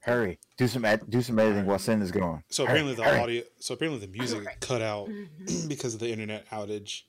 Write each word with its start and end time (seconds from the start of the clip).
Hurry, 0.00 0.38
do 0.56 0.68
some 0.68 0.84
ed- 0.84 1.02
do 1.10 1.20
some 1.22 1.38
editing 1.38 1.66
while 1.66 1.78
Sin 1.78 2.00
is 2.02 2.10
going. 2.12 2.42
So 2.48 2.64
Hurry, 2.64 2.80
apparently 2.80 2.94
the 2.94 3.04
hurry. 3.04 3.20
audio. 3.20 3.42
So 3.58 3.74
apparently 3.74 4.06
the 4.06 4.12
music 4.16 4.46
cut 4.60 4.80
out 4.80 5.08
because 5.68 5.94
of 5.94 6.00
the 6.00 6.10
internet 6.10 6.48
outage. 6.50 7.02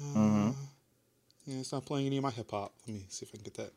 Uh, 0.00 0.04
Mhm. 0.18 0.54
Yeah, 1.46 1.58
it's 1.60 1.72
not 1.72 1.86
playing 1.86 2.06
any 2.06 2.18
of 2.18 2.22
my 2.22 2.30
hip 2.30 2.50
hop. 2.50 2.74
Let 2.86 2.94
me 2.94 3.06
see 3.08 3.24
if 3.24 3.30
I 3.32 3.36
can 3.36 3.44
get 3.44 3.54
that. 3.54 3.72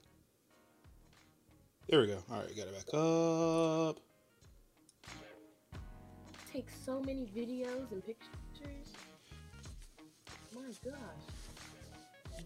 There 1.88 2.02
we 2.02 2.08
go. 2.08 2.22
All 2.30 2.40
right, 2.42 2.56
got 2.56 2.68
it 2.68 2.76
back 2.76 2.94
up. 2.94 3.98
Take 6.52 6.68
so 6.86 7.00
many 7.00 7.26
videos 7.36 7.92
and 7.94 8.06
pictures. 8.06 8.94
My 10.54 10.62
gosh. 10.84 10.96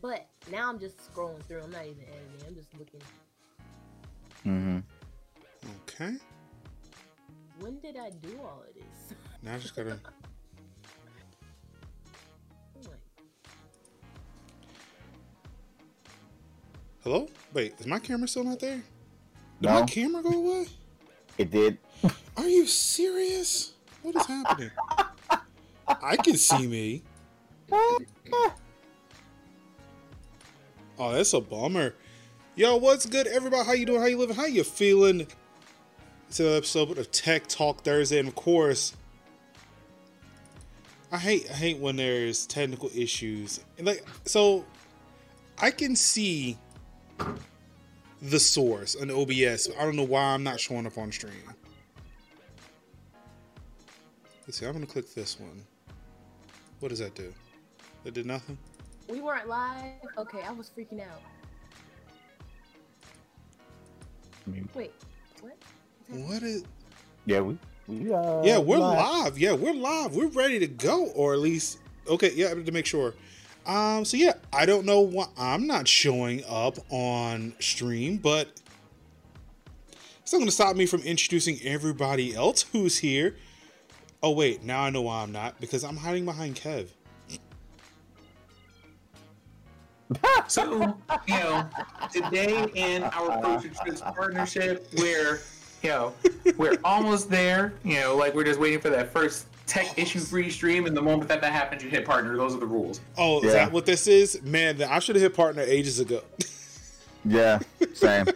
But 0.02 0.28
now 0.52 0.70
I'm 0.70 0.78
just 0.80 0.96
scrolling 1.12 1.42
through. 1.44 1.62
I'm 1.64 1.72
not 1.72 1.86
even 1.86 2.04
editing. 2.04 2.48
I'm 2.48 2.56
just 2.56 2.68
looking. 2.78 3.02
Mm-hmm. 4.46 4.80
Okay. 5.96 6.16
When 7.60 7.80
did 7.80 7.96
I 7.96 8.10
do 8.10 8.38
all 8.44 8.64
of 8.68 8.74
this? 8.76 9.18
Now 9.42 9.54
I 9.56 9.60
just 9.60 9.76
gotta. 9.76 10.00
Oh 12.76 12.82
Hello? 17.04 17.30
Wait, 17.54 17.76
is 17.80 17.86
my 17.86 18.00
camera 18.00 18.28
still 18.28 18.44
not 18.44 18.60
there? 18.60 18.82
Did 19.62 19.70
No. 19.70 19.82
my 19.82 19.86
camera 19.86 20.24
go 20.24 20.32
away? 20.32 20.66
It 21.38 21.52
did. 21.52 21.78
Are 22.36 22.48
you 22.48 22.66
serious? 22.66 23.74
What 24.02 24.16
is 24.16 24.26
happening? 24.26 24.72
I 25.88 26.18
can 26.18 26.36
see 26.38 26.68
me. 26.68 27.04
Oh, 27.72 28.00
that's 30.98 31.34
a 31.34 31.40
bummer. 31.42 31.94
Yo, 32.56 32.78
what's 32.78 33.06
good, 33.06 33.28
everybody? 33.28 33.66
How 33.66 33.74
you 33.74 33.86
doing? 33.86 34.02
How 34.02 34.08
you 34.08 34.18
living? 34.18 34.36
How 34.36 34.46
you 34.46 34.64
feeling? 34.64 35.28
It's 36.36 36.42
another 36.42 36.58
episode 36.58 36.98
of 36.98 37.10
Tech 37.12 37.48
Talk 37.48 37.86
Thursday, 37.86 38.20
and 38.20 38.28
of 38.28 38.36
course, 38.36 38.94
I 41.10 41.18
hate 41.18 41.50
I 41.50 41.54
hate 41.54 41.78
when 41.78 41.96
there's 41.96 42.46
technical 42.46 42.90
issues. 42.94 43.62
And 43.78 43.88
like, 43.88 44.04
so 44.26 44.66
I 45.60 45.72
can 45.72 45.96
see 45.96 46.58
the 48.22 48.38
source 48.38 48.98
on 48.98 49.12
OBS. 49.12 49.70
I 49.80 49.86
don't 49.86 49.96
know 49.96 50.04
why 50.04 50.24
I'm 50.34 50.44
not 50.44 50.60
showing 50.60 50.86
up 50.86 50.98
on 50.98 51.10
stream. 51.10 51.32
Let's 54.46 54.60
see. 54.60 54.66
I'm 54.66 54.74
gonna 54.74 54.88
click 54.88 55.14
this 55.14 55.40
one. 55.40 55.64
What 56.82 56.90
does 56.90 57.00
that 57.00 57.16
do? 57.16 57.34
That 58.04 58.14
did 58.14 58.26
nothing. 58.26 58.58
we 59.08 59.22
weren't 59.22 59.48
live. 59.48 59.94
Okay, 60.18 60.42
I 60.42 60.52
was 60.52 60.70
freaking 60.70 61.00
out. 61.00 61.22
I 64.46 64.50
mean, 64.50 64.68
Wait, 64.76 64.92
what? 65.40 65.56
What's 66.08 66.22
happening? 66.22 66.30
What 66.30 66.44
is? 66.44 66.64
yeah, 67.26 67.42
we. 67.42 67.58
we 67.88 68.14
uh, 68.14 68.44
Yeah, 68.44 68.60
we're 68.60 68.78
live. 68.78 69.38
Yeah, 69.38 69.54
we're 69.54 69.74
live. 69.74 70.16
We're 70.16 70.28
ready 70.28 70.60
to 70.60 70.68
go, 70.68 71.08
or 71.08 71.34
at 71.34 71.40
least 71.40 71.80
okay. 72.08 72.32
Yeah, 72.34 72.54
to 72.54 72.72
make 72.72 72.86
sure. 72.86 73.14
Um. 73.66 74.06
So 74.06 74.18
yeah, 74.18 74.34
I 74.54 74.66
don't 74.66 74.86
know 74.86 75.02
why 75.02 75.28
I'm 75.38 75.68
not 75.68 75.88
showing 75.88 76.44
up 76.48 76.78
on 76.90 77.54
stream, 77.60 78.18
but 78.18 78.50
it's 80.22 80.32
not 80.32 80.40
going 80.40 80.48
to 80.48 80.52
stop 80.52 80.76
me 80.76 80.86
from 80.86 81.02
introducing 81.02 81.60
everybody 81.64 82.36
else 82.36 82.64
who's 82.72 83.00
here. 83.00 83.36
Oh 84.22 84.32
wait, 84.32 84.64
now 84.64 84.82
I 84.84 84.90
know 84.90 85.04
why 85.04 85.22
I'm 85.22 85.32
not 85.32 85.60
because 85.60 85.84
I'm 85.84 85.98
hiding 85.98 86.26
behind 86.26 86.56
Kev. 86.56 86.90
So, 90.48 90.96
you 91.28 91.34
know, 91.34 91.68
today 92.14 92.68
in 92.76 93.04
our 93.04 93.42
Culture 93.42 93.70
Trips 93.70 94.02
partnership, 94.02 94.88
we're, 94.98 95.42
you 95.84 95.90
know, 95.90 96.14
we're 96.58 96.78
almost 96.84 97.30
there. 97.30 97.74
You 97.84 98.00
know, 98.00 98.16
like 98.16 98.34
we're 98.34 98.44
just 98.44 98.60
waiting 98.60 98.80
for 98.80 98.90
that 98.90 99.12
first 99.12 99.48
tech 99.66 99.98
issue 99.98 100.20
free 100.20 100.50
stream, 100.50 100.86
and 100.86 100.96
the 100.96 101.02
moment 101.02 101.28
that 101.30 101.42
that 101.42 101.52
happens, 101.52 101.84
you 101.84 101.90
hit 101.90 102.06
partner. 102.06 102.36
Those 102.38 102.56
are 102.56 102.60
the 102.60 102.66
rules. 102.66 103.02
Oh, 103.18 103.42
is 103.42 103.54
that 103.54 103.72
what 103.72 103.86
this 103.86 104.08
is? 104.08 104.42
Man, 104.44 104.82
I 104.82 105.00
should 105.00 105.16
have 105.16 105.24
hit 105.24 105.34
partner 105.36 105.62
ages 105.62 106.00
ago. 106.00 106.22
Yeah, 107.28 107.58
same. 107.96 108.28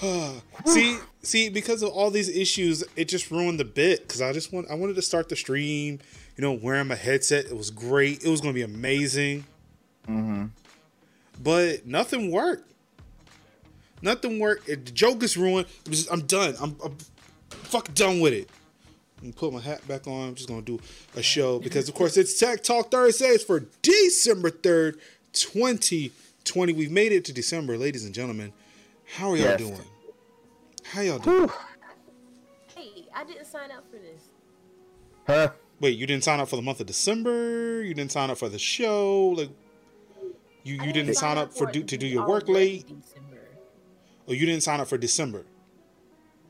see, 0.66 0.98
see, 1.22 1.48
because 1.48 1.82
of 1.82 1.90
all 1.90 2.10
these 2.10 2.28
issues, 2.28 2.84
it 2.96 3.06
just 3.08 3.30
ruined 3.30 3.58
the 3.58 3.64
bit. 3.64 4.02
Because 4.02 4.20
I 4.20 4.32
just 4.32 4.52
want, 4.52 4.70
I 4.70 4.74
wanted 4.74 4.96
to 4.96 5.02
start 5.02 5.28
the 5.30 5.36
stream, 5.36 5.98
you 6.36 6.42
know, 6.42 6.52
wearing 6.52 6.88
my 6.88 6.94
headset. 6.94 7.46
It 7.46 7.56
was 7.56 7.70
great. 7.70 8.22
It 8.22 8.28
was 8.28 8.40
going 8.40 8.52
to 8.54 8.58
be 8.58 8.62
amazing. 8.62 9.44
mm-hmm. 10.06 10.46
But 11.42 11.86
nothing 11.86 12.30
worked. 12.30 12.69
Nothing 14.02 14.38
worked. 14.38 14.66
The 14.66 14.76
joke 14.76 15.22
is 15.22 15.36
ruined. 15.36 15.66
I'm, 15.86 15.92
just, 15.92 16.12
I'm 16.12 16.20
done. 16.22 16.54
I'm, 16.60 16.76
I'm 16.84 16.96
fucking 17.50 17.94
done 17.94 18.20
with 18.20 18.32
it. 18.32 18.48
I'm 19.22 19.32
put 19.32 19.52
my 19.52 19.60
hat 19.60 19.86
back 19.86 20.06
on. 20.06 20.28
I'm 20.28 20.34
just 20.34 20.48
gonna 20.48 20.62
do 20.62 20.80
a 21.14 21.22
show 21.22 21.58
because, 21.58 21.88
of 21.88 21.94
course, 21.94 22.16
it's 22.16 22.38
Tech 22.38 22.62
Talk 22.62 22.90
Thursdays 22.90 23.42
for 23.44 23.66
December 23.82 24.50
third, 24.50 24.98
2020. 25.34 26.72
We've 26.72 26.90
made 26.90 27.12
it 27.12 27.24
to 27.26 27.32
December, 27.32 27.76
ladies 27.76 28.04
and 28.04 28.14
gentlemen. 28.14 28.52
How 29.16 29.30
are 29.32 29.36
y'all 29.36 29.46
Yes. 29.46 29.58
doing? 29.60 29.80
How 30.84 31.00
y'all 31.02 31.18
doing? 31.18 31.50
Hey, 32.74 33.06
I 33.14 33.24
didn't 33.24 33.44
sign 33.46 33.70
up 33.70 33.84
for 33.90 33.98
this. 33.98 34.28
Huh? 35.26 35.50
Wait, 35.80 35.98
you 35.98 36.06
didn't 36.06 36.24
sign 36.24 36.40
up 36.40 36.48
for 36.48 36.56
the 36.56 36.62
month 36.62 36.80
of 36.80 36.86
December. 36.86 37.82
You 37.82 37.92
didn't 37.94 38.12
sign 38.12 38.30
up 38.30 38.38
for 38.38 38.48
the 38.48 38.58
show. 38.58 39.28
Like, 39.36 39.50
you 40.62 40.74
you 40.74 40.92
didn't 40.92 41.14
sign 41.14 41.38
up 41.38 41.52
for 41.52 41.68
it 41.68 41.72
do, 41.72 41.82
to 41.82 41.96
do 41.96 42.06
your 42.06 42.26
work 42.26 42.48
late. 42.48 42.82
December. 42.82 43.19
Or 44.30 44.34
you 44.34 44.46
didn't 44.46 44.62
sign 44.62 44.78
up 44.80 44.86
for 44.86 44.96
December. 44.96 45.44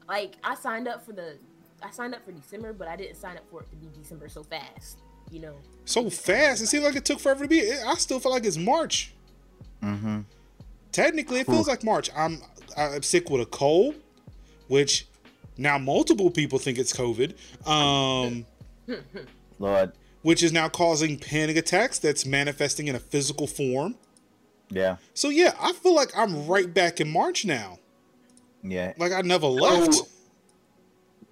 Like 0.07 0.35
I 0.45 0.55
signed 0.55 0.87
up 0.87 1.05
for 1.05 1.13
the, 1.13 1.39
I 1.83 1.91
signed 1.91 2.15
up 2.15 2.23
for 2.27 2.31
December, 2.31 2.75
but 2.75 2.87
I 2.89 2.95
didn't 2.95 3.17
sign 3.17 3.39
up 3.39 3.45
for 3.51 3.63
it 3.63 3.71
to 3.71 3.77
be 3.77 3.89
December 3.99 4.29
so 4.29 4.43
fast. 4.43 4.99
You 5.31 5.41
know. 5.41 5.55
so 5.85 6.11
fast. 6.11 6.61
It 6.61 6.67
seems 6.67 6.85
like 6.85 6.97
it 6.97 7.05
took 7.05 7.21
forever 7.21 7.45
to 7.45 7.49
be. 7.49 7.73
I 7.73 7.95
still 7.95 8.21
feel 8.21 8.33
like 8.33 8.45
it's 8.45 8.57
March. 8.57 9.15
Mm-hmm. 9.83 10.21
Technically, 10.93 11.41
it 11.41 11.47
feels 11.47 11.69
like 11.69 11.83
March. 11.85 12.11
I'm 12.15 12.43
I'm 12.77 13.03
sick 13.03 13.31
with 13.31 13.41
a 13.41 13.47
cold, 13.47 13.95
which 14.69 15.07
now 15.57 15.79
multiple 15.79 16.31
people 16.31 16.59
think 16.59 16.79
it's 16.79 16.93
COVID. 16.93 17.35
Um, 17.67 18.45
Lord. 19.59 19.93
which 20.23 20.43
is 20.43 20.53
now 20.53 20.69
causing 20.69 21.17
panic 21.17 21.57
attacks 21.57 21.99
that's 21.99 22.27
manifesting 22.27 22.89
in 22.89 22.97
a 22.97 23.01
physical 23.01 23.47
form. 23.47 23.95
Yeah. 24.71 24.97
So 25.15 25.29
yeah, 25.29 25.55
I 25.61 25.73
feel 25.73 25.95
like 25.95 26.11
I'm 26.17 26.47
right 26.47 26.73
back 26.73 27.01
in 27.01 27.11
March 27.11 27.45
now. 27.45 27.79
Yeah. 28.63 28.93
Like 28.99 29.13
I 29.13 29.23
never 29.23 29.47
left. 29.47 29.95
So, 29.95 30.07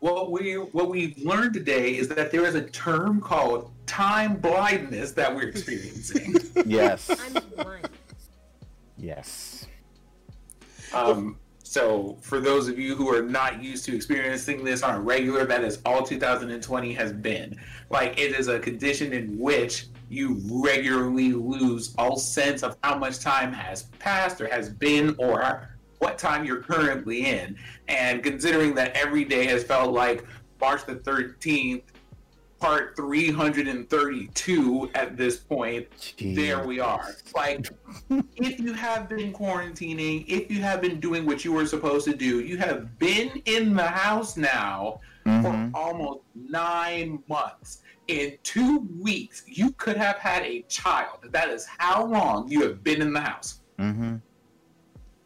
what 0.01 0.31
we 0.31 0.55
what 0.55 0.89
we've 0.89 1.17
learned 1.19 1.55
today 1.55 1.97
is 1.97 2.09
that 2.09 2.31
there 2.31 2.45
is 2.47 2.55
a 2.55 2.63
term 2.63 3.21
called 3.21 3.71
time 3.87 4.37
blindness 4.37 5.13
that 5.13 5.35
we're 5.35 5.49
experiencing. 5.49 6.37
Yes. 6.67 7.09
I'm 7.09 7.43
blind. 7.55 7.89
yes. 8.97 9.67
Um, 10.93 11.39
so, 11.63 12.17
for 12.21 12.41
those 12.41 12.67
of 12.67 12.79
you 12.79 12.97
who 12.97 13.15
are 13.15 13.23
not 13.23 13.63
used 13.63 13.85
to 13.85 13.95
experiencing 13.95 14.65
this 14.65 14.83
on 14.83 14.95
a 14.97 15.01
regular, 15.01 15.45
that 15.45 15.63
is 15.63 15.81
all 15.87 16.03
2020 16.03 16.93
has 16.95 17.13
been. 17.13 17.59
Like, 17.91 18.19
it 18.19 18.33
is 18.39 18.49
a 18.49 18.59
condition 18.59 19.13
in 19.13 19.39
which 19.39 19.87
you 20.09 20.41
regularly 20.51 21.33
lose 21.33 21.95
all 21.99 22.17
sense 22.17 22.63
of 22.63 22.77
how 22.83 22.97
much 22.99 23.19
time 23.21 23.53
has 23.53 23.85
passed 23.99 24.41
or 24.41 24.49
has 24.49 24.69
been 24.71 25.15
or 25.19 25.69
what 25.99 26.19
time 26.19 26.45
you're 26.45 26.63
currently 26.63 27.27
in. 27.27 27.57
And 27.89 28.23
considering 28.23 28.75
that 28.77 28.97
every 28.97 29.25
day 29.25 29.47
has 29.47 29.65
felt 29.65 29.93
like 29.93 30.25
March 30.61 30.85
the 30.87 30.97
13th, 30.97 31.83
part 32.61 32.97
332 32.97 34.91
at 34.95 35.17
this 35.17 35.37
point, 35.37 36.15
there 36.21 36.65
we 36.67 36.81
are. 36.81 37.15
Like, 37.35 37.69
if 38.37 38.59
you 38.61 38.73
have 38.73 39.09
been 39.09 39.33
quarantining, 39.33 40.25
if 40.29 40.51
you 40.51 40.61
have 40.63 40.81
been 40.81 40.99
doing 41.01 41.25
what 41.27 41.45
you 41.45 41.53
were 41.53 41.67
supposed 41.67 42.05
to 42.07 42.15
do, 42.17 42.41
you 42.41 42.57
have 42.59 42.99
been 42.99 43.43
in 43.45 43.75
the 43.75 43.87
house 43.87 44.37
now 44.37 45.01
Mhm. 45.27 45.43
for 45.43 45.79
almost 45.79 46.21
nine 46.35 47.23
months. 47.29 47.83
In 48.09 48.39
two 48.43 48.89
weeks, 49.01 49.43
you 49.47 49.71
could 49.73 49.97
have 49.97 50.17
had 50.17 50.43
a 50.43 50.63
child. 50.63 51.19
That 51.31 51.51
is 51.51 51.67
how 51.67 52.07
long 52.07 52.49
you 52.49 52.63
have 52.63 52.83
been 52.83 53.03
in 53.03 53.13
the 53.13 53.21
house. 53.21 53.61
Mm-hmm. 53.79 54.17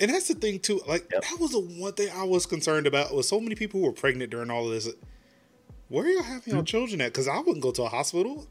And 0.00 0.11
that's 0.11 0.26
the 0.29 0.34
thing 0.34 0.58
too. 0.58 0.81
Like 0.88 1.08
Yep. 1.12 1.23
that 1.23 1.38
was 1.40 1.52
the 1.52 1.61
one 1.61 1.93
thing 1.93 2.08
I 2.14 2.25
was 2.25 2.44
concerned 2.44 2.87
about. 2.88 3.14
Was 3.14 3.29
so 3.29 3.38
many 3.40 3.55
people 3.55 3.81
who 3.81 3.87
were 3.87 3.93
pregnant 3.93 4.31
during 4.31 4.50
all 4.50 4.67
of 4.67 4.73
this. 4.73 4.88
Where 5.88 6.05
are 6.05 6.08
y'all 6.08 6.23
having 6.23 6.55
your 6.55 6.64
children 6.64 7.00
at? 7.02 7.12
Because 7.12 7.29
I 7.29 7.38
wouldn't 7.38 7.61
go 7.61 7.70
to 7.70 7.82
a 7.84 7.88
hospital. 7.88 8.49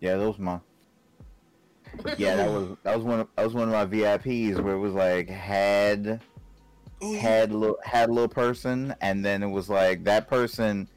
Yeah, 0.00 0.16
that 0.16 0.26
was 0.28 0.38
my. 0.38 0.60
Yeah, 2.18 2.36
that 2.36 2.50
was 2.50 2.76
that 2.84 2.96
was 2.96 3.04
one 3.04 3.20
of, 3.20 3.28
that 3.34 3.44
was 3.44 3.54
one 3.54 3.64
of 3.64 3.70
my 3.70 3.86
VIPs 3.86 4.60
where 4.60 4.74
it 4.74 4.78
was 4.78 4.92
like 4.94 5.28
had 5.28 6.20
Oh, 7.02 7.12
yeah. 7.12 7.18
had 7.20 7.52
little 7.52 7.78
had 7.82 8.08
a 8.10 8.12
little 8.12 8.28
person, 8.28 8.94
and 9.00 9.24
then 9.24 9.42
it 9.42 9.48
was 9.48 9.68
like 9.68 10.04
that 10.04 10.28
person 10.28 10.88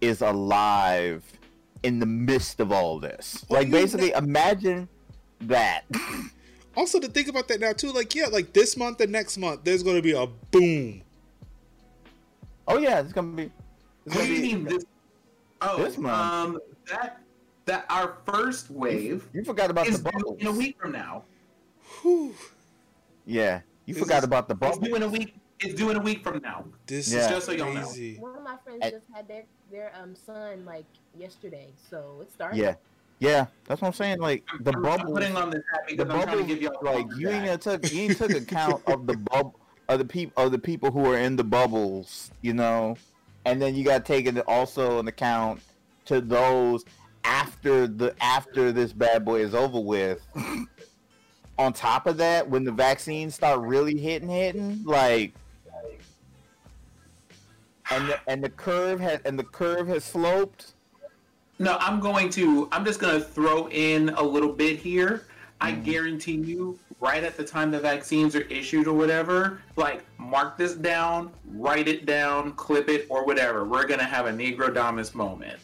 is 0.00 0.20
alive 0.20 1.24
in 1.82 1.98
the 1.98 2.06
midst 2.06 2.60
of 2.60 2.70
all 2.72 2.98
this. 2.98 3.44
Well, 3.48 3.60
Like 3.60 3.68
you 3.68 3.72
basically, 3.72 4.10
imagine 4.12 4.88
that. 5.42 5.84
Also, 6.74 6.98
to 6.98 7.06
think 7.06 7.28
about 7.28 7.48
that 7.48 7.60
now 7.60 7.74
too, 7.74 7.92
like 7.92 8.14
yeah, 8.14 8.28
like 8.28 8.54
this 8.54 8.78
month 8.78 8.98
and 9.02 9.12
next 9.12 9.36
month, 9.36 9.60
there's 9.62 9.82
gonna 9.82 10.00
be 10.00 10.12
a 10.12 10.26
boom. 10.26 11.02
Oh 12.66 12.78
yeah, 12.78 13.00
it's 13.00 13.12
gonna 13.12 13.28
be. 13.36 13.42
It's 13.42 13.52
What 14.06 14.22
gonna 14.22 14.26
do 14.28 14.32
you 14.34 14.40
mean 14.56 14.64
this? 14.64 14.84
Oh, 15.60 15.84
This 15.84 15.98
month? 15.98 16.16
um, 16.56 16.60
that 16.88 17.20
that 17.66 17.84
our 17.90 18.16
first 18.24 18.70
wave 18.70 19.28
you 19.34 19.44
forgot 19.44 19.70
about 19.70 19.86
is 19.86 20.02
the 20.02 20.10
due 20.10 20.18
bubbles. 20.18 20.40
in 20.40 20.46
a 20.46 20.52
week 20.52 20.78
from 20.80 20.92
now. 20.92 21.24
Whew. 22.00 22.34
Yeah, 23.26 23.60
you 23.84 23.92
This 23.92 24.02
forgot 24.02 24.18
is- 24.18 24.24
about 24.24 24.48
the 24.48 24.54
It's 24.54 24.60
bubbles. 24.60 24.78
due 24.88 24.94
in 24.96 25.02
a 25.02 25.08
week. 25.08 25.34
It's 25.60 25.74
due 25.74 25.90
in 25.90 25.96
a 25.98 26.00
week 26.02 26.24
from 26.24 26.40
now. 26.42 26.64
This 26.86 27.12
Yeah. 27.12 27.20
is 27.20 27.28
Just 27.28 27.46
so 27.46 27.52
y'all 27.52 27.72
know. 27.72 27.86
One 28.18 28.34
of 28.36 28.42
my 28.42 28.56
friends 28.64 28.80
I- 28.82 28.90
just 28.92 29.04
had 29.14 29.28
their 29.28 29.44
their 29.72 29.90
um 30.00 30.14
son 30.14 30.64
like 30.64 30.84
yesterday, 31.18 31.68
so 31.90 32.18
it 32.20 32.30
started. 32.32 32.58
Yeah, 32.58 32.74
yeah, 33.18 33.46
that's 33.64 33.80
what 33.80 33.88
I'm 33.88 33.94
saying. 33.94 34.20
Like 34.20 34.44
the 34.60 34.72
I'm, 34.72 34.86
I'm 34.86 35.06
putting 35.06 35.36
on 35.36 35.50
this 35.50 35.62
hat 35.72 35.80
the 35.88 35.96
because 35.96 36.12
I'm 36.12 36.22
trying 36.22 36.38
to 36.38 36.44
give 36.44 36.62
y'all 36.62 36.78
like 36.82 37.06
you 37.16 37.28
ain't 37.30 37.46
gonna 37.46 37.58
took 37.58 37.90
you 37.92 38.02
ain't 38.02 38.18
took 38.18 38.30
account 38.30 38.82
of 38.86 39.06
the 39.06 39.16
bubble 39.16 39.58
of 39.88 39.98
the 39.98 40.04
people 40.04 40.42
of 40.42 40.52
the 40.52 40.58
people 40.58 40.90
who 40.90 41.06
are 41.06 41.18
in 41.18 41.36
the 41.36 41.44
bubbles, 41.44 42.30
you 42.42 42.52
know, 42.52 42.96
and 43.44 43.60
then 43.60 43.74
you 43.74 43.84
got 43.84 44.04
to 44.04 44.12
take 44.12 44.26
it 44.26 44.38
also 44.46 44.98
an 44.98 45.08
account 45.08 45.60
to 46.04 46.20
those 46.20 46.84
after 47.24 47.86
the 47.86 48.14
after 48.20 48.72
this 48.72 48.92
bad 48.92 49.24
boy 49.24 49.40
is 49.40 49.54
over 49.54 49.80
with. 49.80 50.20
On 51.58 51.72
top 51.72 52.06
of 52.06 52.16
that, 52.16 52.48
when 52.48 52.64
the 52.64 52.72
vaccines 52.72 53.34
start 53.34 53.60
really 53.60 53.98
hitting, 53.98 54.28
hitting, 54.28 54.82
like, 54.84 55.34
and 57.96 58.08
the, 58.08 58.20
and 58.26 58.44
the 58.44 58.48
curve 58.50 59.00
has 59.00 59.20
and 59.24 59.38
the 59.38 59.44
curve 59.44 59.86
has 59.88 60.04
sloped. 60.04 60.74
No, 61.58 61.76
I'm 61.80 62.00
going 62.00 62.28
to. 62.30 62.68
I'm 62.72 62.84
just 62.84 62.98
going 63.00 63.14
to 63.14 63.24
throw 63.24 63.68
in 63.68 64.10
a 64.10 64.22
little 64.22 64.52
bit 64.52 64.78
here. 64.78 65.24
I 65.60 65.72
Mm-hmm. 65.72 65.82
guarantee 65.84 66.32
you, 66.38 66.76
right 67.00 67.22
at 67.22 67.36
the 67.36 67.44
time 67.44 67.70
the 67.70 67.78
vaccines 67.78 68.34
are 68.34 68.40
issued 68.42 68.88
or 68.88 68.94
whatever, 68.96 69.60
like 69.76 70.02
mark 70.18 70.58
this 70.58 70.74
down, 70.74 71.30
write 71.54 71.86
it 71.86 72.04
down, 72.04 72.52
clip 72.54 72.88
it, 72.88 73.06
or 73.08 73.24
whatever. 73.24 73.64
We're 73.64 73.86
going 73.86 74.00
to 74.00 74.04
have 74.06 74.26
a 74.26 74.30
Negrodamus 74.32 75.14
moment. 75.14 75.60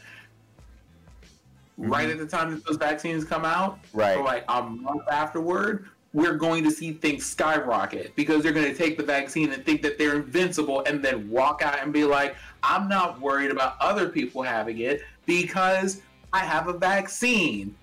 Right 1.77 2.09
at 2.11 2.19
the 2.19 2.27
time 2.27 2.51
that 2.53 2.65
those 2.65 2.77
vaccines 2.77 3.25
come 3.25 3.45
out, 3.45 3.79
Mm-hmm. 3.87 3.99
Right. 3.99 4.17
or 4.19 4.25
like 4.25 4.45
a 4.49 4.63
month 4.63 5.03
afterward, 5.11 5.89
we're 6.15 6.35
going 6.37 6.65
to 6.65 6.71
see 6.71 6.93
things 6.93 7.27
skyrocket 7.27 8.15
because 8.17 8.43
they're 8.43 8.53
going 8.53 8.71
to 8.71 8.75
take 8.77 8.97
the 8.97 9.03
vaccine 9.03 9.53
and 9.53 9.65
think 9.65 9.83
that 9.83 9.99
they're 9.99 10.17
invincible 10.17 10.83
and 10.87 11.05
then 11.05 11.29
walk 11.31 11.61
out 11.63 11.83
and 11.83 11.93
be 11.93 12.05
like, 12.05 12.35
I'm 12.63 12.89
not 12.89 13.21
worried 13.21 13.51
about 13.51 13.77
other 13.81 14.09
people 14.09 14.43
having 14.43 14.79
it 14.79 15.03
because 15.27 16.01
I 16.33 16.39
have 16.41 16.67
a 16.69 16.73
vaccine. 16.73 17.75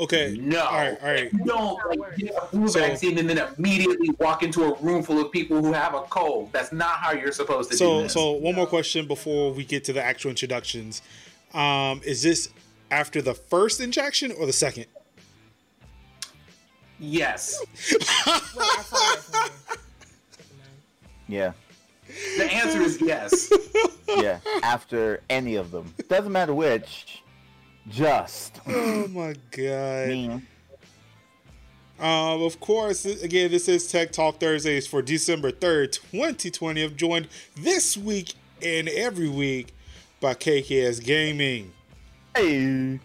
Okay. 0.00 0.36
No. 0.40 0.62
All 0.62 0.72
right. 0.72 0.98
All 1.02 1.08
right. 1.08 1.32
You 1.32 1.44
don't 1.44 1.98
like, 1.98 2.16
get 2.16 2.32
a 2.34 2.46
flu 2.46 2.66
So- 2.68 2.80
vaccine 2.80 3.18
and 3.18 3.28
then 3.28 3.38
immediately 3.58 4.10
walk 4.18 4.42
into 4.42 4.64
a 4.64 4.74
room 4.80 5.02
full 5.02 5.20
of 5.20 5.30
people 5.32 5.62
who 5.62 5.72
have 5.72 5.94
a 5.94 6.02
cold. 6.02 6.50
That's 6.52 6.72
not 6.72 6.96
how 6.98 7.12
you're 7.12 7.32
supposed 7.32 7.70
to 7.72 7.74
do 7.76 7.78
So, 7.78 8.02
this. 8.04 8.12
so 8.12 8.32
one 8.32 8.54
more 8.54 8.66
question 8.66 9.06
before 9.06 9.52
we 9.52 9.64
get 9.64 9.84
to 9.84 9.92
the 9.92 10.02
actual 10.02 10.30
introductions. 10.30 11.02
Um, 11.54 12.00
is 12.04 12.22
this 12.22 12.48
after 12.90 13.20
the 13.20 13.34
first 13.34 13.80
injection 13.80 14.32
or 14.32 14.46
the 14.46 14.52
second? 14.52 14.86
Yes. 17.02 17.60
Wait, 17.90 18.02
I 18.10 18.82
saw 18.82 19.14
this 19.14 19.30
one. 19.32 19.78
Yeah. 21.28 21.52
The 22.36 22.44
answer 22.52 22.80
is 22.82 23.00
yes. 23.00 23.50
yeah, 24.18 24.38
after 24.62 25.20
any 25.30 25.56
of 25.56 25.70
them. 25.70 25.94
Doesn't 26.08 26.32
matter 26.32 26.54
which. 26.54 27.22
Just 27.88 28.60
Oh 28.66 29.08
my 29.08 29.34
god. 29.50 30.08
me. 30.08 30.42
Um, 31.98 32.42
of 32.42 32.58
course, 32.60 33.04
again, 33.04 33.50
this 33.50 33.68
is 33.68 33.86
Tech 33.90 34.10
Talk 34.12 34.40
Thursdays 34.40 34.86
for 34.86 35.02
December 35.02 35.52
3rd, 35.52 36.00
2020. 36.10 36.82
I'm 36.82 36.96
joined 36.96 37.28
this 37.56 37.96
week 37.96 38.34
and 38.60 38.88
every 38.88 39.28
week 39.28 39.72
by 40.20 40.34
KKS 40.34 41.02
Gaming. 41.04 41.72
Hey. 42.36 42.98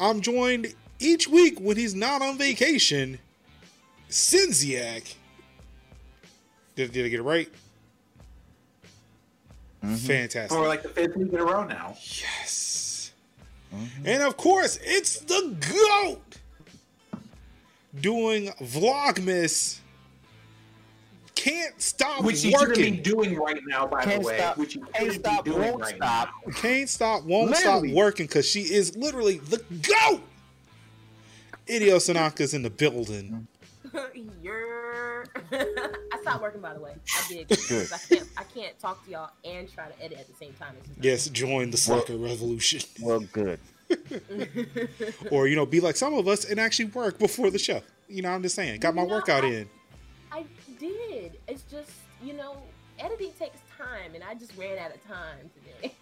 I'm 0.00 0.20
joined 0.20 0.74
each 0.98 1.28
week 1.28 1.58
when 1.60 1.76
he's 1.76 1.94
not 1.94 2.22
on 2.22 2.38
vacation. 2.38 3.18
Sinziak. 4.10 5.14
Did, 6.74 6.92
did 6.92 7.06
I 7.06 7.08
get 7.08 7.20
it 7.20 7.22
right? 7.24 7.48
Mm-hmm. 9.84 9.94
Fantastic. 9.96 10.50
For 10.56 10.66
like 10.66 10.82
the 10.82 10.88
fifth 10.88 11.16
week 11.16 11.32
in 11.32 11.38
a 11.38 11.44
row 11.44 11.64
now. 11.64 11.94
Yes. 11.96 13.12
Mm-hmm. 13.74 14.06
And 14.06 14.22
of 14.22 14.36
course, 14.36 14.78
it's 14.82 15.20
the 15.20 15.56
GOAT 15.60 17.20
doing 18.00 18.48
Vlogmas. 18.60 19.78
Can't 21.34 21.80
stop 21.80 22.24
Which 22.24 22.42
you 22.44 22.50
shouldn't 22.58 22.76
be 22.76 22.82
working. 22.90 23.02
doing 23.02 23.36
right 23.36 23.60
now, 23.68 23.86
by 23.86 24.04
Can't 24.04 24.22
the 24.22 24.26
way. 24.28 24.38
stop. 24.38 24.56
Which 24.56 24.74
you 24.74 24.80
Can't 24.94 25.12
stop. 25.12 25.46
Won't 25.46 25.80
right 25.80 25.96
stop. 25.96 26.30
now. 26.46 26.52
Can't 26.54 26.88
stop, 26.88 27.22
won't 27.24 27.50
Literally. 27.50 27.88
stop 27.90 27.96
working 27.96 28.26
because 28.26 28.46
she 28.48 28.62
is 28.62 28.96
literally 28.96 29.38
the 29.38 29.58
GOAT. 29.82 30.22
Idio 31.68 31.96
Sanaka's 31.96 32.54
in 32.54 32.62
the 32.62 32.70
building. 32.70 33.46
You're. 34.42 35.26
I 35.52 36.18
stopped 36.20 36.42
working 36.42 36.60
by 36.60 36.74
the 36.74 36.80
way. 36.80 36.94
I 37.16 37.28
did. 37.28 37.48
'cause 37.48 37.92
I 37.92 37.98
can't. 37.98 38.28
I 38.38 38.42
can't 38.44 38.78
talk 38.78 39.04
to 39.04 39.10
y'all 39.10 39.30
and 39.44 39.72
try 39.72 39.88
to 39.88 40.02
edit 40.04 40.18
at 40.18 40.26
the 40.28 40.34
same 40.34 40.52
time. 40.54 40.74
It's 40.80 40.90
Yes, 41.04 41.28
join 41.28 41.70
the 41.70 41.76
Slacker 41.76 42.16
revolution. 42.16 42.80
Well, 43.00 43.20
good. 43.20 43.58
Or, 45.30 45.46
you 45.46 45.54
know, 45.56 45.64
be 45.66 45.80
like 45.80 45.96
some 45.96 46.14
of 46.14 46.26
us 46.28 46.44
and 46.44 46.58
actually 46.58 46.86
work 46.86 47.18
before 47.18 47.50
the 47.50 47.58
show. 47.58 47.82
You 48.08 48.22
know, 48.22 48.30
I'm 48.30 48.42
just 48.42 48.54
saying. 48.56 48.80
Got 48.80 48.94
my 48.94 49.02
No, 49.04 49.08
workout 49.08 49.44
I- 49.44 49.48
in. 49.48 49.68
I 50.32 50.44
did. 50.78 51.38
It's 51.48 51.62
just 51.70 51.90
you 52.22 52.32
know, 52.34 52.56
editing 52.98 53.32
takes 53.38 53.58
time, 53.76 54.14
and 54.14 54.24
I 54.24 54.34
just 54.34 54.56
ran 54.56 54.78
out 54.78 54.94
of 54.94 55.06
time 55.06 55.50
today. 55.80 55.94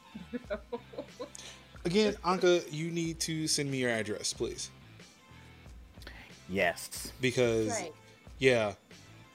Again, 1.85 2.15
Anka, 2.25 2.65
you 2.73 2.91
need 2.91 3.21
to 3.21 3.47
send 3.47 3.71
me 3.71 3.79
your 3.79 3.91
address, 3.91 4.33
please. 4.33 4.71
Yes. 6.49 7.13
Because 7.21 7.69
right. 7.69 7.93
Yeah, 8.39 8.73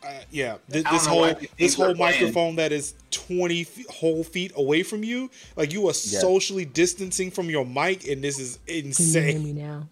uh, 0.03 0.09
yeah. 0.31 0.57
Th- 0.71 0.85
this 0.85 1.05
whole 1.05 1.33
this 1.57 1.73
whole 1.75 1.95
planned. 1.95 1.99
microphone 2.19 2.55
that 2.57 2.71
is 2.71 2.93
twenty 3.11 3.63
fe- 3.63 3.85
whole 3.89 4.23
feet 4.23 4.51
away 4.55 4.83
from 4.83 5.03
you, 5.03 5.29
like 5.55 5.73
you 5.73 5.81
are 5.87 5.93
Yeah. 6.05 6.19
socially 6.19 6.65
distancing 6.65 7.31
from 7.31 7.49
your 7.49 7.65
mic, 7.65 8.07
and 8.07 8.23
this 8.23 8.37
is 8.39 8.59
insane. 8.67 9.43
me 9.43 9.53
now? 9.53 9.87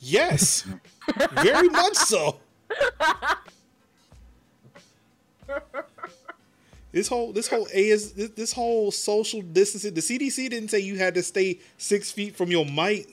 Yes, 0.00 0.64
very 1.32 1.68
much 1.68 1.94
so. 1.96 2.36
This 6.92 7.08
whole 7.08 7.32
this 7.32 7.48
whole 7.48 7.66
A 7.74 7.88
is 7.88 8.12
this, 8.12 8.30
this 8.30 8.52
whole 8.52 8.92
social 8.92 9.42
distancing. 9.42 9.94
The 9.94 10.00
CDC 10.00 10.48
didn't 10.50 10.68
say 10.70 10.78
you 10.78 10.96
had 10.96 11.14
to 11.14 11.22
stay 11.24 11.58
six 11.76 12.12
feet 12.12 12.36
from 12.36 12.50
your 12.50 12.64
mic. 12.64 13.08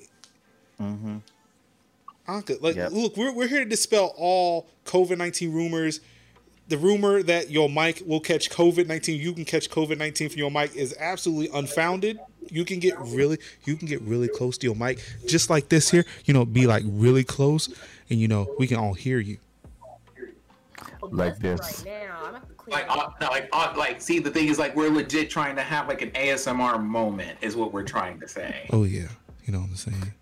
Mm-hmm. 0.79 1.17
Anka, 2.27 2.61
like, 2.61 2.75
Yep. 2.75 2.91
look, 2.91 3.17
we're, 3.17 3.31
we're 3.33 3.47
here 3.47 3.59
to 3.63 3.69
dispel 3.69 4.13
all 4.17 4.67
COVID 4.85 5.17
19 5.17 5.51
rumors. 5.51 5.99
The 6.67 6.77
rumor 6.77 7.21
that 7.23 7.49
your 7.49 7.67
mic 7.69 8.01
will 8.05 8.21
catch 8.21 8.49
COVID 8.49 8.87
19, 8.87 9.19
you 9.19 9.33
can 9.33 9.43
catch 9.43 9.69
COVID 9.69 9.97
19 9.97 10.29
from 10.29 10.37
your 10.39 10.51
mic 10.51 10.75
is 10.75 10.95
absolutely 10.99 11.49
unfounded. 11.53 12.19
You 12.49 12.63
can 12.63 12.79
get 12.79 12.97
really, 12.99 13.39
you 13.65 13.75
can 13.75 13.87
get 13.87 14.01
really 14.01 14.27
close 14.27 14.57
to 14.59 14.67
your 14.67 14.75
mic, 14.75 14.99
just 15.27 15.49
like 15.49 15.69
this 15.69 15.89
here. 15.91 16.05
You 16.25 16.33
know, 16.33 16.45
be 16.45 16.67
like 16.67 16.83
really 16.85 17.23
close, 17.23 17.73
and 18.09 18.19
you 18.19 18.27
know 18.27 18.55
we 18.57 18.67
can 18.67 18.77
all 18.77 18.93
hear 18.93 19.19
you. 19.19 19.37
Like 21.01 21.39
this. 21.39 21.83
Right 21.85 22.07
now, 22.07 22.17
I'm 22.17 22.23
gonna 22.25 22.39
have 22.39 22.47
to 22.47 22.53
clean 22.53 22.73
Like, 22.73 22.85
uh, 22.89 23.09
like, 23.21 23.49
uh, 23.51 23.73
like, 23.75 24.01
see, 24.01 24.19
the 24.19 24.29
thing 24.29 24.47
is, 24.47 24.59
like, 24.59 24.75
we're 24.75 24.89
legit 24.89 25.29
trying 25.29 25.55
to 25.55 25.61
have 25.63 25.87
like 25.87 26.01
an 26.01 26.11
ASMR 26.11 26.81
moment, 26.83 27.37
is 27.41 27.55
what 27.55 27.73
we're 27.73 27.83
trying 27.83 28.19
to 28.19 28.27
say. 28.27 28.67
Oh 28.71 28.83
yeah, 28.83 29.07
you 29.45 29.51
know 29.53 29.59
what 29.59 29.69
I'm 29.71 29.75
saying. 29.75 30.13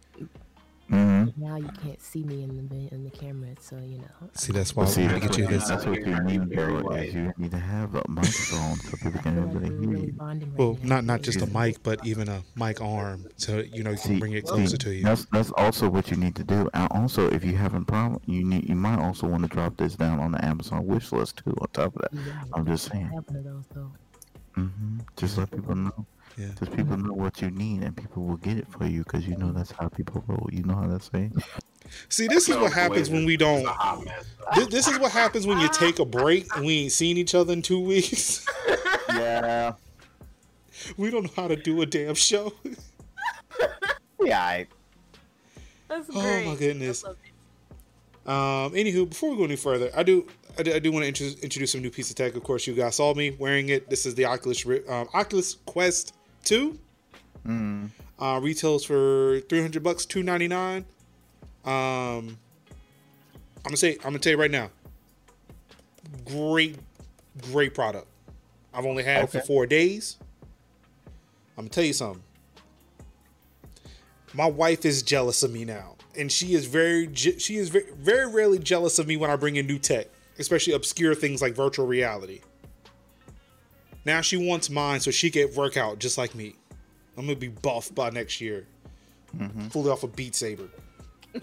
Mm-hmm. 0.91 1.29
Now 1.35 1.57
you 1.57 1.71
can't 1.71 2.01
see 2.01 2.23
me 2.23 2.43
in 2.43 2.67
the 2.69 2.93
in 2.93 3.03
the 3.03 3.11
camera, 3.11 3.55
so 3.59 3.77
you 3.77 3.99
know. 3.99 4.29
See, 4.33 4.51
that's 4.53 4.75
why 4.75 4.85
See, 4.85 5.01
we 5.01 5.07
gotta 5.07 5.19
get 5.19 5.37
you 5.37 5.47
this. 5.47 5.67
that's 5.67 5.85
what 5.85 6.05
you 6.05 6.17
need, 6.19 6.49
Very 6.49 6.81
is 7.03 7.13
you 7.13 7.33
need 7.37 7.51
to 7.51 7.59
have 7.59 7.95
a 7.95 8.03
microphone 8.07 8.81
so 8.81 8.97
people 8.97 9.19
can 9.19 9.35
I 9.35 9.35
feel 9.35 9.45
like 9.47 9.61
really 9.61 9.71
hear 9.77 9.95
really 9.95 10.07
you. 10.07 10.11
bonding 10.11 10.53
right 10.53 10.57
Well, 10.57 10.77
now. 10.79 10.83
not 10.83 11.03
not 11.05 11.21
just 11.21 11.41
a 11.41 11.47
mic, 11.47 11.83
but 11.83 12.03
even 12.03 12.27
a 12.29 12.43
mic 12.55 12.81
arm, 12.81 13.27
so 13.37 13.59
you 13.59 13.83
know 13.83 13.91
you 13.91 13.99
can 13.99 14.13
See, 14.13 14.19
bring 14.19 14.33
it 14.33 14.45
see, 14.45 14.45
closer 14.45 14.77
to 14.77 14.91
you. 14.93 15.03
That's 15.03 15.25
that's 15.31 15.51
also 15.51 15.89
what 15.89 16.09
you 16.11 16.17
need 16.17 16.35
to 16.37 16.43
do. 16.43 16.69
And 16.73 16.91
also, 16.91 17.29
if 17.29 17.43
you 17.43 17.55
having 17.57 17.85
problem, 17.85 18.21
you 18.25 18.43
need 18.45 18.67
you 18.69 18.75
might 18.75 18.99
also 18.99 19.27
want 19.27 19.43
to 19.43 19.49
drop 19.49 19.77
this 19.77 19.95
down 19.95 20.19
on 20.19 20.31
the 20.31 20.43
Amazon 20.43 20.85
wish 20.85 21.11
list 21.11 21.37
too. 21.37 21.55
On 21.61 21.67
top 21.73 21.95
of 21.95 22.01
that, 22.03 22.11
Yeah, 22.11 22.43
I'm 22.53 22.65
just 22.65 22.91
saying. 22.91 23.15
have 23.15 23.25
one 23.27 23.43
those 23.43 23.65
though. 23.73 23.91
hmm 24.55 24.99
Just 25.17 25.37
let 25.37 25.51
people 25.51 25.75
know. 25.75 26.05
Yeah. 26.37 26.47
Just 26.57 26.75
people 26.75 26.97
know 26.97 27.13
what 27.13 27.41
you 27.41 27.51
need, 27.51 27.83
and 27.83 27.95
people 27.95 28.23
will 28.23 28.37
get 28.37 28.57
it 28.57 28.67
for 28.67 28.85
you 28.85 29.03
because 29.03 29.27
you 29.27 29.35
know 29.35 29.51
that's 29.51 29.71
how 29.71 29.89
people 29.89 30.23
roll. 30.27 30.47
You 30.51 30.63
know 30.63 30.75
how 30.75 30.87
that's 30.87 31.09
say. 31.11 31.31
See, 32.09 32.27
this 32.27 32.49
is 32.49 32.55
what 32.57 32.71
happens 32.71 33.09
when 33.09 33.25
we 33.25 33.37
don't. 33.37 33.59
It's 33.59 33.67
a 33.67 33.71
hot 33.71 34.05
mess. 34.05 34.25
This, 34.55 34.67
this 34.67 34.87
is 34.87 34.99
what 34.99 35.11
happens 35.11 35.47
when 35.47 35.59
you 35.59 35.69
take 35.69 35.99
a 35.99 36.05
break 36.05 36.55
and 36.55 36.65
we 36.65 36.83
ain't 36.83 36.91
seen 36.91 37.17
each 37.17 37.35
other 37.35 37.53
in 37.53 37.61
two 37.61 37.79
weeks. 37.79 38.45
yeah. 39.09 39.73
we 40.97 41.09
don't 41.09 41.23
know 41.23 41.31
how 41.35 41.47
to 41.47 41.55
do 41.55 41.81
a 41.81 41.85
damn 41.85 42.15
show. 42.15 42.53
Yeah. 44.21 44.43
I, 44.43 44.67
That's 45.87 46.09
Oh, 46.13 46.43
my 46.43 46.55
goodness. 46.55 47.05
Um, 47.05 48.73
anywho, 48.73 49.07
before 49.07 49.31
we 49.31 49.37
go 49.37 49.45
any 49.45 49.55
further, 49.55 49.89
I 49.95 50.03
do 50.03 50.27
I 50.57 50.63
do, 50.63 50.73
I 50.73 50.79
do 50.79 50.91
want 50.91 51.03
to 51.03 51.07
introduce, 51.07 51.39
introduce 51.39 51.71
some 51.71 51.81
new 51.81 51.89
piece 51.89 52.09
of 52.09 52.17
tech. 52.17 52.35
Of 52.35 52.43
course, 52.43 52.67
you 52.67 52.73
guys 52.73 52.95
saw 52.95 53.13
me 53.13 53.31
wearing 53.39 53.69
it. 53.69 53.89
This 53.89 54.05
is 54.05 54.13
the 54.15 54.25
Oculus 54.25 54.65
um, 54.89 55.07
Oculus 55.13 55.55
Quest 55.65 56.15
Two. 56.49 56.79
Mm. 57.47 57.91
Uh, 58.17 58.39
retails 58.41 58.83
for 58.83 59.39
three 59.41 59.61
hundred 59.61 59.83
bucks, 59.83 60.03
two 60.03 60.23
ninety 60.23 60.47
nine. 60.47 60.83
Um, 61.63 62.39
I'm 63.57 63.65
gonna 63.65 63.77
say 63.77 63.97
I'm 63.97 64.05
gonna 64.05 64.17
tell 64.17 64.31
you 64.31 64.39
right 64.39 64.49
now. 64.49 64.71
Great, 66.25 66.77
great 67.51 67.75
product. 67.75 68.07
I've 68.73 68.87
only 68.87 69.03
had 69.03 69.25
it 69.25 69.29
for 69.29 69.41
four 69.41 69.67
days. 69.67 70.17
I'm 71.55 71.65
gonna 71.65 71.69
tell 71.69 71.83
you 71.83 71.93
something. 71.93 72.23
My 74.33 74.47
wife 74.47 74.85
is 74.85 75.03
jealous 75.03 75.43
of 75.43 75.51
me 75.51 75.65
now, 75.65 75.97
and 76.17 76.31
she 76.31 76.55
is 76.55 76.65
very 76.65 77.05
je- 77.05 77.37
she 77.37 77.57
is 77.57 77.69
very, 77.69 77.91
very 77.95 78.27
rarely 78.27 78.57
jealous 78.57 78.97
of 78.97 79.05
me 79.05 79.17
when 79.17 79.29
I 79.29 79.35
bring 79.35 79.55
in 79.55 79.67
new 79.67 79.77
tech, 79.77 80.07
especially 80.39 80.73
obscure 80.73 81.13
things 81.13 81.43
like 81.43 81.53
virtual 81.53 81.85
reality. 81.85 82.41
Now 84.05 84.21
she 84.21 84.37
wants 84.37 84.69
mine 84.69 84.99
so 84.99 85.11
she 85.11 85.29
can 85.29 85.53
work 85.55 85.77
out 85.77 85.99
just 85.99 86.17
like 86.17 86.33
me. 86.35 86.55
I'm 87.17 87.25
gonna 87.25 87.35
be 87.37 87.49
buff 87.49 87.93
by 87.93 88.09
next 88.09 88.39
year, 88.39 88.65
fully 89.69 89.91
off 89.91 90.03
a 90.03 90.07
Beat 90.07 90.35
Saber. 90.35 90.69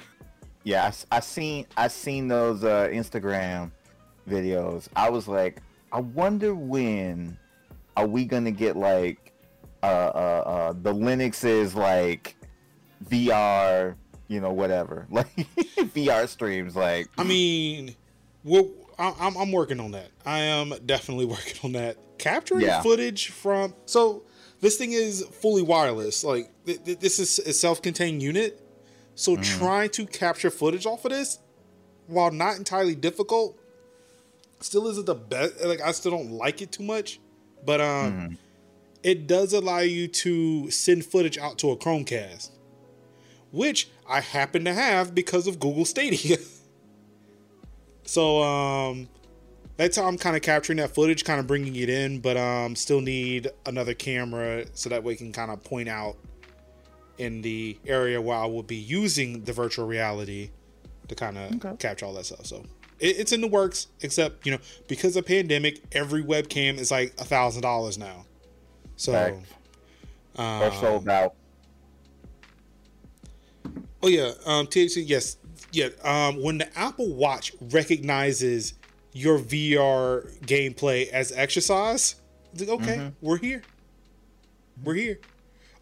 Yeah, 0.65 0.91
I 1.13 1.21
seen 1.21 1.65
I 1.77 1.87
seen 1.87 2.27
those 2.27 2.65
uh, 2.65 2.89
Instagram 2.91 3.71
videos. 4.29 4.89
I 4.97 5.09
was 5.11 5.29
like, 5.29 5.63
I 5.93 6.01
wonder 6.01 6.57
when 6.57 7.39
are 7.97 8.07
we 8.09 8.25
gonna 8.25 8.51
get 8.51 8.75
like 8.77 9.33
uh, 9.85 9.87
uh, 9.87 10.43
uh, 10.45 10.73
the 10.83 10.93
Linux 10.93 11.45
is 11.45 11.77
like 11.77 12.35
VR, 13.09 13.95
you 14.27 14.41
know, 14.41 14.53
whatever, 14.53 15.07
like 15.11 15.29
VR 15.95 16.27
streams. 16.27 16.75
Like, 16.75 17.07
I 17.17 17.23
mean, 17.23 17.95
I- 18.51 18.69
I'm, 18.99 19.37
I'm 19.37 19.53
working 19.53 19.79
on 19.81 19.91
that. 19.93 20.09
I 20.25 20.39
am 20.41 20.73
definitely 20.87 21.25
working 21.37 21.57
on 21.65 21.73
that. 21.73 21.97
Capturing 22.19 22.63
Yeah. 22.67 22.81
footage 22.83 23.29
from 23.29 23.75
so 23.85 24.23
this 24.61 24.77
thing 24.77 24.93
is 24.93 25.23
fully 25.25 25.63
wireless. 25.63 26.25
Like 26.25 26.51
th- 26.65 26.83
th- 26.85 26.99
this 27.01 27.19
is 27.19 27.39
a 27.41 27.53
self-contained 27.53 28.23
unit. 28.23 28.61
So 29.15 29.37
trying 29.37 29.91
to 29.91 30.07
capture 30.07 30.51
footage 30.51 30.85
off 30.87 31.05
of 31.05 31.11
this, 31.13 31.39
while 32.07 32.31
not 32.31 32.57
entirely 32.57 32.95
difficult, 32.95 33.59
still 34.61 34.87
isn't 34.89 35.07
the 35.07 35.15
best. 35.15 35.63
Like 35.65 35.81
I 35.81 35.93
still 35.93 36.11
don't 36.13 36.33
like 36.33 36.61
it 36.63 36.73
too 36.73 36.83
much, 36.83 37.19
but 37.65 37.81
um, 37.81 38.37
it 39.03 39.27
does 39.27 39.53
allow 39.53 39.79
you 39.81 40.09
to 40.09 40.71
send 40.71 41.05
footage 41.05 41.39
out 41.39 41.59
to 41.59 41.71
a 41.71 41.77
Chromecast, 41.77 42.51
which 43.53 43.89
I 44.09 44.21
happen 44.21 44.65
to 44.65 44.75
have 44.75 45.15
because 45.15 45.47
of 45.47 45.61
Google 45.61 45.85
Stadia. 45.85 46.39
So 48.07 48.43
um 48.43 49.09
that's 49.77 49.97
how 49.97 50.07
I'm 50.07 50.17
kind 50.17 50.35
of 50.35 50.43
capturing 50.43 50.79
that 50.79 50.95
footage, 50.95 51.25
kind 51.25 51.39
of 51.39 51.47
bringing 51.47 51.77
it 51.77 51.91
in, 51.91 52.21
but 52.21 52.37
um 52.37 52.75
still 52.75 53.01
need 53.01 53.49
another 53.67 53.95
camera 53.95 54.65
so 54.73 54.89
that 54.89 55.03
way 55.05 55.13
we 55.13 55.17
can 55.17 55.33
kind 55.33 55.51
of 55.51 55.63
point 55.63 55.89
out 55.89 56.17
in 57.19 57.43
the 57.43 57.79
area 57.87 58.21
where 58.21 58.37
I 58.37 58.47
will 58.47 58.63
be 58.63 58.77
using 58.77 59.45
the 59.45 59.53
virtual 59.53 59.87
reality 59.87 60.51
to 61.09 61.15
kind 61.15 61.39
of 61.39 61.55
Okay. 61.57 61.77
capture 61.79 62.07
all 62.07 62.15
that 62.15 62.27
stuff. 62.27 62.47
So 62.47 62.65
it, 62.99 63.19
it's 63.19 63.33
in 63.33 63.41
the 63.41 63.49
works, 63.49 63.89
except 64.01 64.47
you 64.47 64.53
know 64.53 64.59
because 64.89 65.17
of 65.17 65.27
pandemic, 65.27 65.83
every 65.93 66.23
webcam 66.23 66.79
is 66.79 66.91
like 66.91 67.15
a 67.19 67.25
thousand 67.25 67.63
dollars 67.63 67.99
now. 67.99 68.25
So 68.97 69.43
um, 70.37 70.61
they're 70.61 70.73
sold 70.73 71.09
out. 71.09 71.35
Oh 74.03 74.09
yeah, 74.09 74.33
um, 74.45 74.67
THC. 74.67 75.05
Yes, 75.07 75.37
yeah. 75.77 75.89
Um, 76.03 76.43
when 76.43 76.59
the 76.59 76.79
Apple 76.79 77.13
Watch 77.15 77.53
recognizes 77.61 78.75
your 79.13 79.39
VR 79.39 80.39
gameplay 80.41 81.09
as 81.11 81.33
exercise, 81.33 82.17
it's 82.53 82.63
like, 82.63 82.71
okay, 82.81 83.13
we're 83.21 83.37
here. 83.37 83.63
We're 84.83 84.95
here. 84.95 85.21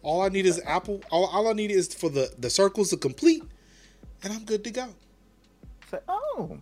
All 0.01 0.21
I 0.21 0.29
need 0.29 0.45
is 0.45 0.61
Apple. 0.65 1.01
All, 1.09 1.25
all 1.27 1.47
I 1.47 1.53
need 1.53 1.71
is 1.71 1.93
for 1.93 2.09
the 2.09 2.33
the 2.37 2.49
circles 2.49 2.89
to 2.89 2.97
complete, 2.97 3.43
and 4.23 4.33
I'm 4.33 4.43
good 4.43 4.63
to 4.65 4.71
go. 4.71 4.87
It's 5.81 5.93
like, 5.93 6.03
oh, 6.07 6.57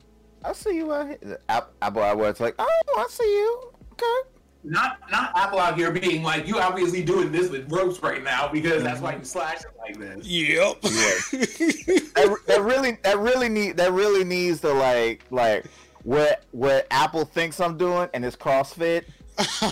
I 0.46 0.54
see 0.54 0.75
you 0.75 0.94
out 0.94 1.08
here. 1.08 1.40
App- 1.50 1.72
Apple 1.82 2.02
where 2.16 2.30
it's 2.30 2.40
like, 2.40 2.56
oh, 2.60 2.96
I 2.98 3.08
see 3.10 3.24
you. 3.24 3.72
Okay. 3.94 4.30
Not 4.63 5.00
not 5.12 5.32
Apple 5.36 5.60
out 5.60 5.77
here 5.77 5.91
being 5.91 6.24
like 6.24 6.48
you 6.48 6.58
obviously 6.58 7.03
doing 7.03 7.32
this 7.32 7.50
with 7.50 7.70
ropes 7.70 8.01
right 8.01 8.24
now 8.24 8.48
because 8.48 8.82
that's 8.82 9.01
why 9.01 9.15
you 9.15 9.24
slash 9.25 9.58
it 9.62 9.77
like 9.77 9.98
this. 9.98 10.25
Yep. 10.25 10.82
that, 10.82 12.38
that 12.48 12.62
really 12.62 12.98
that 13.03 13.20
really 13.20 13.50
need 13.50 13.75
that 13.77 13.91
really 13.91 14.24
needs 14.24 14.62
to 14.62 14.72
like 14.72 15.25
like 15.32 15.65
what 16.03 16.43
what 16.51 16.88
Apple 16.91 17.25
thinks 17.25 17.60
I'm 17.60 17.77
doing 17.77 18.08
and 18.13 18.24
it's 18.24 18.38
CrossFit. 18.38 19.03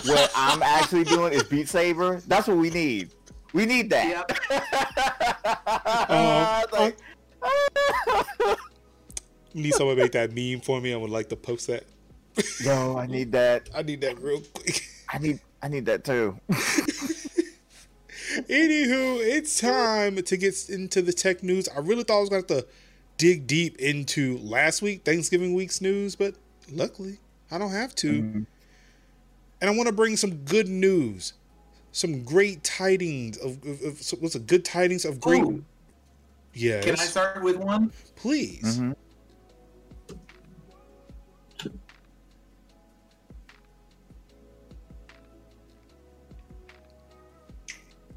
what 0.04 0.30
I'm 0.34 0.62
actually 0.62 1.04
doing 1.04 1.32
is 1.32 1.44
Beat 1.44 1.68
Saber. 1.68 2.20
That's 2.26 2.48
what 2.48 2.58
we 2.58 2.68
need. 2.68 3.12
We 3.52 3.66
need 3.66 3.90
that. 3.90 4.30
Um, 6.08 6.62
It's 6.64 6.72
like, 6.72 8.58
need 9.54 9.74
someone 9.74 9.96
to 9.96 10.02
make 10.02 10.12
that 10.12 10.32
meme 10.32 10.60
for 10.60 10.80
me. 10.80 10.92
I 10.92 10.96
would 10.96 11.10
like 11.10 11.28
to 11.30 11.36
post 11.36 11.66
that. 11.68 11.84
Yo, 12.64 12.96
I 12.96 13.06
need 13.06 13.32
that. 13.32 13.68
I 13.74 13.82
need 13.82 14.00
that 14.02 14.20
real 14.20 14.40
quick. 14.40 14.82
I 15.08 15.18
need 15.18 15.40
I 15.62 15.68
need 15.68 15.86
that 15.86 16.04
too. 16.04 16.38
Anywho, 18.48 19.18
it's 19.20 19.60
time 19.60 20.16
to 20.16 20.36
get 20.36 20.70
into 20.70 21.02
the 21.02 21.12
tech 21.12 21.42
news. 21.42 21.68
I 21.68 21.80
really 21.80 22.02
thought 22.02 22.16
I 22.16 22.20
was 22.20 22.30
going 22.30 22.44
to 22.44 22.54
have 22.54 22.64
to 22.64 22.68
dig 23.18 23.46
deep 23.46 23.78
into 23.78 24.38
last 24.38 24.80
week, 24.80 25.04
Thanksgiving 25.04 25.52
week's 25.52 25.82
news, 25.82 26.16
but 26.16 26.34
luckily 26.70 27.18
I 27.50 27.58
don't 27.58 27.72
have 27.72 27.94
to. 27.96 28.12
Mm-hmm. 28.12 28.42
And 29.60 29.70
I 29.70 29.76
want 29.76 29.86
to 29.88 29.92
bring 29.92 30.16
some 30.16 30.38
good 30.44 30.68
news, 30.68 31.34
some 31.92 32.24
great 32.24 32.64
tidings 32.64 33.36
of, 33.36 33.62
of, 33.66 33.82
of 33.82 34.14
what's 34.20 34.34
a 34.34 34.40
good 34.40 34.64
tidings 34.64 35.04
of 35.04 35.20
great. 35.20 35.42
Ooh, 35.42 35.62
yes, 36.54 36.84
can 36.84 36.94
I 36.94 37.04
start 37.04 37.42
with 37.42 37.56
one? 37.56 37.92
please. 38.16 38.78
Mhm. 38.78 38.96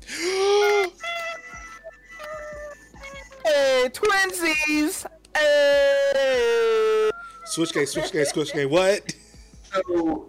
Hey, 3.45 3.87
twinsies! 3.93 5.05
Hey! 5.35 7.11
Switch 7.45 7.73
game, 7.73 7.85
switch 7.85 8.11
game, 8.11 8.25
switch 8.25 8.53
game. 8.53 8.71
What? 8.71 9.13
So, 9.71 10.27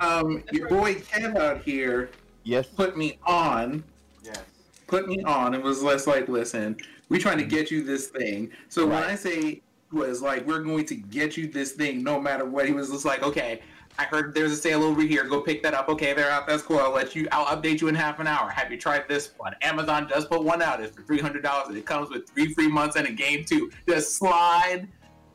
um, 0.00 0.42
your 0.50 0.68
boy 0.68 0.96
Kev 0.96 1.36
out 1.36 1.62
here 1.62 2.10
Yes. 2.42 2.66
put 2.66 2.96
me 2.96 3.18
on, 3.24 3.84
Yes. 4.24 4.40
put 4.88 5.06
me 5.08 5.22
on, 5.22 5.54
and 5.54 5.62
was 5.62 5.80
less 5.82 6.08
like, 6.08 6.28
listen, 6.28 6.76
we 7.08 7.18
trying 7.20 7.38
to 7.38 7.44
get 7.44 7.70
you 7.70 7.84
this 7.84 8.08
thing. 8.08 8.50
So 8.68 8.84
when 8.86 9.02
I 9.04 9.14
say 9.14 9.62
was 9.92 10.20
like, 10.20 10.44
we're 10.44 10.64
going 10.64 10.86
to 10.86 10.96
get 10.96 11.36
you 11.36 11.46
this 11.46 11.72
thing, 11.72 12.02
no 12.02 12.20
matter 12.20 12.44
what, 12.44 12.66
he 12.66 12.72
was 12.72 12.90
just 12.90 13.04
like, 13.04 13.22
okay. 13.22 13.60
I 13.98 14.04
heard 14.04 14.34
there's 14.34 14.52
a 14.52 14.56
sale 14.56 14.82
over 14.82 15.00
here. 15.02 15.24
Go 15.24 15.40
pick 15.40 15.62
that 15.62 15.72
up. 15.74 15.88
Okay, 15.88 16.12
they're 16.12 16.30
out. 16.30 16.46
That's 16.46 16.62
cool. 16.62 16.78
I'll 16.78 16.92
let 16.92 17.14
you. 17.14 17.26
I'll 17.32 17.46
update 17.56 17.80
you 17.80 17.88
in 17.88 17.94
half 17.94 18.20
an 18.20 18.26
hour. 18.26 18.50
Have 18.50 18.70
you 18.70 18.76
tried 18.78 19.08
this 19.08 19.30
one? 19.38 19.54
Amazon 19.62 20.06
does 20.06 20.26
put 20.26 20.42
one 20.44 20.60
out. 20.60 20.82
It's 20.82 20.94
for 20.94 21.02
three 21.02 21.18
hundred 21.18 21.42
dollars. 21.42 21.74
It 21.74 21.86
comes 21.86 22.10
with 22.10 22.28
three 22.28 22.52
free 22.52 22.68
months 22.68 22.96
and 22.96 23.06
a 23.06 23.12
game 23.12 23.44
too. 23.44 23.70
Just 23.88 24.16
slide 24.16 24.86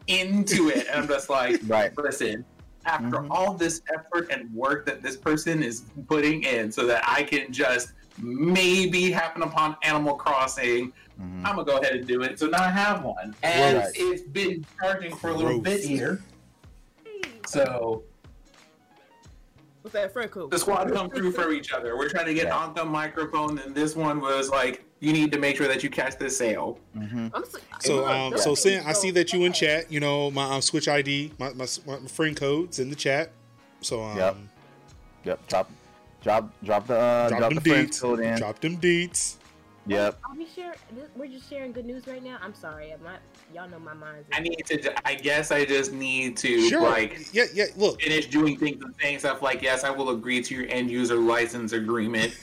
into 0.08 0.70
it, 0.70 0.88
and 0.88 1.02
I'm 1.02 1.08
just 1.08 1.30
like, 1.30 1.60
Right. 1.68 1.96
listen. 1.98 2.46
After 2.86 3.18
Mhm. 3.18 3.28
all 3.30 3.54
this 3.54 3.82
effort 3.94 4.32
and 4.32 4.52
work 4.56 4.88
that 4.88 5.04
this 5.04 5.16
person 5.16 5.62
is 5.62 5.84
putting 6.08 6.42
in, 6.44 6.72
so 6.72 6.88
that 6.88 7.04
I 7.08 7.22
can 7.24 7.52
just 7.54 7.94
maybe 8.18 9.12
happen 9.12 9.44
upon 9.44 9.76
Animal 9.84 10.16
Crossing, 10.16 10.92
Mhm. 11.20 11.46
I'm 11.46 11.56
gonna 11.58 11.64
go 11.64 11.78
ahead 11.78 11.94
and 11.96 12.08
do 12.08 12.24
it. 12.24 12.40
So 12.40 12.48
now 12.48 12.64
I 12.64 12.70
have 12.70 13.04
one, 13.04 13.36
and 13.44 13.78
Right. 13.78 13.92
it's 13.96 14.24
been 14.24 14.66
charging 14.80 15.16
for 15.16 15.30
a 15.30 15.34
little 15.34 15.60
Gross. 15.60 15.76
bit 15.82 15.84
here. 15.84 16.22
So 17.46 18.04
What's 19.82 19.94
that 19.94 20.14
friend 20.14 20.30
code? 20.30 20.52
the 20.52 20.60
squad 20.60 20.92
come 20.94 21.10
through 21.10 21.32
for 21.32 21.52
each 21.52 21.72
other. 21.72 21.98
We're 21.98 22.10
trying 22.10 22.28
to 22.28 22.34
get 22.34 22.46
Yeah. 22.48 22.58
on 22.58 22.74
the 22.76 22.86
microphone, 22.86 23.58
and 23.60 23.74
this 23.74 23.96
one 23.96 24.22
was 24.22 24.50
like, 24.50 24.84
"You 25.00 25.12
need 25.12 25.32
to 25.32 25.40
make 25.40 25.58
sure 25.58 25.68
that 25.68 25.82
you 25.84 25.90
catch 25.90 26.18
this 26.20 26.38
sale." 26.38 26.78
Mhm. 26.96 27.32
I'm 27.34 27.44
so, 27.46 27.58
So, 27.80 27.96
look, 27.96 28.08
um, 28.08 28.38
so 28.38 28.44
things 28.56 28.60
Sam, 28.62 28.84
I 28.88 28.94
see 28.94 29.10
that 29.12 29.34
you 29.34 29.44
in 29.46 29.54
chat. 29.54 29.92
You 29.92 30.00
know, 30.00 30.30
my 30.30 30.44
um, 30.56 30.62
Switch 30.62 30.88
ID, 30.88 31.32
my, 31.40 31.52
my 31.54 31.66
my 31.88 31.98
friend 32.08 32.38
code's 32.38 32.78
in 32.80 32.90
the 32.92 32.96
chat. 32.96 33.32
So, 33.82 34.04
um, 34.04 34.18
Yep. 34.18 34.38
Yep. 35.24 35.48
Drop, 35.48 35.72
drop, 36.22 36.54
drop 36.64 36.88
the 36.88 36.96
uh, 36.96 37.30
drop, 37.30 37.40
drop, 37.40 37.54
them 37.54 37.64
the 37.64 37.70
deets. 37.72 38.02
code 38.02 38.20
in. 38.20 38.38
Drop 38.38 38.60
them 38.60 38.78
deets. 38.78 39.36
Yep. 39.88 40.20
Are 40.30 40.36
we 40.36 40.46
share? 40.46 40.76
this- 40.96 41.10
We're 41.16 41.28
just 41.28 41.50
sharing 41.50 41.72
good 41.72 41.86
news 41.86 42.06
right 42.08 42.24
now. 42.24 42.38
I'm 42.42 42.54
sorry. 42.54 42.92
I'm 42.92 43.02
not. 43.04 43.20
Y'all 43.54 43.68
know 43.68 43.80
my 43.80 43.94
mind's. 43.96 44.28
I 44.32 44.40
need 44.40 44.64
to. 44.68 45.08
I 45.08 45.16
guess 45.16 45.52
I 45.52 45.66
just 45.66 45.92
need 45.92 46.38
to 46.38 46.70
Sure. 46.70 46.82
like 46.82 47.34
yeah, 47.34 47.46
yeah. 47.54 47.66
Look, 47.76 48.00
finish 48.02 48.28
doing 48.28 48.58
things 48.58 48.82
and 48.84 48.94
saying 49.02 49.20
stuff 49.20 49.42
like, 49.42 49.62
"Yes, 49.62 49.84
I 49.84 49.90
will 49.90 50.12
agree 50.12 50.42
to 50.44 50.56
your 50.56 50.66
end 50.70 50.92
user 50.92 51.16
license 51.16 51.74
agreement." 51.74 52.38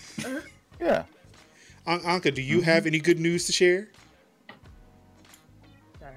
Yeah. 0.80 1.04
An- 1.86 2.00
Anka, 2.00 2.34
do 2.34 2.42
Mm-hmm. 2.42 2.50
you 2.50 2.60
have 2.62 2.86
any 2.86 2.98
good 2.98 3.20
news 3.20 3.46
to 3.46 3.52
share? 3.52 3.88
Sorry. 6.00 6.12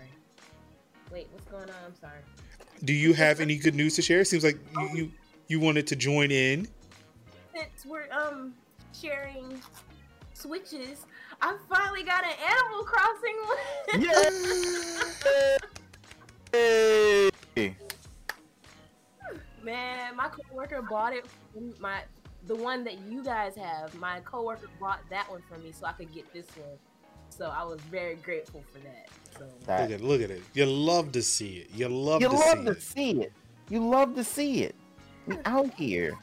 Wait, 1.11 1.27
what's 1.31 1.45
going 1.45 1.65
going 1.67 1.69
on? 1.69 1.85
I'm 1.85 1.95
sorry. 1.95 2.19
Do 2.83 2.93
you 2.93 3.13
have 3.13 3.39
any 3.39 3.57
good 3.57 3.75
news 3.75 3.95
to 3.95 4.01
share? 4.01 4.21
It 4.21 4.25
Seems 4.27 4.43
like 4.43 4.57
you 4.75 4.89
you, 4.95 5.11
you 5.47 5.59
wanted 5.59 5.85
to 5.87 5.95
join 5.95 6.31
in. 6.31 6.67
Since 7.55 7.85
we're 7.85 8.11
um 8.11 8.53
sharing 8.99 9.61
switches, 10.33 11.05
I 11.41 11.57
finally 11.69 12.03
got 12.03 12.23
an 12.23 12.33
Animal 12.49 12.83
Crossing 12.83 13.37
one. 13.45 13.57
Yay! 16.53 17.75
Man, 19.63 20.15
my 20.15 20.27
coworker 20.29 20.81
bought 20.81 21.13
it. 21.13 21.25
from 21.53 21.73
My 21.79 22.01
the 22.47 22.55
one 22.55 22.83
that 22.85 22.99
you 23.09 23.23
guys 23.23 23.55
have. 23.55 23.93
My 23.95 24.19
coworker 24.21 24.67
bought 24.79 24.99
that 25.09 25.29
one 25.29 25.41
for 25.47 25.57
me 25.59 25.71
so 25.71 25.85
I 25.85 25.91
could 25.93 26.11
get 26.13 26.31
this 26.33 26.47
one. 26.55 26.77
So 27.29 27.45
I 27.45 27.63
was 27.63 27.79
very 27.81 28.15
grateful 28.15 28.63
for 28.73 28.79
that. 28.79 29.07
So 29.37 29.47
That- 29.65 29.89
Look 29.89 29.91
at 29.99 30.01
look 30.05 30.21
at 30.21 30.31
it. 30.31 30.41
You 30.53 30.65
love 30.65 31.11
to 31.13 31.21
see 31.21 31.57
it. 31.57 31.69
You 31.73 31.87
love 31.89 32.21
you 32.21 32.29
to 32.29 32.35
love 32.35 32.57
see 32.59 32.65
to 32.65 32.71
it. 32.71 32.81
see 32.81 33.11
it. 33.21 33.33
You 33.69 33.87
love 33.87 34.15
to 34.15 34.23
see 34.23 34.63
it. 34.63 34.75
We 35.27 35.37
out 35.45 35.73
here. 35.75 36.17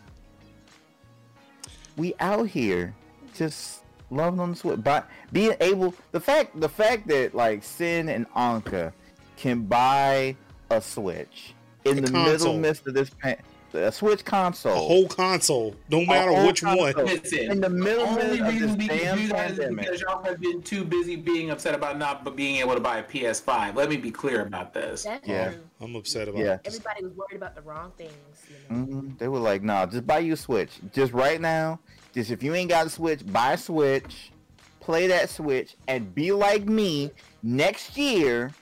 We 1.96 2.14
out 2.20 2.48
here 2.48 2.94
just 3.34 3.82
loving 4.11 4.41
on 4.41 4.50
the 4.50 4.57
switch. 4.57 4.83
But 4.83 5.09
being 5.33 5.55
able 5.61 5.95
the 6.12 6.21
fact 6.21 6.59
the 6.61 6.69
fact 6.69 7.07
that 7.09 7.35
like 7.35 7.62
Sin 7.62 8.09
and 8.09 8.29
Anka 8.33 8.93
can 9.37 9.62
buy 9.62 10.37
a 10.71 10.81
switch 10.81 11.55
in 11.85 11.99
A 11.99 12.00
the 12.03 12.11
console. 12.11 12.33
middle 12.33 12.59
midst 12.59 12.87
of 12.87 12.95
this 12.95 13.11
pan- 13.11 13.37
a 13.75 13.93
switch 13.93 14.23
A 14.23 14.25
console. 14.25 14.75
whole 14.88 15.07
console, 15.09 15.77
no 15.91 16.03
matter 16.07 16.33
whole 16.33 16.47
which 16.47 16.62
one. 16.62 16.77
Listen, 16.97 17.50
In 17.50 17.61
the 17.61 17.69
middle 17.69 18.07
the 18.07 18.11
only 18.23 18.41
of 18.41 18.47
this 18.47 18.53
reason 18.62 18.79
we 18.79 18.88
damn 18.88 18.99
can 18.99 19.19
do 19.19 19.29
that 19.29 19.50
is 19.50 19.59
pandemic. 19.59 19.85
because 19.85 20.00
y'all 20.00 20.25
have 20.25 20.41
been 20.41 20.62
too 20.62 20.85
busy 20.85 21.17
being 21.17 21.50
upset 21.50 21.75
about 21.75 21.99
not 21.99 22.35
being 22.35 22.57
able 22.57 22.73
to 22.75 22.81
buy 22.81 22.97
a 22.99 23.03
PS5. 23.03 23.77
Let 23.77 23.91
me 23.91 23.99
be 23.99 24.11
clear 24.11 24.41
about 24.41 24.73
this. 24.73 25.03
that's 25.05 25.29
Yeah. 25.29 25.50
true. 25.50 25.61
I'm 25.83 25.95
upset 25.97 26.29
about 26.29 26.41
Yeah. 26.41 26.55
it. 26.55 26.61
Everybody 26.65 27.05
was 27.05 27.12
worried 27.15 27.37
about 27.37 27.55
the 27.55 27.61
wrong 27.61 27.93
things. 27.99 28.12
You 28.49 28.75
know? 28.75 28.85
Mhm. 28.87 29.19
They 29.19 29.29
were 29.29 29.38
like, 29.38 29.62
"Nah, 29.62 29.85
just 29.85 30.07
buy 30.07 30.21
you 30.21 30.33
a 30.33 30.37
Switch. 30.37 30.71
Just 30.95 31.12
right 31.12 31.41
now, 31.41 31.79
just 32.18 32.32
if 32.32 32.42
you 32.42 32.52
ain't 32.52 32.68
got 32.68 32.87
a 32.87 32.90
Switch, 32.90 33.25
buy 33.25 33.52
a 33.52 33.56
Switch, 33.56 34.32
play 34.80 35.06
that 35.06 35.30
Switch, 35.30 35.76
and 35.87 36.12
be 36.12 36.32
like 36.32 36.64
me 36.64 37.12
next 37.44 37.96
year 37.96 38.52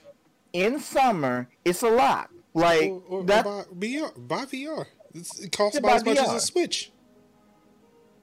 in 0.53 0.79
summer. 0.79 1.49
It's 1.65 1.81
a 1.81 1.89
lot. 1.89 2.29
Like 2.53 2.91
or, 2.91 3.01
or, 3.07 3.23
that. 3.23 3.45
or 3.47 3.65
buy 3.71 3.87
VR. 3.87 4.27
Buy 4.27 4.45
VR. 4.45 4.85
It's, 5.15 5.39
it 5.39 5.51
costs 5.51 5.79
about 5.79 5.95
as 5.95 6.03
buy 6.03 6.13
much 6.13 6.19
as 6.19 6.33
a 6.33 6.39
Switch. 6.39 6.91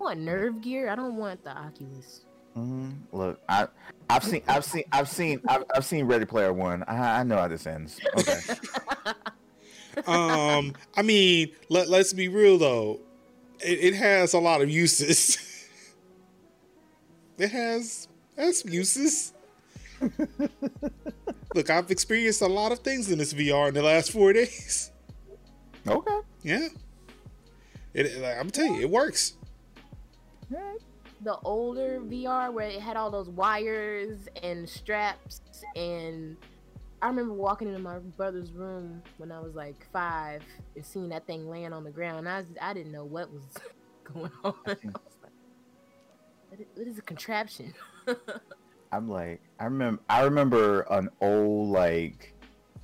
I 0.00 0.04
want 0.04 0.20
Nerve 0.20 0.60
Gear. 0.60 0.88
I 0.88 0.94
don't 0.94 1.16
want 1.16 1.42
the 1.42 1.50
Oculus. 1.50 2.24
Mhm. 2.56 2.98
Look, 3.10 3.40
I, 3.48 3.66
I've 4.08 4.22
seen, 4.22 4.42
I've 4.46 4.64
seen, 4.64 4.84
I've 4.92 5.08
seen, 5.08 5.40
I've, 5.48 5.64
I've 5.74 5.84
seen 5.84 6.04
Ready 6.04 6.24
Player 6.24 6.52
One. 6.52 6.84
I, 6.86 7.20
I 7.20 7.22
know 7.24 7.38
how 7.38 7.48
this 7.48 7.66
ends. 7.66 7.98
Okay. 8.16 8.38
Um, 10.08 10.74
I 10.96 11.02
mean, 11.02 11.52
let 11.68 11.88
let's 11.88 12.12
be 12.12 12.26
real 12.26 12.58
though. 12.58 13.00
It, 13.60 13.78
it 13.80 13.94
has 13.94 14.34
a 14.34 14.38
lot 14.38 14.62
of 14.62 14.70
uses. 14.70 15.38
it 17.38 17.50
has 17.50 18.08
has 18.36 18.64
uses. 18.64 19.32
Look, 21.54 21.70
I've 21.70 21.90
experienced 21.90 22.42
a 22.42 22.46
lot 22.46 22.72
of 22.72 22.80
things 22.80 23.10
in 23.10 23.18
this 23.18 23.32
VR 23.32 23.68
in 23.68 23.74
the 23.74 23.82
last 23.82 24.10
four 24.10 24.32
days. 24.32 24.90
okay. 25.86 26.18
Yeah, 26.42 26.68
it. 27.94 28.20
Like, 28.20 28.36
I'm 28.38 28.50
telling 28.50 28.74
you, 28.74 28.82
it 28.82 28.90
works. 28.90 29.34
The 31.22 31.38
older 31.42 32.00
VR 32.00 32.52
where 32.52 32.68
it 32.68 32.80
had 32.80 32.98
all 32.98 33.10
those 33.10 33.30
wires 33.30 34.28
and 34.42 34.68
straps 34.68 35.40
and 35.74 36.36
I 37.04 37.08
remember 37.08 37.34
walking 37.34 37.68
into 37.68 37.80
my 37.80 37.98
brother's 37.98 38.50
room 38.50 39.02
when 39.18 39.30
I 39.30 39.38
was 39.38 39.54
like 39.54 39.86
five 39.92 40.42
and 40.74 40.82
seeing 40.82 41.10
that 41.10 41.26
thing 41.26 41.50
laying 41.50 41.74
on 41.74 41.84
the 41.84 41.90
ground. 41.90 42.26
I 42.26 42.38
was, 42.38 42.46
I 42.62 42.72
didn't 42.72 42.92
know 42.92 43.04
what 43.04 43.30
was 43.30 43.42
going 44.04 44.30
on. 44.42 44.54
I 44.66 44.70
was 44.84 45.18
like, 45.22 46.66
what 46.72 46.86
is, 46.88 46.96
a 46.96 47.02
contraption? 47.02 47.74
I'm 48.92 49.10
like, 49.10 49.42
I 49.60 49.64
remember, 49.64 50.02
I 50.08 50.22
remember 50.22 50.86
an 50.88 51.10
old 51.20 51.68
like 51.68 52.32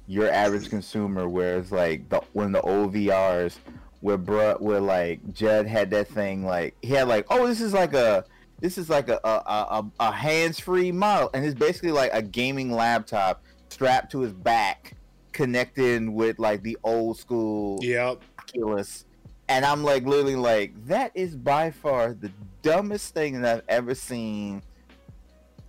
your 0.06 0.30
average 0.30 0.68
consumer 0.68 1.26
where 1.26 1.56
it's 1.56 1.72
like 1.72 2.06
the 2.10 2.20
one 2.34 2.48
of 2.48 2.52
the 2.52 2.60
old 2.60 2.92
VRs 2.92 3.56
where 4.02 4.18
bruh 4.18 4.60
where 4.60 4.80
like 4.80 5.32
Judd 5.32 5.66
had 5.66 5.88
that 5.92 6.08
thing 6.08 6.44
like 6.44 6.76
he 6.82 6.88
had 6.88 7.08
like 7.08 7.26
oh 7.30 7.46
this 7.46 7.60
is 7.60 7.72
like 7.72 7.94
a 7.94 8.24
this 8.60 8.76
is 8.76 8.90
like 8.90 9.08
a 9.08 9.20
a, 9.22 9.28
a, 9.28 9.90
a 10.00 10.12
hands 10.12 10.58
free 10.58 10.90
model 10.90 11.30
and 11.32 11.44
it's 11.44 11.54
basically 11.54 11.92
like 11.92 12.10
a 12.12 12.20
gaming 12.20 12.72
laptop 12.72 13.44
strapped 13.80 14.12
to 14.12 14.20
his 14.20 14.34
back 14.34 14.92
connecting 15.32 16.12
with 16.12 16.38
like 16.38 16.62
the 16.62 16.76
old 16.84 17.16
school 17.18 17.78
Yep. 17.80 18.20
Oculus. 18.38 19.06
And 19.48 19.64
I'm 19.64 19.82
like 19.82 20.04
literally 20.04 20.36
like 20.36 20.74
that 20.84 21.12
is 21.14 21.34
by 21.34 21.70
far 21.70 22.12
the 22.12 22.30
dumbest 22.60 23.14
thing 23.14 23.40
that 23.40 23.56
I've 23.56 23.64
ever 23.70 23.94
seen 23.94 24.62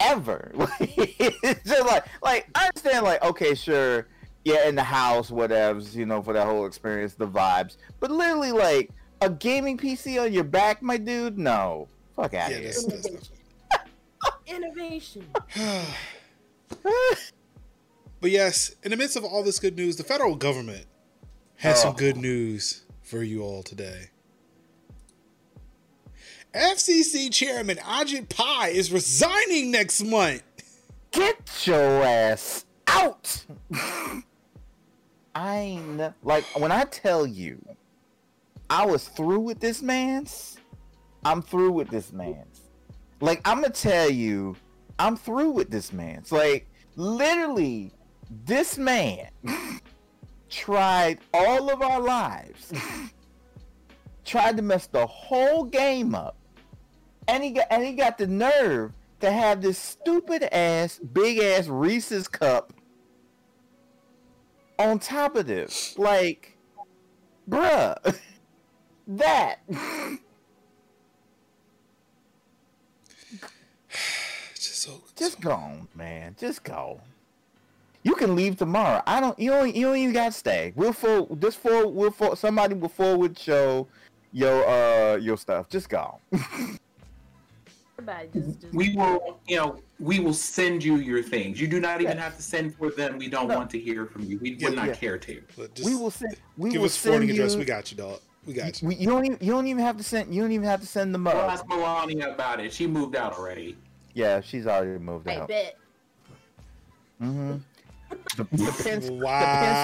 ever. 0.02 0.52
Like, 0.58 0.74
it's 0.98 1.64
just 1.64 1.86
like 1.88 2.06
like 2.22 2.50
I 2.54 2.66
understand 2.66 3.06
like 3.06 3.24
okay 3.24 3.56
sure 3.56 4.08
yeah 4.44 4.68
in 4.68 4.76
the 4.76 4.84
house 4.84 5.32
whatever 5.32 5.80
you 5.80 6.06
know 6.06 6.22
for 6.22 6.34
that 6.34 6.46
whole 6.46 6.66
experience 6.66 7.14
the 7.14 7.28
vibes 7.28 7.78
but 8.02 8.12
literally 8.12 8.52
like 8.52 8.92
a 9.22 9.30
gaming 9.30 9.78
PC 9.78 10.22
on 10.22 10.34
your 10.34 10.44
back 10.44 10.84
my 10.84 10.98
dude 10.98 11.38
no 11.38 11.88
fuck 12.18 12.34
out 12.34 12.52
Yeah, 12.52 12.58
of 12.58 12.64
here. 12.64 12.74
that's, 12.74 13.10
that's 13.10 13.30
Innovation. 14.48 15.26
But 18.22 18.30
yes, 18.32 18.76
in 18.84 18.92
the 18.92 18.98
midst 18.98 19.18
of 19.18 19.26
all 19.26 19.44
this 19.44 19.60
good 19.60 19.76
news, 19.76 19.98
the 19.98 20.04
federal 20.04 20.36
government 20.36 20.86
has 21.58 21.80
Oh. 21.80 21.90
some 21.90 21.96
good 21.96 22.18
oh. 22.18 22.22
news 22.22 22.84
for 23.02 23.24
you 23.24 23.42
all 23.44 23.64
today. 23.64 24.10
FCC 26.54 27.32
Chairman 27.32 27.78
Ajit 27.78 28.30
Pai 28.30 28.76
is 28.76 28.92
resigning 28.92 29.72
next 29.72 30.04
month. 30.04 30.44
Get 31.12 31.66
your 31.66 32.04
ass 32.04 32.66
out. 32.88 33.46
I 35.36 35.56
ain't 35.56 36.02
like 36.24 36.44
when 36.60 36.72
I 36.74 36.84
tell 36.84 37.26
you 37.26 37.64
I 38.70 38.86
was 38.86 39.08
through 39.08 39.40
with 39.40 39.60
this 39.62 39.82
man's, 39.82 40.58
I'm 41.24 41.42
through 41.42 41.72
with 41.72 41.90
this 41.90 42.12
man's. 42.12 42.62
Like 43.22 43.42
I'm 43.48 43.62
gonna 43.62 43.74
tell 43.74 44.10
you, 44.10 44.58
I'm 45.00 45.16
through 45.16 45.52
with 45.52 45.70
this 45.70 45.94
man's. 45.94 46.32
Like 46.34 46.70
literally, 46.98 47.94
this 48.46 48.78
man 48.78 49.28
tried 50.50 51.20
all 51.34 51.70
of 51.70 51.82
our 51.82 52.00
lives, 52.00 52.72
tried 54.24 54.56
to 54.56 54.64
mess 54.64 54.88
the 54.88 55.06
whole 55.06 55.66
game 55.66 56.16
up, 56.16 56.38
and 57.28 57.44
he 57.44 57.52
got 57.52 57.68
and 57.70 57.84
he 57.84 57.94
got 57.94 58.18
the 58.18 58.28
nerve 58.28 58.94
to 59.20 59.32
have 59.32 59.62
this 59.62 59.78
stupid 59.78 60.44
ass, 60.54 61.00
big 61.00 61.40
ass 61.40 61.68
Reese's 61.68 62.28
cup 62.28 62.74
on 64.80 64.98
top 65.00 65.36
of 65.36 65.46
this. 65.46 65.98
Like, 65.98 66.58
bruh, 67.50 68.18
that. 69.08 69.60
Just 74.56 74.84
so 74.84 75.02
Just 75.18 75.42
go 75.42 75.88
man. 75.96 76.36
Just 76.40 76.64
go. 76.64 77.02
You 78.04 78.16
can 78.16 78.36
leave 78.36 78.58
tomorrow. 78.58 79.02
I 79.06 79.20
don't. 79.20 79.38
You 79.38 79.52
don't. 79.52 79.76
You 79.76 79.88
don't 79.88 79.98
even 79.98 80.14
got 80.14 80.26
to 80.28 80.32
stay. 80.32 80.74
We'll 80.76 80.94
for 80.94 81.28
this 81.32 81.56
for 81.56 81.88
we'll 81.88 82.12
for 82.12 82.36
somebody 82.36 82.74
will 82.74 82.90
forward 82.90 83.38
show 83.38 83.88
your 84.32 84.68
uh 84.68 85.18
your 85.18 85.38
stuff. 85.38 85.70
Just 85.70 85.88
go. 85.90 86.20
Just, 88.34 88.60
just 88.62 88.74
We 88.74 88.96
will, 88.96 89.40
you 89.48 89.58
know, 89.58 89.80
we 90.00 90.20
will 90.20 90.34
send 90.34 90.84
you 90.84 90.96
your 90.96 91.22
things. 91.22 91.62
You 91.62 91.68
do 91.68 91.80
not 91.80 92.02
even 92.02 92.18
Yeah. 92.18 92.24
have 92.24 92.36
to 92.36 92.42
send 92.42 92.74
for 92.76 92.90
them. 92.90 93.20
We 93.20 93.28
don't 93.28 93.48
No. 93.48 93.58
want 93.58 93.70
to 93.72 93.80
hear 93.80 94.08
from 94.08 94.24
you. 94.24 94.40
We 94.40 94.56
Yeah, 94.56 94.70
would 94.70 94.76
not 94.76 94.88
yeah. 94.88 94.94
care 94.96 95.18
to. 95.20 95.44
But 95.56 95.76
just 95.76 95.88
we 95.88 95.96
will 95.96 96.10
send. 96.10 96.36
We 96.58 96.72
give 96.72 96.80
will 96.82 96.88
us 96.88 96.98
forwarding 96.98 97.30
send 97.30 97.38
address. 97.40 97.54
you. 97.54 97.60
We 97.60 97.66
got 97.66 97.92
you, 97.92 97.98
dog. 97.98 98.20
We 98.48 98.54
got 98.54 98.82
you. 98.82 98.88
we, 98.88 98.96
you 98.96 99.06
don't 99.08 99.24
even. 99.26 99.38
You 99.40 99.52
don't 99.52 99.68
even 99.68 99.84
have 99.84 99.98
to 99.98 100.04
send. 100.04 100.34
You 100.34 100.42
don't 100.42 100.52
even 100.52 100.66
have 100.68 100.82
to 100.82 100.88
send 100.88 101.14
them 101.14 101.26
We'll 101.26 101.38
up. 101.38 101.52
ask 101.52 101.68
Melania 101.68 102.34
about 102.34 102.60
it. 102.60 102.74
She 102.74 102.88
moved 102.88 103.16
out 103.16 103.34
already. 103.38 103.78
Yeah, 104.16 104.42
she's 104.42 104.66
already 104.66 104.98
moved 104.98 105.28
I 105.30 105.36
out. 105.36 105.48
bet. 105.48 105.76
Mm-hmm. 107.22 107.58
The, 108.36 108.44
the, 108.52 108.64
Penske, 108.72 109.22
Wow. 109.22 109.40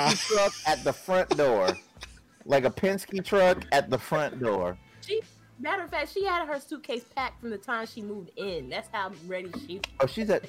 the 0.10 0.16
Penske 0.16 0.28
truck 0.28 0.54
at 0.66 0.84
the 0.84 0.94
front 0.94 1.30
door, 1.38 1.70
like 2.46 2.66
a 2.66 2.70
Penske 2.70 3.24
truck 3.24 3.66
at 3.72 3.90
the 3.90 3.98
front 3.98 4.40
door. 4.40 4.78
She 5.06 5.22
matter 5.60 5.84
of 5.84 5.90
fact, 5.90 6.14
she 6.14 6.24
had 6.26 6.48
her 6.48 6.60
suitcase 6.60 7.04
packed 7.16 7.40
from 7.42 7.50
the 7.50 7.58
time 7.58 7.86
she 7.88 8.02
moved 8.02 8.32
in. 8.36 8.70
That's 8.70 8.90
how 8.92 9.12
ready 9.28 9.52
she 9.66 9.82
Oh, 10.00 10.08
she's 10.08 10.30
at. 10.30 10.44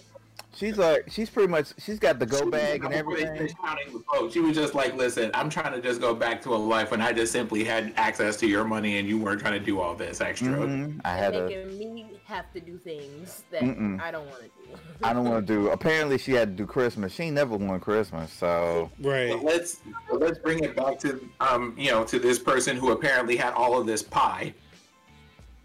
She's 0.54 0.76
like. 0.76 1.04
She's 1.08 1.30
pretty 1.30 1.48
much. 1.48 1.72
She's 1.78 1.98
got 1.98 2.18
the 2.18 2.26
go 2.26 2.42
was 2.42 2.50
bag 2.50 2.84
and 2.84 2.92
everything. 2.92 3.48
counting 3.64 3.92
the 3.92 4.02
vote. 4.12 4.32
She 4.32 4.40
was 4.40 4.56
just 4.56 4.74
like, 4.74 4.94
"Listen, 4.96 5.30
I'm 5.34 5.48
trying 5.50 5.72
to 5.72 5.80
just 5.80 6.00
go 6.00 6.14
back 6.14 6.42
to 6.42 6.54
a 6.54 6.56
life 6.56 6.90
when 6.90 7.00
I 7.00 7.12
just 7.12 7.30
simply 7.32 7.62
had 7.62 7.92
access 7.96 8.36
to 8.38 8.46
your 8.48 8.64
money 8.64 8.98
and 8.98 9.06
you 9.08 9.18
weren't 9.18 9.40
trying 9.40 9.58
to 9.58 9.64
do 9.64 9.78
all 9.78 9.94
this 9.94 10.20
extra." 10.20 10.48
Mhm. 10.48 11.00
I 11.04 11.10
had 11.16 11.34
a. 11.36 11.42
making 11.48 11.94
me 11.94 12.20
have 12.24 12.52
to 12.54 12.60
do 12.60 12.76
things 12.78 13.44
that 13.50 13.62
Mm-mm. 13.62 14.00
I 14.00 14.10
don't 14.10 14.26
want 14.26 14.40
to 14.40 14.44
do. 14.46 14.78
I 15.04 15.12
don't 15.12 15.24
want 15.28 15.46
to 15.46 15.52
do. 15.54 15.68
Apparently, 15.68 16.18
she 16.18 16.32
had 16.32 16.56
to 16.56 16.62
do 16.64 16.66
Christmas. 16.66 17.12
She 17.12 17.30
never 17.30 17.56
won 17.56 17.78
Christmas, 17.78 18.32
so 18.32 18.90
Right. 19.00 19.30
But 19.30 19.44
let's 19.44 19.80
but 20.10 20.18
let's 20.20 20.38
bring 20.38 20.64
it 20.64 20.74
back 20.74 20.98
to 21.00 21.20
um 21.40 21.74
you 21.78 21.90
know 21.92 22.04
to 22.04 22.18
this 22.18 22.38
person 22.38 22.76
who 22.76 22.90
apparently 22.90 23.36
had 23.36 23.52
all 23.52 23.78
of 23.78 23.86
this 23.86 24.02
pie. 24.02 24.52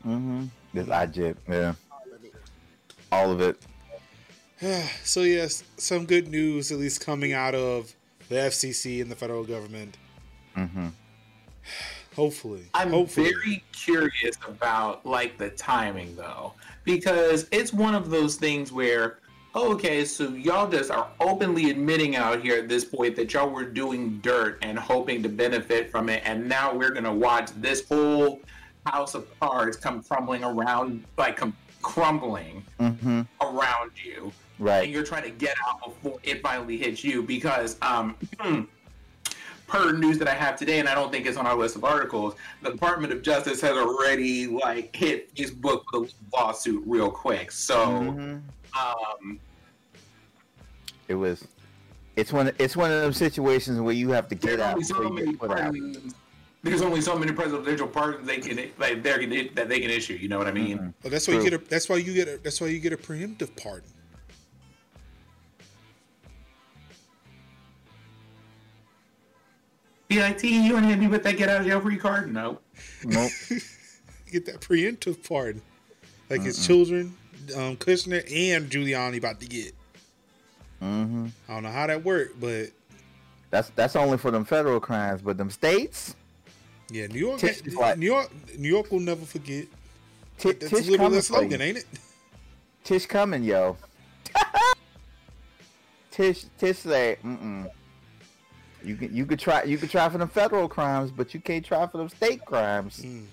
mm-hmm. 0.05 0.45
this 0.73 0.87
IJIP, 0.87 1.35
yeah, 1.49 1.73
All 1.91 2.01
of 2.13 2.23
it. 2.25 2.33
all 3.11 3.31
of 3.31 3.41
it. 3.41 3.57
so 5.03 5.21
yes, 5.21 5.63
some 5.77 6.05
good 6.05 6.27
news 6.29 6.71
at 6.71 6.77
least 6.79 7.05
coming 7.05 7.33
out 7.33 7.55
of 7.55 7.93
the 8.29 8.35
FCC 8.35 9.01
and 9.01 9.11
the 9.11 9.15
federal 9.15 9.43
government. 9.43 9.97
Mm-hmm. 10.55 10.87
Hopefully, 12.15 12.61
I'm 12.75 12.91
hopefully. 12.91 13.31
very 13.31 13.63
curious 13.71 14.37
about 14.47 15.03
like 15.03 15.39
the 15.39 15.49
timing 15.49 16.15
though, 16.15 16.53
because 16.83 17.47
it's 17.51 17.73
one 17.73 17.95
of 17.95 18.11
those 18.11 18.35
things 18.35 18.71
where 18.71 19.17
okay, 19.55 20.05
so 20.05 20.29
y'all 20.29 20.69
just 20.69 20.91
are 20.91 21.07
openly 21.19 21.71
admitting 21.71 22.15
out 22.15 22.39
here 22.41 22.59
at 22.59 22.69
this 22.69 22.85
point 22.85 23.15
that 23.15 23.33
y'all 23.33 23.49
were 23.49 23.65
doing 23.65 24.19
dirt 24.19 24.59
and 24.61 24.77
hoping 24.77 25.23
to 25.23 25.29
benefit 25.29 25.89
from 25.89 26.07
it, 26.07 26.21
and 26.23 26.47
now 26.47 26.71
we're 26.75 26.91
gonna 26.91 27.13
watch 27.13 27.49
this 27.57 27.83
whole 27.87 28.39
house 28.85 29.15
of 29.15 29.25
cards 29.39 29.75
come 29.75 30.03
crumbling 30.03 30.43
around, 30.43 31.03
like 31.17 31.35
come 31.37 31.55
crumbling 31.81 32.63
Mm-hmm. 32.79 33.21
around 33.41 33.91
you. 34.03 34.31
And 34.83 34.91
you're 34.91 35.03
trying 35.03 35.23
to 35.23 35.29
get 35.31 35.55
out 35.67 35.83
before 35.83 36.19
it 36.23 36.41
finally 36.41 36.77
hits 36.77 37.03
you 37.03 37.23
because 37.23 37.77
um 37.81 38.15
per 39.67 39.91
news 39.91 40.19
that 40.19 40.27
I 40.27 40.33
have 40.35 40.55
today, 40.57 40.79
and 40.79 40.87
I 40.87 40.93
don't 40.93 41.11
think 41.11 41.25
it's 41.25 41.37
on 41.37 41.47
our 41.47 41.55
list 41.55 41.75
of 41.75 41.83
articles, 41.83 42.35
the 42.61 42.69
Department 42.71 43.11
of 43.11 43.23
Justice 43.23 43.59
has 43.61 43.71
already 43.75 44.45
like 44.47 44.95
hit 44.95 45.33
Facebook 45.33 45.83
with 45.93 46.11
a 46.11 46.35
lawsuit 46.37 46.83
real 46.85 47.09
quick. 47.09 47.51
So 47.51 47.77
Mhm. 47.87 48.41
um 48.79 49.39
It 51.07 51.15
was. 51.15 51.45
It's 52.15 52.31
one. 52.31 52.51
It's 52.59 52.77
one 52.77 52.91
of 52.91 53.01
those 53.01 53.17
situations 53.17 53.79
where 53.81 53.93
you 53.93 54.09
have 54.11 54.27
to 54.29 54.35
get 54.35 54.59
out 54.59 54.73
only 54.73 54.83
so 54.83 55.09
many 55.09 55.31
get 55.31 55.39
put 55.39 55.51
out. 55.59 55.75
There's 56.61 56.81
only 56.81 57.01
so 57.01 57.17
many 57.17 57.31
presidential 57.33 57.87
pardons 57.87 58.25
they 58.27 58.37
can 58.37 58.69
like 58.77 59.03
they're 59.03 59.19
gonna, 59.19 59.49
that 59.55 59.67
they 59.67 59.79
can 59.79 59.89
issue. 59.89 60.13
You 60.13 60.29
know 60.29 60.37
what 60.37 60.47
I 60.47 60.51
mean? 60.51 60.77
Mhm. 60.77 60.93
Well, 61.03 61.11
that's 61.11 61.27
why 61.27 61.33
you 61.33 61.43
get 61.43 61.53
a. 61.53 61.57
That's 61.57 61.89
why 61.89 61.97
you 61.97 62.13
get 62.13 62.27
a. 62.27 62.37
That's 62.37 62.61
why 62.61 62.67
you 62.67 62.79
get 62.79 62.93
a 62.93 62.97
preemptive 62.97 63.55
pardon. 63.57 63.89
BIT, 70.13 70.43
you 70.43 70.73
want 70.73 70.85
to 70.85 70.89
hit 70.89 70.99
me 70.99 71.07
with 71.07 71.23
that 71.23 71.37
get 71.37 71.49
out 71.49 71.61
of 71.61 71.67
jail 71.67 71.81
free 71.81 71.97
card? 71.97 72.31
No. 72.33 72.59
Nope. 73.03 73.31
You 73.49 73.59
get 74.31 74.45
that 74.45 74.61
preemptive 74.61 75.27
pardon, 75.27 75.61
like 76.29 76.41
his 76.41 76.65
children, 76.65 77.15
um, 77.55 77.75
Kushner 77.77 78.23
and 78.31 78.69
Giuliani 78.69 79.17
about 79.17 79.39
to 79.39 79.47
get. 79.47 79.73
mm-hmm. 80.81 81.27
I 81.49 81.53
don't 81.53 81.63
know 81.63 81.69
how 81.71 81.87
that 81.87 82.03
worked, 82.03 82.39
but 82.39 82.67
That's 83.49 83.69
that's 83.75 83.95
only 83.95 84.17
for 84.17 84.31
them 84.31 84.45
federal 84.45 84.79
crimes, 84.79 85.21
but 85.21 85.37
them 85.37 85.49
states. 85.49 86.15
yeah, 86.89 87.07
New 87.07 87.19
York, 87.19 87.39
Tish 87.39 87.61
is 87.61 87.75
like- 87.75 87.97
New 87.97 88.05
York, 88.07 88.29
New 88.57 88.69
York 88.69 88.91
will 88.91 88.99
never 88.99 89.25
forget. 89.25 89.65
T- 90.39 90.51
That's 90.51 90.59
Tish 90.71 90.71
literally 90.71 90.97
coming 90.97 91.11
their 91.11 91.21
for 91.21 91.25
slogan, 91.33 91.61
ain't 91.61 91.77
it? 91.77 91.85
Tish 92.83 93.05
coming, 93.05 93.43
yo. 93.43 93.77
Tish 96.11 96.45
Tish 96.57 96.79
say, 96.79 97.17
mm-mm. 97.23 97.69
You 98.83 98.95
can 98.95 99.15
you 99.15 99.25
could 99.25 99.39
try 99.39 99.63
you 99.63 99.77
could 99.77 99.89
try 99.89 100.09
for 100.09 100.17
them 100.17 100.27
federal 100.27 100.67
crimes, 100.67 101.11
but 101.11 101.33
you 101.33 101.39
can't 101.39 101.63
try 101.65 101.87
for 101.87 101.97
them 101.97 102.09
state 102.09 102.43
crimes. 102.45 103.01
Mm. 103.03 103.25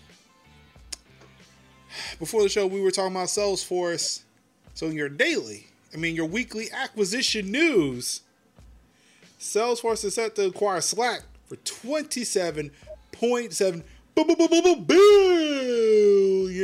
Before 2.18 2.42
the 2.42 2.48
show, 2.48 2.66
we 2.66 2.80
were 2.80 2.92
talking 2.92 3.16
about 3.16 3.28
Salesforce. 3.28 4.22
So 4.74 4.86
in 4.86 4.92
your 4.92 5.08
daily, 5.08 5.66
I 5.92 5.96
mean 5.96 6.14
your 6.14 6.26
weekly 6.26 6.70
acquisition 6.72 7.50
news, 7.50 8.22
Salesforce 9.40 10.04
is 10.04 10.14
set 10.14 10.36
to 10.36 10.46
acquire 10.46 10.80
Slack 10.80 11.22
for 11.46 11.56
twenty-seven 11.56 12.70
point 13.10 13.52
seven 13.52 13.82
billion 14.14 14.86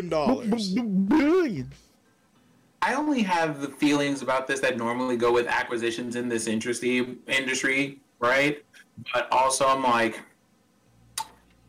dollars. 0.09 0.75
Billion. 0.75 1.72
I 2.83 2.94
only 2.94 3.22
have 3.22 3.61
the 3.61 3.68
feelings 3.68 4.22
about 4.22 4.46
this 4.46 4.61
that 4.61 4.77
normally 4.77 5.16
go 5.16 5.33
with 5.33 5.49
acquisitions 5.49 6.14
in 6.14 6.29
this 6.29 6.46
industry 6.46 7.18
industry, 7.27 7.99
right? 8.20 8.62
But 9.13 9.29
also 9.31 9.67
I'm 9.67 9.83
like 9.83 10.21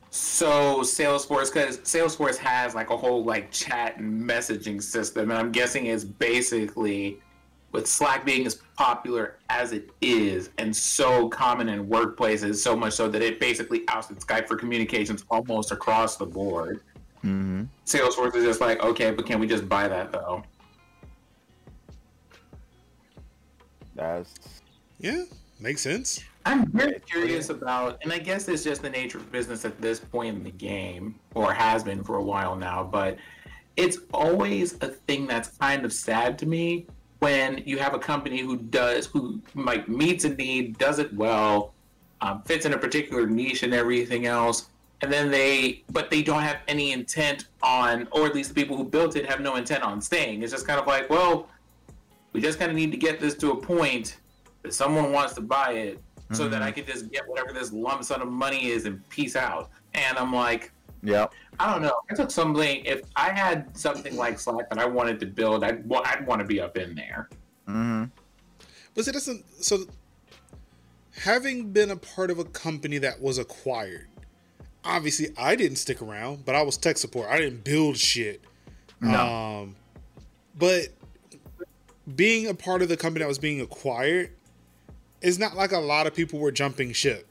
so 0.10 0.80
Salesforce 0.82 1.54
because 1.54 1.80
Salesforce 1.80 2.38
has 2.38 2.74
like 2.74 2.90
a 2.90 2.98
whole 2.98 3.24
like 3.24 3.52
chat 3.52 3.98
and 3.98 4.24
messaging 4.24 4.82
system, 4.82 5.30
and 5.30 5.40
I'm 5.40 5.52
guessing 5.52 5.88
it's 5.88 6.04
basically 6.04 7.20
with 7.72 7.86
Slack 7.86 8.26
being 8.26 8.46
as 8.46 8.56
popular 8.78 9.38
as 9.50 9.74
it 9.74 9.90
is 10.02 10.50
and 10.58 10.76
so 10.76 11.28
common 11.30 11.70
in 11.70 11.88
workplaces, 11.88 12.56
so 12.56 12.76
much 12.76 12.94
so 12.94 13.10
that 13.10 13.22
it 13.22 13.40
basically 13.40 13.84
ousted 13.88 14.18
Skype 14.20 14.48
for 14.48 14.56
communications 14.56 15.26
almost 15.30 15.72
across 15.72 16.18
the 16.18 16.26
board. 16.26 16.82
Mm-hmm. 17.24 17.64
Salesforce 17.86 18.36
is 18.36 18.46
just 18.46 18.62
like, 18.62 18.82
okay, 18.82 19.12
but 19.12 19.26
can 19.26 19.40
we 19.40 19.48
just 19.48 19.68
buy 19.68 19.88
that 19.88 20.12
though? 20.12 20.44
That's 23.96 24.34
Yeah, 25.00 25.24
makes 25.60 25.82
sense. 25.82 26.24
I'm 26.48 26.66
very 26.68 27.02
curious 27.02 27.50
about, 27.50 28.02
and 28.04 28.14
I 28.14 28.20
guess 28.20 28.48
it's 28.48 28.64
just 28.64 28.82
the 28.82 28.90
nature 28.90 29.18
of 29.18 29.30
business 29.34 29.66
at 29.66 29.82
this 29.82 30.00
point 30.00 30.38
in 30.38 30.44
the 30.46 30.52
game, 30.52 31.16
or 31.36 31.54
has 31.54 31.84
been 31.84 32.06
for 32.06 32.16
a 32.16 32.24
while 32.24 32.56
now, 32.56 32.86
but 32.86 33.18
it's 33.76 33.98
always 34.14 34.76
a 34.76 34.88
thing 34.88 35.28
that's 35.28 35.50
kind 35.58 35.84
of 35.84 35.92
sad 35.92 36.40
to 36.40 36.46
me 36.46 36.88
when 37.20 37.62
you 37.66 37.78
have 37.80 37.94
a 37.94 38.00
company 38.00 38.40
who 38.40 38.56
does, 38.56 39.08
who 39.08 39.42
like 39.56 39.90
meets 39.90 40.24
a 40.24 40.30
need, 40.30 40.78
does 40.78 41.00
it 41.00 41.14
well, 41.14 41.74
um, 42.22 42.42
fits 42.44 42.66
in 42.66 42.72
a 42.72 42.78
particular 42.78 43.28
niche 43.28 43.64
and 43.64 43.74
everything 43.74 44.26
else, 44.26 44.70
and 45.02 45.12
then 45.12 45.30
they, 45.30 45.84
but 45.92 46.10
they 46.10 46.22
don't 46.22 46.44
have 46.44 46.60
any 46.70 46.94
intent 46.94 47.50
on, 47.62 48.08
or 48.12 48.26
at 48.26 48.34
least 48.34 48.56
the 48.56 48.56
people 48.56 48.78
who 48.78 48.86
built 48.86 49.18
it 49.18 49.26
have 49.26 49.42
no 49.42 49.58
intent 49.58 49.84
on 49.84 50.00
staying. 50.00 50.44
It's 50.44 50.54
just 50.54 50.66
kind 50.66 50.80
of 50.80 50.88
like, 50.88 51.10
well, 51.10 51.50
we 52.32 52.40
just 52.40 52.58
kind 52.58 52.72
of 52.72 52.78
need 52.78 52.92
to 52.92 52.98
get 52.98 53.20
this 53.20 53.36
to 53.36 53.52
a 53.52 53.56
point 53.58 54.16
that 54.64 54.74
someone 54.74 55.12
wants 55.12 55.34
to 55.34 55.42
buy 55.42 55.74
it 55.74 56.02
so 56.32 56.48
that 56.50 56.62
I 56.62 56.72
can 56.72 56.86
just 56.86 57.12
get 57.12 57.28
whatever 57.28 57.54
this 57.54 57.72
lump 57.72 58.04
sum 58.04 58.22
of 58.22 58.28
money 58.28 58.68
is 58.68 58.86
and 58.86 59.08
peace 59.10 59.36
out. 59.36 59.70
And 59.94 60.18
I'm 60.18 60.34
like, 60.34 60.72
yeah, 61.04 61.28
I 61.60 61.72
don't 61.72 61.82
know. 61.82 62.00
I 62.10 62.16
took 62.16 62.32
something. 62.32 62.84
If 62.86 63.02
I 63.16 63.32
had 63.32 63.76
something 63.78 64.16
like 64.16 64.40
Slack 64.40 64.70
that 64.70 64.80
I 64.80 64.86
wanted 64.86 65.20
to 65.22 65.26
build, 65.26 65.64
I'd 65.64 65.86
wa- 65.88 66.04
I'd 66.06 66.26
want 66.28 66.42
to 66.42 66.46
be 66.46 66.60
up 66.60 66.78
in 66.78 66.96
there. 66.96 67.30
Mm-hmm. 67.68 68.06
But 68.94 69.08
it 69.08 69.12
doesn't. 69.14 69.46
so. 69.64 69.80
Having 71.22 71.72
been 71.72 71.90
a 71.90 71.96
part 71.96 72.30
of 72.30 72.38
a 72.38 72.44
company 72.44 73.00
that 73.00 73.20
was 73.20 73.40
acquired, 73.40 74.08
obviously 74.84 75.30
I 75.38 75.56
didn't 75.56 75.78
stick 75.78 76.02
around, 76.02 76.46
but 76.46 76.54
I 76.54 76.62
was 76.62 76.78
tech 76.78 76.98
support. 76.98 77.28
I 77.30 77.40
didn't 77.40 77.64
build 77.64 77.98
shit. 77.98 78.42
No. 79.02 79.20
Um, 79.20 79.76
but 80.58 80.90
being 82.16 82.48
a 82.48 82.54
part 82.54 82.82
of 82.82 82.90
the 82.90 82.98
company 82.98 83.24
that 83.24 83.28
was 83.28 83.40
being 83.40 83.62
acquired, 83.62 84.32
it's 85.22 85.38
not 85.38 85.56
like 85.56 85.72
a 85.72 85.80
lot 85.80 86.08
of 86.08 86.14
people 86.14 86.40
were 86.40 86.52
jumping 86.52 86.94
ship. 86.94 87.28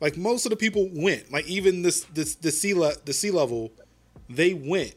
Like 0.00 0.16
most 0.16 0.46
of 0.46 0.50
the 0.50 0.56
people 0.56 0.88
went. 0.92 1.30
Like 1.30 1.46
even 1.46 1.82
this 1.82 2.04
this 2.14 2.34
the 2.36 2.50
sea 2.50 2.74
le- 2.74 2.96
the 3.04 3.12
C 3.12 3.30
level, 3.30 3.70
they 4.28 4.54
went. 4.54 4.94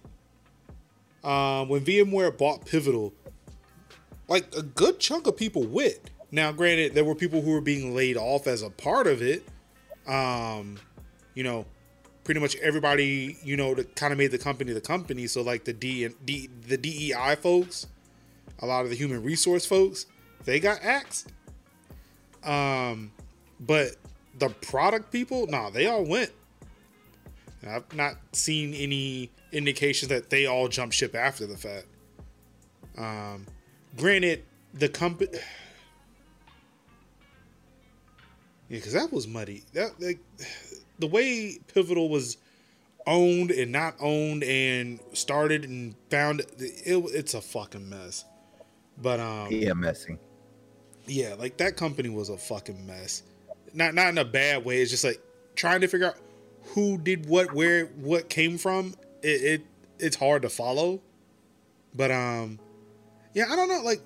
Um, 1.24 1.70
when 1.70 1.82
VMware 1.86 2.38
bought 2.38 2.66
Pivotal, 2.66 3.14
like 4.28 4.54
a 4.56 4.62
good 4.62 5.00
chunk 5.00 5.28
of 5.28 5.38
people 5.38 5.64
went. 5.64 6.12
Now, 6.32 6.52
granted, 6.52 6.96
there 6.96 7.06
were 7.06 7.16
people 7.16 7.42
who 7.42 7.52
were 7.52 7.62
being 7.62 7.96
laid 7.96 8.18
off 8.18 8.48
as 8.48 8.62
a 8.62 8.70
part 8.70 9.08
of 9.08 9.22
it. 9.22 9.48
Um, 10.08 10.78
you 11.36 11.44
know, 11.44 11.66
pretty 12.24 12.40
much 12.40 12.56
everybody, 12.58 13.38
you 13.44 13.56
know, 13.56 13.76
that 13.76 13.96
kind 13.96 14.12
of 14.12 14.18
made 14.18 14.32
the 14.32 14.38
company 14.38 14.74
the 14.74 14.82
company. 14.82 15.28
So 15.28 15.42
like 15.42 15.66
the 15.66 15.74
D 15.74 16.06
and 16.06 16.16
D, 16.26 16.50
the 16.68 16.78
DEI 16.78 17.36
folks, 17.36 17.88
a 18.60 18.66
lot 18.66 18.84
of 18.84 18.90
the 18.90 18.96
human 18.96 19.24
resource 19.24 19.66
folks, 19.66 20.06
they 20.46 20.60
got 20.60 20.82
axed. 20.84 21.32
Um, 22.44 23.12
but 23.60 23.96
the 24.38 24.50
product 24.50 25.12
people, 25.12 25.48
nah, 25.48 25.70
they 25.70 25.88
all 25.88 26.04
went. 26.04 26.32
I've 27.68 27.94
not 27.96 28.16
seen 28.34 28.74
any 28.74 29.32
indications 29.52 30.10
that 30.10 30.30
they 30.30 30.46
all 30.46 30.68
jumped 30.68 30.96
ship 30.96 31.16
after 31.16 31.48
the 31.48 31.56
fact. 31.58 31.86
Um, 32.98 33.46
granted, 33.98 34.44
the 34.74 34.90
company. 34.90 35.38
Yeah, 38.70 38.78
because 38.80 38.94
that 38.94 39.12
was 39.12 39.28
muddy. 39.28 39.64
That 39.74 40.00
like, 40.00 40.20
the 41.00 41.06
way 41.06 41.60
Pivotal 41.74 42.10
was 42.10 42.38
owned 43.06 43.52
and 43.52 43.72
not 43.72 43.96
owned 44.00 44.44
and 44.44 45.00
started 45.12 45.66
and 45.66 45.96
found 46.10 46.40
it, 46.40 46.48
it's 46.58 47.34
a 47.34 47.42
fucking 47.42 47.88
mess. 47.88 48.26
But 49.00 49.20
um, 49.20 49.50
Yeah, 49.52 49.74
messy. 49.74 50.18
Yeah, 51.06 51.36
like 51.38 51.58
that 51.58 51.78
company 51.78 52.10
was 52.10 52.30
a 52.30 52.38
fucking 52.38 52.86
mess. 52.86 53.24
Not 53.74 53.94
not 53.94 54.10
in 54.10 54.18
a 54.18 54.26
bad 54.26 54.64
way. 54.64 54.82
It's 54.82 54.92
just 54.92 55.04
like 55.04 55.22
trying 55.56 55.82
to 55.82 55.88
figure 55.88 56.08
out 56.08 56.18
who 56.68 56.98
did 56.98 57.28
what, 57.28 57.54
where 57.54 57.86
what 57.88 58.30
came 58.30 58.58
from. 58.58 58.94
It, 59.22 59.28
it 59.28 59.66
it's 60.00 60.16
hard 60.16 60.44
to 60.44 60.50
follow. 60.50 61.02
But 61.96 62.12
um, 62.12 62.60
yeah, 63.34 63.46
I 63.50 63.56
don't 63.56 63.68
know. 63.68 63.82
Like, 63.82 64.02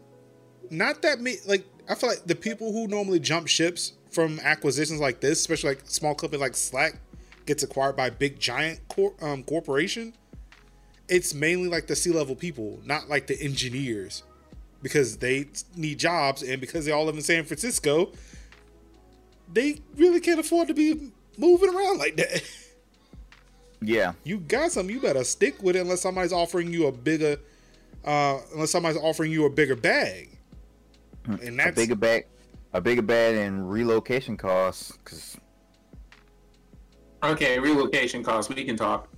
not 0.70 1.02
that 1.04 1.20
me. 1.20 1.38
Like, 1.46 1.66
I 1.90 1.96
feel 1.96 2.10
like 2.10 2.26
the 2.26 2.36
people 2.36 2.72
who 2.72 2.88
normally 2.88 3.20
jump 3.20 3.48
ships 3.48 3.94
from 4.12 4.40
acquisitions 4.42 5.00
like 5.00 5.20
this, 5.20 5.40
especially 5.40 5.72
like 5.72 5.82
small 5.86 6.16
company 6.16 6.42
like 6.42 6.56
Slack, 6.56 7.00
gets 7.46 7.64
acquired 7.64 7.96
by 7.96 8.10
big 8.10 8.40
giant 8.40 8.80
cor- 8.88 9.14
um, 9.22 9.44
corporation. 9.44 10.14
It's 11.10 11.34
mainly 11.34 11.70
like 11.70 11.88
the 11.88 11.96
C 11.96 12.12
level 12.12 12.36
people, 12.36 12.80
not 12.84 13.08
like 13.08 13.28
the 13.28 13.42
engineers, 13.42 14.24
because 14.82 15.18
they 15.18 15.48
need 15.76 16.00
jobs 16.00 16.44
and 16.44 16.62
because 16.62 16.86
they 16.86 16.92
all 16.92 17.06
live 17.06 17.16
in 17.16 17.22
San 17.22 17.44
Francisco, 17.44 18.12
they 19.52 19.82
really 19.96 20.20
can't 20.20 20.40
afford 20.40 20.68
to 20.68 20.74
be 20.74 21.12
moving 21.38 21.74
around 21.74 21.98
like 22.00 22.16
that. 22.18 22.44
Yeah. 23.82 24.14
You 24.24 24.40
got 24.40 24.72
some, 24.72 24.90
you 24.90 25.00
better 25.00 25.24
stick 25.24 25.62
with 25.62 25.76
it 25.76 25.80
unless 25.82 26.02
somebody's 26.02 26.34
offering 26.34 26.74
you 26.74 26.88
a 26.88 26.92
bigger, 26.92 27.38
uh, 28.04 28.40
unless 28.54 28.72
somebody's 28.72 29.00
offering 29.00 29.32
you 29.32 29.46
a 29.46 29.52
bigger 29.52 29.76
bag. 29.76 30.36
And 31.26 31.60
a 31.62 31.72
bigger 31.72 31.96
bag, 31.96 32.26
a 32.74 32.82
bigger 32.82 33.02
bag 33.04 33.36
and 33.36 33.70
relocation 33.70 34.36
costs. 34.36 34.98
Cause, 35.04 35.38
Okay, 37.24 37.60
relocation 37.60 38.24
costs. 38.24 38.54
We 38.54 38.64
can 38.64 38.78
talk. 38.78 39.10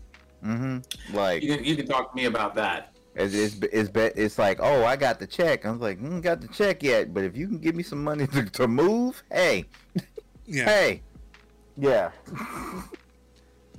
hmm 0.41 0.79
like 1.13 1.43
You 1.43 1.55
can 1.55 1.65
you 1.65 1.75
can 1.75 1.85
talk 1.85 2.11
to 2.11 2.15
me 2.15 2.25
about 2.25 2.55
that. 2.55 2.93
It's 3.19 3.33
it's 3.33 3.55
it's, 3.73 3.89
be, 3.89 4.01
it's 4.01 4.39
like, 4.39 4.59
oh, 4.61 4.85
I 4.85 4.95
got 4.95 5.19
the 5.19 5.27
check. 5.27 5.65
I 5.65 5.71
was 5.71 5.81
like, 5.81 5.99
mm, 5.99 6.21
got 6.21 6.41
the 6.41 6.47
check 6.47 6.81
yet, 6.83 7.13
but 7.13 7.23
if 7.23 7.35
you 7.35 7.47
can 7.47 7.59
give 7.59 7.75
me 7.75 7.83
some 7.83 8.03
money 8.03 8.27
to, 8.33 8.45
to 8.45 8.67
move, 8.67 9.21
hey, 9.31 9.65
yeah. 10.45 10.65
hey, 10.65 11.01
yeah, 11.77 12.11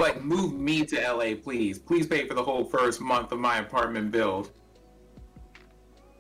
Like, 0.01 0.25
move 0.25 0.55
me 0.55 0.87
to 0.87 0.97
LA, 0.97 1.35
please. 1.35 1.79
Please 1.79 2.07
pay 2.07 2.27
for 2.27 2.33
the 2.33 2.43
whole 2.43 2.65
first 2.65 3.03
month 3.03 3.33
of 3.33 3.39
my 3.39 3.59
apartment 3.59 4.11
bill. 4.11 4.49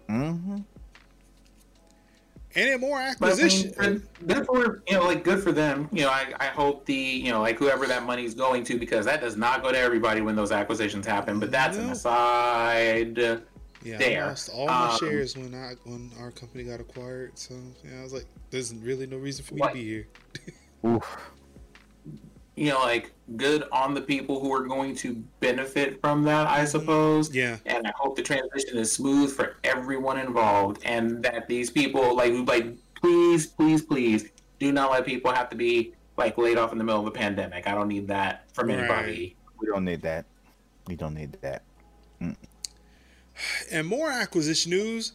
hmm 0.06 0.58
And 2.56 2.68
then 2.68 2.80
more 2.80 2.98
But 3.20 3.32
I 3.32 3.36
mean, 3.36 3.44
acquisition. 3.46 4.08
good 4.26 4.44
for 4.46 4.82
you 4.88 4.94
know, 4.94 5.04
like 5.04 5.22
good 5.22 5.42
for 5.42 5.52
them. 5.52 5.88
You 5.92 6.02
know, 6.02 6.10
I, 6.10 6.32
I 6.40 6.46
hope 6.46 6.84
the 6.84 6.94
you 6.94 7.30
know 7.30 7.40
like 7.40 7.58
whoever 7.58 7.86
that 7.86 8.04
money 8.04 8.24
is 8.24 8.34
going 8.34 8.64
to 8.64 8.78
because 8.78 9.04
that 9.06 9.20
does 9.20 9.36
not 9.36 9.62
go 9.62 9.70
to 9.70 9.78
everybody 9.78 10.20
when 10.20 10.34
those 10.34 10.50
acquisitions 10.50 11.06
happen. 11.06 11.38
But 11.38 11.50
that's 11.52 11.76
an 11.76 11.90
aside. 11.90 13.18
yeah, 13.18 13.94
I 13.94 13.98
there. 13.98 14.26
lost 14.26 14.50
all 14.52 14.66
my 14.66 14.90
Um, 14.90 14.98
shares 14.98 15.36
when 15.36 15.54
I 15.54 15.74
when 15.84 16.10
our 16.18 16.32
company 16.32 16.64
got 16.64 16.80
acquired. 16.80 17.38
So 17.38 17.54
yeah, 17.84 18.00
I 18.00 18.02
was 18.02 18.12
like, 18.12 18.26
there's 18.50 18.74
really 18.74 19.06
no 19.06 19.16
reason 19.18 19.44
for 19.44 19.54
me 19.54 19.60
What? 19.60 19.68
to 19.68 19.74
be 19.74 19.84
here. 19.84 20.06
Oof. 20.86 21.30
You 22.56 22.70
know, 22.70 22.80
like 22.80 23.12
good 23.36 23.64
on 23.72 23.94
the 23.94 24.00
people 24.00 24.40
who 24.40 24.52
are 24.52 24.66
going 24.66 24.94
to 24.96 25.14
benefit 25.40 26.00
from 26.00 26.24
that. 26.24 26.46
I 26.46 26.58
mm-hmm. 26.58 26.66
suppose. 26.66 27.34
Yeah, 27.34 27.56
and 27.66 27.86
I 27.86 27.92
hope 27.96 28.16
the 28.16 28.22
transition 28.22 28.76
is 28.76 28.92
smooth 28.92 29.34
for 29.34 29.56
everyone 29.64 30.18
involved, 30.18 30.82
and 30.84 31.22
that 31.22 31.48
these 31.48 31.70
people 31.70 32.16
like 32.16 32.32
like 32.46 32.76
please, 33.00 33.46
please, 33.46 33.82
please 33.82 34.30
do 34.58 34.72
not 34.72 34.90
let 34.90 35.06
people 35.06 35.32
have 35.32 35.48
to 35.50 35.56
be 35.56 35.94
like 36.16 36.36
laid 36.38 36.58
off 36.58 36.72
in 36.72 36.78
the 36.78 36.84
middle 36.84 37.00
of 37.00 37.06
a 37.06 37.10
pandemic. 37.10 37.66
I 37.66 37.74
don't 37.74 37.88
need 37.88 38.08
that 38.08 38.44
from 38.52 38.68
Right. 38.68 38.78
anybody. 38.78 39.36
We 39.58 39.66
don't 39.66 39.84
need 39.84 40.02
that. 40.02 40.26
We 40.86 40.96
don't 40.96 41.14
need 41.14 41.36
that. 41.40 41.62
Mm. 42.20 42.36
and 43.72 43.86
more 43.86 44.10
acquisition 44.10 44.70
news. 44.70 45.12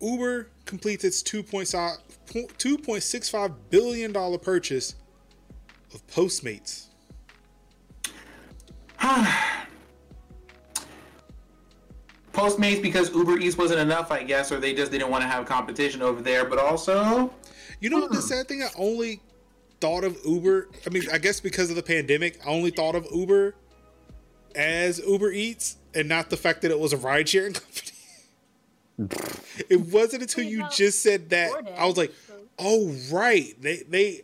Uber 0.00 0.48
completes 0.66 1.04
its 1.04 1.22
2.5 1.22 1.98
2.65 2.26 3.54
billion 3.70 4.12
dollar 4.12 4.38
purchase 4.38 4.94
of 5.94 6.06
Postmates. 6.08 6.86
Postmates 12.32 12.82
because 12.82 13.14
Uber 13.14 13.38
Eats 13.38 13.56
wasn't 13.56 13.80
enough, 13.80 14.10
I 14.10 14.24
guess, 14.24 14.50
or 14.50 14.58
they 14.58 14.74
just 14.74 14.90
didn't 14.90 15.08
want 15.10 15.22
to 15.22 15.28
have 15.28 15.46
competition 15.46 16.02
over 16.02 16.20
there. 16.20 16.44
But 16.44 16.58
also, 16.58 17.32
You 17.80 17.90
know 17.90 18.00
what 18.00 18.10
the 18.10 18.16
hmm. 18.16 18.22
sad 18.22 18.48
thing? 18.48 18.62
I 18.62 18.68
only 18.76 19.20
thought 19.80 20.04
of 20.04 20.18
Uber. 20.24 20.68
I 20.86 20.90
mean, 20.90 21.04
I 21.12 21.18
guess 21.18 21.40
because 21.40 21.70
of 21.70 21.76
the 21.76 21.82
pandemic, 21.82 22.40
I 22.44 22.50
only 22.50 22.70
thought 22.70 22.94
of 22.94 23.06
Uber 23.14 23.54
as 24.54 24.98
Uber 25.06 25.30
Eats 25.32 25.76
and 25.94 26.08
not 26.08 26.30
the 26.30 26.36
fact 26.36 26.62
that 26.62 26.70
it 26.70 26.78
was 26.78 26.92
a 26.92 26.96
ride 26.96 27.28
sharing 27.28 27.52
company. 27.54 27.90
it 29.68 29.80
wasn't 29.80 30.22
until 30.22 30.44
you 30.44 30.66
just 30.70 31.02
said 31.02 31.30
that 31.30 31.50
I 31.76 31.86
was 31.86 31.96
like, 31.96 32.12
so- 32.26 32.34
"Oh 32.58 32.96
right, 33.10 33.54
they 33.60 33.82
they 33.88 34.22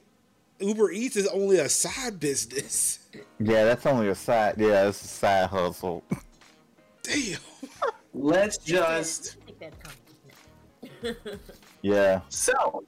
Uber 0.61 0.90
Eats 0.90 1.16
is 1.16 1.27
only 1.29 1.59
a 1.59 1.68
side 1.68 2.20
business." 2.20 3.01
Yeah, 3.38 3.64
that's 3.64 3.87
only 3.87 4.09
a 4.09 4.14
side. 4.14 4.55
Yeah, 4.59 4.88
it's 4.88 5.03
a 5.03 5.09
side 5.09 5.49
hustle. 5.49 6.05
Damn. 7.03 7.38
let's 8.14 8.59
just 8.59 9.37
Take 9.46 9.59
that 9.61 9.73
compliment. 9.83 11.40
Yeah. 11.83 12.20
So, 12.29 12.85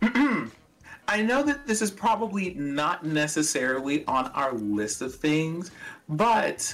I 0.02 1.22
know 1.22 1.42
that 1.42 1.66
this 1.66 1.82
is 1.82 1.90
probably 1.90 2.54
not 2.54 3.04
necessarily 3.04 4.04
on 4.06 4.28
our 4.28 4.54
list 4.54 5.02
of 5.02 5.14
things, 5.14 5.72
but 6.08 6.72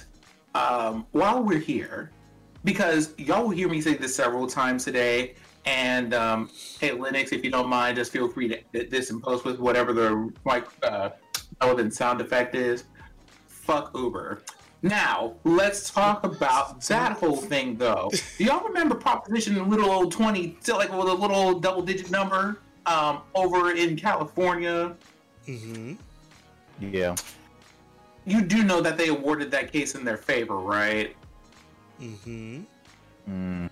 um, 0.54 1.06
while 1.12 1.42
we're 1.42 1.58
here, 1.58 2.10
because 2.64 3.14
y'all 3.16 3.44
will 3.44 3.50
hear 3.50 3.68
me 3.68 3.80
say 3.80 3.94
this 3.94 4.14
several 4.14 4.46
times 4.46 4.84
today, 4.84 5.34
and 5.66 6.14
um, 6.14 6.48
hey, 6.80 6.90
Linux, 6.90 7.32
if 7.32 7.44
you 7.44 7.50
don't 7.50 7.68
mind, 7.68 7.96
just 7.96 8.12
feel 8.12 8.28
free 8.28 8.48
to 8.48 8.58
edit 8.74 8.90
this 8.90 9.10
and 9.10 9.22
post 9.22 9.44
with 9.44 9.58
whatever 9.58 9.92
the 9.92 10.32
like 10.44 10.66
uh, 10.82 11.10
relevant 11.60 11.92
sound 11.92 12.20
effect 12.20 12.54
is. 12.54 12.84
Fuck 13.48 13.90
Uber. 13.96 14.42
Now, 14.82 15.34
let's 15.42 15.90
talk 15.90 16.22
about 16.24 16.80
that 16.82 17.12
whole 17.12 17.36
thing, 17.36 17.76
though. 17.76 18.10
Do 18.38 18.44
y'all 18.44 18.62
remember 18.62 18.94
Proposition 18.94 19.68
little 19.68 19.90
old 19.90 20.12
20, 20.12 20.58
like 20.68 20.92
with 20.92 21.08
a 21.08 21.12
little 21.12 21.34
old 21.34 21.62
double 21.62 21.82
digit 21.82 22.10
number 22.10 22.60
um, 22.86 23.22
over 23.34 23.72
in 23.72 23.96
California? 23.96 24.94
hmm 25.46 25.94
Yeah. 26.80 27.16
You 28.26 28.42
do 28.42 28.62
know 28.62 28.80
that 28.80 28.96
they 28.98 29.08
awarded 29.08 29.50
that 29.52 29.72
case 29.72 29.94
in 29.94 30.04
their 30.04 30.16
favor, 30.16 30.56
right? 30.56 31.16
hmm 31.98 32.60
Mm. 33.28 33.68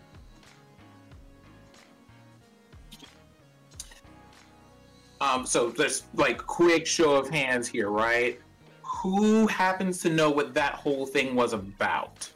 Um, 5.24 5.46
so 5.46 5.70
there's 5.70 6.04
like 6.14 6.38
quick 6.38 6.86
show 6.86 7.14
of 7.14 7.30
hands 7.30 7.66
here, 7.66 7.88
right? 7.88 8.38
Who 8.82 9.46
happens 9.46 10.00
to 10.02 10.10
know 10.10 10.30
what 10.30 10.52
that 10.54 10.74
whole 10.74 11.06
thing 11.06 11.34
was 11.34 11.52
about? 11.52 12.30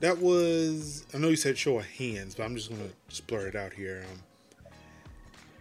That 0.00 0.18
was. 0.18 1.04
I 1.12 1.18
know 1.18 1.28
you 1.28 1.36
said 1.36 1.58
show 1.58 1.78
of 1.78 1.86
hands, 1.86 2.34
but 2.34 2.44
I'm 2.44 2.56
just 2.56 2.70
gonna 2.70 2.88
just 3.08 3.26
blur 3.26 3.48
it 3.48 3.56
out 3.56 3.72
here. 3.72 4.04
Um, 4.10 4.72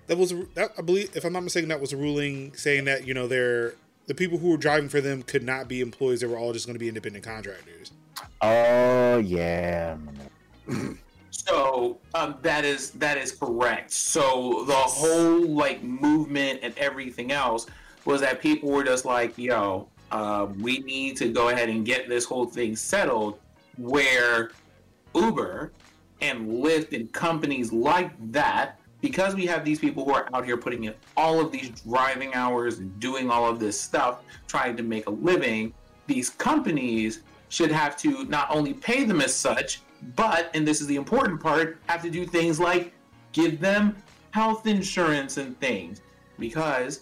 that 0.07 0.17
was 0.17 0.33
that, 0.53 0.71
I 0.77 0.81
believe, 0.81 1.15
if 1.15 1.25
I'm 1.25 1.33
not 1.33 1.43
mistaken, 1.43 1.69
that 1.69 1.81
was 1.81 1.91
a 1.91 1.97
ruling 1.97 2.53
saying 2.53 2.85
that 2.85 3.05
you 3.05 3.13
know 3.13 3.27
they're 3.27 3.73
the 4.05 4.15
people 4.15 4.37
who 4.37 4.49
were 4.51 4.57
driving 4.57 4.87
for 4.87 5.01
them 5.01 5.23
could 5.23 5.43
not 5.43 5.67
be 5.67 5.81
employees. 5.81 6.21
They 6.21 6.27
were 6.27 6.37
all 6.37 6.53
just 6.53 6.67
going 6.67 6.75
to 6.75 6.79
be 6.79 6.87
independent 6.87 7.25
contractors. 7.25 7.91
Oh 8.41 9.17
yeah. 9.17 9.97
So 11.31 11.99
um, 12.13 12.35
that 12.41 12.65
is 12.65 12.91
that 12.91 13.17
is 13.17 13.31
correct. 13.31 13.91
So 13.91 14.63
the 14.65 14.73
whole 14.73 15.41
like 15.47 15.83
movement 15.83 16.59
and 16.63 16.77
everything 16.77 17.31
else 17.31 17.67
was 18.05 18.21
that 18.21 18.41
people 18.41 18.69
were 18.69 18.83
just 18.83 19.05
like, 19.05 19.37
"Yo, 19.37 19.87
uh, 20.11 20.47
we 20.59 20.79
need 20.79 21.17
to 21.17 21.29
go 21.29 21.49
ahead 21.49 21.69
and 21.69 21.85
get 21.85 22.09
this 22.09 22.25
whole 22.25 22.45
thing 22.45 22.75
settled." 22.75 23.39
Where 23.77 24.51
Uber 25.13 25.71
and 26.21 26.47
Lyft 26.47 26.93
and 26.93 27.11
companies 27.13 27.71
like 27.71 28.11
that, 28.31 28.79
because 29.01 29.35
we 29.35 29.45
have 29.45 29.63
these 29.63 29.79
people 29.79 30.03
who 30.03 30.13
are 30.13 30.27
out 30.33 30.45
here 30.45 30.57
putting 30.57 30.85
in 30.85 30.95
all 31.15 31.39
of 31.39 31.51
these 31.51 31.69
driving 31.81 32.33
hours 32.33 32.79
and 32.79 32.99
doing 32.99 33.29
all 33.29 33.47
of 33.47 33.59
this 33.59 33.79
stuff, 33.79 34.23
trying 34.47 34.75
to 34.77 34.83
make 34.83 35.07
a 35.07 35.11
living, 35.11 35.73
these 36.07 36.29
companies 36.29 37.21
should 37.49 37.71
have 37.71 37.95
to 37.97 38.25
not 38.25 38.49
only 38.49 38.73
pay 38.73 39.03
them 39.03 39.21
as 39.21 39.33
such, 39.33 39.81
but, 40.15 40.49
and 40.53 40.67
this 40.67 40.81
is 40.81 40.87
the 40.87 40.95
important 40.95 41.41
part, 41.41 41.79
have 41.87 42.01
to 42.03 42.09
do 42.09 42.25
things 42.25 42.59
like 42.59 42.93
give 43.31 43.59
them 43.59 43.95
health 44.31 44.67
insurance 44.67 45.37
and 45.37 45.59
things. 45.59 46.01
Because, 46.39 47.01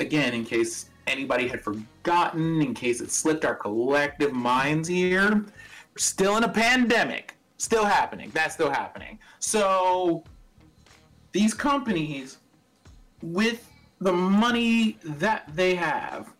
again, 0.00 0.34
in 0.34 0.44
case 0.44 0.86
anybody 1.06 1.48
had 1.48 1.62
forgotten, 1.62 2.60
in 2.60 2.74
case 2.74 3.00
it 3.00 3.10
slipped 3.10 3.44
our 3.44 3.54
collective 3.54 4.32
minds 4.32 4.88
here, 4.88 5.30
we're 5.34 5.98
still 5.98 6.36
in 6.36 6.44
a 6.44 6.48
pandemic. 6.48 7.36
Still 7.58 7.84
happening. 7.84 8.30
That's 8.34 8.54
still 8.54 8.70
happening. 8.70 9.18
So, 9.38 10.24
these 11.30 11.54
companies, 11.54 12.38
with 13.22 13.68
the 14.00 14.12
money 14.12 14.98
that 15.04 15.44
they 15.54 15.76
have, 15.76 16.31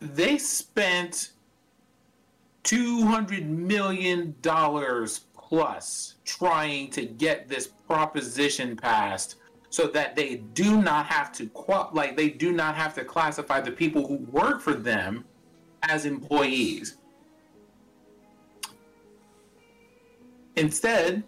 they 0.00 0.38
spent 0.38 1.30
$200 2.64 3.46
million 3.46 4.34
plus 5.34 6.14
trying 6.24 6.90
to 6.90 7.04
get 7.04 7.48
this 7.48 7.66
proposition 7.66 8.76
passed 8.76 9.36
so 9.68 9.86
that 9.86 10.16
they 10.16 10.36
do 10.54 10.80
not 10.82 11.06
have 11.06 11.32
to 11.32 11.48
like 11.92 12.16
they 12.16 12.28
do 12.28 12.52
not 12.52 12.74
have 12.74 12.94
to 12.94 13.04
classify 13.04 13.60
the 13.60 13.70
people 13.70 14.06
who 14.06 14.16
work 14.30 14.60
for 14.60 14.74
them 14.74 15.24
as 15.82 16.06
employees. 16.06 16.96
Instead, 20.56 21.22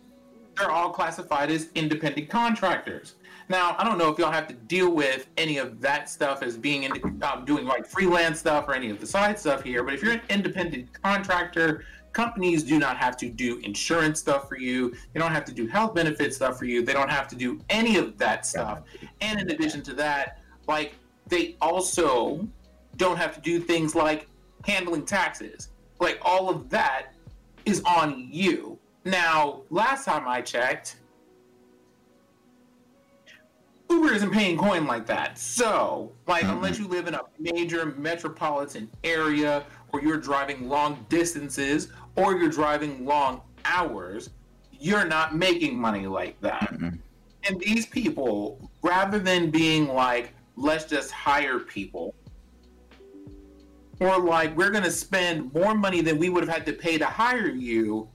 they're 0.56 0.70
all 0.70 0.90
classified 0.90 1.50
as 1.50 1.68
independent 1.74 2.28
contractors. 2.28 3.14
Now, 3.52 3.76
I 3.78 3.84
don't 3.84 3.98
know 3.98 4.10
if 4.10 4.18
y'all 4.18 4.32
have 4.32 4.48
to 4.48 4.54
deal 4.54 4.90
with 4.90 5.28
any 5.36 5.58
of 5.58 5.78
that 5.82 6.08
stuff 6.08 6.42
as 6.42 6.56
being 6.56 6.84
in, 6.84 7.22
um, 7.22 7.44
doing 7.44 7.66
like 7.66 7.84
freelance 7.84 8.38
stuff 8.38 8.66
or 8.66 8.72
any 8.72 8.88
of 8.88 8.98
the 8.98 9.06
side 9.06 9.38
stuff 9.38 9.62
here, 9.62 9.84
but 9.84 9.92
if 9.92 10.02
you're 10.02 10.14
an 10.14 10.22
independent 10.30 10.88
contractor, 11.02 11.84
companies 12.14 12.62
do 12.62 12.78
not 12.78 12.96
have 12.96 13.14
to 13.18 13.28
do 13.28 13.58
insurance 13.58 14.18
stuff 14.20 14.48
for 14.48 14.56
you. 14.56 14.94
They 15.12 15.20
don't 15.20 15.32
have 15.32 15.44
to 15.44 15.52
do 15.52 15.66
health 15.66 15.94
benefit 15.94 16.32
stuff 16.32 16.58
for 16.58 16.64
you. 16.64 16.82
They 16.82 16.94
don't 16.94 17.10
have 17.10 17.28
to 17.28 17.36
do 17.36 17.60
any 17.68 17.98
of 17.98 18.16
that 18.16 18.46
stuff. 18.46 18.84
And 19.20 19.38
in 19.38 19.50
addition 19.50 19.82
to 19.82 19.92
that, 19.96 20.38
like 20.66 20.94
they 21.28 21.56
also 21.60 22.48
don't 22.96 23.18
have 23.18 23.34
to 23.34 23.40
do 23.42 23.60
things 23.60 23.94
like 23.94 24.28
handling 24.64 25.04
taxes. 25.04 25.68
Like 26.00 26.18
all 26.22 26.48
of 26.48 26.70
that 26.70 27.08
is 27.66 27.82
on 27.82 28.28
you. 28.30 28.78
Now, 29.04 29.60
last 29.68 30.06
time 30.06 30.26
I 30.26 30.40
checked, 30.40 30.96
Uber 33.92 34.12
isn't 34.14 34.30
paying 34.30 34.56
coin 34.56 34.86
like 34.86 35.06
that. 35.06 35.38
So, 35.38 36.12
like, 36.26 36.44
Mhm. 36.44 36.52
unless 36.52 36.78
you 36.78 36.88
live 36.88 37.06
in 37.06 37.14
a 37.14 37.22
major 37.38 37.94
metropolitan 37.98 38.90
area 39.04 39.64
or 39.92 40.00
you're 40.00 40.16
driving 40.16 40.68
long 40.68 41.04
distances 41.08 41.88
or 42.16 42.36
you're 42.36 42.50
driving 42.50 43.04
long 43.04 43.42
hours, 43.64 44.30
you're 44.72 45.04
not 45.04 45.36
making 45.36 45.78
money 45.78 46.06
like 46.06 46.40
that. 46.40 46.72
Mm-mm. 46.72 46.98
And 47.44 47.60
these 47.60 47.86
people, 47.86 48.70
rather 48.82 49.18
than 49.18 49.50
being 49.50 49.88
like, 49.88 50.32
let's 50.56 50.84
just 50.84 51.10
hire 51.10 51.58
people, 51.58 52.14
or 54.00 54.18
like, 54.18 54.56
we're 54.56 54.70
going 54.70 54.84
to 54.84 54.90
spend 54.90 55.52
more 55.54 55.74
money 55.74 56.00
than 56.00 56.18
we 56.18 56.28
would 56.28 56.42
have 56.44 56.52
had 56.52 56.66
to 56.66 56.72
pay 56.72 56.98
to 56.98 57.04
hire 57.06 57.48
you, 57.48 58.08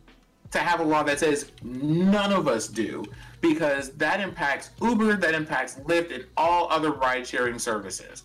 to 0.52 0.60
have 0.60 0.80
a 0.80 0.84
law 0.84 1.04
that 1.04 1.20
says 1.20 1.52
none 1.62 2.32
of 2.32 2.48
us 2.48 2.68
do, 2.68 3.04
because 3.42 3.92
that 3.94 4.20
impacts 4.20 4.72
Uber, 4.82 5.18
that 5.18 5.34
impacts 5.34 5.76
Lyft, 5.76 6.14
and 6.14 6.26
all 6.36 6.68
other 6.72 6.92
ride 6.92 7.26
sharing 7.26 7.60
services. 7.60 8.24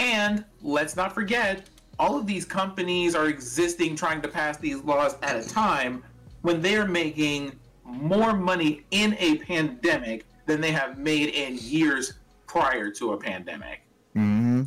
And 0.00 0.44
let's 0.62 0.96
not 0.96 1.14
forget, 1.14 1.68
all 1.98 2.18
of 2.18 2.26
these 2.26 2.44
companies 2.44 3.14
are 3.14 3.26
existing 3.26 3.94
trying 3.96 4.20
to 4.22 4.28
pass 4.28 4.56
these 4.58 4.82
laws 4.82 5.16
at 5.22 5.36
a 5.36 5.48
time 5.48 6.02
when 6.42 6.60
they're 6.60 6.88
making 6.88 7.52
more 7.84 8.34
money 8.34 8.84
in 8.90 9.16
a 9.18 9.38
pandemic 9.38 10.26
than 10.46 10.60
they 10.60 10.72
have 10.72 10.98
made 10.98 11.28
in 11.28 11.56
years 11.58 12.14
prior 12.46 12.90
to 12.90 13.12
a 13.12 13.16
pandemic. 13.16 13.82
hmm 14.14 14.62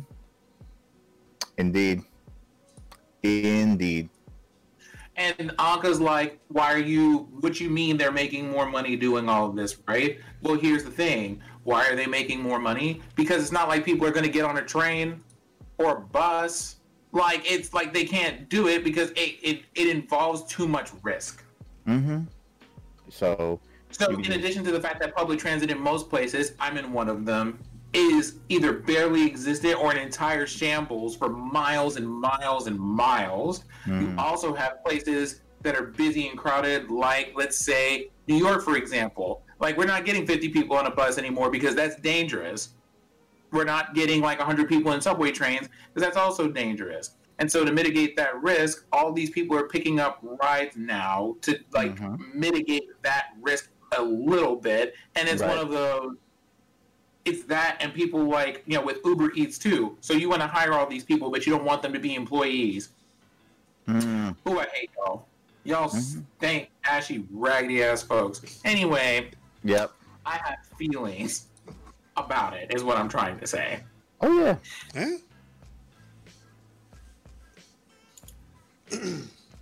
Indeed. 1.58 2.02
Indeed. 3.22 4.08
And 5.16 5.50
Anka's 5.58 6.00
like, 6.00 6.38
why 6.48 6.72
are 6.74 6.78
you, 6.78 7.28
what 7.40 7.58
you 7.58 7.70
mean 7.70 7.96
they're 7.96 8.12
making 8.12 8.50
more 8.50 8.66
money 8.66 8.96
doing 8.96 9.28
all 9.28 9.48
of 9.48 9.56
this, 9.56 9.78
right? 9.88 10.20
Well, 10.42 10.56
here's 10.56 10.84
the 10.84 10.90
thing. 10.90 11.40
Why 11.64 11.86
are 11.88 11.96
they 11.96 12.06
making 12.06 12.42
more 12.42 12.58
money? 12.58 13.00
Because 13.14 13.42
it's 13.42 13.52
not 13.52 13.68
like 13.68 13.84
people 13.84 14.06
are 14.06 14.10
going 14.10 14.26
to 14.26 14.30
get 14.30 14.44
on 14.44 14.58
a 14.58 14.62
train 14.62 15.22
or 15.78 15.96
a 15.96 16.00
bus. 16.00 16.76
Like, 17.12 17.50
it's 17.50 17.72
like 17.72 17.94
they 17.94 18.04
can't 18.04 18.48
do 18.50 18.68
it 18.68 18.84
because 18.84 19.10
it, 19.12 19.38
it, 19.42 19.62
it 19.74 19.88
involves 19.88 20.44
too 20.52 20.68
much 20.68 20.90
risk. 21.02 21.42
Mm-hmm. 21.86 22.24
So, 23.08 23.58
So, 23.90 24.10
in 24.10 24.32
addition 24.32 24.64
to 24.64 24.72
the 24.72 24.80
fact 24.80 25.00
that 25.00 25.16
public 25.16 25.38
transit 25.38 25.70
in 25.70 25.80
most 25.80 26.10
places, 26.10 26.52
I'm 26.60 26.76
in 26.76 26.92
one 26.92 27.08
of 27.08 27.24
them, 27.24 27.58
is 27.92 28.40
either 28.48 28.72
barely 28.72 29.24
existent 29.24 29.82
or 29.82 29.90
an 29.90 29.98
entire 29.98 30.46
shambles 30.46 31.16
for 31.16 31.28
miles 31.30 31.96
and 31.96 32.06
miles 32.08 32.66
and 32.66 32.78
miles. 32.78 33.64
You 33.86 34.08
mm, 34.08 34.18
also 34.18 34.54
have 34.54 34.84
places 34.84 35.42
that 35.62 35.74
are 35.74 35.86
busy 35.86 36.28
and 36.28 36.38
crowded, 36.38 36.90
like, 36.90 37.32
let's 37.34 37.58
say, 37.58 38.10
New 38.28 38.36
York, 38.36 38.62
for 38.62 38.76
example. 38.76 39.42
Like, 39.58 39.76
we're 39.78 39.86
not 39.86 40.04
getting 40.04 40.26
50 40.26 40.50
people 40.50 40.76
on 40.76 40.86
a 40.86 40.90
bus 40.90 41.16
anymore 41.18 41.50
because 41.50 41.74
that's 41.74 41.96
dangerous. 41.96 42.70
We're 43.52 43.64
not 43.64 43.94
getting 43.94 44.20
like 44.20 44.38
100 44.38 44.68
people 44.68 44.92
in 44.92 45.00
subway 45.00 45.30
trains 45.32 45.68
because 45.68 46.06
that's 46.06 46.16
also 46.16 46.48
dangerous. 46.50 47.16
And 47.38 47.50
so, 47.50 47.64
to 47.64 47.72
mitigate 47.72 48.16
that 48.16 48.40
risk, 48.42 48.86
all 48.92 49.12
these 49.12 49.30
people 49.30 49.56
are 49.56 49.68
picking 49.68 50.00
up 50.00 50.18
rides 50.42 50.76
now 50.76 51.36
to 51.42 51.58
like 51.72 51.96
Mhm. 51.96 52.34
mitigate 52.34 52.84
that 53.02 53.26
risk 53.40 53.70
a 53.96 54.02
little 54.02 54.56
bit. 54.56 54.94
And 55.14 55.28
it's 55.28 55.42
Right. 55.42 55.50
one 55.50 55.58
of 55.58 55.70
those. 55.70 56.16
It's 57.26 57.42
that, 57.44 57.76
and 57.80 57.92
people 57.92 58.24
like 58.24 58.62
you 58.66 58.78
know 58.78 58.84
with 58.84 59.00
Uber 59.04 59.32
Eats 59.34 59.58
too. 59.58 59.98
So 60.00 60.14
you 60.14 60.28
want 60.28 60.40
to 60.42 60.46
hire 60.46 60.72
all 60.72 60.86
these 60.86 61.04
people, 61.04 61.28
but 61.30 61.44
you 61.44 61.52
don't 61.52 61.64
want 61.64 61.82
them 61.82 61.92
to 61.92 61.98
be 61.98 62.14
employees. 62.14 62.90
mm, 63.88 64.34
Who 64.44 64.58
I 64.60 64.66
hate 64.72 64.90
y'all. 64.96 65.26
Y'all 65.64 65.88
Mhm. 65.88 66.24
stink, 66.38 66.70
ashy, 66.84 67.26
raggedy 67.32 67.82
ass 67.82 68.02
folks. 68.02 68.60
Anyway, 68.64 69.30
yep. 69.64 69.92
I 70.24 70.36
have 70.44 70.58
feelings 70.78 71.46
about 72.16 72.54
it. 72.54 72.72
Is 72.72 72.82
what 72.84 72.96
I'm 72.96 73.08
trying 73.08 73.38
to 73.40 73.46
say. 73.46 73.80
Oh 74.20 74.40
yeah. 74.40 74.56
Huh? 74.94 75.16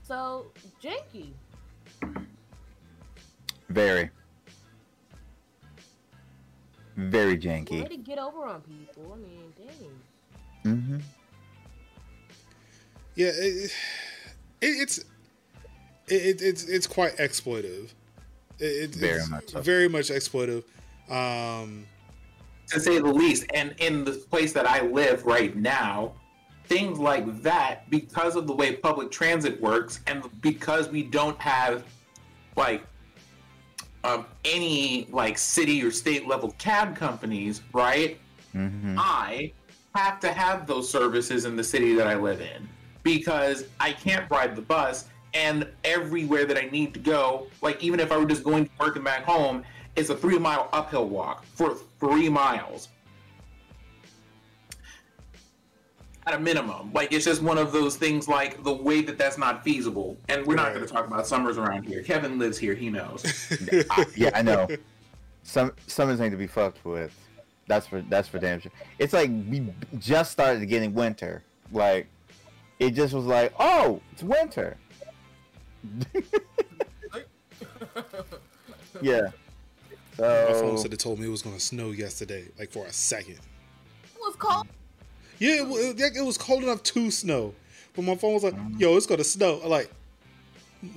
So, 0.07 0.47
janky. 0.83 1.33
Very. 3.71 4.11
Very 6.97 7.37
janky. 7.37 7.71
Way 7.71 7.81
janky. 7.83 7.89
to 7.91 7.97
get 7.99 8.19
over 8.19 8.45
on 8.45 8.61
people. 8.63 9.13
I 9.13 9.17
mean, 9.17 9.53
dang. 10.63 10.77
hmm 10.77 10.97
Yeah, 13.17 13.29
it, 13.29 13.71
it, 13.71 13.73
it's 14.61 14.99
it, 16.09 16.43
it's 16.43 16.65
it's 16.65 16.87
quite 16.87 17.17
exploitive. 17.17 17.91
It, 18.59 18.65
it- 18.65 18.95
Very 18.95 19.19
it's 19.19 19.31
much 19.31 19.49
so. 19.51 19.61
very 19.61 19.89
much 19.89 20.09
exploitive. 20.09 20.65
Um, 21.11 21.87
to 22.69 22.81
say 22.81 22.99
the 22.99 23.13
least. 23.13 23.45
And 23.53 23.75
in 23.79 24.05
the 24.05 24.13
place 24.13 24.53
that 24.55 24.67
I 24.67 24.81
live 24.83 25.25
right 25.27 25.55
now, 25.55 26.15
things 26.67 26.99
like 26.99 27.43
that, 27.43 27.91
because 27.91 28.37
of 28.37 28.47
the 28.47 28.55
way 28.55 28.77
public 28.77 29.11
transit 29.11 29.61
works, 29.61 30.01
and 30.07 30.23
because 30.41 30.89
we 30.89 31.03
don't 31.03 31.39
have 31.41 31.85
like 32.57 32.85
um, 34.05 34.27
any 34.45 35.09
like 35.11 35.39
city 35.39 35.83
or 35.83 35.91
state 35.91 36.29
level 36.29 36.55
cab 36.59 36.95
companies, 36.95 37.63
right? 37.73 38.19
hmm 38.53 38.97
I 38.99 39.53
have 39.95 40.21
to 40.21 40.33
have 40.33 40.67
those 40.67 40.89
services 40.89 41.45
in 41.45 41.57
the 41.57 41.65
city 41.65 41.95
that 41.95 42.07
I 42.07 42.15
live 42.15 42.41
in 42.41 42.69
because 43.03 43.65
I 43.81 43.93
can't 43.93 44.31
ride 44.31 44.55
the 44.55 44.63
bus. 44.63 45.07
And 45.35 45.67
everywhere 45.83 46.45
that 46.45 46.57
I 46.57 46.69
need 46.71 46.95
to 46.95 47.01
go, 47.01 47.49
like 47.61 47.83
even 47.83 47.99
if 47.99 48.13
I 48.13 48.17
were 48.17 48.27
just 48.27 48.45
going 48.45 48.67
to 48.67 48.71
work 48.79 48.95
and 48.95 49.05
back 49.05 49.25
home, 49.25 49.65
it's 49.97 50.11
a 50.11 50.17
three 50.17 50.39
mile 50.39 50.69
uphill 50.73 51.09
walk 51.09 51.45
for 51.45 51.77
three 51.99 52.29
miles 52.29 52.89
at 56.27 56.35
a 56.35 56.39
minimum. 56.39 56.93
Like 56.93 57.13
it's 57.13 57.25
just 57.25 57.43
one 57.43 57.59
of 57.59 57.73
those 57.73 57.97
things. 57.97 58.29
Like 58.29 58.63
the 58.63 58.73
way 58.73 59.03
that 59.03 59.19
that's 59.19 59.39
not 59.39 59.65
feasible. 59.65 60.17
And 60.29 60.47
we're 60.47 60.55
not 60.55 60.75
going 60.75 60.87
to 60.87 60.93
talk 60.93 61.07
about 61.07 61.27
summers 61.27 61.59
around 61.59 61.85
here. 61.85 62.03
Kevin 62.03 62.39
lives 62.39 62.59
here; 62.59 62.75
he 62.75 62.91
knows. 62.91 63.25
Yeah, 64.17 64.31
I 64.35 64.43
know. 64.43 64.69
Some 65.43 65.73
summers 65.87 66.21
ain't 66.21 66.33
to 66.33 66.37
be 66.37 66.47
fucked 66.47 66.85
with. 66.85 67.13
That's 67.67 67.87
for 67.87 68.03
that's 68.03 68.29
for 68.29 68.39
damn 68.39 68.61
sure. 68.61 68.73
It's 68.99 69.13
like 69.13 69.31
we 69.31 69.73
just 69.99 70.33
started 70.33 70.65
getting 70.67 70.95
winter. 70.95 71.43
Like 71.73 72.07
it 72.79 72.93
just 72.93 73.15
was 73.15 73.25
like, 73.25 73.53
oh, 73.59 74.01
it's 74.13 74.23
winter. 74.23 74.77
yeah. 79.03 79.29
my 80.19 80.53
phone 80.53 80.79
said 80.79 80.93
it 80.93 80.99
told 80.99 81.19
me 81.19 81.27
it 81.27 81.31
was 81.31 81.43
going 81.43 81.57
to 81.57 81.61
snow 81.61 81.91
yesterday, 81.91 82.49
like 82.59 82.71
for 82.71 82.87
a 82.87 82.93
second. 82.93 83.39
It 84.05 84.21
was 84.21 84.37
cold. 84.37 84.67
Yeah, 85.39 85.63
it, 85.63 86.01
it, 86.01 86.17
it 86.17 86.25
was 86.25 86.39
cold 86.39 86.63
enough 86.63 86.83
to 86.85 87.11
snow, 87.11 87.55
but 87.95 88.03
my 88.03 88.15
phone 88.17 88.35
was 88.35 88.45
like, 88.45 88.55
"Yo, 88.79 88.97
it's 88.97 89.07
gonna 89.07 89.25
snow." 89.25 89.61
I'm 89.63 89.71
like, 89.71 89.91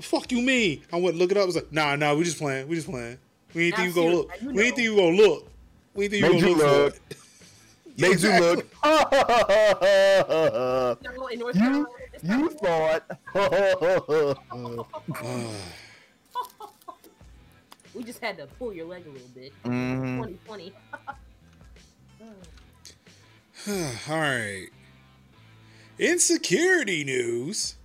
"Fuck 0.02 0.32
you, 0.32 0.42
me." 0.42 0.82
I 0.92 0.98
went 0.98 1.18
look 1.18 1.32
it 1.32 1.38
up. 1.38 1.44
I 1.44 1.46
was 1.46 1.56
like, 1.56 1.72
"Nah, 1.72 1.96
nah, 1.96 2.14
we 2.14 2.24
just 2.24 2.38
playing. 2.38 2.68
We 2.68 2.76
just 2.76 2.90
playing. 2.90 3.18
We 3.54 3.68
ain't 3.68 3.76
think 3.76 3.90
you 3.90 3.94
gonna 4.04 4.16
look. 4.16 4.32
You 4.42 4.52
We 4.52 4.64
ain't 4.64 4.76
think 4.76 4.86
you 4.86 4.96
gonna 4.96 5.16
look. 5.18 5.48
We 5.94 6.04
ain't 6.06 6.14
think 6.14 6.26
you 6.26 6.32
gonna 6.42 6.52
look, 6.52 6.58
look. 6.58 6.96
for 6.96 7.02
it." 7.12 7.18
made 8.00 8.12
Exactly. 8.12 8.48
you 8.48 8.56
look. 8.56 8.66
No, 11.18 11.28
in 11.28 11.40
North 11.40 11.56
You- 11.56 11.88
you 12.24 12.50
thought. 12.50 13.04
We 17.94 18.04
just 18.04 18.20
had 18.20 18.38
to 18.38 18.46
pull 18.60 18.74
your 18.74 18.86
leg 18.86 19.04
a 19.08 19.10
little 19.10 19.28
bit. 19.34 19.52
Mhm. 19.64 20.18
2020. 20.46 20.74
All 23.68 23.76
right. 24.10 24.68
Insecurity 26.00 27.04
news. 27.04 27.76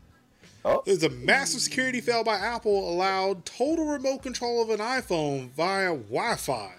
Oh, 0.65 0.83
There's 0.87 1.03
a 1.03 1.09
massive 1.11 1.61
security 1.61 2.01
fail 2.01 2.23
by 2.23 2.37
Apple 2.37 2.89
allowed 2.89 3.45
total 3.45 3.87
remote 3.87 4.23
control 4.23 4.63
of 4.63 4.71
an 4.71 4.79
iPhone 4.79 5.51
via 5.51 5.89
Wi-Fi. 5.97 6.73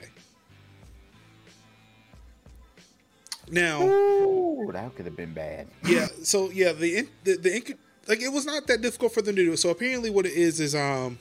Now, 3.52 3.82
Ooh, 3.84 4.70
that 4.72 4.96
could 4.96 5.06
have 5.06 5.18
been 5.18 5.34
bad. 5.34 5.68
yeah, 5.86 6.08
so 6.24 6.50
yeah, 6.50 6.72
the 6.72 6.98
in- 7.00 7.10
the, 7.26 7.36
the 7.36 7.50
inc- 7.50 7.78
like 8.08 8.22
it 8.22 8.30
was 8.32 8.46
not 8.46 8.68
that 8.68 8.82
difficult 8.82 9.14
for 9.14 9.22
them 9.22 9.36
to 9.36 9.44
do. 9.44 9.58
So 9.58 9.70
apparently, 9.70 10.10
what 10.10 10.26
it 10.26 10.32
is 10.34 10.62
is 10.62 10.74
um 10.74 11.20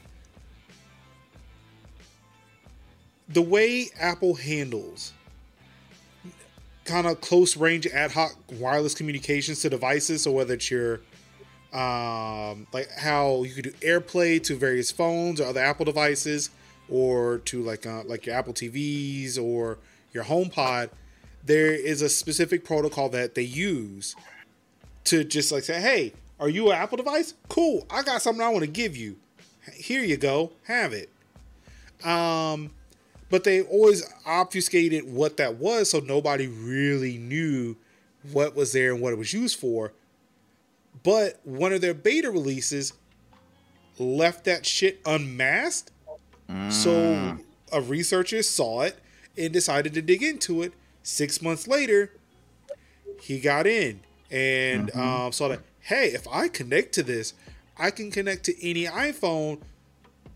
the 3.29 3.43
way 3.43 3.89
Apple 3.99 4.35
handles 4.35 5.13
kind 6.85 7.07
of 7.07 7.21
close 7.21 7.57
range 7.57 7.87
ad 7.87 8.13
hoc 8.13 8.33
wireless 8.53 8.95
communications 8.95 9.61
to 9.63 9.71
devices. 9.71 10.23
So 10.23 10.33
whether 10.33 10.55
it's 10.55 10.71
your 10.71 11.01
um 11.73 12.67
like 12.73 12.91
how 12.99 13.45
you 13.45 13.55
could 13.55 13.65
do 13.65 13.71
AirPlay 13.71 14.43
to 14.45 14.57
various 14.57 14.91
phones 14.91 15.41
or 15.41 15.47
other 15.47 15.61
Apple 15.61 15.85
devices, 15.85 16.51
or 16.89 17.39
to 17.39 17.63
like 17.63 17.87
uh, 17.87 18.03
like 18.05 18.27
your 18.27 18.35
Apple 18.35 18.53
TVs 18.53 19.43
or 19.43 19.79
your 20.13 20.25
HomePod, 20.25 20.91
there 21.45 21.73
is 21.73 22.03
a 22.03 22.09
specific 22.09 22.65
protocol 22.65 23.09
that 23.11 23.35
they 23.35 23.43
use 23.43 24.15
to 25.05 25.25
just 25.25 25.51
like 25.51 25.65
say, 25.65 25.81
"Hey, 25.81 26.13
are 26.39 26.49
you 26.49 26.71
an 26.71 26.77
Apple 26.77 26.99
device? 26.99 27.35
Cool, 27.49 27.87
I 27.91 28.03
got 28.03 28.23
something 28.23 28.43
I 28.43 28.49
want 28.49 28.65
to 28.65 28.71
give 28.71 28.97
you. 28.97 29.17
Here 29.75 30.03
you 30.03 30.17
go, 30.17 30.53
have 30.65 30.93
it." 30.93 31.09
Um, 32.05 32.71
but 33.33 33.45
they 33.45 33.63
always 33.63 34.05
obfuscated 34.27 35.11
what 35.11 35.39
that 35.39 35.57
was, 35.57 35.89
so 35.89 36.01
nobody 36.01 36.47
really 36.49 37.17
knew 37.17 37.75
what 38.31 38.55
was 38.55 38.75
there 38.75 38.93
and 38.93 39.01
what 39.01 39.15
it 39.15 39.17
was 39.17 39.33
used 39.33 39.59
for. 39.59 39.95
But 41.03 41.41
one 41.43 41.73
of 41.73 41.81
their 41.81 41.95
beta 41.95 42.31
releases 42.31 42.93
left 43.99 44.45
that 44.45 44.67
shit 44.67 45.01
unmasked. 45.07 45.91
So 46.69 47.39
a 47.73 47.81
researcher 47.81 48.43
saw 48.43 48.83
it 48.83 48.99
and 49.39 49.51
decided 49.51 49.95
to 49.95 50.03
dig 50.03 50.23
into 50.23 50.61
it. 50.61 50.75
Six 51.03 51.41
months 51.41 51.67
later, 51.67 52.11
he 53.19 53.41
got 53.41 53.67
in 53.67 54.01
and 54.31 54.95
um, 54.95 55.33
saw 55.33 55.49
that 55.49 55.61
hey, 55.81 56.09
if 56.09 56.29
I 56.29 56.49
connect 56.49 56.93
to 56.97 57.03
this, 57.03 57.33
I 57.79 57.93
can 57.93 58.11
connect 58.11 58.45
to 58.45 58.63
any 58.63 58.85
iPhone 58.85 59.63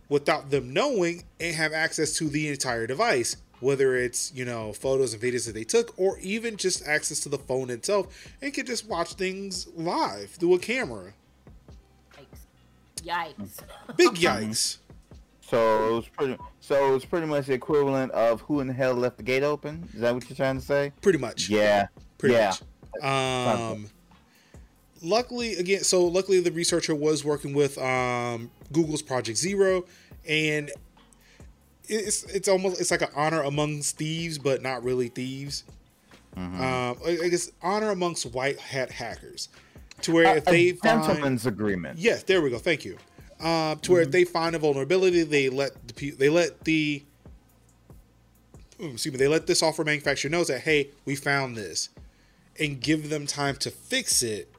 without 0.08 0.50
them 0.50 0.72
knowing 0.72 1.24
and 1.40 1.54
have 1.54 1.72
access 1.72 2.16
to 2.18 2.28
the 2.28 2.48
entire 2.48 2.86
device. 2.86 3.36
Whether 3.60 3.96
it's 3.96 4.34
you 4.34 4.44
know 4.44 4.74
photos 4.74 5.14
and 5.14 5.22
videos 5.22 5.46
that 5.46 5.54
they 5.54 5.64
took, 5.64 5.98
or 5.98 6.18
even 6.18 6.58
just 6.58 6.86
access 6.86 7.20
to 7.20 7.30
the 7.30 7.38
phone 7.38 7.70
itself, 7.70 8.06
and 8.42 8.52
can 8.52 8.66
just 8.66 8.86
watch 8.86 9.14
things 9.14 9.66
live 9.74 10.30
through 10.30 10.56
a 10.56 10.58
camera. 10.58 11.14
Yikes. 13.02 13.34
Yikes. 13.36 13.60
Big 13.96 14.10
yikes! 14.10 14.78
So 15.40 15.88
it 15.88 15.92
was 15.92 16.08
pretty. 16.08 16.36
So 16.60 16.88
it 16.90 16.92
was 16.92 17.04
pretty 17.04 17.26
much 17.26 17.46
the 17.46 17.54
equivalent 17.54 18.12
of 18.12 18.42
who 18.42 18.60
in 18.60 18.66
the 18.66 18.74
hell 18.74 18.92
left 18.92 19.16
the 19.16 19.22
gate 19.22 19.42
open. 19.42 19.88
Is 19.94 20.00
that 20.00 20.12
what 20.12 20.28
you're 20.28 20.36
trying 20.36 20.58
to 20.58 20.64
say? 20.64 20.92
Pretty 21.00 21.18
much. 21.18 21.48
Yeah. 21.48 21.86
pretty 22.18 22.34
yeah. 22.34 22.52
much. 23.02 23.04
Um, 23.04 23.86
luckily, 25.02 25.54
again, 25.56 25.84
so 25.84 26.04
luckily 26.04 26.40
the 26.40 26.52
researcher 26.52 26.94
was 26.94 27.24
working 27.24 27.54
with 27.54 27.78
um, 27.78 28.50
Google's 28.72 29.02
Project 29.02 29.38
Zero, 29.38 29.84
and 30.28 30.70
it's 31.88 32.24
it's 32.24 32.48
almost 32.48 32.80
it's 32.80 32.90
like 32.90 33.02
an 33.02 33.10
honor 33.14 33.42
amongst 33.42 33.96
thieves, 33.96 34.38
but 34.38 34.62
not 34.62 34.82
really 34.82 35.08
thieves. 35.08 35.64
Mm-hmm. 36.36 36.60
Um, 36.60 37.22
I 37.24 37.28
guess 37.28 37.50
honor 37.62 37.90
amongst 37.90 38.26
white 38.32 38.58
hat 38.58 38.90
hackers, 38.90 39.48
to 40.02 40.12
where 40.12 40.26
A- 40.26 40.36
if 40.36 40.44
they 40.44 40.70
a 40.70 40.72
find 40.74 41.02
gentleman's 41.02 41.46
agreement. 41.46 41.98
Yes, 41.98 42.22
there 42.24 42.42
we 42.42 42.50
go. 42.50 42.58
Thank 42.58 42.84
you. 42.84 42.98
Um, 43.40 43.78
to 43.80 43.92
where 43.92 44.02
if 44.02 44.10
they 44.10 44.24
find 44.24 44.56
a 44.56 44.58
vulnerability, 44.58 45.22
they 45.22 45.48
let 45.48 45.88
the 45.88 46.10
they 46.12 46.28
let 46.28 46.64
the 46.64 47.02
excuse 48.78 49.12
me, 49.12 49.18
they 49.18 49.28
let 49.28 49.46
the 49.46 49.54
software 49.54 49.84
manufacturer 49.84 50.30
knows 50.30 50.48
that 50.48 50.60
hey, 50.60 50.90
we 51.04 51.16
found 51.16 51.56
this, 51.56 51.90
and 52.58 52.80
give 52.80 53.10
them 53.10 53.26
time 53.26 53.56
to 53.56 53.70
fix 53.70 54.22
it 54.22 54.50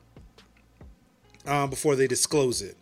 um, 1.48 1.70
before 1.70 1.96
they 1.96 2.08
disclose 2.08 2.62
it. 2.62 2.78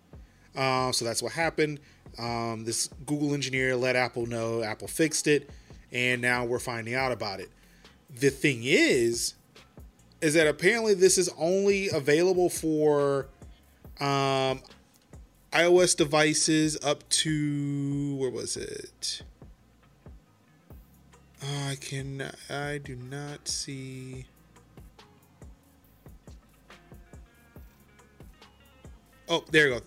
Um, 0.56 0.94
so 0.94 1.06
that's 1.06 1.22
what 1.22 1.34
happened. 1.34 1.80
Um, 2.18 2.64
this 2.66 2.90
Google 3.06 3.34
engineer 3.34 3.76
let 3.76 3.96
Apple 3.96 4.26
know. 4.26 4.64
Apple 4.64 4.88
fixed 4.88 5.28
it, 5.28 5.50
and 5.92 6.22
now 6.22 6.46
we're 6.46 6.60
finding 6.60 6.96
out 6.96 7.12
about 7.12 7.40
it. 7.40 7.50
The 8.20 8.30
thing 8.30 8.62
is, 8.64 9.34
is 10.22 10.34
that 10.34 10.48
apparently 10.48 10.94
this 10.94 11.18
is 11.18 11.30
only 11.38 11.90
available 11.90 12.50
for 12.50 13.28
um, 14.00 14.62
iOS 15.52 15.96
devices 15.96 16.78
up 16.84 17.08
to 17.10 18.16
where 18.16 18.30
was 18.30 18.58
it? 18.58 19.22
I 21.42 21.76
can 21.80 22.32
I 22.50 22.80
do 22.80 22.96
not 22.96 23.48
see. 23.48 24.26
Oh, 29.28 29.44
there 29.52 29.68
you 29.68 29.74
go. 29.76 29.82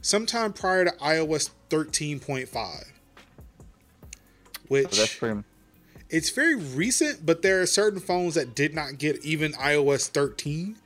Sometime 0.00 0.52
prior 0.52 0.84
to 0.84 0.90
iOS 0.92 1.50
13.5. 1.70 2.84
Which 4.68 4.94
So 4.94 5.00
that's 5.00 5.14
pretty. 5.14 5.42
it's 6.10 6.30
very 6.30 6.56
recent, 6.56 7.24
but 7.24 7.42
there 7.42 7.60
are 7.62 7.66
certain 7.66 8.00
phones 8.00 8.34
that 8.34 8.54
did 8.54 8.74
not 8.74 8.98
get 8.98 9.24
even 9.24 9.52
iOS 9.52 10.08
13. 10.08 10.76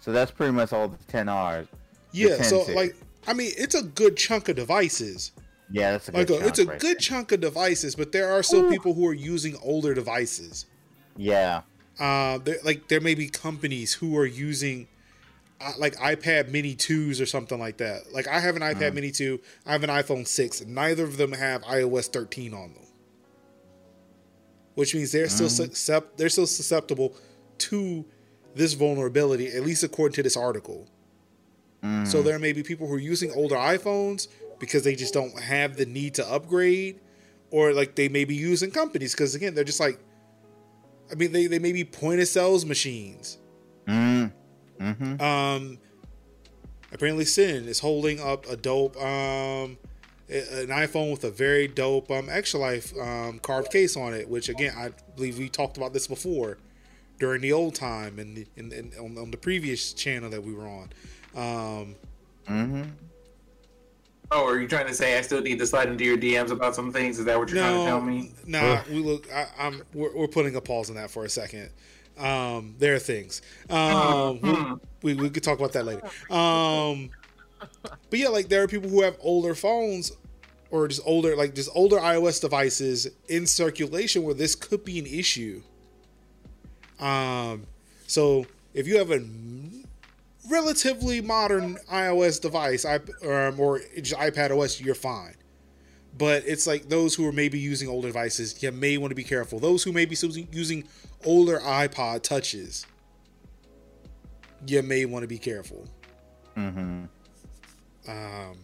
So 0.00 0.12
that's 0.12 0.30
pretty 0.30 0.52
much 0.52 0.72
all 0.72 0.88
the 0.88 0.96
XRs. 1.12 1.68
Yeah, 2.12 2.36
10 2.36 2.44
so 2.44 2.62
series. 2.64 2.76
like 2.76 2.96
I 3.26 3.34
mean, 3.34 3.52
it's 3.56 3.74
a 3.74 3.82
good 3.82 4.16
chunk 4.16 4.48
of 4.48 4.56
devices. 4.56 5.32
Yeah, 5.70 5.92
that's 5.92 6.08
a 6.08 6.12
Like 6.12 6.26
good. 6.26 6.42
a, 6.42 6.46
it's 6.48 6.58
a 6.58 6.66
right 6.66 6.78
good 6.80 6.96
there. 6.96 7.00
chunk 7.00 7.32
of 7.32 7.40
devices, 7.40 7.94
but 7.94 8.12
there 8.12 8.30
are 8.32 8.42
still 8.42 8.68
people 8.68 8.94
who 8.94 9.06
are 9.06 9.14
using 9.14 9.56
older 9.62 9.94
devices. 9.94 10.66
Yeah. 11.16 11.62
Uh, 11.98 12.38
there, 12.38 12.56
like 12.64 12.88
there 12.88 13.00
may 13.00 13.14
be 13.14 13.28
companies 13.28 13.94
who 13.94 14.16
are 14.18 14.26
using 14.26 14.88
like 15.78 15.96
iPad 15.96 16.48
Mini 16.48 16.74
twos 16.74 17.20
or 17.20 17.26
something 17.26 17.58
like 17.58 17.78
that. 17.78 18.12
Like 18.12 18.28
I 18.28 18.40
have 18.40 18.56
an 18.56 18.62
iPad 18.62 18.76
uh-huh. 18.76 18.94
Mini 18.94 19.10
two, 19.10 19.40
I 19.66 19.72
have 19.72 19.84
an 19.84 19.90
iPhone 19.90 20.26
six. 20.26 20.64
Neither 20.64 21.04
of 21.04 21.16
them 21.16 21.32
have 21.32 21.62
iOS 21.62 22.08
thirteen 22.08 22.54
on 22.54 22.74
them, 22.74 22.86
which 24.74 24.94
means 24.94 25.12
they're 25.12 25.28
still 25.28 25.46
um. 25.46 25.52
suscept- 25.52 26.16
they're 26.16 26.28
still 26.28 26.46
susceptible 26.46 27.14
to 27.58 28.04
this 28.54 28.74
vulnerability, 28.74 29.48
at 29.48 29.62
least 29.62 29.82
according 29.82 30.14
to 30.14 30.22
this 30.22 30.36
article. 30.36 30.86
So 31.82 31.88
mm. 31.88 32.24
there 32.24 32.38
may 32.38 32.52
be 32.52 32.62
people 32.62 32.86
who 32.86 32.94
are 32.94 32.98
using 32.98 33.32
older 33.32 33.56
iPhones 33.56 34.28
because 34.60 34.84
they 34.84 34.94
just 34.94 35.12
don't 35.12 35.36
have 35.40 35.76
the 35.76 35.84
need 35.84 36.14
to 36.14 36.28
upgrade, 36.28 37.00
or 37.50 37.72
like 37.72 37.96
they 37.96 38.08
may 38.08 38.24
be 38.24 38.36
using 38.36 38.70
companies 38.70 39.12
because 39.12 39.34
again 39.34 39.54
they're 39.54 39.64
just 39.64 39.80
like, 39.80 39.98
I 41.10 41.16
mean 41.16 41.32
they 41.32 41.48
they 41.48 41.58
may 41.58 41.72
be 41.72 41.84
point 41.84 42.20
of 42.20 42.28
sales 42.28 42.64
machines. 42.64 43.38
Mm. 43.88 44.32
Mm-hmm. 44.82 45.20
Um, 45.20 45.78
apparently, 46.92 47.24
Sin 47.24 47.68
is 47.68 47.78
holding 47.78 48.20
up 48.20 48.46
a 48.48 48.56
dope 48.56 48.96
um 48.96 49.78
an 50.28 50.68
iPhone 50.68 51.10
with 51.10 51.24
a 51.24 51.30
very 51.30 51.68
dope 51.68 52.10
um 52.10 52.28
extra 52.30 52.58
life 52.58 52.96
um 52.98 53.38
carved 53.38 53.70
case 53.70 53.96
on 53.96 54.14
it. 54.14 54.28
Which 54.28 54.48
again, 54.48 54.74
I 54.76 54.90
believe 55.16 55.38
we 55.38 55.48
talked 55.48 55.76
about 55.76 55.92
this 55.92 56.06
before 56.06 56.58
during 57.18 57.40
the 57.42 57.52
old 57.52 57.74
time 57.74 58.18
and 58.18 58.36
the, 58.36 58.46
in, 58.56 58.72
in, 58.72 58.92
on, 58.98 59.16
on 59.16 59.30
the 59.30 59.36
previous 59.36 59.92
channel 59.92 60.28
that 60.30 60.42
we 60.42 60.52
were 60.52 60.66
on. 60.66 60.90
Um, 61.36 61.94
Mm-hmm. 62.48 62.82
Oh, 64.30 64.46
are 64.46 64.58
you 64.58 64.66
trying 64.66 64.86
to 64.86 64.94
say 64.94 65.18
I 65.18 65.20
still 65.20 65.42
need 65.42 65.58
to 65.58 65.66
slide 65.66 65.88
into 65.88 66.04
your 66.04 66.16
DMs 66.16 66.50
about 66.50 66.74
some 66.74 66.90
things? 66.90 67.18
Is 67.18 67.26
that 67.26 67.38
what 67.38 67.50
you're 67.50 67.58
trying 67.58 67.80
to 67.80 67.84
tell 67.84 68.00
no, 68.00 68.06
me? 68.06 68.32
nah, 68.46 68.80
we 68.88 68.96
look. 68.96 69.30
I, 69.32 69.46
I'm 69.58 69.82
we're, 69.92 70.16
we're 70.16 70.28
putting 70.28 70.56
a 70.56 70.60
pause 70.60 70.88
on 70.88 70.96
that 70.96 71.10
for 71.10 71.24
a 71.24 71.28
second. 71.28 71.70
Um, 72.18 72.74
there 72.78 72.94
are 72.94 72.98
things. 72.98 73.42
Um, 73.70 74.38
Hmm. 74.38 74.74
we, 75.02 75.14
we 75.14 75.30
could 75.30 75.42
talk 75.42 75.58
about 75.58 75.72
that 75.72 75.84
later. 75.84 76.02
Um, 76.30 77.10
but 78.10 78.18
yeah, 78.18 78.28
like 78.28 78.48
there 78.48 78.62
are 78.62 78.68
people 78.68 78.90
who 78.90 79.02
have 79.02 79.16
older 79.20 79.54
phones 79.54 80.12
or 80.70 80.88
just 80.88 81.02
older, 81.04 81.36
like 81.36 81.54
just 81.54 81.70
older 81.74 81.96
iOS 81.96 82.40
devices 82.40 83.08
in 83.28 83.46
circulation 83.46 84.22
where 84.22 84.34
this 84.34 84.54
could 84.54 84.84
be 84.84 84.98
an 84.98 85.06
issue. 85.06 85.62
Um, 87.00 87.66
so 88.06 88.46
if 88.74 88.86
you 88.86 88.98
have 88.98 89.10
a 89.10 89.22
relatively 90.48 91.20
modern 91.20 91.76
iOS 91.90 92.40
device, 92.40 92.84
I, 92.84 92.96
um, 93.26 93.58
or 93.58 93.80
just 94.00 94.14
iPad 94.14 94.56
OS, 94.56 94.80
you're 94.80 94.94
fine. 94.94 95.34
But 96.16 96.44
it's 96.46 96.66
like 96.66 96.88
those 96.88 97.14
who 97.14 97.26
are 97.26 97.32
maybe 97.32 97.58
using 97.58 97.88
older 97.88 98.08
devices, 98.08 98.62
you 98.62 98.70
may 98.70 98.98
want 98.98 99.10
to 99.10 99.14
be 99.14 99.24
careful. 99.24 99.58
Those 99.58 99.82
who 99.82 99.92
may 99.92 100.04
be 100.04 100.14
using- 100.20 100.48
using 100.52 100.84
older 101.24 101.58
iPod 101.60 102.22
touches, 102.22 102.86
you 104.66 104.82
may 104.82 105.04
want 105.04 105.22
to 105.22 105.26
be 105.28 105.38
careful. 105.38 105.86
Mm-hmm. 106.56 107.04
Um, 108.08 108.58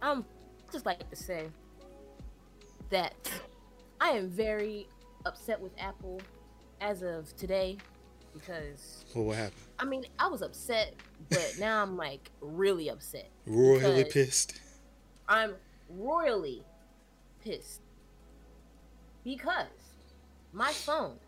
Um, 0.00 0.24
just 0.72 0.86
like 0.86 1.08
to 1.10 1.16
say 1.16 1.48
that 2.90 3.14
I 4.00 4.10
am 4.10 4.28
very 4.28 4.86
upset 5.26 5.60
with 5.60 5.72
Apple 5.78 6.20
as 6.80 7.02
of 7.02 7.34
today 7.36 7.76
because 8.32 9.04
Well, 9.14 9.24
what 9.24 9.36
happened? 9.36 9.60
I 9.78 9.84
mean 9.84 10.06
I 10.18 10.28
was 10.28 10.42
upset, 10.42 10.94
but 11.30 11.54
now 11.58 11.82
I'm 11.82 11.96
like 11.96 12.30
really 12.40 12.88
upset. 12.90 13.28
Royally 13.46 14.04
pissed. 14.04 14.60
I'm 15.28 15.54
royally 15.88 16.64
pissed 17.40 17.82
because 19.24 19.94
my 20.52 20.72
phone, 20.72 21.18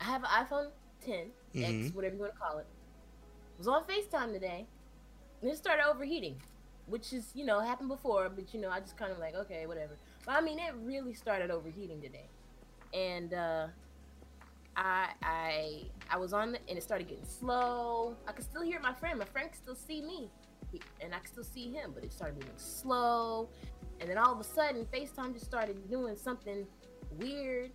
I 0.00 0.04
have 0.04 0.22
an 0.24 0.30
iPhone 0.30 0.70
10 1.00 1.32
X, 1.62 1.90
Mhm. 1.90 1.94
whatever 1.94 2.14
you 2.16 2.20
want 2.22 2.32
to 2.34 2.38
call 2.38 2.58
it, 2.58 2.66
was 3.58 3.68
on 3.68 3.84
FaceTime 3.84 4.32
today, 4.32 4.66
and 5.42 5.50
it 5.50 5.56
started 5.56 5.86
overheating, 5.86 6.40
which 6.86 7.12
is 7.12 7.34
you 7.34 7.44
know 7.44 7.60
happened 7.60 7.88
before, 7.88 8.28
but 8.28 8.54
you 8.54 8.60
know 8.60 8.70
I 8.70 8.80
just 8.80 8.96
kind 8.96 9.12
of 9.12 9.18
like 9.18 9.34
okay 9.34 9.66
whatever. 9.66 9.98
But 10.24 10.32
I 10.36 10.40
mean 10.40 10.58
it 10.58 10.74
really 10.76 11.14
started 11.14 11.50
overheating 11.50 12.00
today, 12.02 12.28
and 12.94 13.34
uh, 13.34 13.68
I 14.76 15.10
I 15.22 15.90
I 16.10 16.16
was 16.18 16.32
on 16.32 16.52
the, 16.52 16.58
and 16.68 16.78
it 16.78 16.82
started 16.82 17.08
getting 17.08 17.24
slow. 17.24 18.16
I 18.26 18.32
could 18.32 18.44
still 18.44 18.62
hear 18.62 18.80
my 18.80 18.94
friend. 18.94 19.18
My 19.18 19.24
friend 19.24 19.50
could 19.50 19.58
still 19.60 19.74
see 19.74 20.00
me, 20.02 20.30
and 21.00 21.14
I 21.14 21.18
could 21.18 21.28
still 21.28 21.44
see 21.44 21.70
him, 21.72 21.92
but 21.94 22.04
it 22.04 22.12
started 22.12 22.36
moving 22.36 22.50
slow. 22.56 23.48
And 24.00 24.08
then 24.08 24.18
all 24.18 24.32
of 24.32 24.40
a 24.40 24.44
sudden, 24.44 24.86
FaceTime 24.92 25.34
just 25.34 25.44
started 25.44 25.88
doing 25.90 26.16
something 26.16 26.66
weird. 27.18 27.70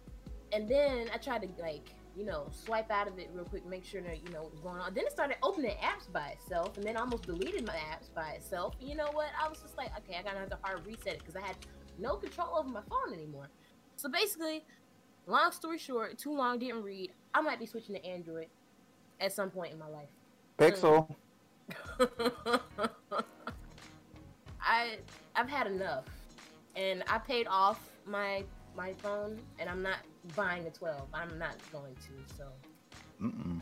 And 0.52 0.68
then 0.68 1.10
I 1.14 1.18
tried 1.18 1.42
to 1.44 1.62
like, 1.62 1.94
you 2.16 2.26
know, 2.26 2.48
swipe 2.52 2.90
out 2.92 3.08
of 3.08 3.20
it 3.20 3.30
real 3.34 3.46
quick, 3.46 3.66
make 3.66 3.86
sure 3.86 4.02
that 4.02 4.26
you 4.26 4.34
know 4.34 4.44
what 4.44 4.52
was 4.52 4.62
going 4.62 4.80
on. 4.80 4.94
Then 4.94 5.06
it 5.06 5.12
started 5.12 5.38
opening 5.44 5.76
apps 5.84 6.12
by 6.12 6.30
itself, 6.30 6.78
and 6.78 6.86
then 6.86 6.98
almost 6.98 7.24
deleted 7.24 7.66
my 7.68 7.74
apps 7.74 8.14
by 8.14 8.30
itself. 8.32 8.76
And 8.80 8.90
you 8.90 8.96
know 8.96 9.10
what? 9.12 9.28
I 9.42 9.50
was 9.50 9.60
just 9.60 9.78
like, 9.78 9.92
okay, 10.00 10.18
I 10.18 10.24
gotta 10.24 10.40
have 10.40 10.50
to 10.50 10.58
hard 10.62 10.86
reset 10.86 11.14
it 11.14 11.20
because 11.20 11.36
I 11.36 11.46
had 11.46 11.58
no 12.00 12.16
control 12.16 12.56
over 12.58 12.70
my 12.70 12.82
phone 12.90 13.14
anymore. 13.14 13.50
So 13.98 14.10
basically, 14.10 14.64
long 15.28 15.52
story 15.52 15.78
short, 15.78 16.18
too 16.18 16.34
long 16.34 16.60
didn't 16.60 16.84
read. 16.84 17.12
I 17.34 17.42
might 17.42 17.60
be 17.60 17.66
switching 17.66 17.96
to 17.96 18.06
Android 18.06 18.48
at 19.20 19.34
some 19.34 19.50
point 19.50 19.74
in 19.74 19.80
my 19.80 19.88
life. 19.88 20.10
Pixel. 20.58 21.14
I 24.62 24.98
I've 25.36 25.50
had 25.50 25.68
enough, 25.68 26.06
and 26.76 27.04
I 27.10 27.18
paid 27.20 27.48
off 27.48 27.90
my 28.06 28.44
my 28.76 28.94
phone, 28.94 29.40
and 29.60 29.70
I'm 29.70 29.82
not 29.82 29.98
buying 30.36 30.66
a 30.66 30.70
12. 30.70 31.08
I'm 31.14 31.38
not 31.40 31.56
going 31.72 31.96
to. 31.96 32.36
So 32.36 32.44
Mm-mm. 33.22 33.62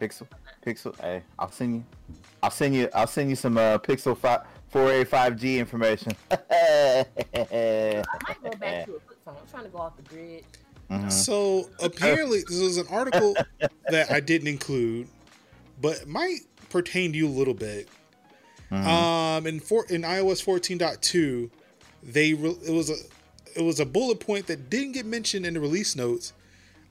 Pixel. 0.00 0.26
Pixel. 0.64 0.98
Hey, 1.00 1.22
I'll 1.38 1.50
send 1.50 1.74
you. 1.76 1.84
I'll 2.42 2.50
send 2.50 2.74
you. 2.74 2.88
I'll 2.94 3.06
send 3.06 3.30
you 3.30 3.36
some 3.36 3.56
uh, 3.56 3.78
Pixel 3.78 4.16
five 4.16 4.42
four 4.68 4.92
A 4.92 5.04
five 5.04 5.36
G 5.36 5.58
information. 5.58 6.12
I 6.30 7.04
might 7.24 8.42
go 8.42 8.50
back 8.58 8.84
to 8.86 8.96
a 8.96 9.00
flip 9.00 9.18
phone. 9.24 9.36
I'm 9.40 9.48
trying 9.50 9.64
to 9.64 9.70
go 9.70 9.78
off 9.78 9.96
the 9.96 10.02
grid. 10.02 10.44
Mhm. 10.90 11.10
So 11.10 11.70
apparently, 11.82 12.42
this 12.48 12.60
was 12.60 12.76
an 12.76 12.86
article 12.90 13.34
that 13.88 14.10
I 14.10 14.20
didn't 14.20 14.48
include, 14.48 15.08
but 15.80 16.02
it 16.02 16.08
might 16.08 16.40
pertain 16.68 17.12
to 17.12 17.18
you 17.18 17.26
a 17.26 17.30
little 17.30 17.54
bit. 17.54 17.88
Mhm. 18.70 18.84
Um, 18.84 19.46
in 19.46 19.60
for, 19.60 19.86
in 19.86 20.02
iOS 20.02 20.42
14.2, 20.44 21.50
they 22.02 22.34
re- 22.34 22.56
it 22.66 22.72
was 22.72 22.90
a 22.90 22.96
it 23.54 23.62
was 23.62 23.80
a 23.80 23.86
bullet 23.86 24.20
point 24.20 24.46
that 24.48 24.68
didn't 24.68 24.92
get 24.92 25.06
mentioned 25.06 25.46
in 25.46 25.54
the 25.54 25.60
release 25.60 25.96
notes. 25.96 26.32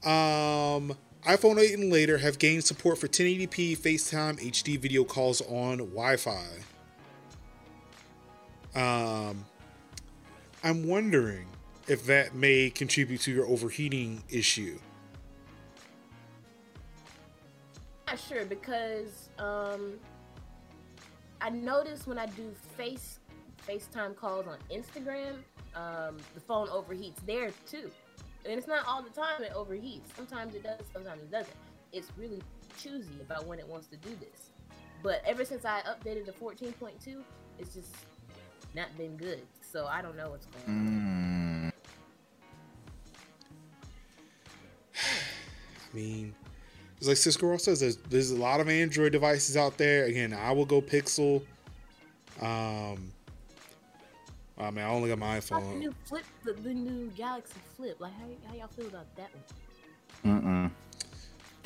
Um, 0.04 0.98
iPhone 1.28 1.60
8 1.60 1.74
and 1.80 1.92
later 1.92 2.20
have 2.20 2.38
gained 2.40 2.64
support 2.64 2.98
for 2.98 3.08
1080p 3.08 3.78
FaceTime 3.78 4.40
HD 4.40 4.78
video 4.80 5.04
calls 5.04 5.42
on 5.42 5.78
Wi-Fi. 5.78 6.46
Um, 8.76 9.46
I'm 10.64 10.88
wondering 10.88 11.48
if 11.88 12.06
that 12.08 12.36
may 12.36 12.70
contribute 12.70 13.22
to 13.22 13.32
your 13.32 13.46
overheating 13.48 14.24
issue. 14.30 14.80
Not 18.16 18.24
sure 18.30 18.46
because 18.46 19.28
um, 19.40 19.96
I 21.42 21.50
notice 21.50 22.08
when 22.08 22.18
I 22.18 22.28
do 22.28 22.54
face 22.78 23.20
FaceTime 23.68 24.16
calls 24.16 24.48
on 24.48 24.58
Instagram, 24.72 25.34
um, 25.76 26.16
the 26.34 26.40
phone 26.40 26.70
overheats 26.70 27.18
there 27.28 27.52
too. 27.70 27.92
And 28.46 28.58
it's 28.58 28.68
not 28.68 28.88
all 28.88 29.04
the 29.04 29.10
time 29.10 29.44
it 29.44 29.52
overheats. 29.54 30.16
Sometimes 30.16 30.56
it 30.56 30.64
does, 30.64 30.80
sometimes 30.94 31.24
it 31.24 31.30
doesn't. 31.30 31.58
It's 31.92 32.10
really 32.18 32.42
choosy 32.82 33.20
about 33.20 33.48
when 33.48 33.60
it 33.60 33.68
wants 33.68 33.88
to 33.88 33.98
do 33.98 34.12
this. 34.22 34.52
But 35.04 35.22
ever 35.28 35.44
since 35.44 35.66
I 35.66 35.82
updated 35.82 36.24
to 36.28 36.32
14.2, 36.32 37.22
it's 37.60 37.74
just 37.74 37.94
not 38.74 38.98
been 38.98 39.18
good. 39.18 39.42
So 39.60 39.88
I 39.88 40.02
don't 40.02 40.16
know 40.16 40.30
what's 40.30 40.46
going 40.46 40.78
on. 40.78 40.86
Mm. 41.66 41.74
I 45.92 45.96
mean, 45.98 46.34
it's 46.98 47.08
like 47.08 47.18
Cisco 47.18 47.48
Ross 47.48 47.64
says, 47.64 47.80
there's, 47.80 47.98
there's 47.98 48.32
a 48.32 48.38
lot 48.38 48.60
of 48.60 48.70
Android 48.70 49.12
devices 49.12 49.58
out 49.58 49.78
there. 49.78 50.06
Again, 50.06 50.34
I 50.34 50.52
will 50.52 50.66
go 50.66 50.82
Pixel. 50.82 51.42
Um, 52.42 53.12
I 54.58 54.72
mean, 54.72 54.86
I 54.86 54.90
only 54.90 55.10
got 55.10 55.20
my 55.20 55.36
How 55.36 55.40
the 55.40 55.42
iPhone. 55.42 55.80
new 55.80 55.96
flip, 56.06 56.24
the, 56.44 56.54
the 56.54 56.74
new 56.74 57.08
Galaxy 57.16 57.60
Flip, 57.76 58.00
like 58.00 58.14
how, 58.14 58.26
how 58.48 58.56
y'all 58.56 58.68
feel 58.68 58.88
about 58.88 59.06
that 59.18 59.30
one? 60.24 60.72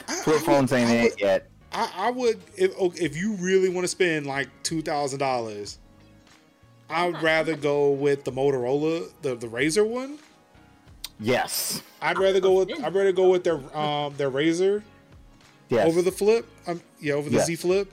Mm-mm. 0.08 0.24
Flip 0.24 0.42
phones 0.42 0.74
ain't 0.74 0.90
I 0.90 0.94
it 0.94 1.12
would, 1.12 1.22
yet. 1.22 1.50
I, 1.72 1.92
I 1.96 2.12
would 2.12 2.40
if 2.58 2.74
oh, 2.80 2.92
if 2.96 3.16
you 3.16 3.36
really 3.36 3.70
want 3.70 3.84
to 3.84 3.88
spend 3.88 4.26
like 4.26 4.50
two 4.64 4.82
thousand 4.82 5.20
dollars, 5.20 5.78
I 6.90 7.06
would 7.06 7.22
rather 7.22 7.56
go 7.56 7.92
with 7.92 8.24
the 8.24 8.32
Motorola, 8.32 9.12
the 9.22 9.36
the 9.36 9.48
Razr 9.48 9.88
one. 9.88 10.18
Yes. 11.20 11.84
I'd 12.02 12.18
rather 12.18 12.40
go 12.40 12.54
with 12.54 12.72
I'd 12.84 12.94
rather 12.94 13.12
go 13.12 13.30
with 13.30 13.44
their 13.44 13.58
um 13.78 14.16
their 14.18 14.32
Razr 14.32 14.82
Yes. 15.70 15.88
over 15.88 16.02
the 16.02 16.12
Flip. 16.12 16.46
Um, 16.68 16.82
yeah, 17.00 17.14
over 17.14 17.30
the 17.30 17.38
Yes. 17.38 17.48
Z 17.48 17.56
Flip. 17.58 17.92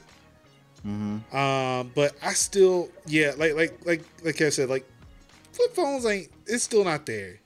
hmm 0.82 1.18
Um, 1.34 1.92
but 1.94 2.14
I 2.22 2.32
still, 2.32 2.88
yeah, 3.06 3.32
like 3.36 3.54
like 3.54 3.78
like 3.86 4.02
like 4.24 4.40
I 4.40 4.48
said, 4.50 4.68
like 4.68 4.84
flip 5.52 5.74
phones 5.74 6.04
ain't. 6.06 6.28
It's 6.46 6.64
still 6.64 6.84
not 6.84 7.06
there. 7.06 7.38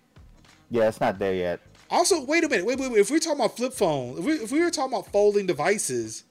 Yeah, 0.71 0.89
it's 0.89 1.01
not 1.01 1.19
there 1.19 1.35
yet. 1.35 1.61
Also, 1.91 2.25
wait 2.25 2.45
a 2.45 2.49
minute, 2.49 2.65
wait, 2.65 2.79
wait, 2.79 2.91
wait. 2.93 3.01
If 3.01 3.11
we're 3.11 3.19
talking 3.19 3.41
about 3.41 3.57
flip 3.57 3.73
phone, 3.73 4.19
if 4.19 4.25
we 4.25 4.33
if 4.35 4.53
we 4.53 4.61
were 4.63 4.71
talking 4.71 4.93
about 4.93 5.11
folding 5.11 5.47
devices, 5.47 6.25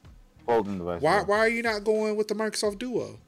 Folding 0.45 0.77
device. 0.77 1.01
why 1.01 1.21
why 1.23 1.39
are 1.39 1.49
you 1.49 1.61
not 1.61 1.83
going 1.83 2.15
with 2.15 2.27
the 2.29 2.35
Microsoft 2.35 2.79
Duo? 2.79 3.19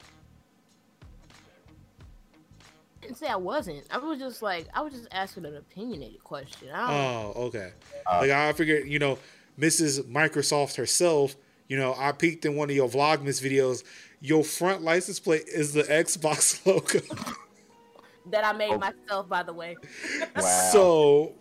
I 3.02 3.06
didn't 3.06 3.16
say 3.18 3.26
I 3.26 3.36
wasn't. 3.36 3.84
I 3.90 3.98
was 3.98 4.18
just 4.18 4.42
like, 4.42 4.68
I 4.72 4.80
was 4.80 4.92
just 4.94 5.08
asking 5.10 5.44
an 5.44 5.56
opinionated 5.56 6.22
question. 6.22 6.68
I 6.72 6.86
don't, 6.86 7.36
Oh, 7.36 7.42
okay. 7.48 7.72
Uh, 8.10 8.18
like 8.20 8.30
I 8.30 8.52
figured, 8.52 8.86
you 8.88 8.98
know, 9.00 9.18
Mrs. 9.58 10.02
Microsoft 10.10 10.76
herself. 10.76 11.36
You 11.68 11.76
know, 11.78 11.94
I 11.96 12.12
peeked 12.12 12.44
in 12.44 12.56
one 12.56 12.68
of 12.70 12.76
your 12.76 12.88
Vlogmas 12.88 13.40
videos. 13.42 13.82
Your 14.20 14.44
front 14.44 14.82
license 14.82 15.18
plate 15.18 15.44
is 15.48 15.72
the 15.72 15.82
Xbox 15.84 16.64
logo. 16.66 17.00
that 18.30 18.44
I 18.44 18.52
made 18.52 18.70
Oh. 18.72 18.78
myself, 18.78 19.28
by 19.28 19.42
the 19.42 19.52
way. 19.52 19.76
Wow. 20.36 20.42
So, 20.72 21.32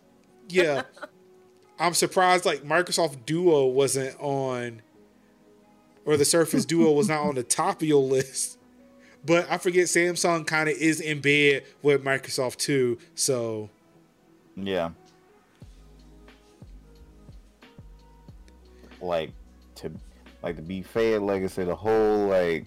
yeah, 0.50 0.84
I'm 1.80 1.94
surprised 1.94 2.46
like 2.46 2.64
Microsoft 2.64 3.26
Duo 3.26 3.66
wasn't 3.68 4.16
on, 4.20 4.82
or 6.06 6.18
the 6.18 6.26
Surface 6.26 6.66
Duo 6.66 6.92
was 6.92 7.08
not 7.10 7.22
on 7.22 7.36
the 7.36 7.44
top 7.44 7.82
of 7.82 7.88
your 7.88 8.02
list. 8.04 8.58
But 9.24 9.46
I 9.52 9.60
forget 9.60 9.86
Samsung 9.86 10.48
kind 10.48 10.68
of 10.68 10.76
is 10.76 11.00
in 11.00 11.22
bed 11.22 11.64
with 11.84 12.04
Microsoft 12.04 12.58
too. 12.58 12.98
So 13.14 13.70
Yeah. 14.56 14.92
Like 19.02 19.32
to 19.76 19.92
like 20.44 20.56
to 20.58 20.62
be 20.62 20.82
fair, 20.82 21.20
like 21.20 21.44
I 21.44 21.48
said, 21.48 21.68
the 21.68 21.76
whole 21.76 22.28
like 22.28 22.66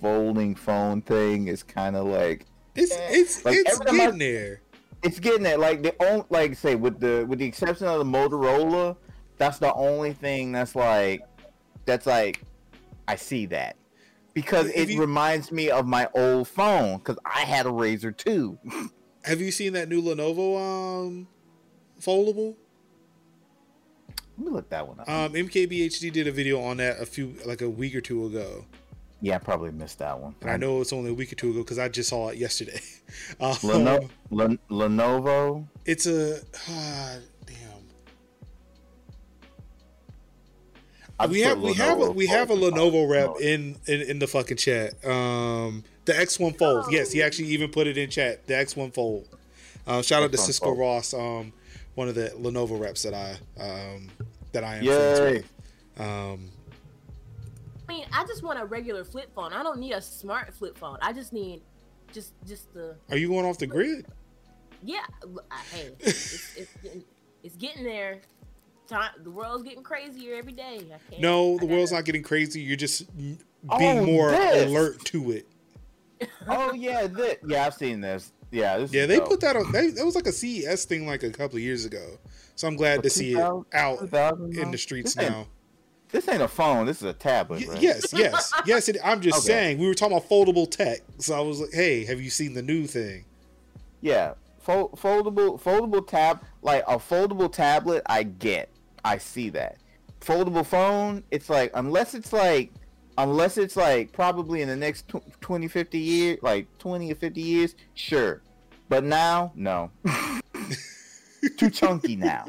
folding 0.00 0.54
phone 0.54 1.02
thing 1.02 1.48
is 1.48 1.62
kind 1.62 1.96
of 1.96 2.06
like 2.06 2.46
it's 2.74 2.92
Eh, 2.92 3.08
it's 3.10 3.44
like, 3.44 3.56
it's 3.56 3.72
every 3.72 3.86
time 3.86 3.94
I- 3.94 4.04
getting 4.04 4.18
there. 4.18 4.60
it's 5.02 5.18
getting 5.18 5.42
there. 5.42 5.58
Like 5.58 5.82
the 5.82 5.94
only 6.04 6.24
like 6.30 6.54
say 6.56 6.74
with 6.76 7.00
the 7.00 7.24
with 7.28 7.38
the 7.38 7.46
exception 7.46 7.86
of 7.86 7.98
the 7.98 8.04
Motorola, 8.04 8.96
that's 9.36 9.58
the 9.58 9.72
only 9.74 10.12
thing 10.12 10.52
that's 10.52 10.74
like 10.76 11.22
that's 11.84 12.06
like 12.06 12.42
I 13.08 13.16
see 13.16 13.46
that 13.46 13.76
because 14.34 14.66
If 14.68 14.88
it 14.88 14.90
you- 14.90 15.00
reminds 15.00 15.50
me 15.50 15.70
of 15.70 15.86
my 15.86 16.08
old 16.14 16.46
phone 16.48 16.98
because 16.98 17.18
I 17.24 17.40
had 17.40 17.66
a 17.66 17.70
Razr 17.70 18.16
too. 18.16 18.58
Have 19.24 19.40
you 19.40 19.50
seen 19.50 19.72
that 19.72 19.88
new 19.88 20.00
Lenovo 20.00 21.06
um 21.08 21.28
foldable? 22.00 22.54
Let 24.38 24.46
me 24.46 24.52
look 24.52 24.70
that 24.70 24.86
one 24.86 25.00
up. 25.00 25.08
Um, 25.08 25.32
MKBHD 25.32 26.12
did 26.12 26.28
a 26.28 26.32
video 26.32 26.62
on 26.62 26.76
that 26.76 27.00
a 27.00 27.06
few 27.06 27.34
like 27.44 27.60
a 27.60 27.68
week 27.68 27.94
or 27.96 28.00
two 28.00 28.24
ago, 28.26 28.64
yeah, 29.20 29.34
I 29.34 29.38
probably 29.38 29.72
missed 29.72 29.98
that 29.98 30.18
one. 30.20 30.36
and 30.42 30.50
I 30.50 30.56
know 30.56 30.80
it's 30.80 30.92
only 30.92 31.10
a 31.10 31.14
week 31.14 31.32
or 31.32 31.34
two 31.34 31.50
ago 31.50 31.58
because 31.60 31.78
I 31.78 31.88
just 31.88 32.08
saw 32.08 32.28
it 32.28 32.38
yesterday. 32.38 32.80
Um, 33.40 33.56
Leno- 33.62 34.10
Len- 34.30 34.58
Lenovo. 34.70 35.66
It's 35.86 36.06
a 36.06 36.40
ah, 36.68 37.16
damn. 37.46 37.56
I'd 41.18 41.30
we 41.30 41.40
have 41.40 41.58
we 41.58 41.72
have 41.72 42.00
a, 42.02 42.10
we 42.10 42.26
have 42.26 42.50
a 42.50 42.54
Lenovo 42.54 43.08
rep 43.08 43.30
Oh, 43.30 43.36
in, 43.38 43.76
in 43.86 44.02
in 44.02 44.18
the 44.18 44.26
fucking 44.26 44.58
chat. 44.58 45.02
Um, 45.06 45.84
the 46.04 46.12
X1 46.12 46.58
Fold. 46.58 46.86
Yes, 46.90 47.10
he 47.12 47.22
actually 47.22 47.48
even 47.48 47.70
put 47.70 47.86
it 47.86 47.96
in 47.96 48.10
chat. 48.10 48.46
The 48.46 48.54
X1 48.54 48.92
Fold. 48.92 49.26
Uh, 49.86 50.02
shout 50.02 50.22
out 50.22 50.32
to 50.32 50.38
Cisco 50.38 50.66
Fold. 50.66 50.78
Ross, 50.78 51.14
um, 51.14 51.54
one 51.98 52.08
of 52.08 52.14
the 52.14 52.28
Lenovo 52.38 52.78
reps 52.78 53.02
that 53.02 53.12
I 53.12 53.32
um 53.60 54.08
that 54.52 54.62
I 54.62 54.76
am 54.76 54.84
friends 54.84 55.18
Yay. 55.18 55.32
with. 55.32 55.52
Um, 56.00 56.48
I 57.88 57.92
mean, 57.92 58.06
I 58.12 58.24
just 58.24 58.44
want 58.44 58.60
a 58.60 58.64
regular 58.64 59.04
flip 59.04 59.34
phone. 59.34 59.52
I 59.52 59.64
don't 59.64 59.80
need 59.80 59.92
a 59.92 60.00
smart 60.00 60.54
flip 60.54 60.78
phone. 60.78 60.98
I 61.02 61.12
just 61.12 61.32
need 61.32 61.60
just 62.12 62.34
just 62.46 62.72
the 62.72 62.94
are 63.10 63.16
you 63.16 63.26
going 63.28 63.44
off 63.44 63.58
the 63.58 63.66
grid? 63.66 64.06
yeah. 64.84 65.00
l- 65.24 65.40
I- 65.50 65.62
Hey, 65.72 65.90
it's, 66.00 66.56
it's, 66.56 66.72
getting, 66.82 67.04
it's 67.42 67.56
getting 67.56 67.82
there. 67.82 68.20
Time, 68.86 69.10
the 69.24 69.30
world's 69.30 69.64
getting 69.64 69.82
crazier 69.82 70.36
every 70.36 70.52
day. 70.52 70.76
I 70.94 71.10
can't, 71.10 71.20
No, 71.20 71.56
I 71.56 71.58
the 71.58 71.66
world's 71.66 71.90
gotta- 71.90 72.00
not 72.02 72.06
getting 72.06 72.22
crazy. 72.22 72.60
You're 72.60 72.76
just 72.76 73.14
being 73.18 73.38
Oh, 73.68 74.06
more 74.06 74.30
this. 74.30 74.66
alert 74.70 75.04
to 75.06 75.32
it. 75.32 75.48
Oh 76.46 76.72
yeah, 76.74 77.08
this, 77.08 77.36
yeah, 77.46 77.66
I've 77.66 77.74
seen 77.74 78.00
this. 78.00 78.32
Yeah, 78.50 78.78
this 78.78 78.92
Yeah, 78.92 79.06
they 79.06 79.18
dope. 79.18 79.28
put 79.28 79.40
that 79.40 79.56
on. 79.56 79.70
They, 79.72 79.90
that 79.90 80.04
was 80.04 80.14
like 80.14 80.26
a 80.26 80.32
CES 80.32 80.84
thing 80.86 81.06
like 81.06 81.22
a 81.22 81.30
couple 81.30 81.56
of 81.56 81.62
years 81.62 81.84
ago. 81.84 82.18
So 82.56 82.66
I'm 82.66 82.76
glad 82.76 83.02
to 83.02 83.10
see 83.10 83.32
it 83.34 83.38
out 83.38 83.66
in 83.72 84.70
the 84.70 84.78
streets 84.78 85.14
This 85.14 85.28
now. 85.30 85.46
This 86.10 86.26
ain't 86.28 86.40
a 86.42 86.48
phone. 86.48 86.86
This 86.86 86.96
is 86.98 87.02
a 87.02 87.12
tablet. 87.12 87.66
Y- 87.66 87.72
right? 87.74 87.82
Yes, 87.82 88.12
yes, 88.14 88.50
yes. 88.66 88.88
It, 88.88 88.96
I'm 89.04 89.20
just 89.20 89.38
Okay. 89.40 89.46
saying 89.46 89.78
we 89.78 89.86
were 89.86 89.94
talking 89.94 90.16
about 90.16 90.28
foldable 90.28 90.68
tech, 90.70 91.00
so 91.18 91.36
I 91.36 91.40
was 91.40 91.60
like, 91.60 91.72
"Hey, 91.72 92.04
have 92.06 92.20
you 92.20 92.30
seen 92.30 92.54
the 92.54 92.62
new 92.62 92.86
thing?" 92.86 93.26
Yeah, 94.00 94.34
Fo- 94.58 94.88
foldable, 94.96 95.60
foldable 95.60 96.06
tab, 96.06 96.40
like 96.62 96.82
a 96.88 96.96
foldable 96.96 97.52
tablet. 97.52 98.02
I 98.06 98.22
get, 98.22 98.70
I 99.04 99.18
see 99.18 99.50
that. 99.50 99.76
Foldable 100.22 100.64
phone, 100.64 101.24
it's 101.30 101.50
like 101.50 101.70
unless 101.74 102.14
it's 102.14 102.32
like, 102.32 102.72
unless 103.18 103.58
it's 103.58 103.76
like 103.76 104.12
probably 104.12 104.62
in 104.62 104.68
the 104.68 104.76
next 104.76 105.08
tw- 105.08 105.40
20, 105.42 105.68
50 105.68 105.98
years, 105.98 106.38
like 106.42 106.66
twenty 106.78 107.12
or 107.12 107.14
fifty 107.16 107.42
years, 107.42 107.74
sure. 107.94 108.40
But 108.88 109.04
now, 109.04 109.52
no. 109.54 109.90
Too 111.58 111.68
chunky 111.70 112.16
now. 112.16 112.46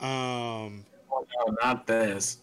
Um, 0.00 0.84
Oh, 1.10 1.24
no, 1.46 1.56
not 1.62 1.86
this. 1.86 2.38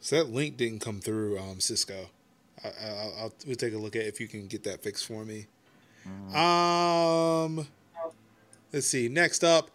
so 0.00 0.16
that 0.16 0.30
link 0.32 0.56
didn't 0.56 0.80
come 0.80 1.00
through, 1.00 1.38
um, 1.38 1.60
Cisco. 1.60 2.06
I, 2.64 2.68
I, 2.68 2.72
I'll, 2.88 3.14
I'll 3.20 3.32
we'll 3.46 3.56
take 3.56 3.74
a 3.74 3.78
look 3.78 3.96
at 3.96 4.02
if 4.02 4.20
you 4.20 4.28
can 4.28 4.46
get 4.48 4.64
that 4.64 4.82
fixed 4.82 5.06
for 5.06 5.24
me. 5.24 5.46
Um, 6.34 7.66
let's 8.72 8.86
see. 8.88 9.08
Next 9.08 9.44
up, 9.44 9.70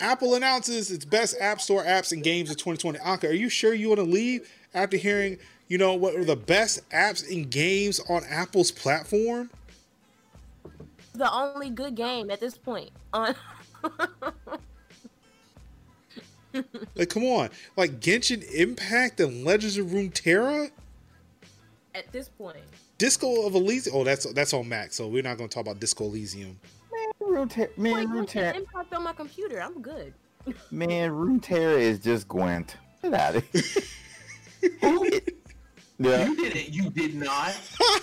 Apple 0.00 0.34
announces 0.34 0.90
its 0.90 1.04
best 1.04 1.36
App 1.40 1.60
Store 1.60 1.84
apps 1.84 2.12
and 2.12 2.22
games 2.22 2.50
of 2.50 2.56
2020. 2.56 2.98
Anka, 2.98 3.30
are 3.30 3.32
you 3.32 3.48
sure 3.48 3.74
you 3.74 3.88
want 3.88 3.98
to 3.98 4.04
leave 4.04 4.48
after 4.74 4.96
hearing, 4.96 5.38
you 5.68 5.78
know, 5.78 5.94
what 5.94 6.14
are 6.14 6.24
the 6.24 6.36
best 6.36 6.88
apps 6.90 7.28
and 7.30 7.50
games 7.50 8.00
on 8.08 8.22
Apple's 8.30 8.70
platform? 8.70 9.50
the 11.18 11.30
only 11.30 11.68
good 11.68 11.94
game 11.94 12.30
at 12.30 12.40
this 12.40 12.56
point. 12.56 12.90
On 13.12 13.34
Like, 16.94 17.10
come 17.10 17.24
on, 17.24 17.50
like 17.76 18.00
Genshin 18.00 18.42
Impact 18.52 19.20
and 19.20 19.44
Legends 19.44 19.76
of 19.76 19.86
Runeterra, 19.88 20.70
at 21.94 22.10
this 22.10 22.28
point, 22.30 22.56
Disco 22.96 23.46
of 23.46 23.54
Elysium. 23.54 23.94
Oh, 23.96 24.02
that's 24.02 24.32
that's 24.32 24.52
on 24.54 24.68
Mac, 24.68 24.92
so 24.92 25.06
we're 25.06 25.22
not 25.22 25.36
going 25.36 25.48
to 25.48 25.54
talk 25.54 25.60
about 25.60 25.78
Disco 25.78 26.06
Elysium. 26.06 26.58
Man, 26.90 27.12
Runeterra, 27.20 27.78
man, 27.78 27.92
like, 27.92 28.08
Runeterra, 28.08 28.56
impact 28.56 28.77
on 28.98 29.04
my 29.04 29.12
computer. 29.12 29.62
I'm 29.62 29.80
good. 29.80 30.12
man, 30.70 31.10
Runeterra 31.12 31.78
is 31.78 31.98
just 32.00 32.26
Gwent. 32.28 32.76
Get 33.02 33.14
out 33.14 33.36
of 33.36 33.44
here. 33.52 33.62
Yeah, 36.00 36.26
You 36.28 36.36
did 36.36 36.54
it. 36.56 36.68
You 36.68 36.90
did 36.90 37.16
not. 37.16 37.58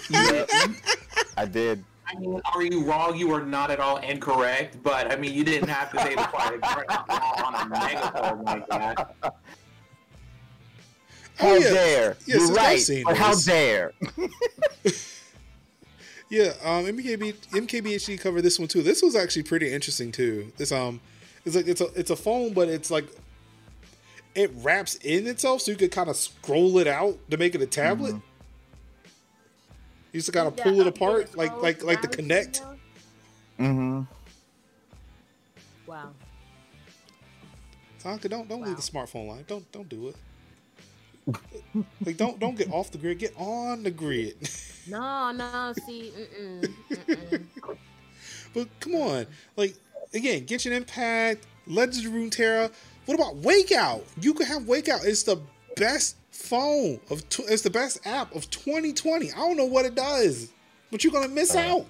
yeah, 0.09 0.45
I 1.37 1.45
did. 1.45 1.81
I 2.05 2.19
mean, 2.19 2.41
are 2.53 2.61
you 2.61 2.83
wrong? 2.83 3.15
You 3.15 3.33
are 3.33 3.41
not 3.45 3.71
at 3.71 3.79
all 3.79 3.97
incorrect. 3.97 4.83
But 4.83 5.13
I 5.13 5.15
mean, 5.15 5.33
you 5.33 5.45
didn't 5.45 5.69
have 5.69 5.91
to 5.93 5.99
say 6.01 6.13
the 6.13 6.23
part 6.23 6.61
on 7.39 7.55
a 7.55 7.69
megaphone 7.69 8.43
like 8.43 8.67
that. 8.67 9.15
How 9.21 9.31
Oh, 11.39 11.55
yeah. 11.55 11.69
dare? 11.69 12.17
Yes, 12.25 12.89
You're 12.89 13.05
right. 13.05 13.17
how 13.17 13.33
dare? 13.35 13.93
Yeah, 16.29 16.53
um, 16.63 16.85
MKB 16.85 17.33
MKBHD 17.51 18.19
covered 18.19 18.41
this 18.41 18.57
one 18.57 18.67
too. 18.67 18.81
This 18.81 19.01
was 19.01 19.15
actually 19.15 19.43
pretty 19.43 19.71
interesting 19.71 20.11
too. 20.11 20.51
This 20.57 20.71
um, 20.71 20.99
it's 21.45 21.55
like 21.55 21.67
it's 21.67 21.81
a 21.81 21.87
it's 21.95 22.09
a 22.09 22.15
phone, 22.15 22.53
but 22.53 22.67
it's 22.67 22.89
like 22.89 23.07
it 24.33 24.51
wraps 24.55 24.95
in 24.95 25.27
itself, 25.27 25.61
so 25.61 25.71
you 25.71 25.77
could 25.77 25.91
kind 25.91 26.09
of 26.09 26.15
scroll 26.15 26.77
it 26.79 26.87
out 26.87 27.17
to 27.29 27.37
make 27.37 27.53
it 27.55 27.61
a 27.61 27.67
tablet. 27.67 28.15
Mm-hmm. 28.15 29.07
You 30.13 30.19
just 30.19 30.33
kind 30.33 30.47
of 30.47 30.55
That 30.55 30.63
pull 30.63 30.81
it 30.81 30.87
apart, 30.87 31.35
like 31.37 31.49
scroll 31.49 31.63
like 31.63 31.83
like 31.83 32.01
the 32.01 32.07
Galaxy 32.07 32.21
Connect. 32.21 32.61
now? 33.59 33.65
Mm-hmm. 33.67 34.01
Wow. 35.85 36.09
Tonka, 38.03 38.29
don't 38.29 38.49
don't 38.49 38.61
leave 38.61 38.75
the 38.75 38.81
smartphone 38.81 39.27
line. 39.27 39.45
Don't 39.47 39.71
don't 39.71 39.87
do 39.87 40.09
it. 40.09 40.15
like 42.05 42.17
don't 42.17 42.39
don't 42.39 42.57
get 42.57 42.71
off 42.71 42.91
the 42.91 42.97
grid. 42.97 43.19
Get 43.19 43.33
on 43.37 43.83
the 43.83 43.91
grid. 43.91 44.37
No, 44.87 45.31
no. 45.31 45.73
See, 45.85 46.11
mm-mm, 46.15 46.73
mm-mm. 46.89 47.45
But 48.53 48.67
come 48.79 48.95
on, 48.95 49.27
like 49.57 49.75
again, 50.13 50.45
Genshin 50.45 50.71
Impact, 50.71 51.45
Legends 51.67 52.05
of 52.05 52.13
Runeterra. 52.13 52.71
What 53.05 53.15
about 53.15 53.41
Wakeout? 53.41 54.03
You 54.19 54.33
can 54.33 54.45
have 54.47 54.63
Wakeout. 54.63 55.05
It's 55.05 55.23
the 55.23 55.39
best 55.75 56.15
phone 56.31 56.99
of. 57.09 57.27
Tw- 57.29 57.49
it's 57.49 57.61
the 57.61 57.69
best 57.69 58.05
app 58.05 58.33
of 58.35 58.49
2020. 58.49 59.31
I 59.31 59.35
don't 59.35 59.57
know 59.57 59.65
what 59.65 59.85
it 59.85 59.95
does, 59.95 60.51
but 60.91 61.03
you're 61.03 61.13
gonna 61.13 61.27
miss 61.27 61.55
out. 61.55 61.85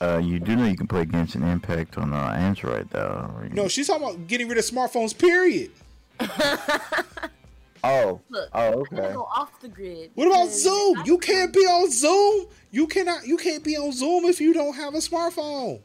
Uh, 0.00 0.18
you 0.18 0.40
do 0.40 0.56
know 0.56 0.64
you 0.64 0.76
can 0.76 0.88
play 0.88 1.04
Genshin 1.04 1.48
Impact 1.48 1.96
on 1.96 2.12
uh, 2.12 2.34
Android, 2.36 2.90
though. 2.90 3.30
No, 3.52 3.68
she's 3.68 3.86
talking 3.86 4.02
about 4.02 4.26
getting 4.26 4.48
rid 4.48 4.58
of 4.58 4.64
smartphones. 4.64 5.16
Period. 5.16 5.70
Oh. 7.84 8.20
Look, 8.28 8.48
Oh, 8.52 8.60
I'm 8.60 8.74
okay. 8.78 8.96
gonna 8.96 9.12
go 9.14 9.22
off 9.24 9.58
the 9.60 9.68
grid. 9.68 10.10
What 10.14 10.28
about 10.28 10.48
Zoom? 10.50 10.98
I- 10.98 11.04
You 11.04 11.18
can't 11.18 11.52
be 11.52 11.60
on 11.60 11.90
Zoom. 11.90 12.46
You 12.70 12.86
cannot. 12.86 13.26
You 13.26 13.36
can't 13.36 13.64
be 13.64 13.76
on 13.76 13.92
Zoom 13.92 14.24
if 14.24 14.40
you 14.40 14.52
don't 14.54 14.74
have 14.74 14.94
a 14.94 14.98
smartphone. 14.98 15.80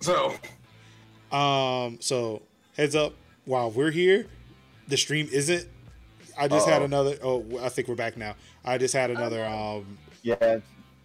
So, 0.00 0.34
Um. 1.32 1.98
So 2.00 2.42
heads 2.76 2.94
up. 2.94 3.14
While 3.46 3.70
we're 3.70 3.90
here, 3.90 4.26
the 4.88 4.96
stream 4.96 5.28
isn't. 5.32 5.66
I 6.38 6.46
just 6.48 6.68
had 6.68 6.78
Uh-oh. 6.82 6.84
another. 6.84 7.18
Oh, 7.22 7.44
I 7.60 7.68
think 7.68 7.88
we're 7.88 7.94
back 7.96 8.16
now. 8.16 8.36
I 8.64 8.78
just 8.78 8.94
had 8.94 9.10
another. 9.10 9.44
Um. 9.44 9.98
Yeah. 10.22 10.58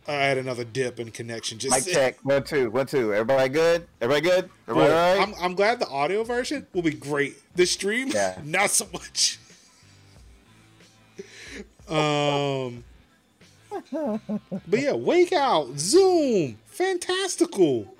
I 0.08 0.14
had 0.14 0.38
another 0.38 0.64
dip 0.64 0.99
in 0.99 1.10
connection. 1.12 1.58
Just 1.58 1.86
Mic 1.86 1.86
check. 1.95 2.18
One, 2.24 2.43
two. 2.43 2.70
One, 2.70 2.86
two. 2.86 3.14
Everybody 3.14 3.49
good? 3.49 3.88
Everybody 4.01 4.22
good? 4.30 4.49
Boy, 4.68 4.82
Everybody 4.82 4.93
right? 4.93 5.20
I'm, 5.28 5.34
I'm 5.43 5.56
glad 5.56 5.80
the 5.80 5.88
audio 5.88 6.24
version 6.24 6.68
will 6.74 6.84
be 6.84 6.91
great. 6.91 7.36
The 7.56 7.66
stream, 7.66 8.10
Yeah. 8.10 8.39
not 8.43 8.70
so 8.70 8.88
much. 8.93 9.39
um, 11.89 12.84
but 13.72 14.80
yeah, 14.80 14.91
Wakeout, 14.93 15.78
Zoom, 15.78 16.58
fantastical. 16.68 17.93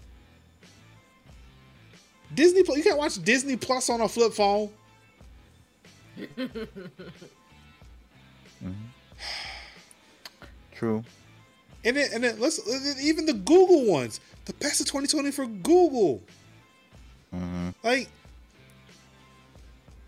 Disney 2.34 2.64
Plus. 2.64 2.78
You 2.78 2.84
can't 2.84 2.98
watch 2.98 3.22
Disney 3.24 3.56
Plus 3.58 3.90
on 3.90 4.02
a 4.02 4.08
flip 4.08 4.34
phone. 4.34 4.70
True. 10.74 11.04
And 11.86 11.96
then, 11.96 12.10
and 12.14 12.24
then 12.24 12.40
let's 12.40 12.60
even 13.00 13.26
the 13.26 13.34
Google 13.34 13.86
ones. 13.86 14.20
The 14.46 14.54
best 14.54 14.82
of 14.82 14.88
2020 14.88 15.32
for 15.32 15.46
Google. 15.46 16.22
Mm-hmm. 17.34 17.70
Like 17.84 18.10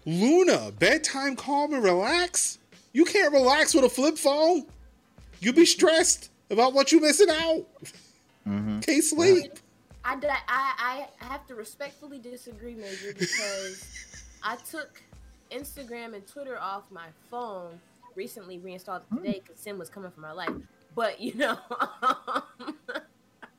Luna, 0.05 0.71
bedtime 0.79 1.35
calm 1.35 1.73
and 1.73 1.83
relax. 1.83 2.57
You 2.93 3.05
can't 3.05 3.31
relax 3.31 3.73
with 3.73 3.83
a 3.83 3.89
flip 3.89 4.17
phone. 4.17 4.65
You'll 5.39 5.53
be 5.53 5.65
stressed 5.65 6.31
about 6.49 6.73
what 6.73 6.91
you're 6.91 7.01
missing 7.01 7.29
out. 7.29 7.65
Mm-hmm. 8.47 8.79
Can't 8.79 9.03
sleep. 9.03 9.51
I, 10.03 10.15
I, 10.47 11.07
I 11.21 11.25
have 11.25 11.45
to 11.47 11.55
respectfully 11.55 12.17
disagree, 12.17 12.75
Major, 12.75 13.13
because 13.13 13.85
I 14.41 14.55
took 14.55 15.01
Instagram 15.51 16.15
and 16.15 16.25
Twitter 16.25 16.57
off 16.57 16.83
my 16.89 17.07
phone 17.29 17.79
recently, 18.15 18.57
reinstalled 18.57 19.01
it 19.11 19.15
today 19.15 19.41
because 19.43 19.59
Sim 19.59 19.77
was 19.77 19.89
coming 19.89 20.09
for 20.11 20.21
my 20.21 20.31
life. 20.31 20.53
But, 20.97 21.21
you 21.21 21.35
know, 21.35 21.55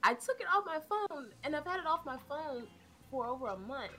I 0.03 0.15
took 0.15 0.41
it 0.41 0.47
off 0.53 0.65
my 0.67 0.81
phone 0.89 1.29
and 1.45 1.55
I've 1.55 1.65
had 1.65 1.79
it 1.79 1.87
off 1.87 2.05
my 2.05 2.19
phone 2.29 2.65
for 3.13 3.29
over 3.29 3.47
a 3.47 3.57
month. 3.57 3.93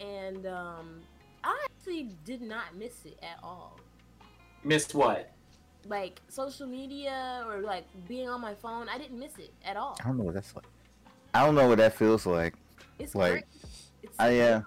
And 0.00 0.46
um, 0.46 1.02
I 1.44 1.66
actually 1.66 2.14
did 2.24 2.40
not 2.40 2.74
miss 2.74 3.04
it 3.04 3.18
at 3.22 3.36
all. 3.42 3.78
missed 4.64 4.94
what? 4.94 5.32
Like 5.86 6.22
social 6.28 6.66
media 6.66 7.44
or 7.46 7.60
like 7.60 7.84
being 8.08 8.26
on 8.26 8.40
my 8.40 8.54
phone, 8.54 8.88
I 8.88 8.96
didn't 8.96 9.18
miss 9.18 9.36
it 9.36 9.52
at 9.62 9.76
all. 9.76 9.98
I 10.02 10.06
don't 10.06 10.16
know 10.16 10.24
what 10.24 10.32
that's 10.32 10.56
like. 10.56 10.64
I 11.34 11.44
don't 11.44 11.56
know 11.56 11.68
what 11.68 11.76
that 11.76 11.92
feels 11.92 12.24
like. 12.24 12.54
It's 12.98 13.14
Like, 13.14 13.32
great. 13.32 13.44
It's 14.02 14.16
I, 14.18 14.38
uh, 14.38 14.62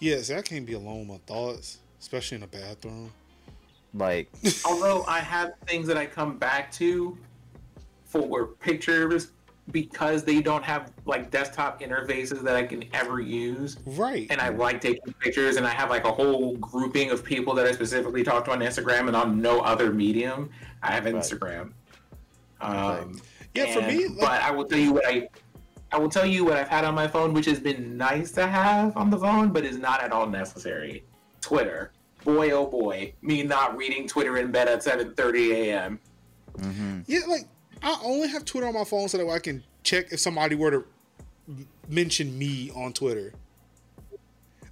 Yes, 0.00 0.32
I 0.32 0.42
can't 0.42 0.66
be 0.66 0.72
alone 0.72 1.06
with 1.06 1.08
my 1.08 1.20
thoughts, 1.32 1.78
especially 2.00 2.34
in 2.34 2.40
the 2.40 2.48
bathroom. 2.48 3.12
Like, 3.96 4.30
Although 4.64 5.04
I 5.06 5.20
have 5.20 5.52
things 5.66 5.86
that 5.88 5.96
I 5.96 6.06
come 6.06 6.36
back 6.38 6.70
to 6.72 7.16
for 8.04 8.46
pictures 8.46 9.32
because 9.72 10.22
they 10.22 10.40
don't 10.40 10.62
have 10.62 10.92
like 11.06 11.30
desktop 11.30 11.80
interfaces 11.80 12.40
that 12.42 12.54
I 12.54 12.64
can 12.64 12.84
ever 12.92 13.20
use. 13.20 13.76
Right. 13.84 14.26
And 14.30 14.40
I 14.40 14.50
like 14.50 14.80
taking 14.80 15.12
pictures, 15.14 15.56
and 15.56 15.66
I 15.66 15.70
have 15.70 15.90
like 15.90 16.04
a 16.04 16.12
whole 16.12 16.56
grouping 16.58 17.10
of 17.10 17.24
people 17.24 17.52
that 17.54 17.66
I 17.66 17.72
specifically 17.72 18.22
talk 18.22 18.44
to 18.44 18.52
on 18.52 18.60
Instagram 18.60 19.08
and 19.08 19.16
on 19.16 19.40
no 19.42 19.60
other 19.60 19.92
medium. 19.92 20.50
I 20.82 20.92
have 20.92 21.04
Right. 21.04 21.14
Instagram. 21.16 21.72
Um, 22.60 23.20
Yeah, 23.54 23.72
for 23.74 23.82
me, 23.82 24.06
like- 24.08 24.18
but 24.20 24.42
I 24.42 24.50
will 24.50 24.64
tell 24.66 24.78
you 24.78 24.92
what 24.92 25.06
I, 25.06 25.28
I 25.90 25.98
will 25.98 26.10
tell 26.10 26.26
you 26.26 26.44
what 26.44 26.56
I've 26.56 26.68
had 26.68 26.84
on 26.84 26.94
my 26.94 27.08
phone, 27.08 27.32
which 27.32 27.46
has 27.46 27.58
been 27.58 27.96
nice 27.96 28.30
to 28.32 28.46
have 28.46 28.96
on 28.96 29.10
the 29.10 29.18
phone, 29.18 29.48
but 29.52 29.64
is 29.64 29.78
not 29.78 30.00
at 30.02 30.12
all 30.12 30.26
necessary. 30.28 31.04
Twitter, 31.40 31.92
boy 32.26 32.50
oh 32.50 32.66
boy, 32.66 33.14
me 33.22 33.42
not 33.42 33.76
reading 33.76 34.06
Twitter 34.06 34.36
in 34.36 34.50
bed 34.50 34.68
at 34.68 34.82
seven 34.82 35.14
thirty 35.14 35.52
a.m. 35.52 35.98
hmm 36.60 37.00
Yeah, 37.06 37.20
like 37.28 37.46
I 37.82 37.98
only 38.04 38.28
have 38.28 38.44
Twitter 38.44 38.66
on 38.66 38.74
my 38.74 38.84
phone 38.84 39.08
so 39.08 39.16
that 39.18 39.28
I 39.28 39.38
can 39.38 39.62
check 39.82 40.12
if 40.12 40.20
somebody 40.20 40.56
were 40.56 40.70
to 40.72 40.84
mention 41.88 42.36
me 42.38 42.70
on 42.74 42.92
Twitter. 42.92 43.32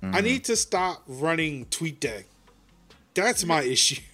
I 0.02 0.20
need 0.20 0.44
to 0.44 0.56
stop 0.56 1.02
running 1.06 1.64
tweet 1.66 1.98
TweetDeck. 2.00 2.24
That's 3.14 3.44
my 3.44 3.62
issue. 3.62 4.02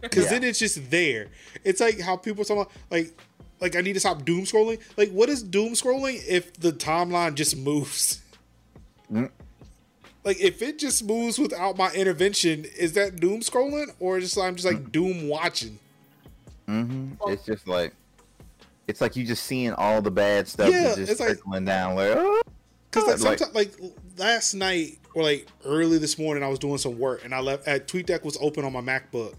Because 0.00 0.26
Yeah. 0.26 0.30
then 0.38 0.44
it's 0.44 0.60
just 0.60 0.92
there. 0.92 1.26
It's 1.64 1.80
like 1.80 1.98
how 1.98 2.16
people 2.16 2.44
talk 2.44 2.56
about 2.56 2.70
like 2.88 3.18
like 3.60 3.74
I 3.74 3.80
need 3.80 3.94
to 3.94 4.00
stop 4.00 4.24
doom 4.24 4.42
scrolling. 4.44 4.78
Like 4.96 5.10
what 5.10 5.28
is 5.28 5.42
doom 5.42 5.72
scrolling 5.72 6.22
if 6.24 6.52
the 6.52 6.70
timeline 6.72 7.34
just 7.34 7.56
moves? 7.56 8.20
Mm. 9.12 9.28
Like 10.28 10.40
if 10.42 10.60
it 10.60 10.78
just 10.78 11.06
moves 11.06 11.38
without 11.38 11.78
my 11.78 11.90
intervention, 11.92 12.66
is 12.78 12.92
that 12.92 13.16
doom 13.16 13.40
scrolling 13.40 13.86
or 13.98 14.20
just 14.20 14.36
I'm 14.36 14.56
just 14.56 14.66
like 14.70 14.92
doom 14.92 15.26
watching? 15.26 15.78
hmm 16.66 17.12
It's 17.28 17.46
just 17.46 17.66
like, 17.66 17.94
it's 18.86 19.00
like 19.00 19.16
you 19.16 19.24
just 19.24 19.44
seeing 19.44 19.72
all 19.72 20.02
the 20.02 20.10
bad 20.10 20.46
stuff 20.46 20.70
Yeah, 20.70 20.94
just 20.94 21.12
it's 21.12 21.18
like- 21.20 21.28
trickling 21.30 21.64
down. 21.64 21.94
Like, 21.94 22.10
oh, 22.14 22.42
Because 22.90 23.24
like, 23.24 23.24
Like- 23.24 23.38
sometimes, 23.38 23.54
like 23.80 23.92
last 24.18 24.52
night 24.52 24.98
or 25.14 25.22
like 25.22 25.46
early 25.64 25.96
this 25.96 26.18
morning, 26.18 26.44
I 26.44 26.48
was 26.48 26.58
doing 26.58 26.76
some 26.76 26.98
work 26.98 27.24
and 27.24 27.34
I 27.34 27.40
left. 27.40 27.66
At 27.66 27.88
TweetDeck 27.88 28.22
was 28.22 28.36
open 28.38 28.66
on 28.66 28.72
my 28.74 28.82
MacBook, 28.82 29.32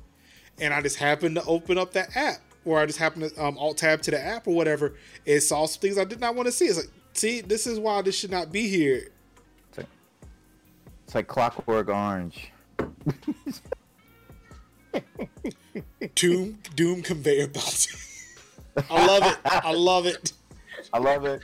and 0.59 0.73
I 0.73 0.81
just 0.81 0.95
happened 0.97 1.35
to 1.35 1.43
open 1.45 1.77
up 1.77 1.93
that 1.93 2.17
app, 2.17 2.39
or 2.65 2.79
I 2.79 2.87
just 2.87 2.97
happened 2.97 3.29
to 3.29 3.45
um, 3.45 3.59
alt 3.59 3.77
tab 3.77 4.01
to 4.01 4.09
the 4.09 4.19
app 4.19 4.47
or 4.47 4.55
whatever. 4.55 4.95
It 5.23 5.41
saw 5.41 5.67
some 5.67 5.81
things 5.81 5.99
I 5.99 6.03
did 6.03 6.19
not 6.19 6.33
want 6.33 6.47
to 6.47 6.51
see. 6.51 6.65
It's 6.65 6.77
like, 6.77 6.89
see, 7.13 7.41
this 7.41 7.67
is 7.67 7.77
why 7.77 8.01
this 8.01 8.17
should 8.17 8.31
not 8.31 8.51
be 8.51 8.67
here. 8.67 9.09
It's 11.09 11.15
like 11.15 11.25
Clockwork 11.25 11.89
Orange. 11.89 12.51
Doom, 16.13 16.59
Doom 16.75 17.01
conveyor 17.01 17.47
belt. 17.47 17.87
I 18.91 19.07
love 19.07 19.23
it. 19.25 19.37
I 19.43 19.71
love 19.71 20.05
it. 20.05 20.33
I 20.93 20.99
love 20.99 21.25
it. 21.25 21.41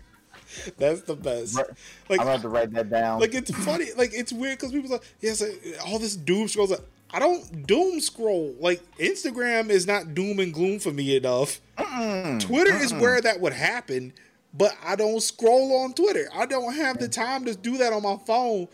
That's 0.78 1.02
the 1.02 1.16
best. 1.16 1.60
Like, 2.08 2.20
I'm 2.20 2.28
have 2.28 2.44
to 2.44 2.50
write 2.50 2.74
that 2.74 2.92
down. 2.92 3.20
like 3.20 3.34
it's 3.34 3.50
funny. 3.66 3.88
Like 3.98 4.12
it's 4.14 4.32
weird 4.32 4.60
because 4.60 4.72
people 4.72 4.92
like, 4.92 5.04
yes, 5.20 5.44
all 5.88 5.98
this 5.98 6.16
doom 6.16 6.48
scrolls. 6.48 6.70
Like, 6.70 6.82
I 7.10 7.18
don't 7.18 7.66
doom 7.66 8.00
scroll. 8.02 8.54
Like 8.60 8.84
Instagram 9.00 9.72
is 9.72 9.88
not 9.88 10.14
doom 10.14 10.38
and 10.42 10.54
gloom 10.54 10.78
for 10.78 10.92
me 10.92 11.16
enough. 11.16 11.60
Mm-mm. 11.80 12.40
Twitter 12.40 12.76
is 12.76 12.94
where 12.94 13.20
that 13.20 13.42
would 13.42 13.54
happen, 13.54 14.14
but 14.54 14.78
I 14.86 14.96
don't 14.96 15.22
scroll 15.22 15.76
on 15.80 15.94
Twitter. 15.94 16.30
I 16.36 16.46
don't 16.46 16.76
have 16.76 17.00
the 17.00 17.08
time 17.08 17.46
to 17.46 17.56
do 17.56 17.80
that 17.80 17.94
on 17.94 18.04
my 18.04 18.18
phone. 18.28 18.68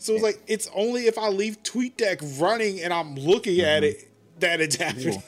So 0.00 0.14
it's 0.14 0.22
like 0.22 0.42
it's 0.46 0.68
only 0.74 1.06
if 1.06 1.18
I 1.18 1.28
leave 1.28 1.62
TweetDeck 1.62 2.40
running 2.40 2.80
and 2.80 2.92
I'm 2.92 3.14
looking 3.16 3.60
at 3.60 3.84
it 3.84 4.10
that 4.40 4.60
it's 4.60 4.76
happening. 4.76 5.22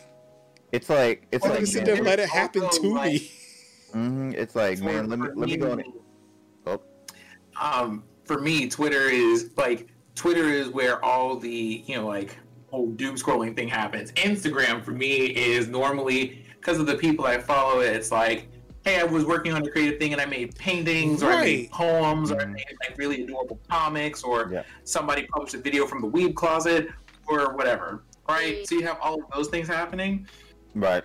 It's 0.72 0.88
like 0.88 1.26
it's 1.30 1.44
I'm 1.44 1.50
like 1.50 1.58
gonna 1.60 1.66
sit 1.66 1.86
man, 1.86 1.94
there 1.96 2.02
let 2.04 2.18
it 2.20 2.28
happen 2.30 2.62
to 2.68 2.88
like- 2.88 3.12
me. 3.12 3.30
mhm, 3.94 4.34
it's 4.34 4.56
like 4.56 4.78
For- 4.78 4.84
man, 4.84 5.08
let 5.10 5.18
me 5.18 5.28
let 5.36 5.48
me 5.48 5.56
go. 5.58 5.72
on- 5.72 5.84
Oh, 6.66 6.80
um, 7.60 8.04
for 8.24 8.40
me, 8.40 8.68
Twitter 8.68 9.08
is 9.10 9.50
like 9.56 9.88
Twitter 10.14 10.48
is 10.48 10.70
where 10.70 11.04
all 11.04 11.36
the 11.36 11.84
you 11.86 11.96
know 11.96 12.06
like 12.06 12.38
whole 12.70 12.86
doom 12.92 13.16
scrolling 13.16 13.54
thing 13.54 13.68
happens. 13.68 14.10
Instagram 14.12 14.82
for 14.82 14.92
me 14.92 15.26
is 15.26 15.68
normally 15.68 16.42
because 16.58 16.78
of 16.78 16.86
the 16.86 16.94
people 16.96 17.26
I 17.26 17.36
follow. 17.38 17.80
It's 17.80 18.10
like, 18.10 18.48
hey, 18.84 18.98
I 19.00 19.04
was 19.04 19.24
working 19.24 19.52
on 19.52 19.64
a 19.66 19.70
creative 19.70 19.98
thing 20.00 20.12
and 20.12 20.20
I 20.20 20.26
made 20.26 20.56
paintings 20.56 21.22
or 21.22 21.30
I 21.30 21.42
made 21.44 21.70
poems 21.70 22.32
or 22.32 22.40
I 22.40 22.44
Mhm. 22.44 22.52
made 22.54 22.64
like 22.80 22.98
really 22.98 23.22
adorable 23.22 23.60
comics 23.70 24.22
or 24.24 24.50
Yeah. 24.52 24.62
somebody 24.84 25.26
published 25.26 25.54
a 25.54 25.58
video 25.58 25.86
from 25.86 26.00
the 26.02 26.08
weeb 26.08 26.34
closet 26.34 26.88
or 27.28 27.54
whatever. 27.54 28.02
Right? 28.28 28.56
Right. 28.56 28.68
So 28.68 28.74
you 28.74 28.82
have 28.86 28.98
all 29.00 29.22
of 29.22 29.30
those 29.34 29.48
things 29.48 29.68
happening 29.68 30.26
right. 30.74 31.04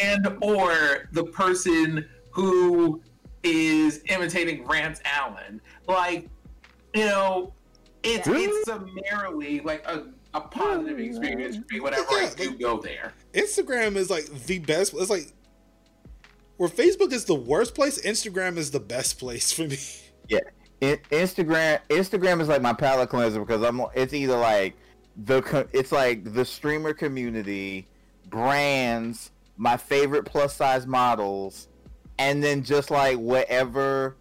and 0.00 0.26
or 0.42 1.08
the 1.12 1.24
person 1.24 2.08
who 2.30 3.00
is 3.42 4.02
imitating 4.08 4.64
Rance 4.66 5.00
Allen. 5.04 5.60
Like, 5.88 6.28
you 6.94 7.06
know, 7.06 7.52
it's 8.04 8.28
Yeah. 8.28 8.34
it's 8.38 8.64
summarily 8.66 9.60
like 9.60 9.84
a, 9.86 10.06
a 10.34 10.40
positive 10.40 10.98
experience 11.00 11.56
for 11.56 11.64
me 11.74 11.80
whenever 11.80 12.04
I 12.12 12.30
do 12.36 12.50
like- 12.50 12.60
go 12.60 12.80
there. 12.80 13.12
Instagram 13.34 13.96
is 13.96 14.08
like 14.08 14.26
the 14.46 14.58
best. 14.60 14.94
It's 14.94 15.10
like 15.10 15.32
where 16.58 16.68
Facebook 16.68 17.12
is 17.12 17.24
the 17.24 17.34
worst 17.34 17.74
place. 17.74 18.00
Instagram 18.02 18.58
is 18.58 18.70
the 18.70 18.80
best 18.80 19.18
place 19.18 19.50
for 19.50 19.62
me. 19.62 19.78
Yeah. 20.28 20.40
Instagram 20.80 21.80
Instagram 21.88 22.40
is 22.40 22.48
like 22.48 22.62
my 22.62 22.72
palate 22.72 23.08
cleanser 23.08 23.40
because 23.40 23.62
I'm 23.62 23.82
it's 23.94 24.12
either 24.12 24.36
like 24.36 24.76
the 25.16 25.66
it's 25.72 25.90
like 25.90 26.32
the 26.34 26.44
streamer 26.44 26.92
community, 26.92 27.88
brands, 28.28 29.32
my 29.56 29.76
favorite 29.76 30.24
plus 30.24 30.54
size 30.54 30.86
models, 30.86 31.68
and 32.18 32.44
then 32.44 32.62
just 32.62 32.90
like 32.92 33.16
whatever, 33.18 34.16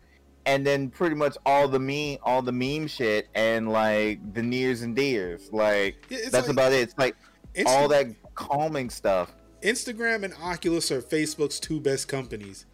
and 0.48 0.66
then 0.66 0.90
pretty 0.90 1.16
much 1.16 1.38
all 1.46 1.68
the 1.68 1.80
meme 1.80 2.18
all 2.24 2.42
the 2.42 2.52
meme 2.52 2.88
shit 2.88 3.28
and 3.36 3.72
like 3.72 4.34
the 4.34 4.42
nears 4.42 4.82
and 4.82 4.96
deers 4.96 5.52
like 5.52 6.06
Yeah, 6.10 6.30
that's 6.32 6.48
like 6.48 6.50
about 6.50 6.74
it. 6.74 6.82
It's 6.82 6.98
like 6.98 7.16
Insta- 7.54 7.68
all 7.68 7.88
that 7.90 8.08
calming 8.34 8.90
stuff. 8.90 9.32
Instagram 9.62 10.24
and 10.24 10.34
Oculus 10.42 10.92
are 10.92 11.02
Facebook's 11.02 11.60
two 11.60 11.80
best 11.80 12.08
companies, 12.08 12.66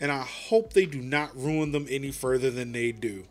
and 0.00 0.10
I 0.12 0.22
hope 0.22 0.72
they 0.72 0.86
do 0.86 1.00
not 1.00 1.36
ruin 1.36 1.72
them 1.72 1.86
any 1.90 2.10
further 2.12 2.50
than 2.50 2.72
they 2.72 2.92
do. 2.92 3.24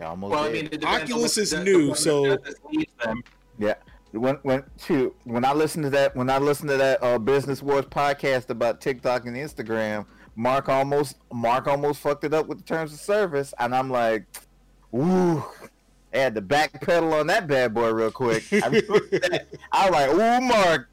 I 0.00 0.04
almost 0.04 0.30
Well, 0.32 0.44
I 0.44 0.52
mean, 0.52 0.66
it 0.66 0.80
depends 0.80 0.86
on 0.86 1.02
Oculus 1.02 1.38
is 1.38 1.50
the- 1.50 1.56
the 1.58 1.64
new, 1.64 1.78
one 1.80 1.88
that 1.90 1.96
so- 1.98 2.36
does 2.36 2.54
leads 2.72 2.92
them. 3.04 3.22
Yeah. 3.58 3.74
When 4.12 4.36
when 4.42 4.64
shoot, 4.84 5.14
when 5.22 5.44
I 5.44 5.52
listen 5.52 5.82
to 5.82 5.90
that 5.90 6.16
when 6.16 6.30
I 6.30 6.38
listen 6.38 6.66
to 6.66 6.76
that 6.78 7.00
uh, 7.00 7.16
Business 7.18 7.62
Wars 7.62 7.84
podcast 7.84 8.50
about 8.50 8.80
TikTok 8.80 9.24
and 9.26 9.36
Instagram, 9.36 10.04
Mark 10.34 10.68
almost 10.68 11.16
Mark 11.32 11.68
almost 11.68 12.00
fucked 12.00 12.24
it 12.24 12.34
up 12.34 12.48
with 12.48 12.58
the 12.58 12.64
terms 12.64 12.92
of 12.92 12.98
service, 12.98 13.54
and 13.60 13.72
I'm 13.72 13.88
like, 13.88 14.24
ooh, 14.92 15.44
I 16.12 16.18
had 16.18 16.34
to 16.34 16.42
backpedal 16.42 17.20
on 17.20 17.28
that 17.28 17.46
bad 17.46 17.72
boy 17.72 17.90
real 17.92 18.10
quick. 18.10 18.42
I, 18.52 18.56
remember 18.66 18.98
that. 19.12 19.46
I 19.72 19.88
was 19.88 19.92
like, 19.92 20.10
ooh, 20.10 20.40
Mark, 20.44 20.89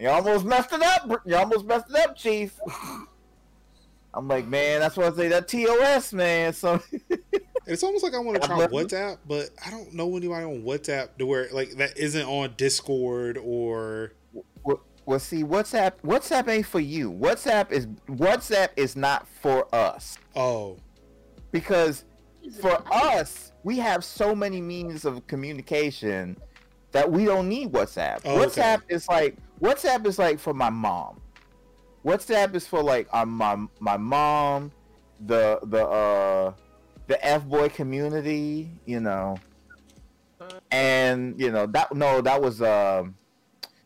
you 0.00 0.08
almost 0.08 0.44
messed 0.44 0.72
it 0.72 0.82
up. 0.82 1.22
You 1.24 1.36
almost 1.36 1.66
messed 1.66 1.90
it 1.90 1.96
up, 1.96 2.16
Chief. 2.16 2.58
I'm 4.14 4.26
like, 4.26 4.46
man, 4.48 4.80
that's 4.80 4.96
what 4.96 5.12
I 5.12 5.16
say. 5.16 5.28
That 5.28 5.46
TOS, 5.46 6.12
man. 6.12 6.52
So 6.52 6.82
It's 7.66 7.82
almost 7.84 8.02
like 8.02 8.14
I 8.14 8.18
want 8.18 8.40
to 8.40 8.46
try 8.48 8.56
love- 8.56 8.70
WhatsApp, 8.70 9.18
but 9.28 9.50
I 9.64 9.70
don't 9.70 9.92
know 9.94 10.16
anybody 10.16 10.44
on 10.44 10.62
WhatsApp 10.62 11.10
to 11.18 11.26
where 11.26 11.48
like 11.52 11.70
that 11.76 11.96
isn't 11.96 12.26
on 12.26 12.54
Discord 12.56 13.38
or 13.38 14.12
Well, 14.64 14.82
well, 15.06 15.18
see, 15.18 15.44
WhatsApp 15.44 15.92
WhatsApp 16.04 16.48
ain't 16.48 16.66
for 16.66 16.80
you. 16.80 17.12
WhatsApp 17.12 17.70
is 17.70 17.86
WhatsApp 18.08 18.70
is 18.76 18.96
not 18.96 19.28
for 19.28 19.72
us 19.74 20.18
oh 20.34 20.78
because 21.52 22.04
for 22.60 22.82
us, 22.92 23.52
we 23.62 23.76
have 23.78 24.02
so 24.02 24.34
many 24.34 24.60
means 24.60 25.04
of 25.04 25.24
communication 25.26 26.36
that 26.90 27.10
we 27.10 27.24
don't 27.24 27.48
need 27.48 27.70
WhatsApp. 27.70 28.20
Oh, 28.24 28.40
okay. 28.42 28.60
WhatsApp 28.62 28.80
is 28.88 29.06
like 29.08 29.36
WhatsApp 29.60 30.06
is 30.06 30.18
like 30.18 30.38
for 30.38 30.54
my 30.54 30.70
mom. 30.70 31.20
WhatsApp 32.04 32.54
is 32.54 32.66
for 32.66 32.82
like 32.82 33.08
uh, 33.12 33.26
my 33.26 33.66
my 33.78 33.96
mom, 33.96 34.72
the 35.26 35.58
the 35.64 35.86
uh 35.86 36.52
the 37.06 37.24
F 37.24 37.44
boy 37.44 37.68
community, 37.68 38.70
you 38.86 39.00
know. 39.00 39.36
And 40.70 41.38
you 41.38 41.50
know 41.50 41.66
that 41.66 41.94
no, 41.94 42.20
that 42.22 42.40
was 42.40 42.62
um 42.62 43.14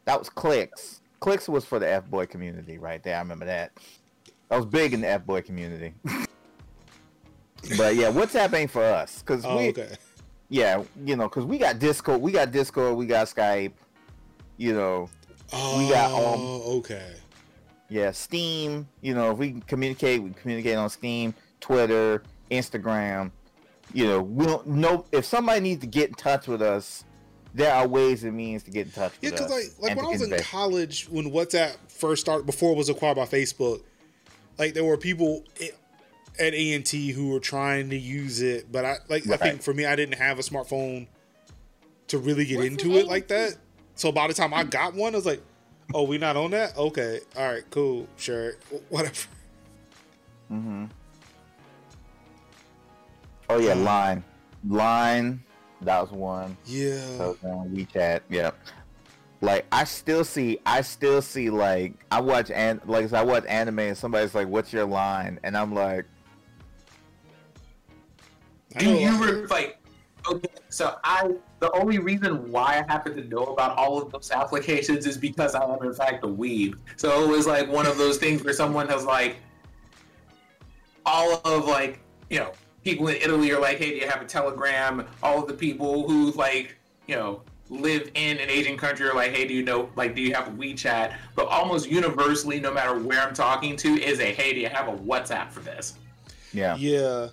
that 0.04 0.18
was 0.18 0.28
clicks. 0.28 1.00
Clicks 1.18 1.48
was 1.48 1.64
for 1.64 1.78
the 1.78 1.90
F 1.90 2.08
boy 2.08 2.26
community 2.26 2.78
right 2.78 3.02
there. 3.02 3.16
I 3.16 3.20
remember 3.20 3.46
that. 3.46 3.72
I 4.50 4.56
was 4.56 4.66
big 4.66 4.94
in 4.94 5.00
the 5.00 5.08
F 5.08 5.26
boy 5.26 5.42
community. 5.42 5.94
but 7.76 7.96
yeah, 7.96 8.12
WhatsApp 8.12 8.54
ain't 8.54 8.70
for 8.70 8.84
us 8.84 9.20
because 9.20 9.44
oh 9.44 9.56
we 9.58 9.70
okay 9.70 9.96
yeah 10.50 10.82
you 11.04 11.16
know 11.16 11.28
because 11.28 11.44
we 11.44 11.58
got 11.58 11.78
Discord, 11.78 12.20
we 12.20 12.30
got 12.30 12.52
Discord, 12.52 12.96
we 12.96 13.06
got 13.06 13.26
Skype, 13.26 13.72
you 14.56 14.74
know 14.74 15.08
oh 15.52 15.78
We 15.78 15.88
got, 15.90 16.10
um, 16.12 16.40
okay 16.78 17.12
yeah 17.88 18.10
Steam. 18.10 18.88
You 19.02 19.14
know 19.14 19.30
if 19.32 19.38
we 19.38 19.50
can 19.50 19.62
communicate, 19.62 20.22
we 20.22 20.30
communicate 20.30 20.76
on 20.76 20.88
Steam, 20.90 21.34
Twitter, 21.60 22.22
Instagram. 22.50 23.30
You 23.92 24.06
know 24.06 24.22
we 24.22 24.46
don't 24.46 24.66
know 24.66 25.04
if 25.12 25.24
somebody 25.24 25.60
needs 25.60 25.80
to 25.82 25.86
get 25.86 26.08
in 26.08 26.14
touch 26.14 26.46
with 26.48 26.62
us. 26.62 27.04
there 27.52 27.72
are 27.72 27.86
ways 27.86 28.24
and 28.24 28.36
means 28.36 28.62
to 28.64 28.70
get 28.70 28.86
in 28.86 28.92
touch 28.92 29.12
Yeah, 29.20 29.30
with 29.30 29.38
because 29.40 29.52
us. 29.52 29.78
like 29.80 29.90
like 29.90 29.96
when 29.96 30.06
I 30.06 30.08
was 30.08 30.22
in 30.22 30.36
college, 30.42 31.06
when 31.10 31.30
WhatsApp 31.30 31.76
first 31.88 32.22
started, 32.22 32.46
before 32.46 32.72
it 32.72 32.76
was 32.76 32.88
acquired 32.88 33.16
by 33.16 33.26
Facebook, 33.26 33.82
like 34.58 34.74
there 34.74 34.84
were 34.84 34.96
people 34.96 35.44
at 36.40 36.52
A 36.54 36.72
and 36.74 36.84
T 36.84 37.12
who 37.12 37.28
were 37.28 37.38
trying 37.38 37.90
to 37.90 37.96
use 37.96 38.40
it, 38.42 38.72
but 38.72 38.84
I 38.84 38.96
like 39.08 39.28
I 39.30 39.36
think 39.36 39.62
for 39.62 39.72
me, 39.74 39.84
I 39.86 39.94
didn't 39.94 40.16
have 40.18 40.38
a 40.40 40.42
smartphone 40.42 41.06
to 42.08 42.18
really 42.18 42.44
get 42.44 42.56
What's 42.56 42.68
into 42.70 42.96
it 42.96 43.06
like 43.06 43.28
that. 43.28 43.56
So 43.94 44.10
by 44.12 44.26
the 44.28 44.34
time 44.34 44.52
I 44.52 44.64
got 44.64 44.94
one, 44.94 45.14
I 45.14 45.16
was 45.16 45.26
like, 45.26 45.42
"Oh, 45.94 46.02
we 46.02 46.18
not 46.18 46.36
on 46.36 46.50
that? 46.52 46.76
Okay, 46.76 47.20
all 47.36 47.52
right, 47.52 47.62
cool, 47.70 48.06
sure, 48.16 48.54
whatever." 48.88 49.14
Mm-hmm. 50.52 50.84
Oh 53.48 53.58
yeah, 53.58 53.72
Um, 53.72 53.84
line, 53.84 54.24
line. 54.68 55.42
That 55.82 56.00
was 56.00 56.10
one. 56.12 56.56
Yeah, 56.66 56.96
So 57.18 57.36
on 57.44 57.68
WeChat, 57.70 58.20
yeah. 58.30 58.52
Like 59.40 59.66
I 59.70 59.84
still 59.84 60.24
see, 60.24 60.58
I 60.64 60.80
still 60.80 61.20
see 61.20 61.50
like 61.50 61.92
I 62.10 62.20
watch 62.20 62.50
and 62.50 62.80
like 62.86 63.12
I 63.12 63.22
watch 63.22 63.44
anime 63.46 63.80
and 63.80 63.96
somebody's 63.98 64.34
like, 64.34 64.48
"What's 64.48 64.72
your 64.72 64.86
line?" 64.86 65.38
and 65.44 65.56
I'm 65.56 65.74
like, 65.74 66.06
Do 68.78 68.88
you 68.90 69.10
like- 69.10 69.30
re- 69.30 69.46
like? 69.46 69.78
Okay, 70.30 70.48
so 70.74 70.98
I 71.04 71.30
the 71.60 71.70
only 71.72 71.98
reason 71.98 72.50
why 72.50 72.82
I 72.84 72.92
happen 72.92 73.14
to 73.14 73.24
know 73.28 73.44
about 73.44 73.76
all 73.76 74.02
of 74.02 74.10
those 74.10 74.32
applications 74.32 75.06
is 75.06 75.16
because 75.16 75.54
I 75.54 75.62
am 75.62 75.82
in 75.84 75.94
fact 75.94 76.24
a 76.24 76.26
weeb. 76.26 76.74
So 76.96 77.22
it 77.22 77.28
was 77.28 77.46
like 77.46 77.70
one 77.70 77.86
of 77.86 77.96
those 77.96 78.18
things 78.18 78.42
where 78.42 78.52
someone 78.52 78.88
has 78.88 79.04
like 79.04 79.36
all 81.06 81.40
of 81.44 81.66
like 81.66 82.00
you 82.28 82.40
know 82.40 82.50
people 82.82 83.06
in 83.06 83.16
Italy 83.16 83.52
are 83.52 83.60
like, 83.60 83.78
hey, 83.78 83.90
do 83.90 83.96
you 83.96 84.08
have 84.08 84.20
a 84.20 84.24
Telegram? 84.24 85.06
All 85.22 85.40
of 85.40 85.46
the 85.46 85.54
people 85.54 86.08
who 86.08 86.32
like 86.32 86.76
you 87.06 87.14
know 87.14 87.42
live 87.70 88.10
in 88.14 88.38
an 88.38 88.50
Asian 88.50 88.76
country 88.76 89.08
are 89.08 89.14
like, 89.14 89.30
hey, 89.30 89.46
do 89.46 89.54
you 89.54 89.62
know 89.62 89.88
like 89.94 90.16
do 90.16 90.22
you 90.22 90.34
have 90.34 90.48
a 90.48 90.50
WeChat? 90.50 91.16
But 91.36 91.46
almost 91.46 91.88
universally, 91.88 92.58
no 92.58 92.74
matter 92.74 92.98
where 92.98 93.20
I'm 93.20 93.32
talking 93.32 93.76
to, 93.76 93.88
is 93.90 94.18
a 94.18 94.34
hey, 94.34 94.52
do 94.52 94.58
you 94.58 94.68
have 94.68 94.88
a 94.88 94.92
WhatsApp 94.92 95.52
for 95.52 95.60
this? 95.60 95.94
"Yeah, 96.52 96.74
Yeah. 96.76 97.28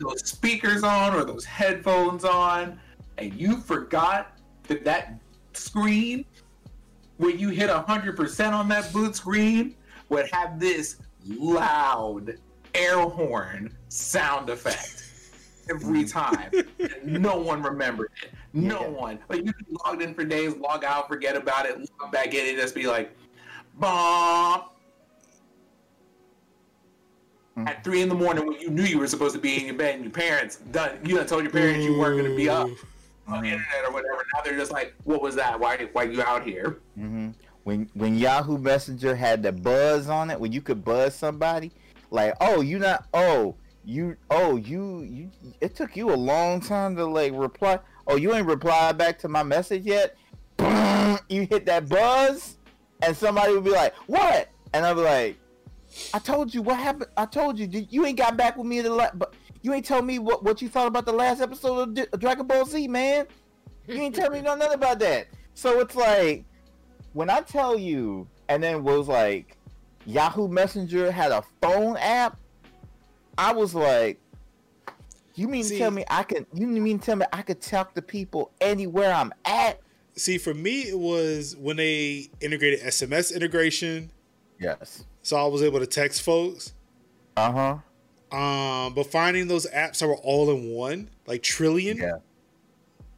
Those 0.01 0.27
speakers 0.29 0.83
on 0.83 1.15
or 1.15 1.25
those 1.25 1.45
headphones 1.45 2.25
on, 2.25 2.79
and 3.19 3.35
you 3.35 3.59
forgot 3.59 4.39
that 4.69 4.85
that 4.85 5.21
screen, 5.53 6.25
when 7.19 7.39
you 7.39 7.49
hit 7.51 7.71
hundred 7.71 8.17
percent 8.17 8.55
on 8.55 8.69
that 8.69 8.93
boot 8.93 9.17
screen, 9.17 9.75
would 10.09 10.29
have 10.33 10.59
this 10.59 10.97
loud 11.27 12.35
air 12.75 12.99
horn 12.99 13.73
sound 13.89 14.51
effect 14.51 15.05
every 15.71 16.05
mm. 16.05 16.11
time. 16.13 16.51
no 17.05 17.37
one 17.37 17.63
remembered 17.63 18.11
it. 18.23 18.31
No 18.53 18.83
Yeah. 18.83 18.89
one. 18.89 19.19
Like 19.29 19.45
you 19.45 19.53
logged 19.85 20.03
in 20.03 20.15
for 20.15 20.25
days, 20.25 20.57
log 20.57 20.85
out, 20.85 21.09
forget 21.09 21.37
about 21.37 21.67
it, 21.67 21.79
log 22.01 22.13
back 22.13 22.35
in, 22.35 22.49
and 22.49 22.59
just 22.59 22.75
be 22.75 22.87
like, 22.87 23.17
bomb. 23.75 24.65
Mm. 27.57 27.69
At 27.69 27.85
three 27.85 28.03
in 28.03 28.09
the 28.09 28.15
morning, 28.15 28.47
when 28.47 28.61
you 28.61 28.71
knew 28.71 28.83
you 28.83 28.99
were 28.99 29.07
supposed 29.07 29.35
to 29.35 29.41
be 29.41 29.59
in 29.59 29.67
your 29.67 29.77
bed, 29.77 29.95
and 29.95 30.05
your 30.05 30.13
parents 30.13 30.57
done, 30.73 30.99
you 31.05 31.17
done 31.17 31.27
told 31.27 31.43
your 31.45 31.53
parents 31.53 31.85
you 31.85 31.99
weren't 31.99 32.19
going 32.19 32.31
to 32.31 32.37
be 32.37 32.49
up 32.49 32.69
on 33.29 33.43
the 33.43 33.49
internet 33.49 33.85
or 33.87 33.93
whatever. 33.93 34.25
Now 34.35 34.43
they're 34.43 34.57
just 34.57 34.73
like, 34.73 34.95
"What 35.05 35.23
was 35.23 35.37
that? 35.37 35.59
Why, 35.59 35.89
why 35.93 36.05
you 36.05 36.21
out 36.23 36.45
here?" 36.45 36.79
hmm 36.97 37.31
When 37.63 37.89
when 37.95 38.17
Yahoo 38.17 38.59
Messenger 38.59 39.15
had 39.15 39.43
the 39.43 39.53
buzz 39.53 40.09
on 40.09 40.31
it, 40.31 40.41
when 40.41 40.51
you 40.51 40.61
could 40.61 40.85
buzz 40.85 41.15
somebody, 41.15 41.71
like, 42.11 42.35
oh, 42.41 42.61
you 42.61 42.81
not, 42.81 43.07
oh, 43.15 43.55
you, 43.85 44.17
oh, 44.31 44.57
you, 44.57 45.03
you, 45.03 45.31
it 45.61 45.77
took 45.77 45.97
you 45.97 46.13
a 46.13 46.17
long 46.17 46.61
time 46.61 46.97
to 46.97 47.05
like 47.05 47.33
reply. 47.35 47.79
Oh, 48.07 48.17
you 48.17 48.35
ain't 48.35 48.47
replied 48.47 48.99
back 48.99 49.19
to 49.21 49.29
my 49.29 49.43
message 49.43 49.85
yet. 49.85 50.17
you 51.29 51.47
hit 51.47 51.67
that 51.67 51.89
buzz, 51.89 52.57
and 53.03 53.17
somebody 53.17 53.53
would 53.53 53.65
be 53.65 53.71
like, 53.71 53.95
what? 54.07 54.49
And 54.73 54.85
I'd 54.85 54.95
be 54.95 55.01
like, 55.03 55.39
I 56.13 56.19
told 56.19 56.53
you 56.55 56.63
what 56.63 56.77
happened. 56.79 57.11
I 57.17 57.27
told 57.27 57.59
you, 57.59 57.67
did, 57.67 57.93
you 57.93 58.05
ain't 58.07 58.19
got 58.19 58.37
back 58.37 58.57
with 58.57 58.67
me 58.67 58.79
in 58.79 58.85
the 58.85 58.93
last, 58.93 59.19
but 59.19 59.35
you 59.63 59.73
ain't 59.73 59.87
told 59.87 60.05
me 60.05 60.19
what, 60.19 60.43
what 60.45 60.61
you 60.61 60.69
thought 60.69 60.87
about 60.87 61.07
the 61.07 61.13
last 61.13 61.41
episode 61.41 61.79
of 61.79 61.95
D- 61.95 62.07
Dragon 62.19 62.47
Ball 62.47 62.65
Z, 62.65 62.89
man. 62.89 63.27
You 63.87 63.95
ain't 63.97 64.15
tell 64.15 64.31
me 64.31 64.41
no- 64.41 64.55
nothing 64.57 64.75
about 64.75 64.99
that. 65.01 65.29
So 65.55 65.81
it's 65.81 65.95
like 65.95 66.45
when 67.13 67.31
I 67.31 67.41
tell 67.41 67.79
you, 67.79 68.27
and 68.49 68.63
then 68.63 68.83
was 68.83 69.09
like 69.09 69.57
Yahoo 70.07 70.49
Messenger 70.49 71.11
had 71.11 71.33
a 71.33 71.43
phone 71.63 71.97
app. 71.97 72.39
I 73.39 73.53
was 73.53 73.75
like, 73.75 74.21
you 75.35 75.49
mean 75.49 75.65
See- 75.65 75.75
to 75.75 75.79
tell 75.81 75.91
me 75.91 76.05
I 76.09 76.23
can? 76.23 76.47
You 76.55 76.67
mean 76.67 76.99
to 76.99 77.05
tell 77.05 77.17
me 77.17 77.27
I 77.33 77.43
could 77.43 77.61
talk 77.61 77.95
to 77.95 78.03
people 78.03 78.53
anywhere 78.61 79.13
I'm 79.13 79.33
at? 79.45 79.81
See, 80.17 80.39
for 80.39 80.55
me, 80.55 80.83
it 80.83 80.99
was 80.99 81.57
when 81.57 81.77
they 81.77 82.31
integrated 82.41 82.81
SMS 82.81 83.35
integration, 83.35 84.11
Yes. 84.61 85.05
So 85.25 85.37
I 85.37 85.47
was 85.49 85.63
able 85.63 85.81
to 85.81 85.87
text 85.87 86.23
folks. 86.23 86.73
Uh 87.37 87.51
huh. 88.31 88.37
Um, 88.37 88.95
but 88.95 89.07
finding 89.11 89.49
those 89.49 89.67
apps 89.67 89.99
that 89.99 90.07
were 90.07 90.15
all 90.17 90.51
in 90.51 90.69
one, 90.71 91.11
like 91.27 91.43
Trillian, 91.43 91.97
Yeah. 91.99 92.19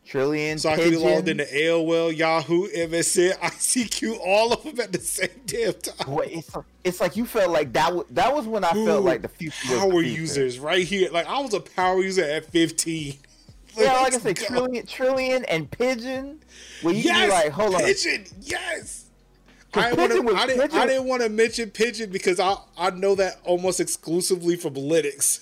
Trillian. 0.07 0.61
so 0.61 0.69
I 0.71 0.77
could 0.77 0.91
be 0.91 0.97
logged 0.97 1.27
Pidgin. 1.27 1.41
into 1.41 1.45
AOL, 1.47 2.17
Yahoo, 2.17 2.69
MSN, 2.69 3.33
ICQ, 3.41 4.19
all 4.25 4.53
of 4.53 4.63
them 4.63 4.79
at 4.81 4.93
the 4.93 5.01
same 5.01 5.29
damn 5.47 5.73
time. 5.73 6.07
Boy, 6.15 6.29
it's, 6.31 6.51
it's 6.85 7.01
like 7.01 7.17
you 7.17 7.27
felt 7.27 7.51
like 7.51 7.73
that. 7.73 7.93
Was, 7.95 8.05
that 8.11 8.33
was 8.33 8.47
when 8.47 8.63
I 8.63 8.73
felt 8.73 9.05
like 9.05 9.23
the 9.23 9.29
future. 9.29 9.57
was 9.69 9.71
the 9.71 9.79
Power 9.91 10.03
future. 10.03 10.21
users 10.21 10.59
right 10.61 10.87
here. 10.87 11.11
Like 11.11 11.27
I 11.27 11.41
was 11.41 11.55
a 11.55 11.61
power 11.61 12.01
user 12.03 12.25
at 12.25 12.47
15. 12.47 13.15
Yeah, 13.79 13.93
like 14.01 14.15
I 14.15 14.19
said, 14.19 14.37
go. 14.39 14.45
Trillian, 14.47 14.87
Trillian, 14.89 15.45
and 15.49 15.71
Pidgin. 15.71 16.39
Where 16.81 16.95
you 16.95 17.03
Yes, 17.03 17.27
be 17.27 17.31
like, 17.31 17.53
hold 17.53 17.75
on, 17.75 17.83
Pidgin. 17.83 18.33
Yes. 18.41 19.06
I, 19.77 19.93
wanna, 19.93 20.22
was- 20.22 20.35
I, 20.35 20.47
didn't, 20.47 20.74
I 20.74 20.87
didn't 20.87 21.05
want 21.07 21.22
to 21.22 21.29
mention 21.29 21.70
Pidgin 21.70 22.11
because 22.11 22.41
I 22.41 22.57
I 22.77 22.91
know 22.91 23.14
that 23.16 23.39
almost 23.45 23.81
exclusively 23.81 24.57
from 24.57 24.74
Linux. 24.74 25.41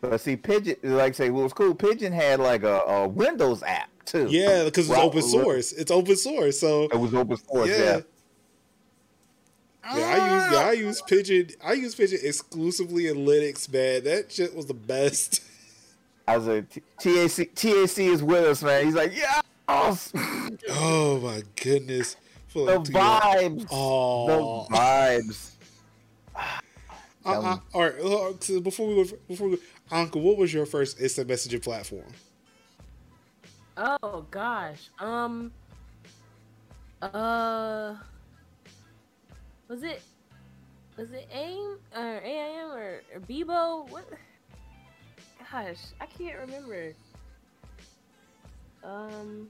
But 0.00 0.20
see, 0.20 0.36
Pidgin, 0.36 0.76
like 0.82 1.14
I 1.14 1.16
say, 1.16 1.30
what 1.30 1.44
was 1.44 1.52
cool, 1.52 1.74
Pidgin 1.74 2.12
had 2.12 2.40
like 2.40 2.62
a, 2.62 2.80
a 2.80 3.08
Windows 3.08 3.62
app 3.62 3.88
too. 4.04 4.26
Yeah, 4.30 4.64
because 4.64 4.90
it's 4.90 4.98
open 4.98 5.22
source. 5.22 5.72
It's 5.72 5.90
open 5.90 6.16
source, 6.16 6.60
so 6.60 6.84
It 6.84 6.96
was 6.96 7.14
open 7.14 7.36
source. 7.38 7.68
yeah. 7.70 7.76
Yeah. 7.76 8.00
Yeah, 9.96 10.04
I 10.06 10.34
use 10.46 10.54
I 10.58 10.72
use 10.72 11.02
Pidgin. 11.02 11.54
I 11.62 11.72
use 11.74 11.94
Pidgin 11.94 12.18
exclusively 12.22 13.06
in 13.08 13.18
Linux, 13.18 13.70
man. 13.70 14.04
That 14.04 14.32
shit 14.32 14.54
was 14.54 14.64
the 14.66 14.72
best. 14.74 15.42
I 16.26 16.38
was 16.38 16.46
like, 16.46 16.70
TAC, 16.98 17.54
TAC 17.54 17.98
is 17.98 18.22
with 18.22 18.44
us, 18.46 18.62
man. 18.62 18.86
He's 18.86 18.94
like, 18.94 19.14
yeah, 19.14 19.42
the 19.66 20.58
Oh 20.70 21.20
my 21.20 21.42
goodness. 21.62 22.16
Feel 22.48 22.64
like 22.66 22.80
vibes, 22.84 23.66
Oh, 23.70 24.66
the 24.70 24.76
vibes. 24.76 25.50
Uh, 26.36 26.40
Tell 27.24 27.46
uh, 27.46 27.52
'em. 27.54 27.60
all 27.72 27.80
right. 27.82 27.94
uh, 28.00 28.32
so 28.40 28.60
before 28.60 28.86
we 28.88 28.94
go- 29.04 29.16
before 29.28 29.48
we, 29.48 29.56
go- 29.56 29.62
Uncle, 29.90 30.20
what 30.20 30.36
was 30.36 30.52
your 30.52 30.66
first 30.66 31.00
instant 31.00 31.28
messaging 31.28 31.62
platform? 31.62 32.04
Oh 33.76 34.24
gosh. 34.30 34.88
Um. 35.00 35.50
Uh. 37.02 37.94
Was 39.68 39.82
it? 39.82 40.02
Was 40.96 41.10
it 41.10 41.28
AIM 41.32 41.78
or 41.96 42.20
AIM 42.22 42.70
or, 42.70 43.00
or 43.14 43.20
Bebo? 43.20 43.88
What? 43.90 44.08
Gosh, 45.50 45.78
I 46.00 46.06
can't 46.06 46.38
remember. 46.38 46.92
Um. 48.84 49.48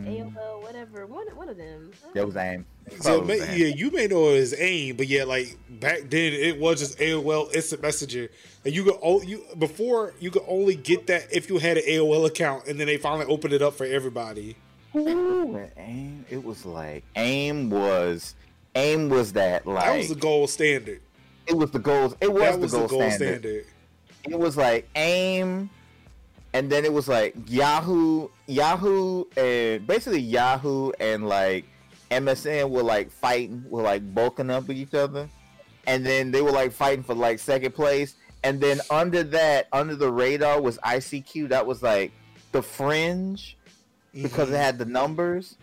AOL, 0.00 0.62
whatever. 0.62 1.06
One, 1.06 1.26
one 1.36 1.48
of 1.48 1.56
them. 1.56 1.90
That 2.12 2.26
was 2.26 2.36
AIM. 2.36 2.66
So 3.00 3.20
was 3.20 3.30
AIM. 3.40 3.58
yeah, 3.58 3.66
you 3.68 3.90
may 3.90 4.06
know 4.06 4.28
it 4.34 4.38
as 4.38 4.52
AIM, 4.58 4.96
but 4.96 5.06
yeah, 5.06 5.24
like 5.24 5.56
back 5.70 6.00
then 6.10 6.34
it 6.34 6.58
was 6.58 6.80
just 6.80 6.98
AOL 6.98 7.54
Instant 7.54 7.80
Messenger, 7.80 8.28
and 8.66 8.74
you 8.74 8.84
could 8.84 8.98
o- 9.02 9.22
you 9.22 9.42
before 9.58 10.12
you 10.20 10.30
could 10.30 10.42
only 10.46 10.74
get 10.74 11.06
that 11.06 11.28
if 11.32 11.48
you 11.48 11.56
had 11.58 11.78
an 11.78 11.84
AOL 11.88 12.26
account, 12.26 12.66
and 12.66 12.78
then 12.78 12.86
they 12.88 12.98
finally 12.98 13.24
opened 13.26 13.54
it 13.54 13.62
up 13.62 13.74
for 13.74 13.86
everybody. 13.86 14.56
Ooh, 14.94 15.54
and 15.56 15.70
AIM. 15.78 16.26
It 16.28 16.44
was 16.44 16.66
like 16.66 17.02
AIM 17.14 17.70
was 17.70 18.34
AIM 18.74 19.08
was 19.08 19.32
that 19.32 19.66
like 19.66 19.84
That 19.84 19.96
was 19.96 20.08
the 20.10 20.14
gold 20.14 20.50
standard. 20.50 21.00
it 21.46 21.56
was 21.56 21.70
the 21.70 21.78
gold. 21.78 22.18
It 22.20 22.30
was, 22.30 22.42
that 22.42 22.60
the, 22.60 22.68
gold 22.68 22.84
the 22.84 22.88
gold 22.88 23.12
standard. 23.12 23.40
standard. 23.40 23.66
It 24.28 24.38
was 24.38 24.56
like 24.58 24.88
AIM, 24.94 25.70
and 26.52 26.70
then 26.70 26.84
it 26.84 26.92
was 26.92 27.08
like 27.08 27.34
Yahoo, 27.46 28.28
Yahoo, 28.46 29.24
and 29.36 29.86
basically 29.86 30.20
Yahoo 30.20 30.92
and 31.00 31.28
like 31.28 31.64
MSN 32.10 32.70
were 32.70 32.82
like 32.82 33.10
fighting, 33.10 33.64
were 33.68 33.82
like 33.82 34.14
bulking 34.14 34.50
up 34.50 34.68
with 34.68 34.76
each 34.76 34.94
other, 34.94 35.28
and 35.86 36.04
then 36.06 36.30
they 36.30 36.42
were 36.42 36.52
like 36.52 36.72
fighting 36.72 37.02
for 37.04 37.14
like 37.14 37.38
second 37.38 37.74
place, 37.74 38.14
and 38.44 38.60
then 38.60 38.80
under 38.90 39.22
that, 39.22 39.68
under 39.72 39.96
the 39.96 40.10
radar 40.10 40.60
was 40.60 40.78
ICQ. 40.78 41.48
That 41.50 41.66
was 41.66 41.82
like 41.82 42.12
the 42.52 42.62
fringe 42.62 43.56
because 44.14 44.48
Mhm. 44.48 44.52
it 44.54 44.56
had 44.58 44.78
the 44.78 44.84
numbers. 44.86 45.56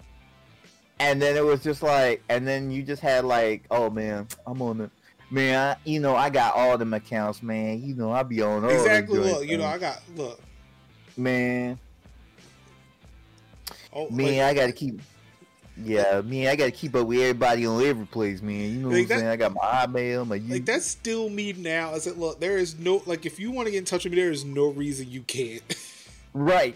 And 0.99 1.19
then 1.21 1.35
it 1.35 1.43
was 1.43 1.63
just 1.63 1.81
like, 1.81 2.23
and 2.29 2.47
then 2.47 2.69
you 2.71 2.83
just 2.83 3.01
had 3.01 3.25
like, 3.25 3.63
oh 3.71 3.89
man, 3.89 4.27
I'm 4.45 4.61
on 4.61 4.77
the, 4.77 4.91
man, 5.31 5.57
I, 5.75 5.75
you 5.89 5.99
know, 5.99 6.15
I 6.15 6.29
got 6.29 6.55
all 6.55 6.77
them 6.77 6.93
accounts, 6.93 7.41
man. 7.41 7.81
You 7.81 7.95
know, 7.95 8.11
I 8.11 8.21
be 8.23 8.41
on 8.41 8.63
all 8.63 8.69
exactly. 8.69 9.17
joints, 9.19 9.33
Look, 9.39 9.47
you 9.47 9.57
know. 9.57 9.65
I 9.65 9.79
got 9.79 10.01
look. 10.15 10.39
Man, 11.17 11.77
Oh, 13.95 14.09
man, 14.09 14.25
like, 14.37 14.39
I 14.41 14.53
gotta 14.55 14.71
keep, 14.71 14.99
yeah, 15.77 16.21
man, 16.21 16.47
I 16.47 16.55
gotta 16.55 16.71
keep 16.71 16.95
up 16.95 17.05
with 17.05 17.19
everybody 17.19 17.65
on 17.67 17.83
every 17.83 18.05
place, 18.07 18.41
man. 18.41 18.55
You 18.73 18.79
know 18.79 18.87
what 18.87 18.95
Like 18.97 19.11
I'm 19.11 19.17
saying? 19.19 19.27
I 19.27 19.35
got 19.35 19.53
my 19.53 19.83
email, 19.83 20.25
my 20.25 20.37
like 20.47 20.65
that's 20.65 20.85
still 20.85 21.29
me 21.29 21.53
now. 21.53 21.93
I 21.93 21.99
said, 21.99 22.17
look, 22.17 22.39
there 22.39 22.57
is 22.57 22.77
no 22.79 23.03
like 23.05 23.25
if 23.27 23.39
you 23.39 23.51
want 23.51 23.67
to 23.67 23.71
get 23.71 23.77
in 23.79 23.85
touch 23.85 24.03
with 24.03 24.13
me, 24.13 24.19
there 24.19 24.31
is 24.31 24.43
no 24.45 24.69
reason 24.69 25.09
you 25.11 25.21
can't. 25.21 25.61
right. 26.33 26.75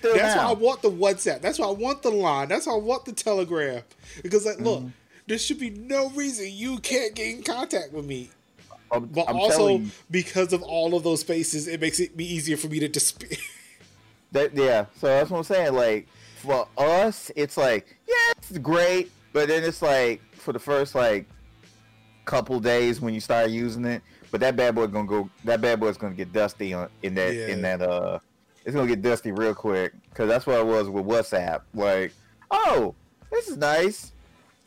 Still 0.00 0.14
That's 0.14 0.34
now. 0.36 0.44
why 0.46 0.50
I 0.50 0.54
want 0.54 0.82
the 0.82 0.90
WhatsApp. 0.90 1.40
That's 1.40 1.58
why 1.58 1.68
I 1.68 1.72
want 1.72 2.02
the 2.02 2.10
line. 2.10 2.48
That's 2.48 2.66
why 2.66 2.74
I 2.74 2.78
want 2.78 3.04
the 3.06 3.12
Telegram. 3.12 3.82
Because 4.22 4.44
like, 4.44 4.60
look, 4.60 4.80
Mm-hmm. 4.80 4.88
there 5.26 5.38
should 5.38 5.58
be 5.58 5.70
no 5.70 6.10
reason 6.10 6.48
you 6.50 6.78
can't 6.78 7.14
get 7.14 7.34
in 7.34 7.42
contact 7.42 7.92
with 7.92 8.04
me. 8.04 8.30
I'm, 8.92 9.06
But 9.06 9.28
I'm 9.28 9.36
also 9.36 9.80
because 10.10 10.52
of 10.52 10.62
all 10.62 10.94
of 10.94 11.02
those 11.02 11.20
spaces, 11.20 11.66
it 11.66 11.80
makes 11.80 11.98
it 12.00 12.16
be 12.16 12.24
easier 12.26 12.56
for 12.56 12.66
me 12.68 12.78
to 12.80 12.88
disappear. 12.88 13.30
That 14.36 14.54
yeah, 14.54 14.84
so 14.94 15.06
that's 15.06 15.30
what 15.30 15.38
I'm 15.38 15.44
saying. 15.44 15.72
Like 15.72 16.08
for 16.36 16.68
us, 16.76 17.30
it's 17.34 17.56
like 17.56 17.96
yeah, 18.06 18.32
it's 18.36 18.58
great, 18.58 19.10
but 19.32 19.48
then 19.48 19.64
it's 19.64 19.80
like 19.80 20.20
for 20.34 20.52
the 20.52 20.58
first 20.58 20.94
like 20.94 21.26
couple 22.26 22.60
days 22.60 23.00
when 23.00 23.14
you 23.14 23.20
start 23.20 23.48
using 23.48 23.86
it, 23.86 24.02
but 24.30 24.40
that 24.40 24.54
bad 24.54 24.74
boy 24.74 24.88
gonna 24.88 25.08
go. 25.08 25.30
That 25.44 25.62
bad 25.62 25.80
boy's 25.80 25.96
gonna 25.96 26.14
get 26.14 26.34
dusty 26.34 26.74
on 26.74 26.90
in 27.02 27.14
that 27.14 27.50
in 27.50 27.62
that 27.62 27.80
uh. 27.80 28.18
It's 28.66 28.74
gonna 28.74 28.88
get 28.88 29.00
dusty 29.00 29.32
real 29.32 29.54
quick 29.54 29.92
because 30.10 30.28
that's 30.28 30.44
what 30.44 30.58
it 30.58 30.66
was 30.66 30.90
with 30.90 31.06
WhatsApp. 31.06 31.62
Like, 31.72 32.12
oh, 32.50 32.94
this 33.30 33.48
is 33.48 33.56
nice, 33.56 34.12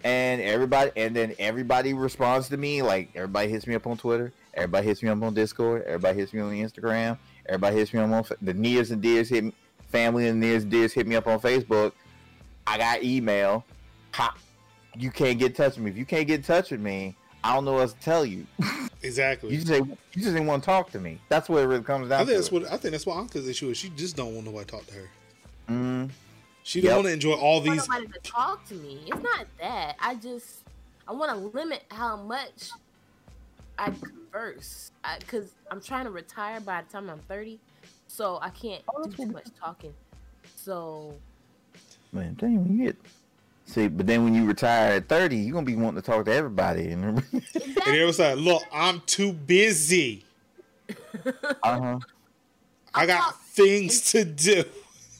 and 0.03 0.41
everybody, 0.41 0.89
and 0.95 1.15
then 1.15 1.35
everybody 1.37 1.93
responds 1.93 2.47
to 2.49 2.57
me. 2.57 2.81
Like 2.81 3.09
everybody 3.13 3.49
hits 3.49 3.67
me 3.67 3.75
up 3.75 3.85
on 3.85 3.97
Twitter, 3.97 4.31
everybody 4.55 4.87
hits 4.87 5.03
me 5.03 5.09
up 5.09 5.21
on 5.21 5.33
Discord, 5.33 5.83
everybody 5.83 6.17
hits 6.17 6.33
me 6.33 6.39
on 6.39 6.53
Instagram, 6.53 7.17
everybody 7.49 7.75
hits 7.77 7.93
me 7.93 7.99
up 7.99 8.09
on 8.09 8.23
Fa- 8.23 8.37
the 8.41 8.53
nears 8.53 8.91
and 8.91 9.01
dears 9.01 9.29
hit 9.29 9.43
me, 9.43 9.53
family 9.89 10.27
and 10.27 10.39
nears 10.39 10.63
and 10.63 10.71
dears 10.71 10.93
hit 10.93 11.05
me 11.07 11.15
up 11.15 11.27
on 11.27 11.39
Facebook. 11.39 11.91
I 12.67 12.77
got 12.77 13.03
email. 13.03 13.65
Ha, 14.13 14.35
you 14.95 15.11
can't 15.11 15.37
get 15.39 15.47
in 15.47 15.53
touch 15.53 15.75
with 15.75 15.85
me. 15.85 15.91
If 15.91 15.97
you 15.97 16.05
can't 16.05 16.27
get 16.27 16.35
in 16.35 16.43
touch 16.43 16.71
with 16.71 16.79
me, 16.79 17.15
I 17.43 17.53
don't 17.55 17.65
know 17.65 17.73
what 17.73 17.81
else 17.81 17.93
to 17.93 17.99
tell 17.99 18.25
you. 18.25 18.45
exactly. 19.01 19.51
You 19.51 19.57
just 19.59 19.71
ain't, 19.71 19.87
you 19.87 20.21
just 20.21 20.33
didn't 20.33 20.47
want 20.47 20.61
to 20.63 20.65
talk 20.65 20.91
to 20.91 20.99
me. 20.99 21.19
That's 21.29 21.49
what 21.49 21.63
it 21.63 21.67
really 21.67 21.83
comes 21.83 22.09
down 22.09 22.21
I 22.21 22.25
think 22.25 22.29
to. 22.29 22.35
that's 22.35 22.51
what 22.51 22.65
I 22.71 22.77
think 22.77 22.91
that's 22.91 23.05
what 23.05 23.17
Anka's 23.17 23.47
issue 23.47 23.69
is. 23.69 23.77
She 23.77 23.89
just 23.89 24.15
don't 24.15 24.33
want 24.33 24.45
nobody 24.45 24.65
to 24.65 24.71
talk 24.71 24.85
to 24.87 24.93
her. 24.93 25.09
Mm, 25.69 26.09
She 26.63 26.81
don't 26.81 26.95
want 26.97 27.07
to 27.07 27.13
enjoy 27.13 27.33
all 27.33 27.61
I 27.63 27.67
want 27.67 27.79
these. 27.79 27.87
nobody 27.89 28.07
to 28.07 28.19
talk 28.19 28.65
to 28.69 28.73
me. 28.75 29.01
It's 29.07 29.21
not 29.23 29.45
that. 29.59 29.95
I 29.99 30.15
just 30.15 30.63
I 31.07 31.13
want 31.13 31.31
to 31.31 31.37
limit 31.57 31.83
how 31.89 32.17
much 32.17 32.69
I 33.79 33.91
converse 33.91 34.91
because 35.19 35.53
I'm 35.71 35.81
trying 35.81 36.05
to 36.05 36.11
retire 36.11 36.59
by 36.59 36.81
the 36.81 36.91
time 36.91 37.09
I'm 37.09 37.19
30, 37.19 37.59
so 38.07 38.37
I 38.41 38.49
can't 38.49 38.83
do 39.03 39.11
too 39.11 39.25
much 39.27 39.45
talking. 39.59 39.93
So 40.55 41.13
man, 42.11 42.35
dang, 42.37 42.63
when 42.63 42.77
you 42.77 42.85
get 42.87 42.97
see, 43.65 43.87
but 43.87 44.05
then 44.05 44.23
when 44.25 44.35
you 44.35 44.45
retire 44.45 44.93
at 44.95 45.07
thirty, 45.07 45.37
you're 45.37 45.53
gonna 45.53 45.65
be 45.65 45.75
wanting 45.75 46.01
to 46.01 46.05
talk 46.11 46.25
to 46.25 46.33
everybody. 46.33 46.91
And 46.91 47.03
And 47.05 47.23
the 47.95 48.03
other 48.03 48.13
side, 48.13 48.37
look, 48.37 48.63
I'm 48.73 49.01
too 49.05 49.31
busy. 49.31 50.25
uh 51.25 51.31
huh. 51.63 51.99
I 52.93 53.05
got 53.05 53.41
things 53.43 54.11
to 54.11 54.25
do. 54.25 54.63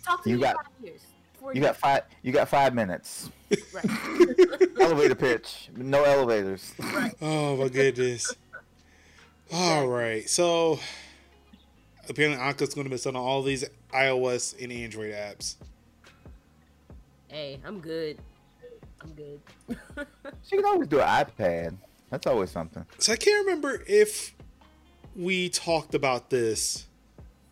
talk 0.06 0.24
to 0.24 0.30
You 0.30 0.40
got- 0.40 0.56
five 0.58 0.66
years. 0.84 1.02
You 1.54 1.62
got 1.62 1.78
five. 1.78 2.04
You 2.22 2.32
got 2.32 2.50
five 2.50 2.76
minutes. 2.76 3.30
right. 3.74 3.86
Elevator 4.80 5.16
pitch. 5.16 5.70
No 5.76 6.04
elevators. 6.04 6.74
Oh 7.22 7.56
my 7.56 7.70
goodness. 7.70 8.32
All 9.52 9.88
right, 9.88 10.30
so 10.30 10.80
apparently 12.08 12.40
Anka's 12.40 12.74
going 12.76 12.86
to 12.86 12.92
miss 12.92 13.08
out 13.08 13.16
on 13.16 13.22
all 13.22 13.42
these 13.42 13.66
iOS 13.92 14.56
and 14.62 14.72
Android 14.72 15.14
apps. 15.14 15.56
Hey, 17.30 17.60
I'm 17.66 17.80
good. 17.80 18.20
I'm 19.02 19.12
good. 19.14 19.40
She 20.44 20.56
can 20.56 20.66
always 20.66 20.88
do 20.88 21.00
an 21.00 21.08
iPad. 21.08 21.78
That's 22.10 22.26
always 22.26 22.50
something. 22.50 22.86
So 22.98 23.14
I 23.14 23.16
can't 23.16 23.46
remember 23.46 23.84
if 23.88 24.34
we 25.16 25.50
talked 25.50 25.94
about 25.94 26.30
this. 26.30 26.88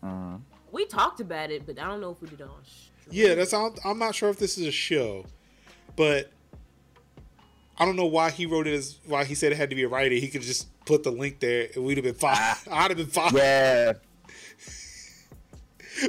Uh, 0.02 0.38
we 0.72 0.84
talked 0.84 1.20
about 1.20 1.50
it, 1.50 1.64
but 1.64 1.78
I 1.78 1.86
don't 1.86 2.00
know 2.00 2.10
if 2.10 2.20
we 2.20 2.28
did 2.28 2.42
on. 2.42 2.50
Yeah, 3.10 3.34
that's 3.34 3.52
I'm, 3.52 3.74
I'm 3.84 3.98
not 3.98 4.14
sure 4.14 4.30
if 4.30 4.38
this 4.38 4.58
is 4.58 4.66
a 4.66 4.72
show, 4.72 5.26
but 5.96 6.30
I 7.78 7.84
don't 7.84 7.96
know 7.96 8.06
why 8.06 8.30
he 8.30 8.46
wrote 8.46 8.66
it 8.66 8.74
as 8.74 8.98
why 9.06 9.24
he 9.24 9.34
said 9.34 9.52
it 9.52 9.56
had 9.56 9.70
to 9.70 9.76
be 9.76 9.84
a 9.84 9.88
writer. 9.88 10.16
He 10.16 10.28
could 10.28 10.42
just 10.42 10.66
put 10.88 11.02
the 11.04 11.12
link 11.12 11.38
there 11.38 11.68
and 11.74 11.84
we'd 11.84 11.98
have 11.98 12.04
been 12.04 12.14
fine. 12.14 12.34
Ah. 12.38 12.60
I'd 12.72 12.90
have 12.90 12.96
been 12.96 13.06
fine. 13.06 13.34
yeah. 13.34 13.92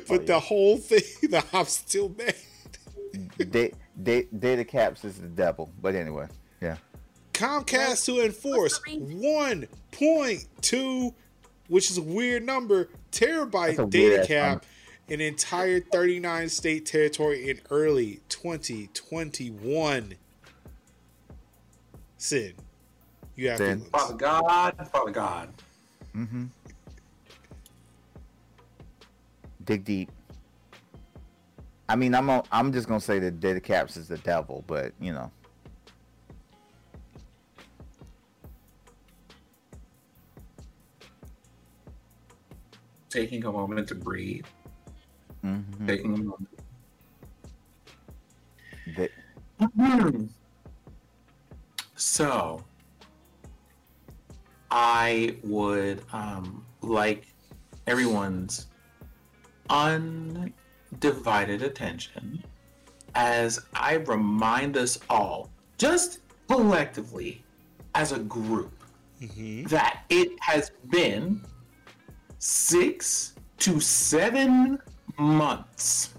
but 0.08 0.22
Oh, 0.22 0.24
the 0.26 0.40
whole 0.40 0.78
thing, 0.78 1.30
that 1.32 1.46
I'm 1.54 1.66
still 1.66 2.10
mad. 2.18 2.36
Da- 3.52 3.74
da- 4.02 4.28
data 4.38 4.64
caps 4.64 5.04
is 5.04 5.20
the 5.20 5.28
devil. 5.28 5.70
But 5.82 5.96
anyway, 5.96 6.28
yeah. 6.62 6.78
Comcast 7.34 8.06
to 8.06 8.24
enforce 8.26 8.80
one 8.88 9.68
point 9.92 10.46
two, 10.62 11.14
which 11.68 11.92
is 11.92 11.98
a 11.98 12.02
weird 12.02 12.46
number, 12.46 12.90
terabyte 13.12 13.78
weird 13.78 13.90
data 13.90 14.22
ass 14.22 14.28
cap, 14.28 14.66
an 15.10 15.22
entire 15.22 15.80
39 15.80 16.50
state 16.50 16.86
territory 16.86 17.50
in 17.50 17.60
early 17.70 18.20
2021. 18.30 20.16
Sid, 22.18 22.56
you 23.40 23.50
have 23.50 23.58
Sid. 23.58 23.68
feelings. 23.78 23.90
Father 23.90 24.16
God, 24.16 24.88
Father 24.92 25.12
God. 25.12 25.50
Mm-hmm. 26.16 26.46
Dig 29.64 29.84
deep. 29.86 30.12
I 31.88 31.96
mean, 31.96 32.14
I'm 32.14 32.30
a, 32.30 32.44
I'm 32.52 32.72
just 32.74 32.88
gonna 32.88 33.00
say 33.00 33.20
that 33.20 33.40
data 33.40 33.60
caps 33.60 33.98
is 33.98 34.08
the 34.08 34.18
devil, 34.18 34.64
but 34.68 34.94
you 35.00 35.14
know. 35.14 35.32
Taking 43.10 43.44
a 43.46 43.52
moment 43.52 43.88
to 43.88 43.96
breathe. 43.96 44.46
Mm-hmm. 45.44 45.88
Taking 45.88 46.14
a 46.14 46.18
moment. 46.18 46.50
Da- 48.96 50.28
So, 51.96 52.64
I 54.72 55.38
would 55.44 56.04
um, 56.14 56.66
like 56.82 57.28
everyone's 57.88 58.68
undivided 59.70 60.54
attention 61.64 62.44
as 63.16 63.60
I 63.74 63.96
remind 63.96 64.78
us 64.78 65.00
all, 65.10 65.50
just 65.78 66.20
collectively, 66.48 67.44
as 67.96 68.12
a 68.12 68.20
group, 68.20 68.74
Mm-hmm. 69.22 69.64
that 69.66 70.06
it 70.08 70.32
has 70.40 70.72
been 70.90 71.42
six 72.38 73.34
to 73.58 73.82
seven 73.82 74.80
months 75.18 76.14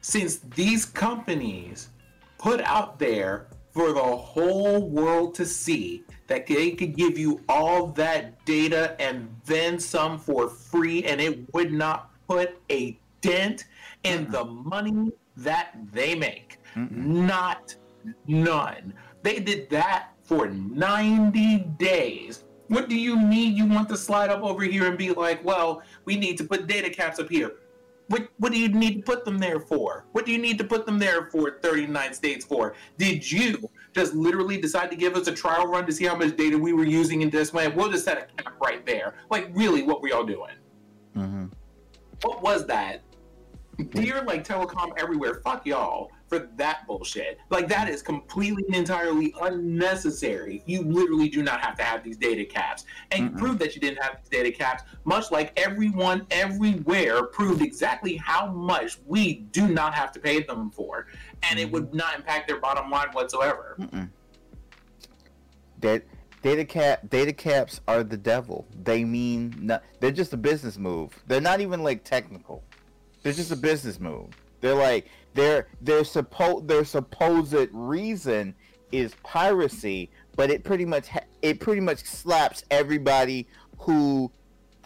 since 0.00 0.38
these 0.56 0.84
companies 0.84 1.90
put 2.36 2.60
out 2.62 2.98
there 2.98 3.46
for 3.70 3.92
the 3.92 4.00
whole 4.02 4.90
world 4.90 5.36
to 5.36 5.46
see 5.46 6.02
that 6.28 6.46
they 6.46 6.70
could 6.70 6.94
give 6.94 7.18
you 7.18 7.40
all 7.48 7.88
that 7.88 8.44
data 8.44 8.94
and 9.00 9.28
then 9.44 9.78
some 9.80 10.18
for 10.18 10.48
free 10.48 11.04
and 11.04 11.20
it 11.20 11.52
would 11.52 11.72
not 11.72 12.10
put 12.28 12.60
a 12.70 12.96
dent 13.20 13.64
in 14.04 14.30
the 14.30 14.44
money 14.44 15.10
that 15.36 15.74
they 15.92 16.14
make. 16.14 16.58
Not 16.76 17.74
none. 18.26 18.94
They 19.22 19.40
did 19.40 19.68
that 19.70 20.10
for 20.22 20.48
90 20.48 21.58
days. 21.78 22.44
What 22.68 22.88
do 22.88 22.96
you 22.96 23.18
mean 23.18 23.56
You 23.56 23.66
want 23.66 23.88
to 23.88 23.96
slide 23.96 24.30
up 24.30 24.42
over 24.42 24.62
here 24.62 24.86
and 24.86 24.98
be 24.98 25.10
like, 25.10 25.42
well, 25.42 25.82
we 26.04 26.16
need 26.16 26.36
to 26.38 26.44
put 26.44 26.66
data 26.66 26.90
caps 26.90 27.18
up 27.18 27.30
here. 27.30 27.54
What, 28.08 28.28
what 28.38 28.52
do 28.52 28.58
you 28.58 28.68
need 28.68 28.96
to 28.96 29.02
put 29.02 29.24
them 29.24 29.38
there 29.38 29.60
for? 29.60 30.06
What 30.12 30.24
do 30.26 30.32
you 30.32 30.38
need 30.38 30.58
to 30.58 30.64
put 30.64 30.86
them 30.86 30.98
there 30.98 31.26
for 31.30 31.58
39 31.62 32.14
states 32.14 32.44
for? 32.44 32.74
Did 32.96 33.30
you 33.30 33.68
just 33.94 34.14
literally 34.14 34.58
decide 34.60 34.90
to 34.90 34.96
give 34.96 35.14
us 35.14 35.26
a 35.26 35.32
trial 35.32 35.66
run 35.66 35.86
to 35.86 35.92
see 35.92 36.06
how 36.06 36.16
much 36.16 36.36
data 36.36 36.56
we 36.56 36.72
were 36.72 36.86
using 36.86 37.20
in 37.20 37.30
this 37.30 37.52
way? 37.52 37.68
We'll 37.68 37.90
just 37.90 38.06
set 38.06 38.18
a 38.18 38.42
cap 38.42 38.54
right 38.62 38.84
there. 38.86 39.14
Like, 39.30 39.50
really, 39.52 39.82
what 39.82 40.00
were 40.00 40.08
y'all 40.08 40.24
doing? 40.24 40.54
Mm-hmm. 41.16 41.46
What 42.22 42.42
was 42.42 42.66
that? 42.66 43.02
Dear, 43.90 44.22
like 44.22 44.46
telecom 44.46 44.90
everywhere, 44.98 45.40
fuck 45.44 45.64
y'all 45.64 46.10
for 46.26 46.50
that 46.56 46.84
bullshit. 46.88 47.38
Like 47.48 47.68
that 47.68 47.88
is 47.88 48.02
completely 48.02 48.64
and 48.66 48.74
entirely 48.74 49.32
unnecessary. 49.40 50.64
You 50.66 50.82
literally 50.82 51.28
do 51.28 51.44
not 51.44 51.60
have 51.60 51.76
to 51.76 51.84
have 51.84 52.02
these 52.02 52.16
data 52.16 52.44
caps, 52.44 52.84
and 53.12 53.24
you 53.24 53.30
Mm-mm. 53.30 53.38
proved 53.38 53.60
that 53.60 53.76
you 53.76 53.80
didn't 53.80 54.02
have 54.02 54.18
these 54.20 54.28
data 54.28 54.50
caps. 54.50 54.82
Much 55.04 55.30
like 55.30 55.52
everyone 55.56 56.26
everywhere 56.32 57.24
proved 57.26 57.62
exactly 57.62 58.16
how 58.16 58.48
much 58.48 58.98
we 59.06 59.34
do 59.52 59.68
not 59.68 59.94
have 59.94 60.10
to 60.12 60.18
pay 60.18 60.42
them 60.42 60.72
for, 60.72 61.06
and 61.48 61.60
it 61.60 61.70
would 61.70 61.94
not 61.94 62.16
impact 62.16 62.48
their 62.48 62.60
bottom 62.60 62.90
line 62.90 63.08
whatsoever. 63.12 63.76
Mm-mm. 63.78 64.10
That 65.80 66.02
data 66.42 66.64
cap 66.64 67.08
data 67.10 67.32
caps 67.32 67.80
are 67.86 68.02
the 68.02 68.16
devil. 68.16 68.66
They 68.82 69.04
mean 69.04 69.54
not, 69.60 69.84
they're 70.00 70.10
just 70.10 70.32
a 70.32 70.36
business 70.36 70.78
move. 70.78 71.16
They're 71.28 71.40
not 71.40 71.60
even 71.60 71.84
like 71.84 72.02
technical. 72.02 72.64
They're 73.22 73.32
just 73.32 73.50
a 73.50 73.56
business 73.56 74.00
move. 74.00 74.28
They're 74.60 74.74
like 74.74 75.08
their 75.34 75.68
their 75.80 76.02
suppo- 76.02 76.66
their 76.66 76.84
supposed 76.84 77.68
reason 77.72 78.54
is 78.92 79.14
piracy, 79.22 80.10
but 80.36 80.50
it 80.50 80.64
pretty 80.64 80.84
much 80.84 81.08
ha- 81.08 81.26
it 81.42 81.60
pretty 81.60 81.80
much 81.80 82.04
slaps 82.04 82.64
everybody 82.70 83.46
who 83.78 84.30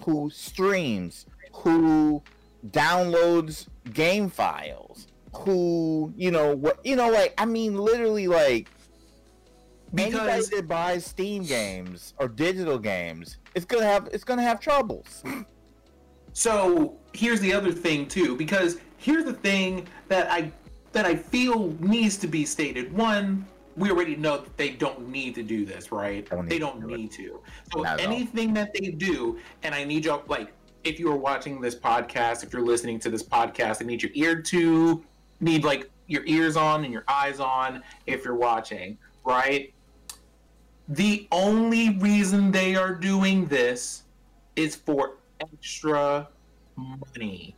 who 0.05 0.31
streams, 0.31 1.27
who 1.53 2.23
downloads 2.71 3.67
game 3.93 4.29
files, 4.29 5.07
who 5.35 6.13
you 6.17 6.31
know 6.31 6.55
what 6.55 6.85
you 6.85 6.97
know 6.97 7.11
like 7.11 7.35
I 7.39 7.47
mean 7.47 7.77
literally 7.77 8.29
like 8.29 8.69
anybody 9.93 10.19
Because 10.19 10.49
that 10.51 10.69
buys 10.69 11.05
Steam 11.07 11.45
games 11.45 12.15
or 12.19 12.29
digital 12.29 12.79
games, 12.79 13.39
it's 13.55 13.65
gonna 13.65 13.85
have 13.85 14.09
it's 14.13 14.25
gonna 14.25 14.43
have 14.43 14.61
troubles. 14.61 15.23
So 16.33 16.99
here's 17.13 17.41
the 17.41 17.53
other 17.53 17.73
thing 17.73 18.07
too, 18.07 18.37
because 18.37 18.79
here's 18.97 19.25
the 19.25 19.33
thing 19.33 19.87
that 20.09 20.31
I 20.31 20.51
that 20.93 21.07
I 21.07 21.17
feel 21.17 21.75
needs 21.81 22.17
to 22.19 22.27
be 22.27 22.45
stated. 22.45 22.93
One, 22.93 23.47
we 23.77 23.91
already 23.91 24.17
know 24.17 24.39
that 24.39 24.57
they 24.57 24.71
don't 24.71 25.09
need 25.09 25.35
to 25.37 25.43
do 25.43 25.65
this, 25.65 25.91
right? 25.91 26.29
Don't 26.29 26.49
they 26.49 26.59
don't 26.59 26.81
do 26.81 26.93
it. 26.93 26.99
need 26.99 27.13
to. 27.13 27.41
So 27.73 27.83
anything 27.83 28.53
that 28.55 28.75
they 28.75 28.91
do, 28.91 29.39
and 29.63 29.75
I 29.75 29.85
need 29.85 30.05
y'all 30.05 30.23
like 30.29 30.53
if 30.85 30.99
you 30.99 31.11
are 31.11 31.17
watching 31.17 31.61
this 31.61 31.75
podcast, 31.75 32.43
if 32.43 32.53
you're 32.53 32.65
listening 32.65 32.99
to 33.01 33.11
this 33.11 33.23
podcast, 33.23 33.83
I 33.83 33.87
need 33.87 34.03
your 34.03 34.13
ear 34.15 34.41
to 34.43 35.05
need 35.41 35.65
like 35.65 35.91
your 36.07 36.25
ears 36.27 36.57
on 36.57 36.85
and 36.85 36.93
your 36.93 37.05
eyes 37.09 37.41
on 37.41 37.83
if 38.07 38.25
you're 38.25 38.35
watching, 38.35 38.99
right? 39.25 39.73
The 40.89 41.27
only 41.31 41.97
reason 41.99 42.51
they 42.51 42.75
are 42.77 42.95
doing 42.95 43.47
this 43.47 44.03
is 44.57 44.77
for 44.77 45.17
extra 45.41 46.29
money. 46.77 47.55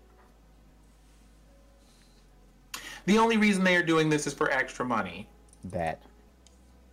The 3.07 3.19
only 3.19 3.37
reason 3.37 3.65
they 3.65 3.77
are 3.77 3.83
doing 3.83 4.09
this 4.09 4.27
is 4.27 4.33
for 4.33 4.51
extra 4.51 4.85
money. 4.85 5.29
That 5.65 6.03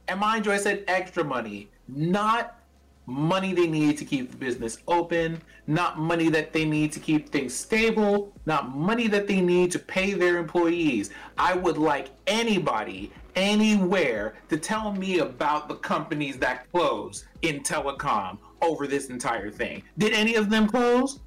And 0.08 0.20
mind 0.20 0.46
you, 0.46 0.52
I 0.52 0.58
said 0.58 0.84
extra 0.88 1.24
money, 1.24 1.70
not 1.88 2.60
money 3.06 3.54
they 3.54 3.68
need 3.68 3.98
to 3.98 4.06
keep 4.06 4.32
the 4.32 4.38
business 4.38 4.78
open, 4.88 5.42
not 5.68 6.00
money 6.00 6.30
that 6.30 6.54
they 6.54 6.66
need 6.66 6.92
to 6.94 7.00
keep 7.00 7.30
things 7.30 7.54
stable, 7.54 8.34
not 8.46 8.76
money 8.76 9.08
that 9.08 9.28
they 9.28 9.42
need 9.42 9.72
to 9.72 9.80
pay 9.80 10.14
their 10.14 10.38
employees. 10.38 11.10
I 11.38 11.56
would 11.56 11.78
like 11.78 12.10
anybody, 12.28 13.12
anywhere, 13.36 14.36
to 14.50 14.58
tell 14.58 14.94
me 14.94 15.20
about 15.20 15.68
the 15.68 15.76
companies 15.76 16.38
that 16.38 16.72
close 16.72 17.26
in 17.42 17.62
telecom 17.62 18.38
over 18.62 18.88
this 18.88 19.10
entire 19.10 19.50
thing. 19.50 19.84
Did 19.98 20.14
any 20.14 20.36
of 20.36 20.50
them 20.50 20.68
close? 20.68 21.20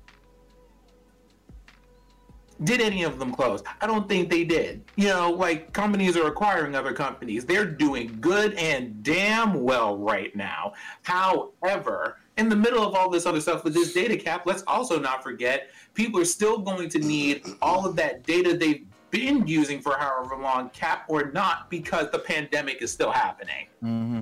Did 2.64 2.80
any 2.80 3.02
of 3.02 3.18
them 3.18 3.32
close? 3.32 3.62
I 3.80 3.86
don't 3.86 4.08
think 4.08 4.30
they 4.30 4.44
did. 4.44 4.84
You 4.96 5.08
know, 5.08 5.30
like 5.30 5.72
companies 5.72 6.16
are 6.16 6.26
acquiring 6.26 6.74
other 6.74 6.92
companies. 6.92 7.44
They're 7.44 7.66
doing 7.66 8.16
good 8.20 8.54
and 8.54 9.02
damn 9.02 9.62
well 9.62 9.96
right 9.96 10.34
now. 10.34 10.72
However, 11.02 12.18
in 12.36 12.48
the 12.48 12.56
middle 12.56 12.84
of 12.86 12.94
all 12.94 13.10
this 13.10 13.26
other 13.26 13.40
stuff 13.40 13.64
with 13.64 13.74
this 13.74 13.92
data 13.92 14.16
cap, 14.16 14.42
let's 14.46 14.64
also 14.66 14.98
not 14.98 15.22
forget 15.22 15.70
people 15.94 16.20
are 16.20 16.24
still 16.24 16.58
going 16.58 16.88
to 16.90 16.98
need 16.98 17.44
all 17.62 17.86
of 17.86 17.96
that 17.96 18.24
data 18.24 18.56
they've 18.56 18.86
been 19.10 19.46
using 19.46 19.80
for 19.80 19.96
however 19.96 20.36
long, 20.36 20.70
cap 20.70 21.04
or 21.08 21.30
not, 21.30 21.70
because 21.70 22.10
the 22.10 22.18
pandemic 22.18 22.82
is 22.82 22.90
still 22.90 23.12
happening. 23.12 23.66
hmm 23.80 24.20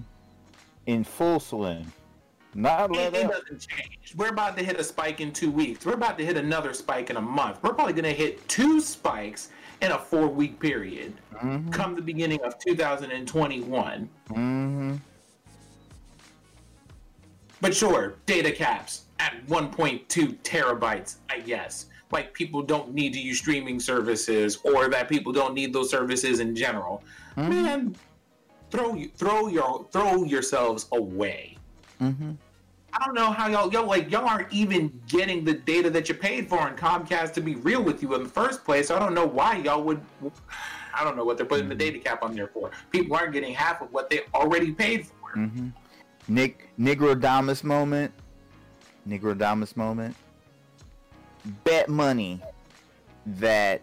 in 0.87 1.05
full 1.05 1.39
swing. 1.41 1.91
Not 2.55 2.95
It, 2.95 3.15
it 3.15 3.29
doesn't 3.29 3.67
change. 3.67 4.15
We're 4.17 4.29
about 4.29 4.57
to 4.59 4.65
hit 4.65 4.79
a 4.79 4.85
spike 4.85 5.21
in 5.21 5.33
two 5.33 5.51
weeks. 5.51 5.87
We're 5.87 5.95
about 5.95 6.19
to 6.19 6.25
hit 6.25 6.37
another 6.37 6.75
spike 6.75 7.09
in 7.09 7.17
a 7.17 7.21
month. 7.21 7.59
We're 7.63 7.73
probably 7.73 7.95
going 7.95 8.05
to 8.05 8.13
hit 8.13 8.47
two 8.49 8.81
spikes 8.81 9.49
in 9.81 9.91
a 9.93 9.99
four 9.99 10.29
week 10.29 10.61
period 10.61 11.15
hmm 11.37 11.69
come 11.71 11.95
the 11.95 12.03
beginning 12.03 12.41
of 12.43 12.59
2021. 12.59 14.09
hmm 14.29 14.95
But 17.61 17.75
sure, 17.75 18.15
data 18.27 18.53
caps 18.53 19.05
at 19.19 19.47
1.2 19.47 20.37
terabytes, 20.43 21.17
I 21.31 21.41
guess. 21.41 21.87
Like 22.11 22.35
people 22.35 22.63
don't 22.63 22.93
need 22.93 23.15
to 23.15 23.19
use 23.19 23.39
streaming 23.39 23.81
services 23.81 24.59
or 24.65 24.89
that 24.91 25.09
people 25.09 25.33
don't 25.33 25.55
need 25.55 25.73
those 25.73 25.91
services 25.91 26.41
in 26.41 26.55
general. 26.55 27.03
Man, 27.37 27.97
throw 28.71 28.95
you 28.95 29.11
throw 29.17 29.49
your 29.49 29.87
throw 29.91 30.25
yourselves 30.25 30.89
away. 30.93 31.52
Hmm 32.11 32.33
I 32.95 33.07
don't 33.07 33.15
know 33.15 33.31
how 33.31 33.49
y'all 33.49 33.73
y'all 33.73 33.87
like 33.87 34.11
y'all 34.11 34.29
aren't 34.29 34.53
even 34.53 34.93
getting 35.09 35.45
the 35.45 35.55
data 35.55 35.89
that 35.91 36.11
you 36.11 36.15
paid 36.15 36.47
for 36.47 36.69
in 36.69 36.75
Comcast 36.75 37.33
to 37.35 37.41
be 37.41 37.55
real 37.55 37.83
with 37.83 38.03
you 38.03 38.15
in 38.15 38.25
the 38.25 38.29
first 38.29 38.65
place. 38.65 38.89
So 38.89 38.97
I 38.97 38.99
don't 38.99 39.15
know 39.15 39.25
why 39.25 39.57
y'all 39.57 39.83
would. 39.83 40.01
I 40.95 41.03
don't 41.03 41.17
know 41.17 41.25
what 41.25 41.39
they're 41.39 41.47
putting 41.47 41.71
the 41.71 41.75
data 41.75 41.99
cap 41.99 42.23
on 42.23 42.35
there 42.35 42.49
for. 42.49 42.71
People 42.91 43.17
aren't 43.17 43.33
getting 43.33 43.55
half 43.55 43.81
of 43.81 43.91
what 43.93 44.11
they 44.11 44.21
already 44.35 44.73
paid 44.73 45.07
for. 45.07 45.31
hmm 45.33 45.69
Nick 46.29 46.69
Nigrodamus 46.79 47.65
moment. 47.65 48.13
Nigrodamus 49.09 49.75
moment. 49.75 50.15
Bet 51.65 51.89
money 51.89 52.41
that 53.25 53.81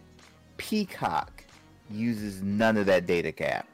Peacock 0.58 1.44
uses 1.90 2.44
none 2.44 2.78
of 2.78 2.86
that 2.86 3.08
data 3.08 3.32
cap. 3.32 3.68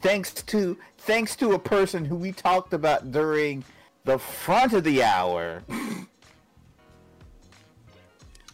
Thanks 0.00 0.32
to 0.32 0.76
thanks 0.98 1.36
to 1.36 1.52
a 1.52 1.58
person 1.58 2.04
who 2.04 2.16
we 2.16 2.32
talked 2.32 2.72
about 2.72 3.12
during 3.12 3.64
the 4.04 4.18
front 4.18 4.72
of 4.72 4.84
the 4.84 5.02
hour. 5.02 5.62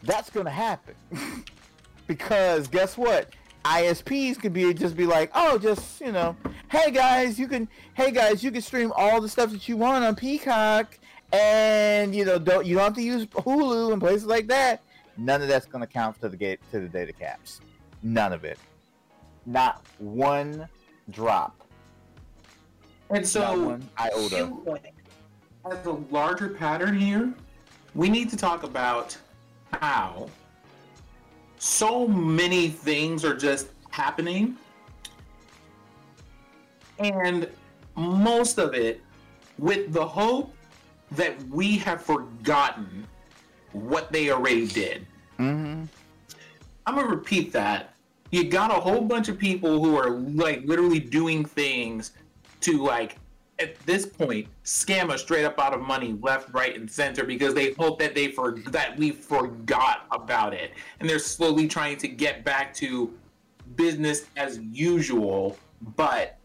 That's 0.02 0.31
gonna 0.31 0.51
happen. 0.51 0.94
because 2.06 2.69
guess 2.69 2.97
what? 2.97 3.31
ISPs 3.64 4.40
could 4.40 4.52
be 4.52 4.74
just 4.74 4.97
be 4.97 5.06
like, 5.06 5.31
oh, 5.35 5.59
just 5.59 6.01
you 6.01 6.10
know, 6.12 6.36
hey 6.69 6.90
guys, 6.90 7.39
you 7.39 7.47
can, 7.47 7.69
hey 7.94 8.10
guys, 8.10 8.43
you 8.43 8.51
can 8.51 8.60
stream 8.60 8.93
all 8.97 9.20
the 9.20 9.28
stuff 9.28 9.51
that 9.52 9.69
you 9.69 9.77
want 9.77 10.05
on 10.05 10.16
Peacock, 10.16 10.98
and 11.32 12.14
you 12.14 12.24
know, 12.24 12.39
don't 12.39 12.66
you 12.66 12.74
don't 12.74 12.85
have 12.85 12.94
to 12.94 13.02
use 13.02 13.27
Hulu 13.27 13.93
and 13.93 14.02
places 14.02 14.27
like 14.27 14.48
that. 14.48 14.82
None 15.16 15.43
of 15.43 15.48
that's 15.48 15.66
gonna 15.66 15.86
count 15.86 16.20
to 16.23 16.28
the 16.28 16.36
gate 16.36 16.60
to 16.73 16.81
the 16.81 16.89
data 16.89 17.12
caps. 17.12 17.60
None 18.02 18.32
of 18.32 18.44
it. 18.44 18.59
Not 19.47 19.85
one 19.98 20.69
drop. 21.11 21.61
And 23.11 23.27
so, 23.27 23.79
I 23.99 24.11
iota. 24.11 24.53
like 24.65 24.95
as 25.70 25.87
a 25.87 25.93
larger 26.11 26.49
pattern 26.49 26.99
here, 26.99 27.33
we 27.95 28.09
need 28.09 28.31
to 28.31 28.37
talk 28.37 28.62
about 28.62 29.16
how 29.73 30.29
so 31.59 32.09
many 32.09 32.69
things 32.69 33.24
are 33.24 33.37
just 33.37 33.69
happening. 33.91 34.57
And 36.99 37.49
most 37.97 38.59
of 38.59 38.74
it 38.74 39.01
with 39.59 39.93
the 39.93 40.07
hope 40.07 40.55
that 41.12 41.41
we 41.49 41.77
have 41.79 42.03
forgotten 42.03 43.07
what 43.73 44.11
they 44.12 44.31
already 44.31 44.66
did. 44.66 45.07
Mm-hmm. 45.39 45.85
I'm 46.87 46.95
gonna 46.95 47.09
repeat 47.09 47.53
that. 47.53 47.91
You 48.33 48.45
got 48.45 48.71
a 48.71 48.81
whole 48.81 49.03
bunch 49.03 49.29
of 49.29 49.39
people 49.39 49.85
who 49.85 49.95
are 49.97 50.11
like 50.11 50.65
literally 50.65 50.99
doing 50.99 51.45
things 51.45 52.13
to 52.63 52.83
like 52.83 53.19
at 53.59 53.79
this 53.87 54.07
point 54.07 54.49
scam 54.65 55.11
us 55.11 55.21
straight 55.21 55.45
up 55.45 55.61
out 55.61 55.75
of 55.75 55.83
money 55.83 56.17
left, 56.23 56.53
right, 56.55 56.75
and 56.75 56.91
center 56.91 57.25
because 57.25 57.53
they 57.53 57.73
hope 57.75 57.99
that 57.99 58.15
they 58.15 58.29
for 58.29 58.59
that 58.69 58.97
we 58.97 59.11
forgot 59.11 60.07
about 60.11 60.55
it. 60.55 60.73
And 60.99 61.09
they're 61.09 61.19
slowly 61.19 61.69
trying 61.69 61.99
to 61.99 62.09
get 62.09 62.43
back 62.43 62.73
to 62.77 63.13
business 63.77 64.25
as 64.39 64.59
usual, 64.59 65.59
but 65.95 66.39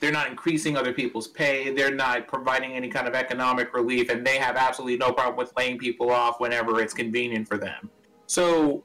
they're 0.00 0.12
not 0.12 0.28
increasing 0.28 0.78
other 0.78 0.94
people's 0.94 1.28
pay. 1.28 1.70
They're 1.74 1.94
not 1.94 2.26
providing 2.26 2.72
any 2.72 2.88
kind 2.88 3.06
of 3.06 3.14
economic 3.14 3.74
relief, 3.74 4.08
and 4.10 4.26
they 4.26 4.38
have 4.38 4.56
absolutely 4.56 4.96
no 4.96 5.12
problem 5.12 5.36
with 5.36 5.52
laying 5.58 5.78
people 5.78 6.10
off 6.10 6.40
whenever 6.40 6.80
it's 6.80 6.94
convenient 6.94 7.46
for 7.46 7.58
them. 7.58 7.90
So, 8.26 8.82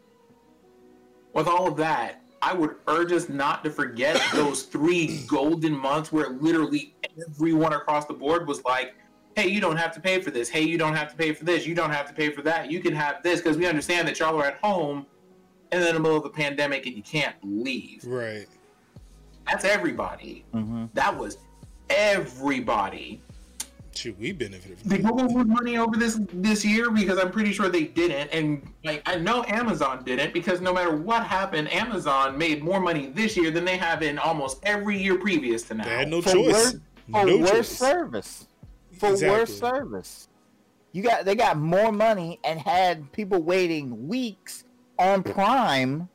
with 1.34 1.48
all 1.48 1.68
of 1.68 1.78
that, 1.78 2.19
I 2.42 2.54
would 2.54 2.76
urge 2.88 3.12
us 3.12 3.30
not 3.30 3.64
to 3.64 3.70
forget 3.70 4.22
those 4.34 4.64
three 4.64 5.24
golden 5.28 5.78
months 5.78 6.12
where 6.12 6.30
literally 6.30 6.96
everyone 7.28 7.74
across 7.74 8.06
the 8.06 8.14
board 8.14 8.48
was 8.48 8.64
like, 8.64 8.96
hey, 9.36 9.48
you 9.48 9.62
don't 9.62 9.78
have 9.78 9.94
to 9.94 10.00
pay 10.00 10.22
for 10.22 10.32
this. 10.32 10.50
Hey, 10.50 10.62
you 10.62 10.78
don't 10.78 10.96
have 10.96 11.10
to 11.12 11.18
pay 11.18 11.34
for 11.34 11.46
this. 11.46 11.66
You 11.66 11.76
don't 11.76 11.92
have 11.92 12.08
to 12.08 12.14
pay 12.14 12.30
for 12.30 12.42
that. 12.44 12.72
You 12.72 12.80
can 12.80 12.94
have 12.94 13.24
this 13.24 13.42
because 13.42 13.58
we 13.58 13.66
understand 13.66 14.08
that 14.08 14.20
y'all 14.20 14.36
are 14.40 14.46
at 14.46 14.58
home 14.60 15.06
and 15.72 15.84
in 15.84 15.94
the 15.94 16.00
middle 16.00 16.18
of 16.18 16.24
the 16.24 16.30
pandemic 16.30 16.86
and 16.86 16.96
you 16.96 17.04
can't 17.04 17.36
leave. 17.44 18.04
Right. 18.06 18.48
That's 19.48 19.66
everybody. 19.66 20.46
Mm-hmm. 20.54 20.86
That 20.94 21.18
was 21.18 21.38
everybody. 21.90 23.22
Shoot, 23.96 24.18
we 24.20 24.32
benefited 24.32 24.80
from 24.80 24.90
Did 24.92 25.04
that. 25.04 25.08
Google 25.12 25.34
lose 25.34 25.48
money 25.48 25.78
over 25.78 25.98
this 25.98 26.20
this 26.32 26.64
year? 26.64 26.90
Because 26.92 27.18
I'm 27.18 27.32
pretty 27.32 27.52
sure 27.52 27.70
they 27.70 27.86
didn't, 27.86 28.30
and 28.30 28.62
like 28.84 29.02
I 29.06 29.16
know 29.18 29.44
Amazon 29.48 30.04
didn't 30.06 30.34
because 30.34 30.62
no 30.62 30.74
matter 30.74 30.96
what 30.96 31.26
happened, 31.26 31.72
Amazon 31.74 32.38
made 32.38 32.64
more 32.64 32.80
money 32.80 33.08
this 33.08 33.36
year 33.36 33.52
than 33.52 33.66
they 33.66 33.78
have 33.78 34.02
in 34.04 34.18
almost 34.18 34.60
every 34.64 34.98
year 34.98 35.18
previous 35.18 35.64
to 35.64 35.74
now. 35.74 35.84
They 35.84 35.90
had 35.90 36.08
no 36.08 36.22
For 36.22 36.32
choice. 36.32 36.54
worse- 36.54 36.76
For 37.12 37.26
no 37.26 37.38
worse 37.40 37.52
choice. 37.52 37.70
service. 37.70 38.48
For 38.94 39.10
Exactly. 39.12 39.40
worse 39.40 39.60
service. 39.60 40.28
You 40.92 41.04
got 41.04 41.26
they 41.26 41.36
got 41.36 41.58
more 41.58 41.92
money 41.92 42.40
and 42.44 42.60
had 42.60 43.12
people 43.12 43.42
waiting 43.42 44.08
weeks 44.08 44.64
on 44.98 45.24
Prime 45.24 46.10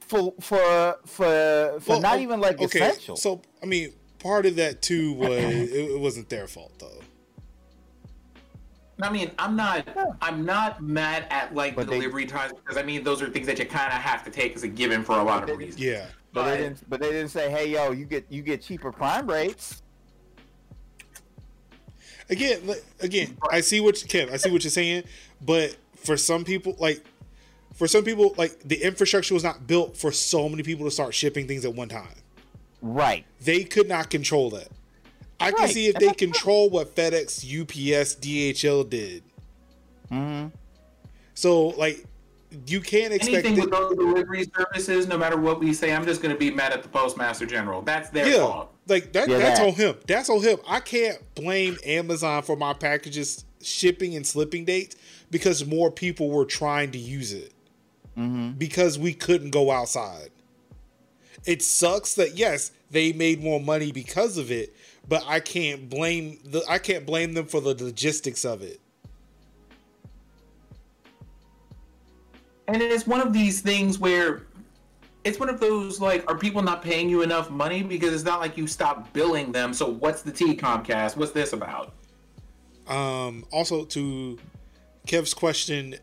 for 0.00 0.34
for 0.40 0.96
for 1.06 1.78
for 1.80 1.92
Well, 1.92 2.00
not 2.00 2.18
oh, 2.18 2.22
even 2.22 2.40
like 2.40 2.60
okay, 2.60 2.80
essential. 2.88 3.16
So 3.16 3.40
I 3.62 3.66
mean, 3.66 3.92
part 4.24 4.46
of 4.46 4.56
that 4.56 4.82
too 4.82 5.12
was 5.12 5.30
it, 5.30 5.90
it 5.92 6.00
wasn't 6.00 6.28
their 6.30 6.48
fault 6.48 6.72
though. 6.80 7.00
I 9.02 9.10
mean, 9.10 9.30
I'm 9.38 9.54
not 9.54 9.86
I'm 10.22 10.44
not 10.44 10.82
mad 10.82 11.26
at 11.30 11.54
like 11.54 11.76
But 11.76 11.86
the 11.86 11.92
they- 11.92 11.98
delivery 12.00 12.26
times 12.26 12.52
because 12.54 12.76
I 12.76 12.82
mean 12.82 13.04
those 13.04 13.20
are 13.22 13.28
things 13.28 13.46
that 13.46 13.58
you 13.58 13.66
kind 13.66 13.92
of 13.92 13.98
have 14.00 14.24
to 14.24 14.30
take 14.30 14.56
as 14.56 14.62
a 14.62 14.68
given 14.68 15.04
for 15.04 15.18
a 15.18 15.22
lot 15.22 15.48
of 15.48 15.56
reasons. 15.58 15.80
Yeah. 15.82 16.06
but 16.32 16.42
but- 16.42 16.50
they 16.50 16.56
didn't 16.58 16.90
but 16.90 17.00
they 17.00 17.10
didn't 17.12 17.28
say, 17.30 17.50
hey 17.50 17.68
yo, 17.70 17.92
you 17.92 18.06
get 18.06 18.24
you 18.30 18.42
get 18.42 18.62
cheaper 18.62 18.90
prime 18.90 19.28
rates. 19.28 19.82
Again, 22.30 22.60
again, 23.00 23.36
I 23.52 23.60
see 23.60 23.80
what 23.80 23.96
Kev, 23.96 24.32
I 24.32 24.38
see 24.38 24.50
what 24.50 24.64
you're 24.64 24.70
saying, 24.70 25.04
but 25.42 25.76
for 25.96 26.16
some 26.16 26.42
people, 26.42 26.74
like 26.78 27.04
for 27.74 27.86
some 27.86 28.02
people, 28.02 28.34
like 28.38 28.58
the 28.60 28.76
infrastructure 28.82 29.34
was 29.34 29.44
not 29.44 29.66
built 29.66 29.94
for 29.96 30.10
so 30.10 30.48
many 30.48 30.62
people 30.62 30.86
to 30.86 30.90
start 30.90 31.12
shipping 31.14 31.46
things 31.46 31.66
at 31.66 31.74
one 31.74 31.88
time. 31.90 32.14
Right. 32.84 33.24
They 33.40 33.64
could 33.64 33.88
not 33.88 34.10
control 34.10 34.50
that. 34.50 34.68
I 35.40 35.50
can 35.52 35.68
see 35.68 35.86
if 35.86 35.96
they 35.96 36.12
control 36.12 36.68
what 36.70 36.94
FedEx, 36.94 37.38
UPS, 37.42 38.14
DHL 38.16 38.88
did. 38.88 39.22
Mm-hmm. 40.12 40.48
So 41.34 41.68
like, 41.68 42.04
you 42.66 42.80
can't 42.80 43.12
expect. 43.12 43.46
Anything 43.46 43.56
it- 43.56 43.60
with 43.62 43.70
those 43.70 43.96
delivery 43.96 44.44
services, 44.56 45.08
no 45.08 45.16
matter 45.18 45.36
what 45.38 45.60
we 45.60 45.72
say, 45.72 45.92
I'm 45.94 46.04
just 46.04 46.22
going 46.22 46.32
to 46.34 46.38
be 46.38 46.50
mad 46.50 46.72
at 46.72 46.82
the 46.82 46.88
postmaster 46.88 47.46
general. 47.46 47.80
That's 47.82 48.10
their 48.10 48.28
yeah, 48.28 48.38
fault. 48.46 48.74
like 48.86 49.12
that. 49.14 49.28
Yeah, 49.28 49.38
that's 49.38 49.58
that. 49.60 49.66
on 49.68 49.74
him. 49.74 49.96
That's 50.06 50.28
on 50.30 50.42
him. 50.42 50.58
I 50.68 50.80
can't 50.80 51.18
blame 51.34 51.78
Amazon 51.84 52.42
for 52.42 52.54
my 52.56 52.74
packages 52.74 53.44
shipping 53.62 54.14
and 54.14 54.26
slipping 54.26 54.66
dates 54.66 54.94
because 55.30 55.64
more 55.66 55.90
people 55.90 56.28
were 56.30 56.44
trying 56.44 56.90
to 56.92 56.98
use 56.98 57.32
it 57.32 57.52
Mm-hmm. 58.16 58.50
because 58.52 58.96
we 58.96 59.12
couldn't 59.12 59.50
go 59.50 59.72
outside. 59.72 60.28
It 61.46 61.62
sucks 61.62 62.14
that 62.14 62.36
yes, 62.36 62.72
they 62.90 63.12
made 63.12 63.42
more 63.42 63.60
money 63.60 63.92
because 63.92 64.38
of 64.38 64.50
it, 64.50 64.74
but 65.08 65.22
I 65.26 65.40
can't 65.40 65.88
blame 65.88 66.38
the 66.44 66.62
I 66.68 66.78
can't 66.78 67.04
blame 67.04 67.34
them 67.34 67.46
for 67.46 67.60
the 67.60 67.74
logistics 67.74 68.44
of 68.44 68.62
it. 68.62 68.80
And 72.66 72.80
it's 72.80 73.06
one 73.06 73.20
of 73.20 73.32
these 73.32 73.60
things 73.60 73.98
where 73.98 74.46
it's 75.24 75.38
one 75.38 75.48
of 75.48 75.60
those 75.60 76.00
like, 76.00 76.30
are 76.30 76.36
people 76.36 76.62
not 76.62 76.82
paying 76.82 77.08
you 77.08 77.22
enough 77.22 77.50
money? 77.50 77.82
Because 77.82 78.14
it's 78.14 78.24
not 78.24 78.40
like 78.40 78.56
you 78.56 78.66
stopped 78.66 79.12
billing 79.12 79.52
them. 79.52 79.74
So 79.74 79.88
what's 79.88 80.22
the 80.22 80.32
T 80.32 80.54
Comcast? 80.54 81.16
What's 81.16 81.32
this 81.32 81.52
about? 81.52 81.92
Um, 82.86 83.44
also 83.50 83.84
to 83.86 84.38
Kev's 85.06 85.34
question, 85.34 85.96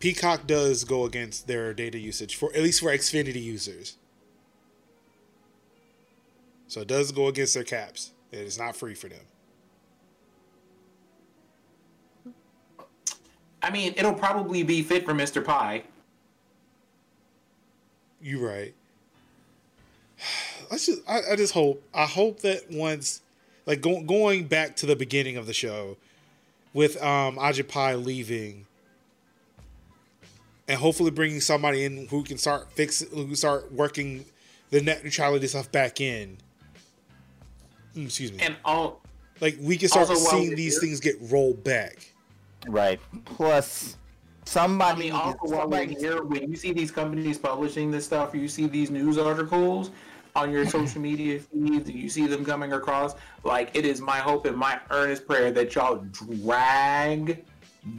Peacock 0.00 0.46
does 0.46 0.84
go 0.84 1.04
against 1.04 1.46
their 1.46 1.72
data 1.74 1.98
usage 1.98 2.36
for 2.36 2.52
at 2.54 2.62
least 2.62 2.80
for 2.80 2.90
Xfinity 2.90 3.42
users. 3.42 3.96
So 6.68 6.80
it 6.80 6.88
does 6.88 7.12
go 7.12 7.28
against 7.28 7.54
their 7.54 7.64
caps. 7.64 8.12
It 8.32 8.40
is 8.40 8.58
not 8.58 8.76
free 8.76 8.94
for 8.94 9.08
them. 9.08 9.20
I 13.62 13.70
mean, 13.70 13.94
it'll 13.96 14.14
probably 14.14 14.62
be 14.62 14.82
fit 14.82 15.04
for 15.04 15.12
Mr. 15.12 15.44
Pai. 15.44 15.84
You're 18.20 18.46
right. 18.46 18.74
Let's 20.70 20.86
just 20.86 21.02
I, 21.08 21.20
I 21.32 21.36
just 21.36 21.52
hope 21.52 21.82
I 21.94 22.06
hope 22.06 22.40
that 22.40 22.70
once 22.70 23.22
like 23.66 23.80
go, 23.80 24.02
going 24.02 24.46
back 24.46 24.76
to 24.76 24.86
the 24.86 24.96
beginning 24.96 25.36
of 25.36 25.46
the 25.46 25.52
show 25.52 25.96
with 26.72 27.00
um 27.02 27.36
Ajit 27.36 27.68
Pai 27.68 27.94
leaving 27.96 28.66
and 30.68 30.78
hopefully 30.78 31.10
bringing 31.10 31.40
somebody 31.40 31.84
in 31.84 32.08
who 32.08 32.22
can 32.22 32.38
start 32.38 32.70
fix 32.72 33.00
who 33.00 33.26
can 33.26 33.36
start 33.36 33.72
working 33.72 34.24
the 34.70 34.80
net 34.80 35.04
neutrality 35.04 35.46
stuff 35.46 35.70
back 35.70 36.00
in. 36.00 36.38
Mm, 37.96 38.04
Excuse 38.06 38.32
me. 38.32 38.38
And 38.40 38.56
all 38.64 39.00
like 39.40 39.56
we 39.60 39.76
can 39.76 39.88
start 39.88 40.08
seeing 40.08 40.54
these 40.54 40.74
here- 40.74 40.80
things 40.82 41.00
get 41.00 41.16
rolled 41.22 41.64
back. 41.64 42.12
Right. 42.68 43.00
Plus 43.24 43.96
I 43.96 44.48
somebody 44.48 45.02
mean, 45.04 45.12
also 45.12 45.38
while 45.42 45.68
we're 45.68 45.84
here, 45.86 46.22
when 46.22 46.50
you 46.50 46.56
see 46.56 46.72
these 46.72 46.90
companies 46.90 47.38
publishing 47.38 47.90
this 47.90 48.04
stuff, 48.04 48.34
you 48.34 48.48
see 48.48 48.66
these 48.66 48.90
news 48.90 49.18
articles 49.18 49.90
on 50.34 50.50
your 50.52 50.66
social 50.76 51.00
media 51.00 51.40
feeds, 51.40 51.88
and 51.88 51.98
you 51.98 52.08
see 52.08 52.26
them 52.26 52.44
coming 52.44 52.72
across. 52.74 53.14
Like, 53.44 53.74
it 53.74 53.84
is 53.86 54.00
my 54.00 54.18
hope 54.18 54.46
and 54.46 54.56
my 54.56 54.78
earnest 54.90 55.26
prayer 55.26 55.50
that 55.52 55.74
y'all 55.74 55.96
drag 56.40 57.44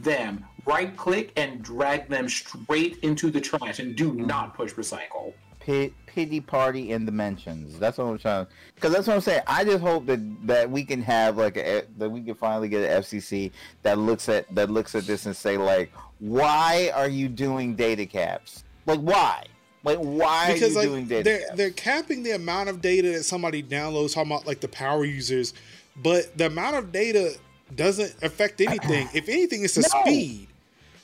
them, 0.02 0.44
right 0.66 0.94
click 0.96 1.32
and 1.36 1.62
drag 1.62 2.08
them 2.08 2.28
straight 2.28 2.98
into 3.02 3.30
the 3.30 3.40
trash 3.40 3.78
and 3.78 3.96
do 3.96 4.12
not 4.12 4.54
push 4.54 4.72
recycle. 4.74 5.32
pi- 5.64 5.90
pity 6.18 6.40
party 6.40 6.90
in 6.90 7.06
the 7.06 7.12
mentions. 7.12 7.78
That's 7.78 7.96
what 7.96 8.06
I'm 8.06 8.18
trying. 8.18 8.48
Because 8.74 8.92
that's 8.92 9.06
what 9.06 9.14
I'm 9.14 9.20
saying. 9.20 9.42
I 9.46 9.62
just 9.62 9.80
hope 9.80 10.04
that 10.06 10.18
that 10.48 10.68
we 10.68 10.84
can 10.84 11.00
have 11.02 11.38
like 11.38 11.56
a 11.56 11.84
that 11.96 12.10
we 12.10 12.22
can 12.22 12.34
finally 12.34 12.68
get 12.68 12.90
an 12.90 13.02
FCC 13.02 13.52
that 13.84 13.98
looks 13.98 14.28
at 14.28 14.52
that 14.52 14.68
looks 14.68 14.96
at 14.96 15.04
this 15.04 15.26
and 15.26 15.36
say 15.36 15.56
like, 15.56 15.92
why 16.18 16.90
are 16.92 17.08
you 17.08 17.28
doing 17.28 17.76
data 17.76 18.04
caps? 18.04 18.64
Like 18.84 18.98
why? 18.98 19.44
Like 19.84 19.98
why 19.98 20.54
because 20.54 20.76
are 20.76 20.82
you 20.82 20.88
like 20.88 20.88
doing 20.88 21.06
data 21.06 21.22
they're 21.22 21.38
caps? 21.38 21.56
they're 21.56 21.70
capping 21.70 22.22
the 22.24 22.32
amount 22.32 22.68
of 22.68 22.80
data 22.80 23.12
that 23.12 23.22
somebody 23.22 23.62
downloads 23.62 24.14
talking 24.14 24.32
about 24.32 24.44
like 24.44 24.58
the 24.58 24.66
power 24.68 25.04
users 25.04 25.54
but 26.02 26.36
the 26.36 26.46
amount 26.46 26.74
of 26.74 26.90
data 26.90 27.36
doesn't 27.76 28.12
affect 28.24 28.60
anything 28.60 29.08
if 29.14 29.28
anything 29.28 29.62
it's 29.62 29.76
the 29.76 29.82
No. 29.82 30.00
speed 30.00 30.48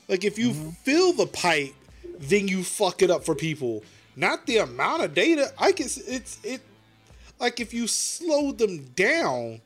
like 0.09 0.25
if 0.25 0.37
you 0.37 0.49
mm-hmm. 0.49 0.69
fill 0.71 1.13
the 1.13 1.25
pipe 1.25 1.73
then 2.19 2.49
you 2.49 2.63
fuck 2.63 3.01
it 3.01 3.09
up 3.09 3.23
for 3.23 3.33
people 3.33 3.81
not 4.15 4.45
the 4.47 4.57
amount 4.57 5.03
of 5.03 5.13
data 5.13 5.51
i 5.57 5.71
can 5.71 5.85
it's 6.07 6.39
it 6.43 6.61
like 7.39 7.59
if 7.59 7.73
you 7.73 7.87
slow 7.87 8.51
them 8.51 8.85
down 8.95 9.59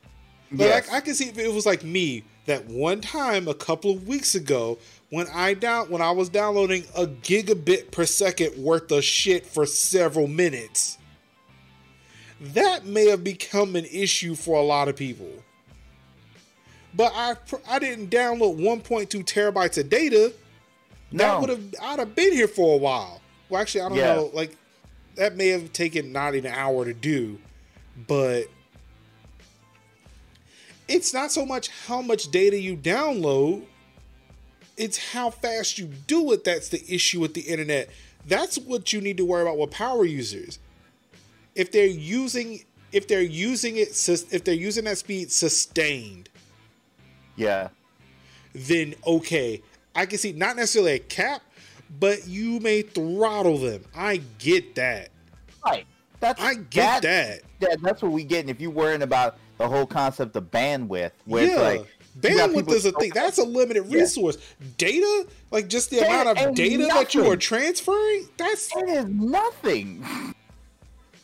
but 0.52 0.64
Yes. 0.64 0.88
like 0.88 0.96
I 0.96 1.00
can 1.04 1.14
see 1.14 1.28
if 1.28 1.38
it 1.38 1.52
was 1.52 1.64
like 1.64 1.84
me 1.84 2.24
that 2.46 2.66
one 2.66 3.00
time 3.00 3.46
a 3.46 3.54
couple 3.54 3.92
of 3.92 4.08
weeks 4.08 4.34
ago 4.34 4.78
when 5.10 5.28
I 5.32 5.54
down 5.54 5.88
when 5.90 6.02
I 6.02 6.10
was 6.10 6.28
downloading 6.28 6.84
a 6.96 7.06
gigabit 7.06 7.92
per 7.92 8.04
second 8.04 8.56
worth 8.60 8.90
of 8.90 9.04
shit 9.04 9.46
for 9.46 9.64
several 9.64 10.26
minutes. 10.26 10.98
That 12.40 12.84
may 12.84 13.06
have 13.10 13.22
become 13.22 13.76
an 13.76 13.84
issue 13.84 14.34
for 14.34 14.56
a 14.58 14.62
lot 14.62 14.88
of 14.88 14.96
people. 14.96 15.30
But 16.94 17.12
I 17.14 17.36
I 17.68 17.78
didn't 17.78 18.10
download 18.10 18.58
1.2 18.58 19.24
terabytes 19.24 19.78
of 19.78 19.88
data. 19.88 20.32
That 21.12 21.40
would 21.40 21.50
have 21.50 21.74
I'd 21.80 21.98
have 22.00 22.16
been 22.16 22.32
here 22.32 22.48
for 22.48 22.74
a 22.74 22.78
while. 22.78 23.19
Well, 23.50 23.60
actually, 23.60 23.82
I 23.82 23.88
don't 23.88 23.98
Yeah. 23.98 24.14
know. 24.14 24.30
Like 24.32 24.56
that 25.16 25.36
may 25.36 25.48
have 25.48 25.72
taken 25.72 26.12
not 26.12 26.34
an 26.34 26.46
hour 26.46 26.84
to 26.84 26.94
do, 26.94 27.38
but 28.06 28.46
it's 30.88 31.12
not 31.12 31.30
so 31.32 31.44
much 31.44 31.68
how 31.86 32.00
much 32.00 32.30
data 32.30 32.58
you 32.58 32.76
download, 32.76 33.64
it's 34.76 35.12
how 35.12 35.30
fast 35.30 35.78
you 35.78 35.86
do 36.06 36.32
it 36.32 36.44
that's 36.44 36.68
the 36.68 36.82
issue 36.92 37.20
with 37.20 37.34
the 37.34 37.42
internet. 37.42 37.90
That's 38.26 38.56
what 38.58 38.92
you 38.92 39.00
need 39.00 39.16
to 39.18 39.24
worry 39.24 39.42
about 39.42 39.58
with 39.58 39.70
power 39.70 40.04
users. 40.04 40.58
If 41.54 41.72
they're 41.72 41.86
using 41.86 42.64
if 42.92 43.06
they're 43.06 43.20
using 43.20 43.76
it 43.76 43.88
if 44.08 44.44
they're 44.44 44.54
using 44.54 44.84
that 44.84 44.98
speed 44.98 45.30
sustained, 45.32 46.28
Yeah. 47.36 47.68
then 48.52 48.94
okay. 49.06 49.62
I 49.94 50.06
can 50.06 50.18
see 50.18 50.32
not 50.32 50.56
necessarily 50.56 50.92
a 50.94 50.98
cap, 50.98 51.42
but 51.98 52.26
you 52.26 52.60
may 52.60 52.82
throttle 52.82 53.58
them. 53.58 53.84
I 53.94 54.20
get 54.38 54.74
that. 54.76 55.10
Right. 55.64 55.86
That's 56.20 56.40
I 56.40 56.54
get 56.54 57.02
that. 57.02 57.40
that. 57.60 57.82
That's 57.82 58.02
what 58.02 58.12
we 58.12 58.24
get. 58.24 58.40
And 58.40 58.50
if 58.50 58.60
you're 58.60 58.70
worrying 58.70 59.02
about 59.02 59.36
the 59.58 59.68
whole 59.68 59.86
concept 59.86 60.36
of 60.36 60.50
bandwidth, 60.50 61.12
where 61.24 61.46
yeah. 61.46 61.60
like 61.60 61.86
Bandwidth 62.18 62.70
is 62.72 62.86
a 62.86 62.92
thing. 62.92 63.12
That's 63.14 63.38
a 63.38 63.44
limited 63.44 63.86
Yeah. 63.86 64.00
resource. 64.00 64.36
Data, 64.76 65.26
like 65.50 65.68
just 65.68 65.90
the 65.90 66.00
amount 66.00 66.38
of 66.38 66.54
data 66.54 66.86
that 66.86 67.14
you 67.14 67.30
are 67.30 67.36
transferring, 67.36 68.28
that's 68.36 68.74
It 68.76 68.88
is 68.88 69.04
nothing. 69.06 70.04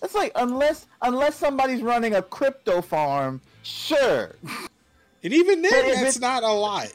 It's 0.03 0.15
like 0.15 0.31
unless 0.37 0.87
unless 1.01 1.37
somebody's 1.37 1.81
running 1.81 2.15
a 2.15 2.23
crypto 2.23 2.83
farm, 2.83 3.41
sure. 3.63 4.37
and 5.25 5.33
even 5.33 5.63
then, 5.63 6.03
that's 6.03 6.21
not 6.21 6.43
a 6.43 6.53
lot. 6.53 6.93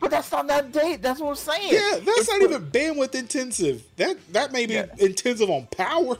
But 0.00 0.10
that's 0.10 0.32
not 0.32 0.46
that 0.48 0.72
date. 0.72 1.02
That's 1.02 1.20
what 1.20 1.28
I'm 1.30 1.34
saying. 1.36 1.72
Yeah, 1.74 2.00
that's 2.02 2.20
It's 2.20 2.28
not 2.30 2.38
the- 2.40 2.44
even 2.46 2.70
bandwidth 2.70 3.14
intensive. 3.14 3.82
That 3.96 4.16
that 4.32 4.50
may 4.50 4.66
be 4.66 4.74
Yeah. 4.74 4.86
intensive 4.98 5.50
on 5.50 5.66
power. 5.66 6.16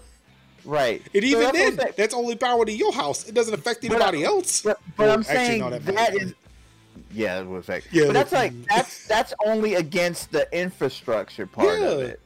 right. 0.67 1.01
And 1.15 1.23
So 1.23 1.29
even 1.29 1.43
that's 1.45 1.77
then, 1.77 1.93
that's 1.97 2.13
only 2.15 2.37
power 2.37 2.67
to 2.67 2.73
your 2.73 2.93
house. 2.93 3.27
It 3.27 3.35
doesn't 3.35 3.55
affect 3.55 3.81
But 3.81 3.93
anybody 3.93 4.25
I- 4.25 4.29
else. 4.29 4.61
But, 4.61 4.79
but 4.97 5.05
Well, 5.05 5.15
I'm 5.15 5.21
actually, 5.21 5.35
saying 5.37 5.61
no, 5.63 5.71
that 5.71 5.87
that 5.87 6.15
is. 6.15 6.35
Yeah, 7.13 7.39
that 7.39 7.47
would 7.47 7.61
affect. 7.61 7.89
Yeah, 7.91 8.05
but 8.07 8.13
that's 8.13 8.33
like 8.33 8.53
that's 8.67 9.07
that's 9.07 9.33
only 9.47 9.75
against 9.77 10.31
the 10.31 10.47
infrastructure 10.57 11.47
part 11.47 11.81
of 11.81 12.01
it. 12.01 12.21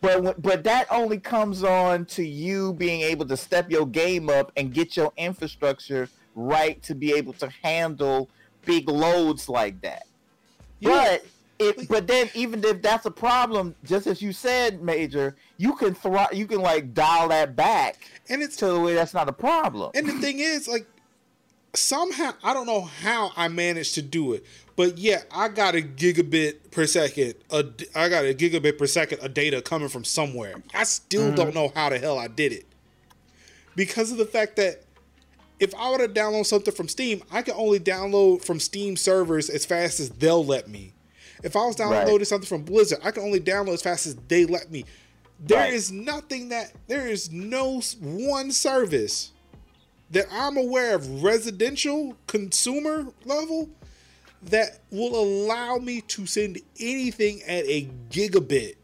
But 0.00 0.42
but 0.42 0.64
that 0.64 0.86
only 0.90 1.18
comes 1.18 1.62
on 1.62 2.04
to 2.06 2.24
you 2.26 2.72
being 2.74 3.00
able 3.02 3.26
to 3.26 3.36
step 3.36 3.70
your 3.70 3.86
game 3.86 4.28
up 4.28 4.50
and 4.56 4.74
get 4.74 4.96
your 4.96 5.12
infrastructure 5.16 6.08
right 6.34 6.82
to 6.82 6.94
be 6.96 7.12
able 7.14 7.32
to 7.34 7.48
handle 7.62 8.28
big 8.66 8.88
loads 8.88 9.48
like 9.48 9.80
that. 9.82 10.06
Yeah. 10.80 10.90
But 10.90 11.26
it, 11.58 11.88
but 11.88 12.06
then 12.06 12.30
even 12.34 12.62
if 12.64 12.82
that's 12.82 13.06
a 13.06 13.10
problem, 13.10 13.74
just 13.84 14.06
as 14.06 14.22
you 14.22 14.32
said, 14.32 14.82
Major, 14.82 15.36
you 15.56 15.74
can 15.74 15.94
thro- 15.94 16.26
you 16.32 16.46
can 16.46 16.60
like 16.60 16.94
dial 16.94 17.28
that 17.28 17.56
back 17.56 18.08
And 18.28 18.42
it's 18.42 18.56
to 18.56 18.66
the 18.66 18.80
way 18.80 18.94
that's 18.94 19.14
not 19.14 19.28
a 19.28 19.32
problem. 19.32 19.90
And 19.94 20.08
the 20.08 20.14
thing 20.14 20.38
is, 20.38 20.68
like, 20.68 20.86
somehow 21.74 22.32
I 22.44 22.54
don't 22.54 22.66
know 22.66 22.82
how 22.82 23.32
I 23.36 23.48
managed 23.48 23.94
to 23.94 24.02
do 24.02 24.32
it, 24.34 24.44
but 24.76 24.98
yeah, 24.98 25.22
I 25.32 25.48
got 25.48 25.74
a 25.74 25.80
gigabit 25.80 26.70
per 26.70 26.86
second. 26.86 27.34
A, 27.50 27.64
I 27.94 28.08
got 28.08 28.24
a 28.24 28.34
gigabit 28.34 28.78
per 28.78 28.86
second 28.86 29.20
of 29.20 29.34
data 29.34 29.60
coming 29.60 29.88
from 29.88 30.04
somewhere. 30.04 30.62
I 30.74 30.84
still 30.84 31.26
mm-hmm. 31.26 31.34
don't 31.34 31.54
know 31.54 31.72
how 31.74 31.88
the 31.88 31.98
hell 31.98 32.18
I 32.18 32.28
did 32.28 32.52
it 32.52 32.66
because 33.74 34.12
of 34.12 34.18
the 34.18 34.26
fact 34.26 34.56
that 34.56 34.82
if 35.60 35.74
I 35.74 35.90
were 35.90 35.98
to 35.98 36.08
download 36.08 36.46
something 36.46 36.74
from 36.74 36.88
Steam, 36.88 37.22
I 37.30 37.42
can 37.42 37.54
only 37.54 37.80
download 37.80 38.44
from 38.44 38.60
Steam 38.60 38.96
servers 38.96 39.50
as 39.50 39.64
fast 39.64 40.00
as 40.00 40.10
they'll 40.10 40.44
let 40.44 40.68
me. 40.68 40.92
If 41.42 41.56
I 41.56 41.64
was 41.66 41.76
downloading 41.76 42.16
Right. 42.18 42.26
something 42.26 42.48
from 42.48 42.62
Blizzard, 42.62 42.98
I 43.02 43.10
can 43.10 43.22
only 43.22 43.40
download 43.40 43.74
as 43.74 43.82
fast 43.82 44.06
as 44.06 44.16
they 44.28 44.44
let 44.44 44.70
me. 44.70 44.84
There 45.40 45.72
is 45.72 45.90
Right. 45.92 46.00
nothing 46.00 46.48
that 46.48 46.72
there 46.88 47.06
is 47.08 47.30
no 47.30 47.80
one 48.00 48.50
service 48.50 49.30
that 50.10 50.26
I'm 50.32 50.56
aware 50.56 50.94
of 50.94 51.22
residential 51.22 52.16
consumer 52.26 53.12
level 53.24 53.68
that 54.42 54.80
will 54.90 55.14
allow 55.20 55.78
me 55.78 56.00
to 56.02 56.26
send 56.26 56.60
anything 56.80 57.42
at 57.42 57.64
a 57.66 57.88
gigabit. 58.10 58.76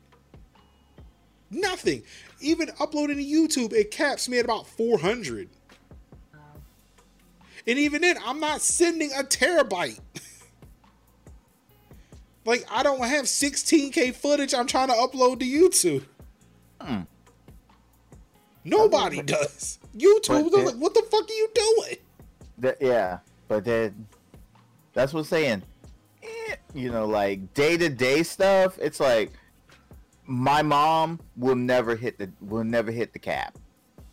Nothing. 1.51 2.03
Even 2.41 2.71
uploading 2.81 3.17
to 3.17 3.25
YouTube, 3.25 3.73
it 3.73 3.91
caps 3.91 4.29
me 4.29 4.39
at 4.39 4.45
about 4.45 4.67
400. 4.67 5.49
And 7.67 7.79
even 7.79 8.03
then, 8.03 8.17
I'm 8.25 8.41
not 8.41 8.61
sending 8.61 9.11
a 9.13 9.23
terabyte. 9.23 10.01
like, 12.45 12.65
I 12.71 12.83
don't 12.83 13.01
have 13.05 13.25
16K 13.25 14.15
footage 14.15 14.55
I'm 14.55 14.67
trying 14.67 14.89
to 14.89 14.95
upload 14.95 15.41
to 15.41 15.47
YouTube. 15.47 16.05
Hmm. 16.81 17.03
Nobody 18.65 19.23
does. 19.23 19.79
YouTube, 19.97 20.51
they're 20.51 20.65
like, 20.67 20.75
what 20.77 20.95
the 20.95 21.03
fuck 21.11 21.29
are 21.29 21.33
you 21.33 21.49
doing? 21.55 21.97
That, 22.59 22.79
yeah, 22.81 23.19
but 23.49 23.65
then 23.65 24.07
that's 24.93 25.13
what 25.13 25.21
I'm 25.21 25.27
saying. 25.27 25.63
Eh, 26.23 26.57
You 26.73 26.91
know, 26.91 27.07
like 27.07 27.53
day 27.55 27.77
to 27.77 27.89
day 27.89 28.23
stuff. 28.23 28.79
It's 28.81 29.01
like 29.01 29.33
my 30.27 30.63
mom 30.63 31.21
will 31.37 31.57
never 31.57 31.95
hit 31.95 32.19
the 32.19 32.31
will 32.41 32.65
never 32.65 32.91
hit 32.91 33.13
the 33.13 33.19
cap 33.19 33.59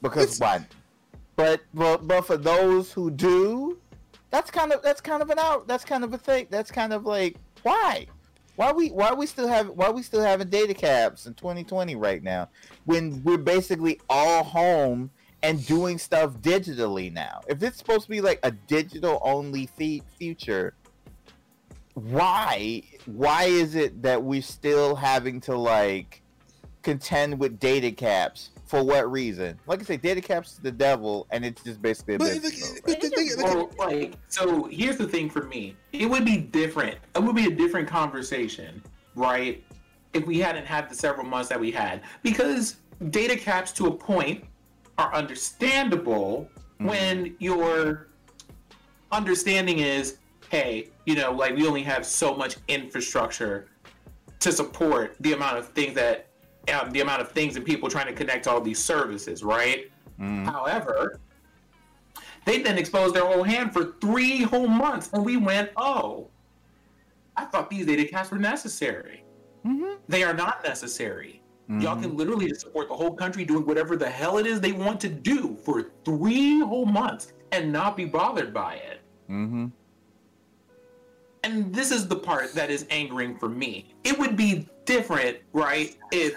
because 0.01 0.35
It's- 0.35 0.39
why? 0.39 0.65
But 1.35 1.61
but 1.73 2.07
but 2.07 2.21
for 2.21 2.37
those 2.37 2.91
who 2.91 3.09
do, 3.09 3.77
that's 4.29 4.51
kind 4.51 4.71
of 4.71 4.81
that's 4.81 5.01
kind 5.01 5.21
of 5.21 5.29
an 5.29 5.39
out. 5.39 5.67
That's 5.67 5.85
kind 5.85 6.03
of 6.03 6.13
a 6.13 6.17
thing. 6.17 6.47
That's 6.49 6.71
kind 6.71 6.93
of 6.93 7.05
like 7.05 7.35
why. 7.63 8.07
Why 8.55 8.71
we 8.71 8.89
why 8.89 9.13
we 9.13 9.25
still 9.25 9.47
have 9.47 9.69
why 9.69 9.89
we 9.89 10.03
still 10.03 10.21
having 10.21 10.49
data 10.49 10.73
caps 10.73 11.25
in 11.25 11.33
2020 11.33 11.95
right 11.95 12.21
now 12.21 12.49
when 12.85 13.23
we're 13.23 13.37
basically 13.37 13.99
all 14.09 14.43
home 14.43 15.09
and 15.43 15.65
doing 15.65 15.97
stuff 15.97 16.33
digitally 16.35 17.11
now. 17.11 17.41
If 17.47 17.63
it's 17.63 17.77
supposed 17.77 18.03
to 18.03 18.09
be 18.09 18.21
like 18.21 18.39
a 18.43 18.51
digital 18.51 19.19
only 19.23 19.65
fe- 19.65 20.03
future, 20.17 20.75
why 21.93 22.83
why 23.05 23.45
is 23.45 23.75
it 23.75 24.01
that 24.03 24.21
we're 24.21 24.41
still 24.41 24.95
having 24.95 25.41
to 25.41 25.57
like 25.57 26.21
contend 26.83 27.39
with 27.39 27.59
data 27.59 27.91
caps? 27.91 28.51
For 28.71 28.81
what 28.81 29.11
reason? 29.11 29.59
Like 29.67 29.81
I 29.81 29.83
say, 29.83 29.97
data 29.97 30.21
caps 30.21 30.53
is 30.53 30.59
the 30.59 30.71
devil, 30.71 31.27
and 31.29 31.43
it's 31.43 31.61
just 31.61 31.81
basically 31.81 32.15
a 32.15 32.19
But, 32.19 32.41
business 32.41 32.71
the, 32.71 32.81
but 32.85 33.01
the 33.01 33.09
thing, 33.09 33.29
Well, 33.37 33.69
like, 33.77 34.13
so 34.29 34.63
here's 34.63 34.95
the 34.95 35.09
thing 35.09 35.29
for 35.29 35.43
me. 35.43 35.75
It 35.91 36.05
would 36.09 36.23
be 36.23 36.37
different. 36.37 36.97
It 37.13 37.21
would 37.21 37.35
be 37.35 37.47
a 37.47 37.51
different 37.51 37.89
conversation, 37.89 38.81
right? 39.13 39.61
If 40.13 40.25
we 40.25 40.39
hadn't 40.39 40.65
had 40.65 40.89
the 40.89 40.95
several 40.95 41.25
months 41.25 41.49
that 41.49 41.59
we 41.59 41.69
had. 41.69 42.03
Because 42.23 42.77
data 43.09 43.35
caps 43.35 43.73
to 43.73 43.87
a 43.87 43.91
point 43.91 44.45
are 44.97 45.13
understandable 45.13 46.49
mm-hmm. 46.55 46.87
when 46.87 47.35
your 47.39 48.07
understanding 49.11 49.79
is, 49.79 50.19
hey, 50.47 50.91
you 51.05 51.15
know, 51.15 51.33
like 51.33 51.57
we 51.57 51.67
only 51.67 51.83
have 51.83 52.05
so 52.05 52.33
much 52.33 52.55
infrastructure 52.69 53.67
to 54.39 54.49
support 54.49 55.17
the 55.19 55.33
amount 55.33 55.57
of 55.57 55.67
things 55.67 55.93
that 55.95 56.27
um, 56.69 56.91
the 56.91 57.01
amount 57.01 57.21
of 57.21 57.31
things 57.31 57.55
and 57.55 57.65
people 57.65 57.89
trying 57.89 58.07
to 58.07 58.13
connect 58.13 58.47
all 58.47 58.61
these 58.61 58.79
services, 58.83 59.43
right? 59.43 59.91
Mm. 60.19 60.45
However, 60.45 61.19
they 62.45 62.61
then 62.61 62.77
exposed 62.77 63.15
their 63.15 63.25
whole 63.25 63.43
hand 63.43 63.73
for 63.73 63.93
three 64.01 64.43
whole 64.43 64.67
months, 64.67 65.09
and 65.13 65.25
we 65.25 65.37
went, 65.37 65.71
"Oh, 65.75 66.29
I 67.37 67.45
thought 67.45 67.69
these 67.69 67.85
data 67.85 68.05
caps 68.05 68.31
were 68.31 68.37
necessary. 68.37 69.23
Mhm. 69.65 69.97
They 70.07 70.23
are 70.23 70.33
not 70.33 70.63
necessary. 70.63 71.41
Y'all 71.67 71.95
Mhm. 71.95 72.01
can 72.01 72.17
literally 72.17 72.47
just 72.49 72.61
support 72.61 72.89
the 72.89 72.95
whole 72.95 73.13
country 73.13 73.45
doing 73.45 73.65
whatever 73.65 73.95
the 73.95 74.09
hell 74.09 74.37
it 74.39 74.45
is 74.45 74.59
they 74.59 74.73
want 74.73 74.99
to 75.01 75.07
do 75.07 75.55
for 75.63 75.91
three 76.03 76.59
whole 76.59 76.85
months 76.85 77.33
and 77.51 77.71
not 77.71 77.95
be 77.95 78.05
bothered 78.05 78.53
by 78.53 78.75
it." 78.75 79.01
Mm-hmm. 79.29 79.67
And 81.43 81.73
this 81.73 81.91
is 81.91 82.07
the 82.07 82.15
part 82.15 82.53
that 82.53 82.69
is 82.69 82.85
angering 82.89 83.37
for 83.37 83.49
me. 83.49 83.93
It 84.03 84.19
would 84.19 84.35
be 84.35 84.67
different, 84.85 85.37
right, 85.53 85.95
if 86.11 86.35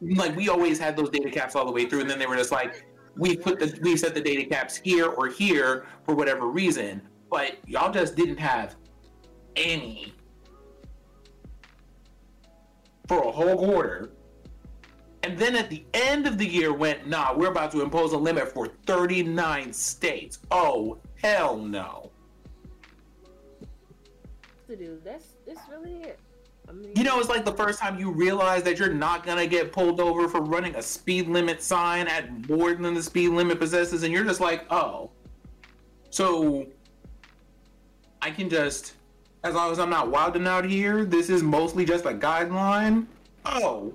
like 0.00 0.36
we 0.36 0.48
always 0.48 0.78
had 0.78 0.96
those 0.96 1.10
data 1.10 1.30
caps 1.30 1.54
all 1.54 1.64
the 1.64 1.72
way 1.72 1.86
through, 1.86 2.00
and 2.00 2.10
then 2.10 2.18
they 2.18 2.26
were 2.26 2.36
just 2.36 2.52
like, 2.52 2.86
we 3.16 3.36
put 3.36 3.58
the 3.58 3.78
we 3.82 3.96
set 3.96 4.14
the 4.14 4.20
data 4.20 4.44
caps 4.44 4.76
here 4.76 5.06
or 5.06 5.28
here 5.28 5.86
for 6.04 6.14
whatever 6.14 6.46
reason, 6.46 7.00
but 7.30 7.56
y'all 7.66 7.92
just 7.92 8.14
didn't 8.14 8.38
have 8.38 8.76
any 9.56 10.12
for 13.08 13.22
a 13.22 13.30
whole 13.30 13.56
quarter. 13.56 14.10
And 15.22 15.36
then 15.36 15.56
at 15.56 15.70
the 15.70 15.84
end 15.92 16.26
of 16.26 16.38
the 16.38 16.46
year 16.46 16.72
went, 16.72 17.08
nah, 17.08 17.34
we're 17.34 17.50
about 17.50 17.72
to 17.72 17.82
impose 17.82 18.12
a 18.12 18.18
limit 18.18 18.52
for 18.52 18.68
39 18.86 19.72
states. 19.72 20.38
Oh, 20.52 20.98
hell 21.20 21.56
no. 21.56 22.12
to 24.68 24.76
do. 24.76 25.00
That's 25.04 25.36
that's 25.46 25.68
really 25.68 26.02
it. 26.02 26.18
I 26.68 26.72
mean, 26.72 26.92
You 26.96 27.04
know, 27.04 27.18
it's 27.20 27.28
like 27.28 27.44
the 27.44 27.52
first 27.52 27.78
time 27.78 27.98
you 27.98 28.10
realize 28.10 28.62
that 28.64 28.78
you're 28.78 28.92
not 28.92 29.24
gonna 29.24 29.46
get 29.46 29.72
pulled 29.72 30.00
over 30.00 30.28
for 30.28 30.40
running 30.40 30.74
a 30.74 30.82
speed 30.82 31.28
limit 31.28 31.62
sign 31.62 32.08
at 32.08 32.48
more 32.48 32.74
than 32.74 32.94
the 32.94 33.02
speed 33.02 33.28
limit 33.30 33.58
possesses, 33.60 34.02
and 34.02 34.12
you're 34.12 34.24
just 34.24 34.40
like, 34.40 34.64
oh. 34.70 35.10
So 36.10 36.66
I 38.22 38.30
can 38.30 38.48
just, 38.48 38.94
as 39.44 39.54
long 39.54 39.70
as 39.70 39.78
I'm 39.78 39.90
not 39.90 40.10
wilding 40.10 40.46
out 40.46 40.64
here, 40.64 41.04
this 41.04 41.30
is 41.30 41.42
mostly 41.42 41.84
just 41.84 42.04
a 42.04 42.12
guideline. 42.14 43.06
Oh, 43.44 43.94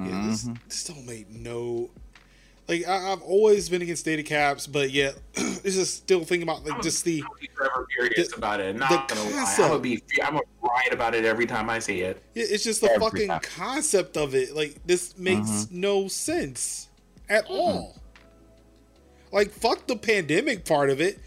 Yeah, 0.00 0.28
this, 0.28 0.44
Mhm. 0.44 0.58
this 0.68 0.84
don't 0.84 1.04
make 1.06 1.28
no. 1.28 1.90
Like 2.68 2.86
I, 2.86 3.12
I've 3.12 3.22
always 3.22 3.70
been 3.70 3.80
against 3.80 4.04
data 4.04 4.22
caps, 4.22 4.66
but 4.66 4.90
yet 4.90 5.16
it's 5.34 5.74
just 5.74 5.96
still 5.96 6.20
thinking 6.20 6.42
about 6.42 6.66
like 6.66 6.82
just 6.82 7.02
the 7.02 7.22
I'm 7.22 7.28
gonna 7.28 7.40
be 7.40 7.48
forever 7.54 7.86
furious 7.90 8.28
the- 8.28 8.36
about 8.36 8.60
it. 8.60 8.76
Not 8.76 9.08
gonna 9.08 9.22
lie, 9.22 9.54
I'm 9.58 9.68
gonna 9.68 9.78
be 9.78 10.02
I'm 10.22 10.34
gonna 10.34 10.44
write 10.60 10.92
about 10.92 11.14
it 11.14 11.24
every 11.24 11.46
time 11.46 11.70
I 11.70 11.78
see 11.78 12.02
it. 12.02 12.22
Yeah, 12.34 12.44
it's 12.46 12.64
just 12.64 12.82
the 12.82 12.90
Every 12.90 13.00
fucking 13.00 13.28
time. 13.28 13.40
concept 13.40 14.18
of 14.18 14.34
it. 14.34 14.54
Like 14.54 14.80
this 14.86 15.16
makes 15.16 15.48
mm-hmm. 15.48 15.80
no 15.80 16.08
sense 16.08 16.88
at 17.30 17.44
mm-hmm. 17.44 17.54
all. 17.54 17.96
Like 19.32 19.50
fuck 19.50 19.86
the 19.86 19.96
pandemic 19.96 20.66
part 20.66 20.90
of 20.90 21.00
it. 21.00 21.18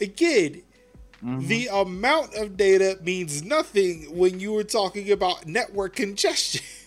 Again, 0.00 0.62
mm-hmm. 1.24 1.48
the 1.48 1.66
amount 1.66 2.34
of 2.36 2.56
data 2.56 2.96
means 3.02 3.42
nothing 3.42 4.16
when 4.16 4.38
you 4.38 4.52
were 4.52 4.64
talking 4.64 5.10
about 5.10 5.46
network 5.46 5.96
congestion. 5.96 6.62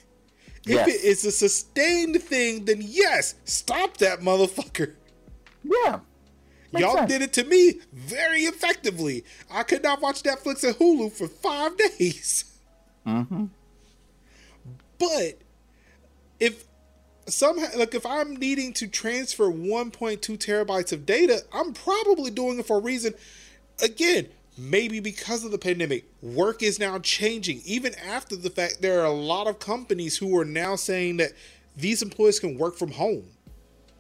if 0.70 0.76
Yes. 0.76 0.88
it 0.88 1.04
is 1.04 1.26
a 1.26 1.32
sustained 1.32 2.22
thing, 2.22 2.66
then 2.66 2.80
yes, 2.82 3.36
stop 3.46 3.98
that 3.98 4.20
motherfucker. 4.22 4.94
Yeah. 5.64 6.00
Makes 6.72 6.82
Y'all 6.86 6.96
sense. 6.98 7.12
did 7.12 7.22
it 7.24 7.34
to 7.34 7.44
me 7.46 7.80
very 7.92 8.42
effectively. 8.44 9.24
I 9.50 9.64
could 9.64 9.82
not 9.84 10.02
watch 10.02 10.22
Netflix 10.24 10.64
and 10.64 10.76
Hulu 10.76 11.12
for 11.12 11.28
five 11.28 11.76
days. 11.98 12.46
Mm-hmm. 13.08 13.46
But 15.00 15.40
if 16.40 16.66
somehow, 17.28 17.68
like, 17.76 17.96
if 17.96 18.06
I'm 18.06 18.36
needing 18.36 18.74
to 18.74 18.88
transfer 18.88 19.46
1.2 19.46 20.20
terabytes 20.38 20.92
of 20.92 21.06
data, 21.06 21.42
I'm 21.54 21.74
probably 21.74 22.32
doing 22.32 22.60
it 22.60 22.68
for 22.68 22.78
a 22.78 22.82
reason. 22.82 23.14
Again, 23.82 24.28
maybe 24.60 25.00
because 25.00 25.44
of 25.46 25.52
the 25.52 25.58
pandemic, 25.58 26.06
work 26.22 26.62
is 26.62 26.80
now 26.80 27.00
changing. 27.00 27.62
Even 27.66 27.96
after 27.96 28.36
the 28.36 28.50
fact, 28.50 28.82
there 28.82 29.00
are 29.02 29.06
a 29.06 29.12
lot 29.12 29.48
of 29.48 29.60
companies 29.60 30.18
who 30.18 30.38
are 30.38 30.46
now 30.46 30.76
saying 30.76 31.18
that 31.18 31.32
these 31.76 32.02
employees 32.02 32.40
can 32.40 32.58
work 32.58 32.76
from 32.76 32.92
home. 32.92 33.26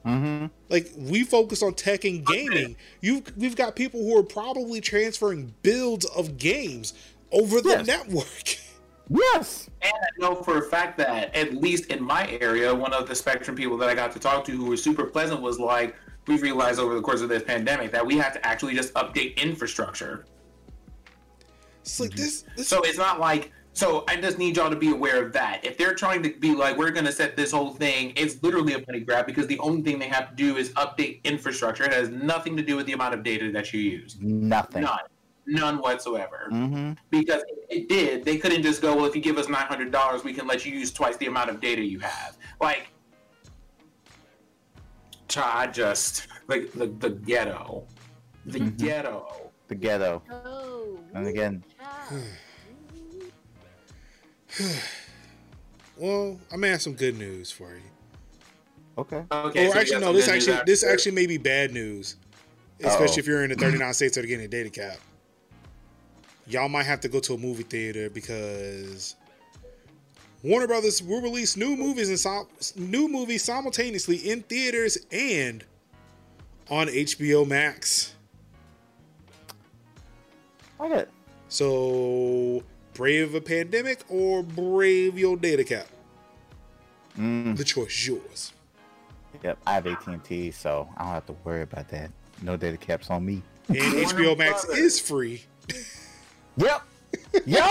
Mm-hmm. 0.05 0.47
Like 0.69 0.91
we 0.97 1.23
focus 1.23 1.61
on 1.61 1.73
tech 1.73 2.05
and 2.05 2.25
gaming. 2.25 2.75
You 3.01 3.23
we've 3.37 3.55
got 3.55 3.75
people 3.75 4.01
who 4.01 4.17
are 4.17 4.23
probably 4.23 4.81
transferring 4.81 5.53
builds 5.61 6.05
of 6.05 6.37
games 6.37 6.93
over 7.31 7.61
the 7.61 7.69
Yes. 7.69 7.87
network. 7.87 8.55
Yes. 9.11 9.67
And 9.81 9.91
I 9.91 10.07
know 10.19 10.35
for 10.35 10.59
a 10.59 10.61
fact 10.61 10.95
that 10.99 11.35
at 11.35 11.55
least 11.55 11.87
in 11.87 12.03
my 12.03 12.29
area, 12.39 12.75
one 12.75 12.93
of 12.93 13.07
the 13.07 13.15
Spectrum 13.15 13.55
people 13.55 13.75
that 13.77 13.89
I 13.89 13.95
got 13.95 14.11
to 14.11 14.19
talk 14.19 14.45
to 14.45 14.51
who 14.51 14.65
were 14.65 14.77
super 14.77 15.03
pleasant 15.03 15.41
was 15.41 15.57
like, 15.59 15.95
we've 16.27 16.43
realized 16.43 16.79
over 16.79 16.93
the 16.93 17.01
course 17.01 17.21
of 17.21 17.27
this 17.27 17.41
pandemic 17.41 17.91
that 17.91 18.05
we 18.05 18.17
have 18.17 18.33
to 18.33 18.45
actually 18.45 18.75
just 18.75 18.93
update 18.93 19.35
infrastructure. 19.37 20.25
It's 21.89 21.99
like 21.99 22.11
this. 22.11 22.43
this 22.55 22.67
So 22.67 22.81
it's 22.81 22.97
not 22.97 23.19
like 23.19 23.51
so 23.73 24.03
I 24.07 24.17
just 24.17 24.37
need 24.37 24.57
y'all 24.57 24.69
to 24.69 24.75
be 24.75 24.91
aware 24.91 25.23
of 25.23 25.31
that. 25.33 25.63
If 25.63 25.77
they're 25.77 25.93
trying 25.93 26.21
to 26.23 26.31
be 26.31 26.53
like, 26.53 26.77
we're 26.77 26.91
gonna 26.91 27.11
set 27.11 27.37
this 27.37 27.51
whole 27.51 27.73
thing, 27.73 28.13
it's 28.15 28.41
literally 28.43 28.73
a 28.73 28.83
money 28.85 28.99
grab 28.99 29.25
because 29.25 29.47
the 29.47 29.59
only 29.59 29.81
thing 29.83 29.99
they 29.99 30.07
have 30.07 30.29
to 30.29 30.35
do 30.35 30.57
is 30.57 30.71
update 30.71 31.23
infrastructure. 31.23 31.85
It 31.85 31.93
has 31.93 32.09
nothing 32.09 32.57
to 32.57 32.63
do 32.63 32.75
with 32.75 32.87
the 32.87 32.93
amount 32.93 33.13
of 33.13 33.23
data 33.23 33.51
that 33.51 33.71
you 33.73 33.79
use. 33.79 34.17
Nothing. 34.19 34.83
None. 34.83 34.99
None 35.45 35.77
whatsoever. 35.79 36.49
Mm-hmm. 36.51 36.93
Because 37.09 37.41
if 37.47 37.59
it 37.69 37.89
did, 37.89 38.25
they 38.25 38.37
couldn't 38.37 38.63
just 38.63 38.81
go, 38.81 38.95
well, 38.95 39.05
if 39.05 39.15
you 39.15 39.21
give 39.21 39.37
us 39.37 39.47
nine 39.47 39.65
hundred 39.65 39.91
dollars, 39.91 40.23
we 40.23 40.33
can 40.33 40.45
let 40.45 40.65
you 40.65 40.73
use 40.73 40.91
twice 40.91 41.17
the 41.17 41.27
amount 41.27 41.49
of 41.49 41.61
data 41.61 41.81
you 41.81 41.99
have. 41.99 42.37
Like, 42.59 42.89
I 45.37 45.67
just 45.67 46.27
like 46.47 46.71
the 46.73 46.87
the 46.87 47.11
ghetto, 47.11 47.87
the 48.45 48.59
Mhm. 48.59 48.77
ghetto. 48.77 49.51
The 49.67 49.75
ghetto. 49.75 50.23
Oh. 50.31 50.99
And 51.13 51.27
again, 51.27 51.63
child. 51.63 51.68
well, 55.97 56.39
I 56.51 56.57
may 56.57 56.69
have 56.69 56.81
some 56.81 56.93
good 56.93 57.17
news 57.17 57.51
for 57.51 57.71
you. 57.71 57.81
okay. 58.97 59.23
Okay, 59.31 59.67
or 59.67 59.71
so 59.71 59.79
actually, 59.79 60.01
no. 60.01 60.13
This 60.13 60.25
good 60.25 60.33
news 60.33 60.47
actually, 60.47 60.65
this 60.65 60.83
after. 60.83 60.93
actually 60.93 61.11
may 61.13 61.27
be 61.27 61.37
bad 61.37 61.73
news, 61.73 62.15
especially 62.79 63.05
Uh-oh. 63.05 63.19
if 63.19 63.27
oh. 63.27 63.31
you're 63.31 63.43
in 63.43 63.49
the 63.51 63.55
39 63.55 63.93
states 63.93 64.15
that 64.15 64.23
are 64.23 64.27
getting 64.27 64.45
a 64.45 64.49
data 64.49 64.69
cap. 64.69 64.97
Y'all 66.47 66.69
might 66.69 66.85
have 66.85 66.99
to 67.01 67.09
go 67.09 67.19
to 67.19 67.35
a 67.35 67.37
movie 67.37 67.63
theater 67.63 68.09
because 68.09 69.15
Warner 70.41 70.67
Brothers 70.67 71.03
will 71.03 71.21
release 71.21 71.55
new 71.55 71.75
movies 71.75 72.09
and 72.09 72.19
sim- 72.19 72.89
new 72.89 73.07
movies 73.07 73.43
simultaneously 73.43 74.15
in 74.17 74.41
theaters 74.43 74.97
and 75.11 75.63
on 76.69 76.87
HBO 76.87 77.47
Max. 77.47 78.15
I 80.79 80.87
get 80.87 80.97
it. 80.99 81.09
So, 81.49 82.63
brave 82.93 83.33
a 83.35 83.41
pandemic 83.41 84.03
or 84.07 84.43
brave 84.43 85.17
your 85.17 85.35
data 85.35 85.63
cap? 85.63 85.87
Mm, 87.17 87.57
The 87.57 87.63
choice 87.63 87.87
is 87.89 88.07
yours. 88.07 88.53
yep. 89.43 89.57
I 89.65 89.73
have 89.73 89.87
AT&T, 89.87 90.51
so 90.51 90.87
I 90.95 91.03
don't 91.03 91.13
have 91.13 91.25
to 91.25 91.35
worry 91.43 91.63
about 91.63 91.89
that. 91.89 92.11
No 92.41 92.55
data 92.55 92.77
caps 92.77 93.09
on 93.09 93.25
me. 93.25 93.41
And 93.67 93.77
HBO 93.77 94.37
Max 94.37 94.65
is 94.69 94.99
free. 94.99 95.43
Yep. 96.57 96.81
Yep. 97.45 97.69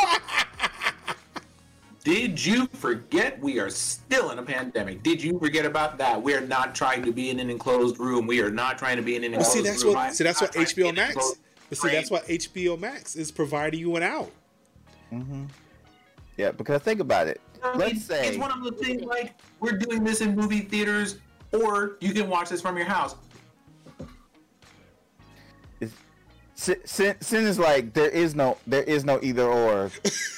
Did 2.05 2.42
you 2.42 2.66
forget 2.68 3.38
we 3.42 3.59
are 3.59 3.68
still 3.68 4.30
in 4.30 4.38
a 4.38 4.42
pandemic? 4.42 5.02
Did 5.02 5.22
you 5.22 5.38
forget 5.38 5.66
about 5.66 5.98
that? 5.98 6.22
We 6.22 6.32
are 6.32 6.40
not 6.40 6.74
trying 6.74 7.02
to 7.02 7.12
be 7.12 7.28
in 7.28 7.38
an 7.38 7.50
enclosed 7.50 7.98
room. 7.98 8.26
We 8.26 8.40
are 8.40 8.50
not 8.50 8.78
trying 8.78 8.96
to 8.96 9.02
be 9.02 9.16
in 9.16 9.24
an 9.24 9.32
But 9.32 9.40
enclosed 9.40 9.59
see, 9.59 9.62
that's 9.62 9.84
room. 9.84 9.92
what 9.94 10.14
see 10.14 10.24
that's 10.24 10.40
what 10.40 10.52
trying 10.52 10.64
to 10.66 10.74
be 10.76 10.82
HBO 10.82 10.88
in 10.88 10.98
an 10.98 11.06
Max. 11.09 11.32
Enclosed 11.70 11.70
But 11.70 11.78
see, 11.78 11.89
that's 11.97 12.09
frame. 12.09 12.20
what 12.20 12.28
HBO 12.28 12.78
Max 12.78 13.16
is 13.16 13.31
providing 13.31 13.81
you 13.81 13.97
an 13.97 14.03
out. 14.03 14.31
mm-hmm. 15.12 15.45
Yeah, 16.36 16.53
because 16.53 16.82
think 16.82 17.01
about 17.01 17.27
it. 17.27 17.40
I 17.65 17.70
mean, 17.73 17.78
Let's 17.81 18.05
say 18.05 18.28
it's 18.28 18.39
one 18.39 18.53
of 18.53 18.62
the 18.62 18.70
things 18.73 19.03
like 19.03 19.35
we're 19.59 19.73
doing 19.77 20.05
this 20.05 20.20
in 20.20 20.36
movie 20.36 20.61
theaters, 20.61 21.16
or 21.53 21.97
you 22.01 22.12
can 22.12 22.28
watch 22.31 22.49
this 22.51 22.61
from 22.62 22.77
your 22.77 22.86
house. 22.86 23.16
sin, 26.55 26.77
sin, 26.85 27.16
sin 27.20 27.45
is 27.45 27.59
like 27.59 27.93
there 27.95 28.09
is 28.09 28.35
no 28.36 28.59
there 28.66 28.82
is 28.85 29.05
no 29.05 29.19
either 29.23 29.43
or. 29.45 29.90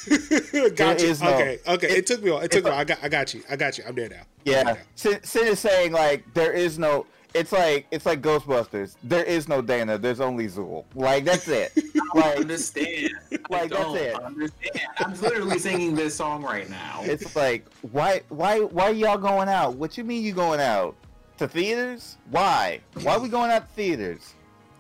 got 0.77 1.01
you. 1.03 1.09
is 1.09 1.23
no- 1.23 1.35
okay, 1.35 1.59
okay. 1.69 1.89
It, 1.89 1.99
it- 1.99 2.07
took 2.07 2.23
me. 2.23 2.31
a. 2.31 2.37
It 2.37 2.51
took 2.51 2.61
it's 2.61 2.65
me. 2.67 2.71
a. 2.71 2.75
I 2.77 2.85
got. 2.85 2.99
I 3.03 3.09
got 3.09 3.35
you. 3.35 3.43
I 3.51 3.57
got 3.57 3.77
you. 3.79 3.85
I'm 3.87 3.95
there 3.95 4.09
now. 4.09 4.23
Yeah, 4.45 4.65
there 4.65 4.75
now. 4.75 4.81
sin, 4.95 5.23
sin 5.23 5.47
is 5.49 5.59
saying 5.61 5.93
like 5.93 6.25
there 6.35 6.53
is 6.53 6.79
no. 6.79 7.07
It's 7.35 7.53
like 7.53 7.87
it's 7.91 8.07
like 8.07 8.21
Ghostbusters. 8.23 8.97
There 9.05 9.25
is 9.25 9.49
no 9.49 9.63
Dana. 9.63 9.99
There's 9.99 10.21
only 10.21 10.49
Zuul. 10.49 10.85
Like 10.95 11.25
that's 11.25 11.49
it. 11.49 11.73
I 12.15 12.19
like 12.19 12.39
understand. 12.39 13.11
Like, 13.51 13.71
that's 13.71 13.83
don't 13.83 13.97
it. 13.97 14.15
understand. 14.15 14.81
I'm 14.99 15.21
literally 15.21 15.59
singing 15.59 15.97
this 15.97 16.15
song 16.15 16.43
right 16.43 16.71
now. 16.71 17.01
it's 17.03 17.35
like 17.35 17.67
why 17.91 18.23
why 18.29 18.61
why 18.61 18.91
y'all 18.91 19.19
going 19.19 19.49
out? 19.49 19.75
What 19.75 19.99
you 19.99 20.05
mean 20.05 20.23
you 20.23 20.33
going 20.33 20.61
out 20.61 20.95
to 21.39 21.49
theaters? 21.49 22.17
Why? 22.31 22.81
Why 23.03 23.15
are 23.15 23.21
we 23.21 23.29
going 23.29 23.51
out 23.51 23.67
to 23.67 23.73
theaters? 23.75 24.35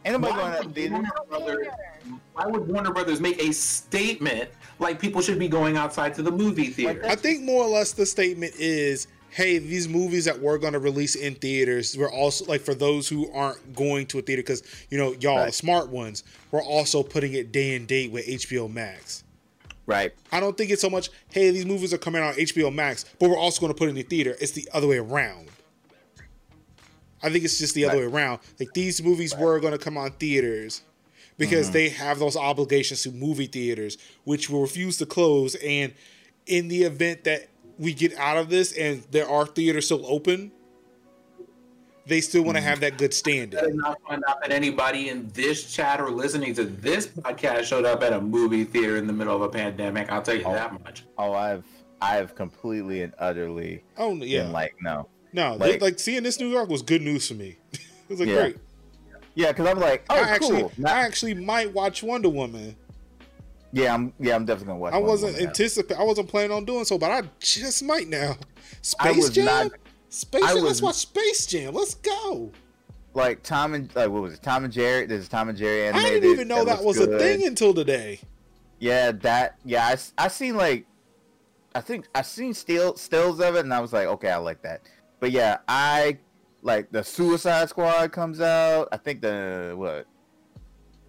Anybody 0.04 0.32
Why 0.32 0.38
going 0.38 0.52
out 0.52 0.62
to 0.62 0.68
theaters. 0.68 1.06
Brothers, 1.28 1.66
why 2.34 2.46
would 2.46 2.68
Warner 2.68 2.92
Brothers 2.92 3.20
make 3.20 3.42
a 3.42 3.52
statement 3.52 4.50
like 4.78 4.98
people 5.00 5.20
should 5.20 5.38
be 5.38 5.48
going 5.48 5.76
outside 5.76 6.14
to 6.14 6.22
the 6.22 6.30
movie 6.30 6.66
theater? 6.66 7.02
I 7.06 7.16
think 7.16 7.42
more 7.42 7.64
or 7.64 7.68
less 7.68 7.92
the 7.92 8.06
statement 8.06 8.54
is, 8.56 9.08
hey, 9.30 9.58
these 9.58 9.88
movies 9.88 10.24
that 10.24 10.40
we're 10.40 10.58
going 10.58 10.72
to 10.72 10.78
release 10.78 11.14
in 11.14 11.34
theaters, 11.34 11.96
we're 11.96 12.12
also 12.12 12.44
like 12.46 12.60
for 12.60 12.74
those 12.74 13.08
who 13.08 13.30
aren't 13.32 13.74
going 13.74 14.06
to 14.08 14.18
a 14.18 14.22
theater 14.22 14.42
because 14.42 14.62
you 14.90 14.98
know 14.98 15.14
y'all 15.20 15.46
the 15.46 15.52
smart 15.52 15.88
ones, 15.88 16.24
we're 16.50 16.62
also 16.62 17.02
putting 17.02 17.34
it 17.34 17.52
day 17.52 17.74
and 17.76 17.86
date 17.86 18.10
with 18.10 18.26
HBO 18.26 18.72
Max. 18.72 19.24
Right. 19.86 20.12
I 20.30 20.38
don't 20.38 20.56
think 20.56 20.70
it's 20.70 20.82
so 20.82 20.90
much, 20.90 21.10
hey, 21.32 21.50
these 21.50 21.66
movies 21.66 21.92
are 21.92 21.98
coming 21.98 22.22
out 22.22 22.34
on 22.34 22.34
HBO 22.34 22.72
Max, 22.72 23.04
but 23.18 23.28
we're 23.28 23.38
also 23.38 23.60
going 23.60 23.72
to 23.72 23.78
put 23.78 23.86
it 23.86 23.90
in 23.90 23.96
the 23.96 24.02
theater. 24.02 24.36
It's 24.40 24.52
the 24.52 24.68
other 24.72 24.86
way 24.86 24.98
around. 24.98 25.48
I 27.22 27.30
think 27.30 27.44
it's 27.44 27.58
just 27.58 27.74
the 27.74 27.86
other 27.86 27.98
way 27.98 28.04
around. 28.04 28.40
Like 28.58 28.72
these 28.72 29.02
movies 29.02 29.36
were 29.36 29.58
going 29.60 29.72
to 29.72 29.78
come 29.78 29.96
on 29.96 30.12
theaters 30.12 30.82
because 31.38 31.66
Mm-hmm. 31.66 31.72
they 31.72 31.88
have 31.88 32.18
those 32.18 32.36
obligations 32.36 33.02
to 33.02 33.10
movie 33.10 33.46
theaters, 33.46 33.98
which 34.24 34.48
will 34.48 34.60
refuse 34.60 34.98
to 34.98 35.06
close. 35.06 35.54
And 35.56 35.92
in 36.46 36.68
the 36.68 36.84
event 36.84 37.24
that 37.24 37.48
we 37.80 37.94
get 37.94 38.14
out 38.18 38.36
of 38.36 38.50
this 38.50 38.72
and 38.72 39.02
there 39.10 39.28
are 39.28 39.46
theaters 39.46 39.86
still 39.86 40.04
open, 40.06 40.52
they 42.06 42.20
still 42.20 42.42
want 42.42 42.56
to 42.56 42.60
hmm. 42.62 42.68
have 42.68 42.80
that 42.80 42.98
good 42.98 43.14
standing. 43.14 43.58
I 43.58 43.62
did 43.62 43.74
not 43.74 43.98
find 44.06 44.22
out 44.28 44.40
that 44.42 44.52
anybody 44.52 45.08
in 45.08 45.28
this 45.32 45.72
chat 45.72 45.98
or 46.00 46.10
listening 46.10 46.52
to 46.54 46.64
this 46.64 47.06
podcast 47.06 47.64
showed 47.64 47.86
up 47.86 48.02
at 48.02 48.12
a 48.12 48.20
movie 48.20 48.64
theater 48.64 48.98
in 48.98 49.06
the 49.06 49.12
middle 49.12 49.34
of 49.34 49.40
a 49.42 49.48
pandemic. 49.48 50.12
I'll 50.12 50.20
tell 50.20 50.36
you 50.36 50.44
Oh. 50.44 50.52
that 50.52 50.72
much. 50.84 51.04
Oh, 51.16 51.32
I've 51.32 51.64
I've 52.02 52.34
completely 52.34 53.02
and 53.02 53.14
utterly 53.18 53.82
Oh 53.96 54.14
yeah, 54.14 54.42
been 54.42 54.52
like 54.52 54.74
no. 54.82 55.08
no, 55.32 55.52
like- 55.52 55.60
like, 55.72 55.80
like 55.80 55.98
seeing 55.98 56.22
this 56.22 56.38
New 56.38 56.48
York 56.48 56.68
was 56.68 56.82
good 56.82 57.02
news 57.02 57.28
for 57.28 57.34
me. 57.34 57.56
it 57.72 57.80
was 58.08 58.20
like 58.20 58.28
Yeah. 58.28 58.34
great. 58.34 58.56
Yeah, 59.34 59.48
because 59.52 59.66
I'm 59.68 59.78
like, 59.78 60.04
oh, 60.10 60.16
I 60.16 60.28
actually, 60.28 60.62
cool. 60.62 60.72
Not- 60.76 60.92
I 60.92 61.02
actually 61.02 61.34
might 61.34 61.72
watch 61.72 62.02
Wonder 62.02 62.28
Woman. 62.28 62.76
Yeah, 63.72 63.94
I'm 63.94 64.12
yeah, 64.18 64.34
I'm 64.34 64.44
definitely 64.44 64.68
gonna 64.68 64.78
watch. 64.80 64.94
I 64.94 64.98
wasn't 64.98 65.38
anticipating. 65.38 66.00
I 66.00 66.04
wasn't 66.04 66.28
planning 66.28 66.52
on 66.52 66.64
doing 66.64 66.84
so, 66.84 66.98
but 66.98 67.10
I 67.10 67.22
just 67.38 67.82
might 67.84 68.08
now. 68.08 68.36
Space 68.82 69.30
Jam. 69.30 69.44
not- 69.44 69.72
Space 70.08 70.42
Jam. 70.44 70.54
was- 70.54 70.64
Let's 70.64 70.82
watch 70.82 70.96
Space 70.96 71.46
Jam. 71.46 71.74
Let's 71.74 71.94
go. 71.94 72.50
like 73.14 73.42
Tom 73.42 73.74
and 73.74 73.94
like 73.94 74.08
what 74.10 74.22
was 74.22 74.34
it? 74.34 74.42
Tom 74.42 74.64
and 74.64 74.72
Jerry. 74.72 75.06
There's 75.06 75.28
Tom 75.28 75.48
and 75.48 75.58
Jerry 75.58 75.88
I 75.88 75.92
didn't 76.02 76.30
even 76.30 76.48
know 76.48 76.64
that, 76.64 76.82
looks 76.84 76.98
was 76.98 77.08
a 77.08 77.18
thing 77.18 77.46
until 77.46 77.74
today. 77.74 78.20
Yeah, 78.78 79.12
that 79.12 79.56
yeah, 79.64 79.86
I, 79.86 80.24
I 80.24 80.28
seen 80.28 80.56
like 80.56 80.86
I 81.74 81.80
think 81.80 82.08
I 82.14 82.22
seen 82.22 82.54
still 82.54 82.96
stills 82.96 83.40
of 83.40 83.54
it, 83.56 83.60
and 83.60 83.72
I 83.74 83.80
was 83.80 83.92
like, 83.92 84.06
okay, 84.06 84.30
I 84.30 84.36
like 84.36 84.62
that. 84.62 84.82
But 85.20 85.30
yeah, 85.30 85.58
I 85.68 86.18
like 86.62 86.90
the 86.90 87.02
Suicide 87.04 87.68
Squad 87.68 88.10
comes 88.12 88.40
out. 88.40 88.88
I 88.90 88.96
think 88.96 89.20
the 89.20 89.74
what 89.76 90.06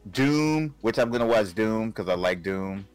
Doom, 0.09 0.73
which 0.81 0.97
I'm 0.97 1.11
gonna 1.11 1.27
watch 1.27 1.53
Doom 1.53 1.89
because 1.89 2.09
I 2.09 2.15
like 2.15 2.43
Doom. 2.43 2.87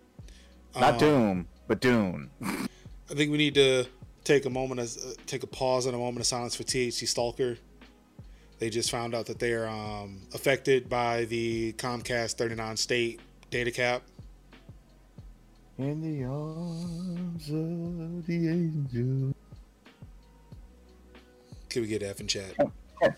Not 0.75 0.95
Um, 0.95 0.99
Doom, 0.99 1.49
but 1.69 1.81
Doom. 1.81 2.31
I 2.43 3.15
think 3.15 3.31
we 3.31 3.39
need 3.39 3.55
to 3.55 3.87
take 4.25 4.45
a 4.45 4.51
moment, 4.51 4.81
as 4.81 4.97
uh, 4.97 5.15
take 5.27 5.43
a 5.43 5.47
pause 5.47 5.87
and 5.87 5.95
a 5.95 5.99
moment 5.99 6.21
of 6.21 6.27
silence 6.27 6.57
for 6.57 6.65
THC 6.65 7.07
Stalker. 7.07 7.57
They 8.59 8.71
just 8.71 8.91
found 8.91 9.15
out 9.15 9.27
that 9.27 9.39
they 9.39 9.53
are 9.53 9.69
um, 9.69 10.23
affected 10.35 10.89
by 10.89 11.27
the 11.27 11.75
Comcast 11.75 12.33
39 12.35 12.77
state 12.77 13.21
data 13.51 13.71
cap. 13.71 14.03
In 15.79 16.01
the 16.01 16.25
arms 16.25 17.49
of 17.51 18.27
the 18.27 18.49
angel. 18.49 19.35
Can 21.69 21.83
we 21.83 21.89
get 21.89 22.03
F 22.03 22.21
in 22.21 22.27
chat? 22.27 22.55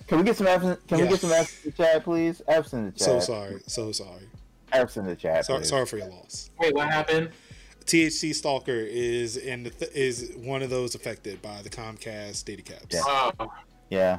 Can 0.07 0.19
we 0.19 0.25
get 0.25 0.37
some 0.37 0.47
F's? 0.47 0.65
in- 0.65 0.77
Can 0.89 0.99
Yeah. 0.99 1.05
we 1.05 1.11
get 1.11 1.21
some 1.21 1.33
F's 1.33 1.65
in 1.65 1.71
the 1.71 1.77
chat, 1.77 2.05
please? 2.05 2.43
F's 2.49 2.73
in 2.73 2.87
the 2.87 2.91
chat. 2.93 3.01
So 3.01 3.21
sorry, 3.21 3.61
so 3.67 3.93
sorry. 3.93 4.29
F's 4.73 4.97
in 4.97 5.07
the 5.07 5.17
chat. 5.17 5.47
Sorry, 5.47 5.65
sorry 5.65 5.87
for 5.87 5.99
your 5.99 6.09
loss. 6.09 6.51
Wait, 6.59 6.75
what 6.75 6.89
happened? 6.89 7.31
THC 7.87 8.35
Stalker 8.35 8.73
is 8.73 9.37
in 9.39 9.63
the 9.63 9.71
th- 9.71 9.91
is 9.93 10.33
one 10.37 10.63
of 10.63 10.69
those 10.71 10.95
affected 10.95 11.41
by 11.41 11.63
the 11.63 11.71
Comcast 11.71 12.45
data 12.45 12.63
caps. 12.63 12.95
Yeah. 12.95 13.03
Oh, 13.07 13.33
Yeah. 13.89 14.19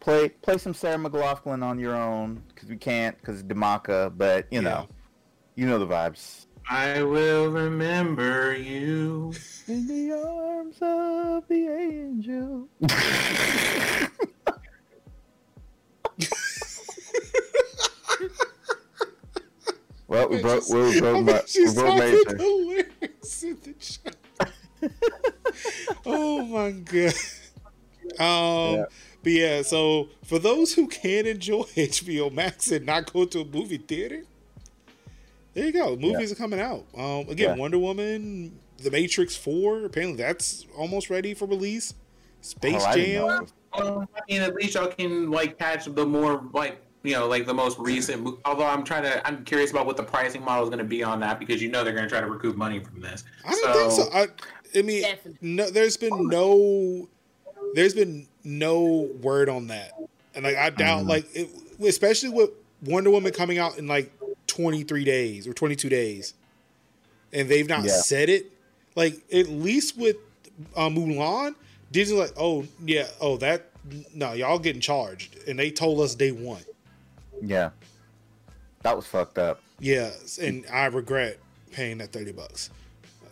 Play 0.00 0.28
play 0.28 0.58
some 0.58 0.74
Sarah 0.74 0.98
McLachlan 0.98 1.62
on 1.62 1.78
your 1.78 1.96
own 1.96 2.42
because 2.48 2.68
we 2.68 2.76
can't 2.76 3.16
because 3.18 3.42
DMCA, 3.42 4.16
but 4.16 4.46
you 4.50 4.60
know, 4.60 4.86
you 5.54 5.66
know 5.66 5.78
the 5.78 5.86
vibes. 5.86 6.43
I 6.68 7.02
will 7.02 7.48
remember 7.50 8.56
you. 8.56 9.32
In 9.66 9.86
the 9.86 10.12
arms 10.12 10.76
of 10.80 11.48
the 11.48 11.68
angel. 11.68 12.68
well, 20.06 20.28
we 20.28 20.40
broke. 20.42 20.68
We 20.68 21.00
broke. 21.00 21.16
I'm 21.16 21.24
my- 21.24 21.42
We 21.54 21.64
broke 21.64 21.74
sorry 21.74 21.98
Major. 22.12 22.36
the 22.36 22.86
lyrics 23.00 23.42
in 23.42 23.58
the 23.62 23.72
chat. 23.74 24.16
oh 26.06 26.44
my 26.44 26.70
god. 26.72 27.14
Um, 28.18 28.76
Yeah. 28.78 28.84
but 29.22 29.32
yeah. 29.32 29.62
So 29.62 30.10
for 30.24 30.38
those 30.38 30.74
who 30.74 30.86
can 30.88 31.26
enjoy 31.26 31.62
HBO 31.76 32.30
Max 32.32 32.70
and 32.70 32.84
not 32.86 33.10
go 33.12 33.24
to 33.24 33.40
a 33.40 33.44
movie 33.44 33.78
theater, 33.78 34.24
there 35.54 35.66
you 35.66 35.72
go. 35.72 35.96
Movies 35.96 36.30
are 36.32 36.34
coming 36.36 36.60
out. 36.60 36.84
Um, 36.96 37.28
again, 37.28 37.50
Yeah. 37.50 37.54
Wonder 37.56 37.78
Woman, 37.78 38.58
The 38.78 38.90
Matrix 38.90 39.36
Four. 39.36 39.84
Apparently, 39.84 40.16
that's 40.16 40.66
almost 40.76 41.10
ready 41.10 41.34
for 41.34 41.46
release. 41.46 41.94
Space 42.40 42.82
Oh, 42.82 42.86
I. 42.86 42.94
Jam. 42.96 43.46
Well, 43.76 44.08
I 44.14 44.20
mean, 44.28 44.42
at 44.42 44.54
least 44.54 44.74
y'all 44.74 44.86
can 44.88 45.30
like 45.30 45.58
catch 45.58 45.86
the 45.86 46.06
more 46.06 46.44
like 46.52 46.78
you 47.02 47.12
know 47.14 47.26
like 47.26 47.44
the 47.46 47.54
most 47.54 47.78
recent. 47.78 48.38
Although 48.44 48.66
I'm 48.66 48.84
trying 48.84 49.02
to, 49.04 49.26
I'm 49.26 49.44
curious 49.44 49.70
about 49.70 49.86
what 49.86 49.96
the 49.96 50.02
pricing 50.04 50.44
model 50.44 50.62
is 50.64 50.68
going 50.68 50.78
to 50.78 50.84
be 50.84 51.02
on 51.02 51.18
that 51.20 51.38
because 51.40 51.60
you 51.62 51.68
know 51.70 51.82
they're 51.82 51.92
going 51.94 52.04
to 52.04 52.10
try 52.10 52.20
to 52.20 52.26
recoup 52.26 52.56
money 52.56 52.78
from 52.80 53.00
this. 53.00 53.24
I 53.46 53.50
don't 53.50 53.74
think 53.74 53.92
so. 53.92 54.16
I, 54.16 54.28
I 54.78 54.82
mean, 54.82 55.02
Definitely. 55.02 55.38
no. 55.48 55.70
There's 55.70 55.96
been 55.96 56.28
no. 56.28 57.08
There's 57.74 57.94
been 57.94 58.28
no 58.44 59.10
word 59.22 59.48
on 59.48 59.66
that, 59.68 59.92
and 60.34 60.44
like 60.44 60.56
I 60.56 60.70
doubt, 60.70 61.04
Mhm. 61.04 61.08
like 61.08 61.26
it, 61.34 61.48
especially 61.84 62.28
with 62.28 62.50
Wonder 62.84 63.10
Woman 63.10 63.32
coming 63.32 63.58
out 63.58 63.78
in 63.78 63.88
like 63.88 64.12
23 64.54 65.04
days 65.04 65.46
or 65.48 65.52
22 65.52 65.88
days, 65.88 66.34
and 67.32 67.48
they've 67.48 67.68
not 67.68 67.84
Yeah. 67.84 67.90
said 67.90 68.28
it. 68.28 68.46
Like 68.94 69.16
at 69.32 69.48
least 69.48 69.98
with 69.98 70.16
uh, 70.76 70.88
Mulan, 70.88 71.54
Disney 71.90 72.16
like, 72.18 72.32
oh 72.38 72.64
yeah, 72.84 73.06
oh 73.20 73.36
that 73.38 73.70
no, 74.14 74.32
y'all 74.32 74.58
getting 74.60 74.80
charged, 74.80 75.36
and 75.48 75.58
they 75.58 75.70
told 75.70 76.00
us 76.00 76.14
day 76.14 76.30
one. 76.30 76.62
Yeah, 77.42 77.70
that 78.82 78.96
was 78.96 79.06
fucked 79.06 79.38
up. 79.38 79.60
Yeah, 79.80 80.10
and 80.40 80.64
I 80.72 80.86
regret 80.86 81.38
paying 81.72 81.98
that 81.98 82.12
30 82.12 82.32
bucks. 82.32 82.70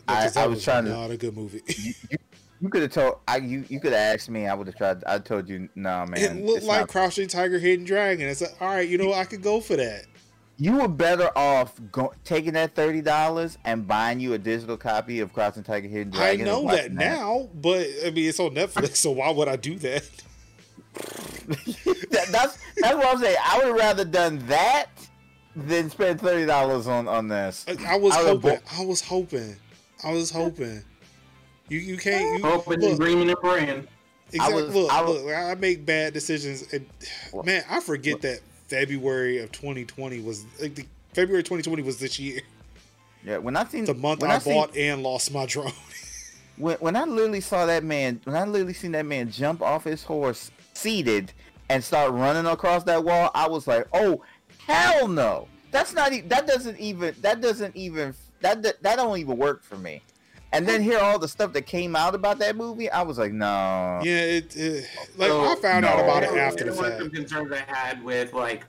I- 0.09 0.29
that 0.29 0.37
I 0.37 0.47
was 0.49 0.65
trying 0.65 0.85
to- 0.87 0.91
not 0.91 1.11
a 1.13 1.17
good 1.17 1.37
movie. 1.37 1.63
You, 1.69 1.95
you, 2.11 2.19
you 2.63 2.69
could 2.69 2.83
have 2.83 2.93
told 2.93 3.19
I 3.29 3.37
you 3.37 3.65
you 3.69 3.79
could 3.79 3.93
have 3.93 4.15
asked 4.17 4.29
me. 4.29 4.49
I 4.49 4.55
would 4.55 4.67
have 4.67 4.77
tried. 4.77 5.05
I 5.05 5.19
told 5.21 5.49
you, 5.49 5.69
nah, 5.77 6.05
man. 6.07 6.39
it 6.39 6.45
looked 6.45 6.65
like 6.65 6.81
not- 6.81 6.89
Crouching 6.89 7.29
Tiger, 7.29 7.61
Hidden 7.61 7.85
Dragon. 7.87 8.29
It's 8.29 8.41
like, 8.41 8.61
all 8.61 8.69
right, 8.69 8.89
you 8.89 8.99
know. 8.99 9.13
I 9.15 9.25
could 9.25 9.43
go 9.43 9.61
for 9.61 9.77
that. 9.77 10.07
You 10.59 10.77
were 10.77 10.89
better 10.89 11.31
off 11.37 11.81
go, 11.91 12.13
taking 12.25 12.53
that 12.55 12.75
thirty 12.75 13.01
dollars 13.01 13.59
and 13.65 13.87
buying 13.87 14.21
you 14.21 14.35
a 14.35 14.39
digital 14.39 14.77
copy 14.77 15.21
of 15.21 15.33
Crouching 15.33 15.63
Tiger, 15.63 15.89
Hidden 15.89 16.13
Dragon. 16.13 16.47
I 16.47 16.51
know 16.51 16.61
watching 16.61 16.95
that 16.97 17.17
now, 17.17 17.49
but 17.55 17.87
I 18.05 18.11
mean, 18.11 18.29
it's 18.29 18.39
on 18.41 18.51
Netflix, 18.55 18.97
so 18.97 19.11
why 19.13 19.31
would 19.31 19.49
I 19.49 19.57
do 19.57 19.77
that? 19.77 20.05
That- 21.47 22.29
that's 22.31 22.59
that's 22.79 22.95
what 22.97 23.07
I'm 23.07 23.19
saying. 23.19 23.37
I 23.45 23.59
would 23.59 23.67
have 23.69 23.77
rather 23.77 24.05
done 24.05 24.39
that 24.47 24.87
than 25.57 25.91
spend 25.91 26.21
thirty 26.21 26.47
dollars 26.47 26.87
on 26.87 27.09
on 27.09 27.29
this. 27.29 27.65
I, 27.69 27.95
I 27.95 27.97
was 27.97 28.15
I 28.15 28.23
would've 28.33 28.43
hoping. 28.43 28.59
I 28.79 28.85
was 28.85 29.01
hoping. 29.01 29.57
I 30.05 30.13
was 30.13 30.31
hoping. 30.31 30.85
You 31.69 31.79
you 31.79 31.97
can't. 31.97 32.39
You, 32.39 32.45
Hoping, 32.49 32.81
look, 32.81 32.99
dreaming, 32.99 33.31
and 33.31 33.39
praying. 33.39 33.89
exactly, 34.33 34.63
was- 34.65 34.75
look, 34.75 34.93
I 34.93 35.03
was- 35.03 35.23
look, 35.23 35.35
I 35.35 35.55
make 35.55 35.85
bad 35.87 36.13
decisions. 36.13 36.71
And, 36.73 36.87
man, 37.45 37.65
I 37.71 37.81
forget 37.81 38.21
that 38.23 38.41
February 38.73 39.37
of 39.39 39.53
2020 39.53 40.21
was 40.21 40.47
like 40.59 40.75
the 40.75 40.87
February 41.13 41.43
2020 41.43 41.83
was 41.83 41.99
this 41.99 42.19
year. 42.19 42.41
Yeah, 43.23 43.37
when 43.37 43.55
I 43.55 43.65
seen 43.67 43.85
The 43.85 43.93
month 43.93 44.23
when 44.23 44.31
I, 44.31 44.39
seen- 44.39 44.55
bought 44.55 44.75
and 44.75 45.03
lost 45.03 45.31
my 45.31 45.45
drone. 45.45 45.73
when 46.57 46.79
when 46.79 46.97
I 46.97 47.05
literally 47.05 47.43
saw 47.43 47.67
that 47.67 47.85
man, 47.85 48.19
when 48.25 48.35
I 48.35 48.45
literally 48.47 48.73
seen 48.73 48.93
that 48.93 49.05
man 49.05 49.31
jump 49.31 49.61
off 49.61 49.85
his 49.85 50.03
horse, 50.03 50.51
seated, 50.73 51.35
and 51.69 51.85
start 51.85 52.13
running 52.13 52.47
across 52.51 52.85
that 52.85 53.05
wall, 53.05 53.31
I 53.35 53.47
was 53.47 53.67
like, 53.67 53.87
"Oh, 53.93 54.23
hell 54.67 55.07
no! 55.07 55.49
That's 55.71 55.93
not. 55.93 56.15
E- 56.15 56.23
that 56.23 56.47
doesn't 56.47 56.81
even. 56.81 57.15
That 57.21 57.43
doesn't 57.43 57.77
even. 57.77 58.15
That 58.41 58.63
that, 58.63 58.83
that 58.83 58.97
don't 58.97 59.19
even 59.19 59.37
work 59.37 59.63
for 59.63 59.77
me." 59.77 60.01
And 60.55 60.69
then 60.69 60.83
hear 60.83 60.99
all 60.99 61.19
the 61.19 61.29
stuff 61.29 61.53
that 61.55 61.63
came 61.63 61.97
out 61.97 62.15
about 62.15 62.39
that 62.41 62.57
movie, 62.57 62.91
I 62.91 63.03
was 63.03 63.17
like, 63.19 63.33
"No." 63.33 64.01
yeah, 64.05 64.21
it, 64.21 64.55
it 64.57 64.87
like 65.17 65.31
So, 65.31 65.45
I 65.51 65.55
found 65.57 65.85
out 65.87 65.99
about 65.99 66.23
it 66.25 66.31
after 66.37 66.65
the 66.65 66.73
were 66.73 66.85
fact. 66.89 66.99
some 66.99 67.11
concerns 67.11 67.51
I 67.53 67.61
had 67.67 68.03
with 68.05 68.33
like 68.35 68.65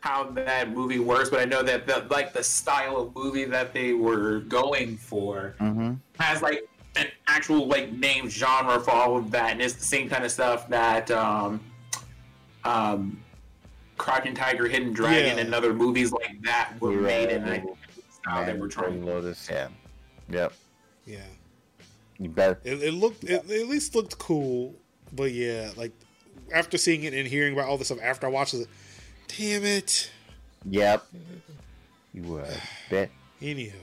how 0.00 0.24
that 0.30 0.70
movie 0.72 0.98
works, 0.98 1.30
but 1.30 1.40
I 1.40 1.44
know 1.44 1.62
that 1.62 1.86
the 1.86 2.04
like 2.10 2.32
the 2.32 2.42
style 2.42 2.96
of 2.96 3.14
movie 3.14 3.44
that 3.44 3.72
they 3.72 3.92
were 3.92 4.40
going 4.40 4.96
for 4.96 5.54
Mm-hmm. 5.60 5.94
has 6.18 6.42
like 6.42 6.66
an 6.96 7.06
actual 7.28 7.66
like 7.68 7.92
name 7.92 8.28
genre 8.28 8.80
for 8.80 8.90
all 8.90 9.16
of 9.16 9.30
that, 9.30 9.52
and 9.52 9.62
it's 9.62 9.74
the 9.74 9.84
same 9.84 10.08
kind 10.08 10.24
of 10.24 10.32
stuff 10.32 10.68
that 10.68 11.10
um 11.12 11.60
um 12.64 13.18
Crouching 13.98 14.34
Tiger, 14.34 14.66
Hidden 14.66 14.94
Dragon, 14.94 15.36
Yeah. 15.36 15.42
and 15.44 15.54
other 15.54 15.74
movies 15.74 16.10
like 16.10 16.40
that 16.42 16.72
were 16.80 16.92
Right. 16.92 17.02
made, 17.02 17.28
and 17.30 17.44
I 17.44 17.58
think 17.58 17.76
that's 17.84 17.96
the 18.06 18.12
style 18.14 18.46
that 18.46 18.58
we're 18.58 18.68
trying. 18.68 19.04
Lotus. 19.04 19.46
Yeah. 19.50 19.68
Yep. 20.30 20.54
Yeah, 21.10 21.18
You 22.18 22.28
better. 22.28 22.60
it, 22.64 22.82
it 22.82 22.92
looked 22.94 23.24
it, 23.24 23.44
it 23.48 23.62
at 23.62 23.68
least 23.68 23.94
looked 23.94 24.18
cool, 24.18 24.74
but 25.12 25.32
yeah, 25.32 25.70
like 25.76 25.92
after 26.54 26.76
seeing 26.78 27.04
it 27.04 27.14
and 27.14 27.26
hearing 27.26 27.52
about 27.54 27.68
all 27.68 27.76
this 27.78 27.88
stuff 27.88 27.98
after 28.02 28.26
I 28.26 28.30
watched 28.30 28.54
it, 28.54 28.68
damn 29.28 29.64
it. 29.64 30.10
Yep. 30.68 31.04
You 32.14 32.22
were. 32.22 32.48
Bet 32.90 33.10
Anyhow, 33.42 33.78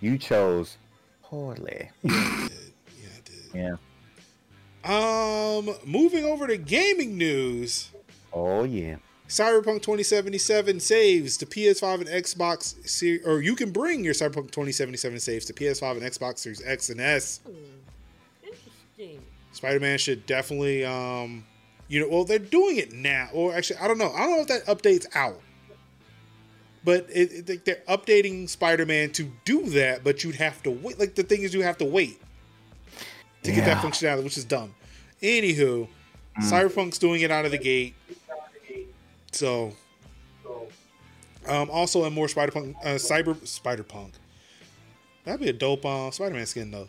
you 0.00 0.18
chose 0.18 0.76
poorly. 1.22 1.88
yeah, 2.02 2.10
I 2.12 2.48
did. 2.48 2.72
Yeah, 3.00 3.08
I 3.16 3.20
did. 3.24 3.54
Yeah. 3.54 3.76
Um, 4.84 5.76
moving 5.86 6.24
over 6.24 6.46
to 6.48 6.56
gaming 6.56 7.16
news. 7.16 7.90
Oh 8.32 8.64
yeah. 8.64 8.96
Cyberpunk 9.32 9.80
2077 9.80 10.78
saves 10.78 11.38
to 11.38 11.46
PS5 11.46 12.00
and 12.02 12.06
Xbox 12.06 12.86
Series, 12.86 13.26
or 13.26 13.40
you 13.40 13.56
can 13.56 13.70
bring 13.70 14.04
your 14.04 14.12
Cyberpunk 14.12 14.50
2077 14.50 15.20
saves 15.20 15.46
to 15.46 15.54
PS5 15.54 15.92
and 15.92 16.02
Xbox 16.02 16.40
Series 16.40 16.62
X 16.66 16.90
and 16.90 17.00
S. 17.00 17.40
Hmm. 17.42 17.52
Interesting. 18.42 19.22
Spider-Man 19.52 19.96
should 19.96 20.26
definitely, 20.26 20.84
um, 20.84 21.46
you 21.88 21.98
know, 21.98 22.08
well, 22.10 22.24
they're 22.24 22.38
doing 22.38 22.76
it 22.76 22.92
now. 22.92 23.30
Or 23.32 23.54
actually, 23.54 23.78
I 23.78 23.88
don't 23.88 23.96
know. 23.96 24.12
I 24.12 24.18
don't 24.18 24.32
know 24.32 24.40
if 24.42 24.48
that 24.48 24.66
update's 24.66 25.06
out, 25.16 25.40
but 26.84 27.06
it, 27.08 27.48
it, 27.48 27.64
they're 27.64 27.82
updating 27.88 28.46
Spider-Man 28.50 29.12
to 29.12 29.32
do 29.46 29.64
that. 29.70 30.04
But 30.04 30.24
you'd 30.24 30.36
have 30.36 30.62
to 30.64 30.70
wait. 30.70 31.00
Like 31.00 31.14
the 31.14 31.22
thing 31.22 31.40
is, 31.40 31.54
you 31.54 31.62
have 31.62 31.78
to 31.78 31.86
wait 31.86 32.20
to 33.44 33.50
get 33.50 33.64
that 33.64 33.82
functionality, 33.82 34.24
which 34.24 34.36
is 34.36 34.44
dumb. 34.44 34.74
Anywho, 35.22 35.88
Cyberpunk's 36.40 36.98
doing 36.98 37.22
it 37.22 37.30
out 37.30 37.46
of 37.46 37.50
the 37.50 37.58
gate. 37.58 37.94
So, 39.32 39.74
um, 41.48 41.70
also 41.70 42.04
in 42.04 42.12
more 42.12 42.28
Spider-Punk, 42.28 42.76
uh, 42.82 42.88
Cyber 42.96 43.46
Spider-Punk. 43.46 44.12
That'd 45.24 45.40
be 45.40 45.48
a 45.48 45.52
dope 45.52 45.84
uh, 45.84 46.10
Spider-Man 46.10 46.46
skin 46.46 46.70
though. 46.70 46.88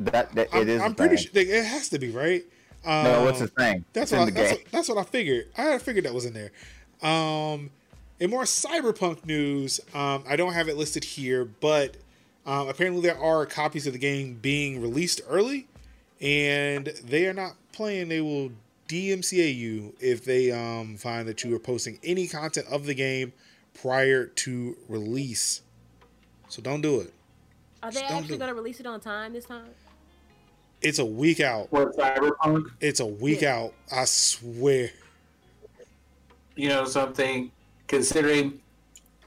That, 0.00 0.34
that 0.34 0.48
I'm, 0.52 0.62
it 0.62 0.68
is. 0.68 0.82
I'm 0.82 0.94
pretty 0.94 1.16
sure 1.16 1.30
like, 1.34 1.46
it 1.46 1.64
has 1.64 1.88
to 1.90 1.98
be 1.98 2.10
right. 2.10 2.44
Um, 2.84 3.04
No, 3.04 3.24
what's 3.24 3.40
the 3.40 3.48
thing? 3.48 3.84
That's 3.92 4.12
what, 4.12 4.20
I, 4.20 4.30
that's, 4.30 4.52
what, 4.52 4.60
that's 4.70 4.88
what 4.88 4.98
I 4.98 5.04
figured. 5.04 5.46
I 5.56 5.78
figured 5.78 6.04
that 6.04 6.14
was 6.14 6.26
in 6.26 6.34
there. 6.34 6.52
Um, 7.02 7.70
in 8.20 8.30
more 8.30 8.44
cyberpunk 8.44 9.24
news, 9.24 9.80
um, 9.94 10.24
I 10.28 10.36
don't 10.36 10.52
have 10.52 10.68
it 10.68 10.76
listed 10.76 11.04
here, 11.04 11.44
but 11.44 11.96
Um, 12.46 12.68
apparently, 12.68 13.00
there 13.00 13.18
are 13.18 13.46
copies 13.46 13.86
of 13.86 13.94
the 13.94 13.98
game 13.98 14.38
being 14.42 14.82
released 14.82 15.22
early, 15.26 15.66
and 16.20 16.88
they 17.02 17.26
are 17.26 17.32
not 17.32 17.54
playing. 17.72 18.10
They 18.10 18.20
will 18.20 18.50
DMCA 18.88 19.54
you 19.54 19.94
if 20.00 20.24
they 20.24 20.50
um, 20.50 20.96
find 20.96 21.26
that 21.28 21.42
you 21.42 21.54
are 21.54 21.58
posting 21.60 21.98
any 22.02 22.26
content 22.26 22.66
of 22.70 22.86
the 22.86 22.94
game 22.94 23.32
prior 23.72 24.26
to 24.26 24.76
release. 24.88 25.62
So 26.48 26.62
don't 26.62 26.80
do 26.80 27.00
it. 27.00 27.12
Are 27.82 27.90
they 27.90 28.00
Just 28.00 28.12
actually 28.12 28.38
going 28.38 28.48
to 28.48 28.54
release 28.54 28.80
it 28.80 28.86
on 28.86 29.00
time 29.00 29.32
this 29.32 29.46
time? 29.46 29.68
It's 30.80 30.98
a 30.98 31.04
week 31.04 31.40
out. 31.40 31.72
What 31.72 31.96
Cyberpunk? 31.96 32.70
It's 32.80 33.00
a 33.00 33.06
week 33.06 33.42
Yeah. 33.42 33.56
out. 33.56 33.74
I 33.90 34.04
swear. 34.04 34.90
You 36.56 36.68
know 36.68 36.84
something? 36.84 37.50
Considering 37.88 38.60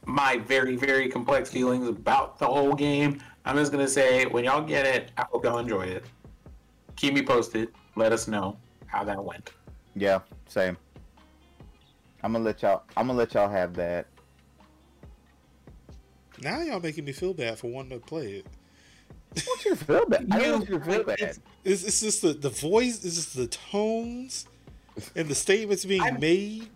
my 0.06 0.38
very 0.38 0.76
very 0.76 1.10
complex 1.10 1.50
feelings 1.50 1.88
about 1.88 2.40
the 2.40 2.46
whole 2.46 2.74
game, 2.74 3.22
I'm 3.46 3.58
just 3.58 3.72
gonna 3.72 3.88
say 3.88 4.26
when 4.26 4.44
y'all 4.46 4.62
get 4.62 4.86
it, 4.86 5.12
I 5.18 5.26
hope 5.32 5.44
y'all 5.44 5.58
enjoy 5.58 5.84
it. 5.84 6.06
Keep 6.96 7.16
me 7.16 7.22
posted. 7.24 7.70
Let 7.96 8.12
us 8.14 8.28
know 8.28 8.58
how 8.88 9.04
that 9.04 9.24
went. 9.24 9.52
Yeah, 9.96 10.20
same. 10.48 10.78
I'm 12.24 12.34
gonna 12.34 12.44
let 12.44 12.62
y'all. 12.62 12.84
I'm 12.98 13.08
gonna 13.08 13.20
let 13.20 13.34
y'all 13.34 13.50
have 13.50 13.74
that. 13.76 14.08
Now 16.42 16.62
y'all 16.62 16.80
making 16.80 17.06
me 17.06 17.12
feel 17.12 17.34
bad 17.34 17.58
for 17.58 17.68
wanting 17.68 18.00
to 18.00 18.06
play 18.06 18.44
it. 18.44 18.46
I 19.36 19.42
want 19.48 19.66
you 19.66 19.72
to 19.76 19.86
feel 19.86 20.06
bad. 20.06 20.28
I 20.32 20.40
don't 20.40 20.52
want 20.60 20.70
you 20.70 20.80
to 20.80 20.86
feel 20.86 21.04
bad. 21.04 21.20
It's- 21.20 21.40
Is 21.64 21.84
it's 21.86 22.00
just 22.02 22.22
the 22.22 22.34
the 22.34 22.50
voice? 22.50 23.04
Is 23.04 23.16
this 23.16 23.34
the 23.34 23.48
tones 23.48 24.48
and 25.16 25.28
the 25.28 25.36
statements 25.36 25.86
being 25.86 26.02
I'm- 26.02 26.20
made? 26.20 26.70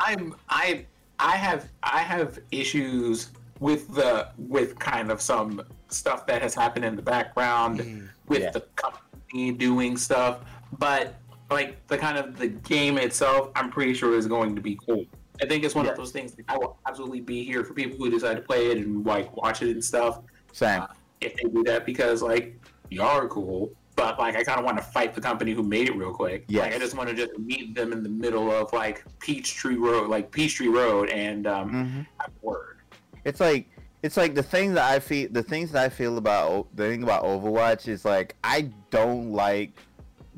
I'm 0.00 0.34
I 0.48 0.86
I 1.18 1.36
have 1.36 1.68
I 1.82 1.98
have 2.00 2.38
issues 2.50 3.30
with 3.60 3.92
the 3.94 4.28
with 4.38 4.78
kind 4.78 5.10
of 5.10 5.20
some 5.20 5.62
stuff 5.88 6.26
that 6.26 6.40
has 6.42 6.54
happened 6.54 6.84
in 6.84 6.96
the 6.96 7.02
background 7.02 7.80
Mm. 7.80 8.08
with 8.26 8.40
Yeah. 8.42 8.50
the 8.50 8.60
company 8.76 9.52
doing 9.52 9.96
stuff, 9.98 10.40
but 10.78 11.16
like 11.50 11.86
the 11.88 11.98
kind 11.98 12.16
of 12.16 12.36
the 12.38 12.48
game 12.48 12.96
itself, 12.98 13.50
I'm 13.56 13.70
pretty 13.70 13.94
sure 13.94 14.14
is 14.14 14.26
going 14.26 14.54
to 14.56 14.62
be 14.62 14.78
cool. 14.86 15.04
I 15.42 15.46
think 15.46 15.64
it's 15.64 15.74
one 15.74 15.84
Yeah. 15.86 15.92
of 15.92 15.96
those 15.96 16.12
things 16.12 16.32
that 16.34 16.44
I 16.48 16.56
will 16.58 16.78
absolutely 16.86 17.20
be 17.20 17.44
here 17.44 17.64
for 17.64 17.74
people 17.74 17.96
who 17.98 18.10
decide 18.10 18.34
to 18.36 18.42
play 18.42 18.66
it 18.70 18.78
and 18.78 19.04
like 19.06 19.34
watch 19.36 19.62
it 19.62 19.70
and 19.70 19.82
stuff 19.84 20.20
Same. 20.52 20.82
if 21.20 21.34
they 21.36 21.48
do 21.48 21.64
that 21.64 21.86
because 21.86 22.22
like 22.22 22.60
y'all 22.90 23.06
are 23.18 23.28
cool. 23.28 23.72
But 23.96 24.18
like 24.18 24.36
I 24.36 24.44
kind 24.44 24.58
of 24.58 24.64
want 24.64 24.78
to 24.78 24.82
fight 24.82 25.14
the 25.14 25.20
company 25.20 25.52
who 25.52 25.62
made 25.62 25.88
it 25.88 25.96
real 25.96 26.12
quick. 26.12 26.44
Like 26.48 26.74
I 26.74 26.78
just 26.78 26.96
want 26.96 27.08
to 27.10 27.14
just 27.14 27.36
meet 27.38 27.74
them 27.74 27.92
in 27.92 28.02
the 28.02 28.08
middle 28.08 28.50
of 28.50 28.72
like 28.72 29.04
Peachtree 29.18 29.76
Road, 29.76 30.08
like 30.08 30.30
Peachtree 30.30 30.68
Road, 30.68 31.10
and 31.10 31.46
um, 31.46 31.68
hmm 31.70 32.00
have 32.20 32.30
word. 32.42 32.78
It's 33.24 33.40
like 33.40 33.68
it's 34.02 34.16
like 34.16 34.34
the 34.34 34.42
thing 34.42 34.72
that 34.74 34.90
I 34.90 35.00
feel. 35.00 35.28
The 35.30 35.42
things 35.42 35.72
that 35.72 35.84
I 35.84 35.88
feel 35.90 36.16
about 36.16 36.74
the 36.76 36.84
thing 36.88 37.02
about 37.02 37.24
Overwatch 37.24 37.88
is 37.88 38.04
like 38.06 38.36
I 38.42 38.70
don't 38.90 39.32
like 39.32 39.72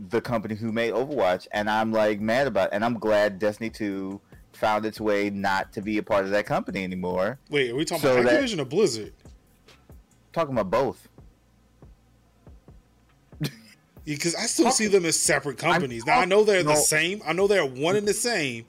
the 0.09 0.21
company 0.21 0.55
who 0.55 0.73
made 0.73 0.93
Overwatch, 0.93 1.47
and 1.53 1.69
I'm 1.71 1.93
like 1.93 2.21
mad 2.21 2.47
about. 2.47 2.69
It. 2.69 2.75
And 2.75 2.85
I'm 2.85 2.99
glad 2.99 3.39
Destiny 3.39 3.71
Two 3.71 4.21
found 4.53 4.85
its 4.85 5.01
way 5.01 5.31
not 5.31 5.73
to 5.73 5.81
be 5.83 5.99
a 5.99 6.03
part 6.03 6.25
of 6.25 6.31
that 6.31 6.47
company 6.47 6.85
anymore. 6.85 7.39
Wait, 7.51 7.71
are 7.71 7.75
we 7.77 7.85
talking 7.85 8.03
So 8.03 8.13
about 8.19 8.31
that- 8.31 8.43
Activision 8.43 8.61
or 8.61 8.65
Blizzard? 8.65 9.13
Talking 10.33 10.55
about 10.59 10.71
both. 10.71 11.09
Because 14.05 14.35
I 14.35 14.47
still 14.47 14.65
Talk- 14.67 14.75
see 14.75 14.89
them 14.89 15.05
as 15.05 15.19
separate 15.19 15.59
companies. 15.59 16.05
now 16.05 16.19
I 16.19 16.25
know 16.25 16.43
they're 16.43 16.65
the 16.65 16.75
same. 16.75 17.23
I 17.25 17.33
know 17.33 17.47
they're 17.47 17.65
one 17.65 17.95
and 17.95 18.07
the 18.07 18.13
same, 18.15 18.65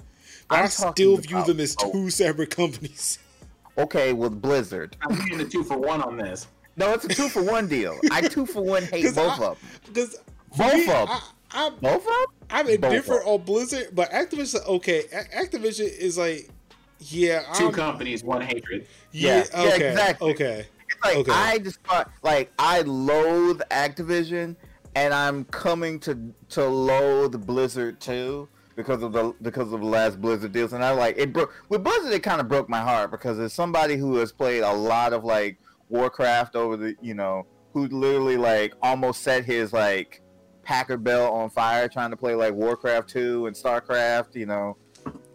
but 0.48 0.60
I'm 0.60 0.66
I 0.66 0.68
still 0.68 1.18
view 1.18 1.44
them 1.44 1.60
as 1.60 1.76
both. 1.76 1.92
two 1.92 2.10
separate 2.10 2.56
companies. 2.56 3.20
Okay, 3.76 4.14
with 4.14 4.40
Blizzard. 4.40 4.96
I'm 5.02 5.16
getting 5.16 5.42
a 5.42 5.46
two 5.46 5.64
for 5.64 5.80
one 5.80 6.00
on 6.04 6.16
this. 6.16 6.46
No, 6.78 6.94
it's 6.94 7.06
a 7.06 7.08
two 7.08 7.28
for 7.28 7.42
one 7.42 7.68
deal. 7.68 7.98
I 8.12 8.22
two 8.22 8.46
for 8.46 8.62
one 8.62 8.84
hate 8.84 9.04
both 9.16 9.42
I- 9.42 9.46
of 9.48 9.60
them. 9.60 9.70
Because 9.88 10.16
Both 10.58 10.74
of 10.74 10.90
'em. 10.90 11.08
I, 11.10 11.22
I'm 11.52 11.76
Both 11.76 11.96
of 11.96 12.04
them? 12.06 12.26
I'm 12.50 12.68
indifferent 12.70 13.26
on 13.26 13.42
Blizzard, 13.42 13.88
but 13.94 14.10
Activision. 14.12 14.66
Okay, 14.68 15.04
A- 15.12 15.46
Activision 15.46 15.88
is 15.98 16.18
like, 16.18 16.50
yeah, 17.00 17.44
2 17.56 17.68
I'm, 17.68 17.72
companies, 17.74 18.24
one 18.24 18.42
hatred. 18.42 18.88
yeah, 19.12 19.46
Yeah, 19.54 19.64
yeah, 19.64 19.74
okay, 19.74 19.90
exactly. 19.90 20.32
okay. 20.34 20.68
It's 20.90 21.04
like 21.04 21.18
Okay. 21.18 21.32
I 21.32 21.58
just 21.60 21.80
like 22.22 22.52
I 22.60 22.82
loathe 22.82 23.62
Activision, 23.72 24.56
and 24.96 25.14
I'm 25.14 25.46
coming 25.46 26.00
to 26.02 26.34
to 26.50 26.66
loathe 26.68 27.46
Blizzard 27.46 28.00
too 28.00 28.48
because 28.76 29.02
of 29.04 29.12
the 29.14 29.34
because 29.42 29.72
of 29.74 29.80
the 29.82 29.86
last 29.88 30.22
Blizzard 30.22 30.52
deals. 30.52 30.74
And 30.74 30.84
I 30.84 30.92
like 30.92 31.18
it 31.18 31.34
broke 31.34 31.54
with 31.70 31.84
Blizzard. 31.84 32.14
It 32.14 32.22
kind 32.24 32.40
of 32.42 32.48
broke 32.48 32.70
my 32.70 32.82
heart 32.82 33.12
because 33.12 33.40
as 33.40 33.54
somebody 33.54 33.96
who 33.98 34.16
has 34.18 34.32
played 34.32 34.62
a 34.62 34.72
lot 34.74 35.14
of 35.14 35.24
like 35.24 35.58
Warcraft 35.90 36.56
over 36.56 36.78
the 36.78 36.96
you 37.02 37.14
know 37.16 37.46
who 37.74 37.88
literally 37.88 38.38
like 38.38 38.74
almost 38.82 39.22
set 39.24 39.46
his 39.46 39.74
like 39.74 40.22
Packard 40.64 41.04
Bell 41.04 41.32
on 41.32 41.50
fire 41.50 41.88
trying 41.88 42.12
to 42.12 42.18
play 42.18 42.36
like 42.36 42.54
Warcraft 42.54 43.10
two 43.10 43.46
and 43.46 43.56
Starcraft. 43.56 44.36
You 44.36 44.46
know, 44.46 44.78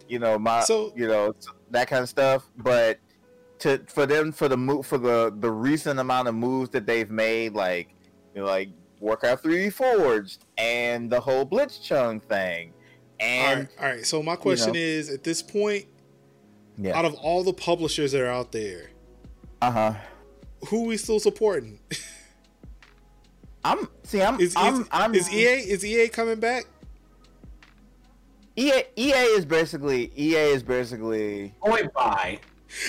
you 0.09 0.19
know 0.19 0.39
my 0.39 0.61
So- 0.61 0.93
you 0.97 1.07
know 1.07 1.35
that 1.71 1.89
kind 1.89 2.03
of 2.03 2.09
stuff, 2.09 2.49
but 2.57 2.99
to 3.61 3.79
for 3.89 4.07
them 4.07 4.33
for 4.33 4.49
the 4.49 4.57
move 4.57 4.87
for 4.87 4.99
the 4.99 5.35
the 5.39 5.51
recent 5.51 5.99
amount 6.01 6.29
of 6.29 6.35
moves 6.35 6.71
that 6.71 6.87
they've 6.87 7.11
made, 7.11 7.55
like 7.55 7.95
you 8.35 8.41
know, 8.41 8.47
like 8.47 8.71
Warcraft 9.01 9.43
Three 9.43 9.71
Forged 9.71 10.45
and 10.57 11.11
the 11.11 11.21
whole 11.21 11.45
Blitzchung 11.45 12.23
thing, 12.23 12.73
and 13.21 13.61
right, 13.61 13.69
all 13.81 13.97
right. 13.97 14.07
So 14.07 14.23
my 14.23 14.37
question 14.37 14.73
know. 14.73 14.79
is, 14.79 15.11
at 15.11 15.25
this 15.25 15.43
point, 15.43 15.87
yeah, 16.77 16.97
out 16.97 17.05
of 17.05 17.15
all 17.15 17.43
the 17.43 17.53
publishers 17.53 18.13
that 18.13 18.23
are 18.23 18.27
out 18.29 18.53
there, 18.53 18.91
uh 19.61 19.71
huh. 19.71 19.95
who 20.69 20.85
we 20.85 20.97
still 20.97 21.21
supporting? 21.21 21.81
I'm 23.65 23.89
see, 24.05 24.23
I'm 24.23 24.41
Is, 24.41 24.55
I'm, 24.57 24.83
is, 24.83 24.89
I'm 24.93 25.15
is 25.15 25.33
EA 25.33 25.47
is 25.71 25.85
EA 25.85 26.09
coming 26.09 26.41
back? 26.41 26.65
EA 28.57 28.83
EA 28.97 29.13
is 29.13 29.45
basically 29.45 30.11
EA 30.17 30.37
is 30.53 30.63
basically 30.63 31.55
Boy, 31.65 31.83
bye. 31.95 32.39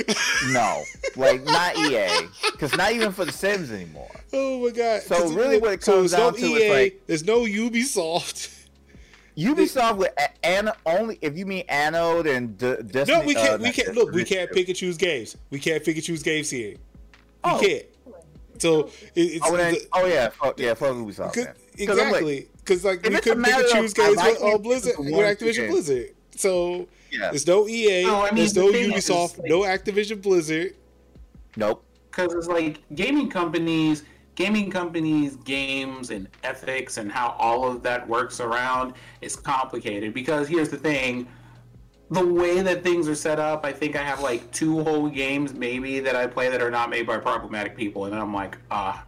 no, 0.50 0.84
like 1.16 1.42
not 1.46 1.78
EA, 1.78 2.10
because 2.52 2.76
not 2.76 2.92
even 2.92 3.14
for 3.14 3.24
the 3.24 3.32
Sims 3.32 3.72
anymore. 3.72 4.12
Oh 4.34 4.66
my 4.66 4.72
god! 4.72 5.02
So 5.04 5.16
'Cause 5.16 5.34
really 5.34 5.58
what 5.58 5.72
it 5.72 5.84
so 5.84 5.94
comes 6.00 6.12
there's 6.12 6.22
no 6.22 6.32
down 6.32 6.40
to 6.40 6.46
is 6.58 6.62
EA, 6.64 6.72
like- 6.74 7.02
there's 7.08 7.24
no 7.24 7.42
Ubisoft. 7.44 8.56
Ubisoft 9.38 9.96
with 9.98 10.12
a- 10.18 10.46
an 10.46 10.70
only 10.86 11.18
if 11.22 11.38
you 11.38 11.46
mean 11.46 11.64
Anode 11.70 12.28
and 12.28 12.58
D- 12.58 12.76
Destiny. 12.88 13.20
No, 13.20 13.26
we 13.26 13.38
uh, 13.38 13.42
can't. 13.48 13.62
we 13.62 13.72
can't. 13.72 13.96
Look, 13.96 14.12
we 14.12 14.26
can't 14.26 14.52
pick 14.52 14.68
and 14.68 14.76
choose 14.76 14.98
games. 14.98 15.38
We 15.50 15.60
can't 15.60 15.82
pick 15.82 15.96
and 15.96 16.04
choose 16.04 16.24
games 16.24 16.50
here. 16.50 16.72
We 16.72 16.78
Oh. 17.46 17.60
can't. 17.64 17.84
So 18.60 18.88
it, 18.88 18.92
it's 19.16 19.46
Oh, 19.48 19.56
then, 19.58 19.74
the- 19.74 19.88
oh 19.94 20.06
yeah, 20.06 20.30
fuck, 20.30 20.60
yeah, 20.60 20.74
fuck 20.74 20.90
Ubisoft. 20.96 21.34
Cause, 21.34 21.46
man. 21.46 21.56
'Cause 21.88 21.98
I'm 22.00 22.08
exactly 22.08 22.48
because 22.58 22.84
like 22.86 23.06
if 23.06 23.14
we 23.14 23.20
couldn't 23.22 23.44
pick 23.44 23.54
and 23.56 23.68
choose 23.68 23.94
I 23.98 24.04
games 24.04 24.18
like 24.18 24.40
with 24.40 24.54
uh, 24.54 24.58
Blizzard 24.58 24.94
with 25.00 25.10
one 25.12 25.24
or 25.24 25.36
two 25.36 25.46
Activision 25.46 25.56
games. 25.56 25.72
Blizzard. 25.72 26.10
So 26.36 26.88
yeah, 27.12 27.30
there's 27.32 27.48
no 27.48 27.68
EA. 27.68 28.04
No, 28.04 28.22
I 28.22 28.26
mean, 28.26 28.36
there's 28.36 28.54
the 28.54 28.62
no 28.62 28.72
thing 28.72 28.92
is, 28.94 29.10
Ubisoft. 29.10 29.38
like- 29.40 29.50
no 29.50 29.62
Activision 29.62 30.22
Blizzard. 30.22 30.76
nope. 31.58 31.84
because 32.12 32.34
it's 32.34 32.48
like 32.48 32.80
gaming 32.96 33.30
companies 33.30 34.04
gaming 34.36 34.70
companies 34.72 35.36
games 35.38 36.12
and 36.12 36.28
ethics 36.44 36.98
and 36.98 37.12
how 37.12 37.36
all 37.40 37.70
of 37.70 37.84
that 37.84 38.08
works 38.08 38.40
around 38.40 38.94
is 39.22 39.36
complicated 39.36 40.14
because 40.14 40.48
here's 40.48 40.70
the 40.70 40.78
thing 40.78 41.28
the 42.12 42.26
way 42.26 42.62
that 42.62 42.84
things 42.84 43.08
are 43.08 43.16
set 43.16 43.40
up 43.40 43.64
i 43.66 43.72
think 43.72 43.96
i 43.96 44.02
have 44.04 44.20
like 44.22 44.50
two 44.52 44.84
whole 44.84 45.08
games 45.10 45.54
maybe 45.54 46.00
that 46.00 46.16
i 46.16 46.26
play 46.26 46.50
that 46.50 46.62
are 46.62 46.72
not 46.72 46.90
made 46.90 47.06
by 47.06 47.18
problematic 47.18 47.76
people 47.78 48.06
and 48.06 48.16
i'm 48.16 48.34
like 48.34 48.58
ah 48.72 49.06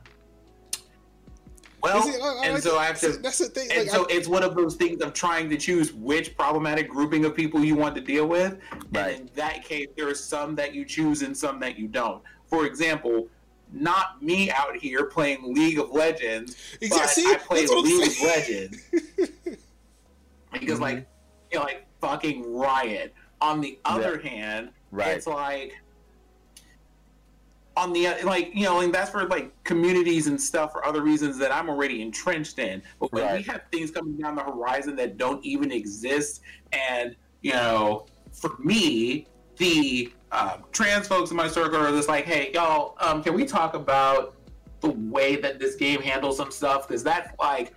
well 1.82 2.08
it- 2.08 2.22
I- 2.22 2.28
I 2.28 2.46
and 2.46 2.54
like 2.54 2.64
so 2.64 2.78
i 2.78 2.86
have 2.86 3.00
to 3.00 3.14
That's 3.14 3.40
the 3.40 3.50
thing. 3.50 3.70
and 3.72 3.82
like, 3.82 3.90
so 3.90 4.04
I- 4.04 4.08
it's 4.12 4.28
one 4.28 4.44
of 4.44 4.56
those 4.56 4.76
things 4.76 5.02
of 5.02 5.14
trying 5.14 5.50
to 5.50 5.58
choose 5.58 5.94
which 5.94 6.36
problematic 6.38 6.90
grouping 6.90 7.26
of 7.26 7.36
people 7.36 7.64
you 7.64 7.76
want 7.76 7.96
to 7.96 8.02
deal 8.02 8.28
with. 8.28 8.60
Right. 8.92 9.16
And 9.20 9.30
in 9.30 9.36
that 9.36 9.64
case, 9.66 9.88
there 9.98 10.08
are 10.08 10.14
some 10.16 10.56
that 10.56 10.76
you 10.76 10.86
choose 10.86 11.22
and 11.24 11.36
some 11.36 11.60
that 11.62 11.78
you 11.80 11.88
don't. 11.88 12.22
For 12.46 12.66
example, 12.68 13.28
not 13.74 14.22
me 14.22 14.52
out 14.52 14.76
here 14.76 15.06
playing 15.06 15.54
League 15.56 15.80
of 15.80 15.90
Legends, 15.92 16.56
Exa- 16.82 16.90
but 16.90 17.10
see? 17.10 17.26
I 17.26 17.36
play 17.38 17.62
That's 17.62 17.72
what 17.72 17.86
I'm 17.86 17.98
League 17.98 18.12
of. 18.12 18.22
Legends 18.24 18.78
because, 20.54 20.78
Mhm. 20.78 20.82
like, 20.82 21.08
you 21.52 21.58
know, 21.60 21.64
like 21.66 21.86
fucking 22.02 22.54
Riot. 22.54 23.14
On 23.40 23.62
the 23.62 23.80
other 23.86 24.20
hand, 24.20 24.70
Right. 24.92 25.16
it's 25.16 25.26
like 25.26 25.74
on 27.78 27.94
the 27.94 28.10
like 28.24 28.52
you 28.54 28.64
know 28.64 28.82
and 28.82 28.94
that's 28.94 29.10
for 29.10 29.26
like 29.30 29.52
communities 29.64 30.28
and 30.28 30.40
stuff 30.40 30.74
for 30.74 30.86
other 30.86 31.02
reasons 31.02 31.38
that 31.38 31.54
i'm 31.54 31.70
already 31.70 32.02
entrenched 32.02 32.60
in 32.60 32.84
but 33.00 33.12
when 33.14 33.34
we 33.38 33.42
have 33.44 33.62
things 33.72 33.90
coming 33.92 34.18
down 34.18 34.36
the 34.36 34.44
horizon 34.44 34.94
that 34.94 35.16
don't 35.18 35.44
even 35.46 35.72
exist 35.72 36.42
and 36.74 37.16
you 37.42 37.54
know 37.54 38.06
for 38.34 38.58
me 38.60 39.26
the 39.56 40.12
uh, 40.34 40.58
trans 40.74 41.08
folks 41.08 41.32
in 41.32 41.38
my 41.38 41.48
circle 41.48 41.78
are 41.78 41.92
just 41.92 42.10
like 42.10 42.26
hey 42.26 42.52
y'all 42.54 42.98
um, 43.00 43.24
can 43.24 43.34
we 43.34 43.46
talk 43.46 43.74
about 43.74 44.36
the 44.82 44.90
way 44.90 45.38
that 45.38 45.58
this 45.58 45.76
game 45.76 46.02
handles 46.02 46.36
some 46.36 46.52
stuff 46.52 46.86
because 46.88 47.04
that's 47.04 47.30
like 47.40 47.74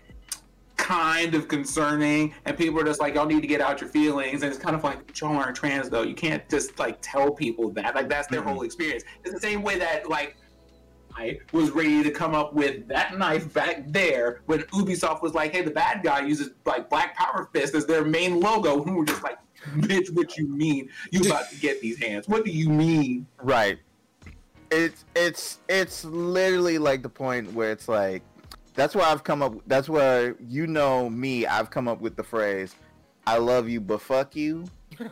kind 0.84 1.34
of 1.34 1.48
concerning 1.48 2.34
and 2.44 2.58
people 2.58 2.78
are 2.78 2.84
just 2.84 3.00
like 3.00 3.14
y'all 3.14 3.24
need 3.24 3.40
to 3.40 3.46
get 3.46 3.62
out 3.62 3.80
your 3.80 3.88
feelings 3.88 4.42
and 4.42 4.52
it's 4.52 4.62
kind 4.62 4.76
of 4.76 4.84
like 4.84 5.18
y'all 5.18 5.34
aren't 5.34 5.56
trans 5.56 5.88
though 5.88 6.02
you 6.02 6.14
can't 6.14 6.46
just 6.50 6.78
like 6.78 6.98
tell 7.00 7.30
people 7.30 7.70
that 7.70 7.94
like 7.94 8.06
that's 8.06 8.28
their 8.28 8.42
Mhm. 8.42 8.52
whole 8.52 8.62
experience 8.64 9.02
it's 9.24 9.32
the 9.32 9.40
same 9.40 9.62
way 9.62 9.78
that 9.78 10.10
like 10.10 10.36
I 11.16 11.38
was 11.52 11.70
ready 11.70 12.02
to 12.02 12.10
come 12.10 12.34
up 12.34 12.52
with 12.52 12.86
that 12.88 13.16
knife 13.16 13.50
back 13.54 13.84
there 13.86 14.42
when 14.46 14.62
Ubisoft 14.80 15.22
was 15.22 15.32
like, 15.32 15.52
"Hey, 15.52 15.62
the 15.62 15.70
bad 15.70 16.02
guy 16.02 16.26
uses 16.26 16.50
like 16.66 16.90
Black 16.90 17.16
Power 17.16 17.48
Fist 17.52 17.72
as 17.76 17.86
their 17.86 18.04
main 18.04 18.40
logo," 18.40 18.82
and 18.82 18.90
we 18.90 18.96
were 18.96 19.04
just 19.04 19.22
like, 19.22 19.38
"Bitch, 19.76 20.12
what 20.12 20.36
you 20.36 20.48
mean? 20.48 20.88
You 21.12 21.20
about 21.20 21.48
to 21.50 21.56
get 21.56 21.80
these 21.80 22.02
hands? 22.02 22.26
What 22.26 22.44
do 22.44 22.50
you 22.50 22.68
mean?" 22.68 23.28
Right. 23.40 23.78
It's 24.72 25.04
it's 25.14 25.60
it's 25.68 26.04
literally 26.04 26.78
like 26.78 27.02
the 27.02 27.08
point 27.08 27.52
where 27.52 27.70
it's 27.70 27.86
like 27.86 28.22
that's 28.74 28.94
why 28.94 29.04
I've 29.04 29.24
come 29.24 29.42
up 29.42 29.54
that's 29.66 29.88
where 29.88 30.36
you 30.40 30.66
know 30.66 31.08
me, 31.08 31.46
I've 31.46 31.70
come 31.70 31.88
up 31.88 32.00
with 32.00 32.16
the 32.16 32.24
phrase 32.24 32.74
I 33.26 33.38
love 33.38 33.68
you 33.68 33.80
but 33.80 34.00
fuck 34.00 34.36
you. 34.36 34.64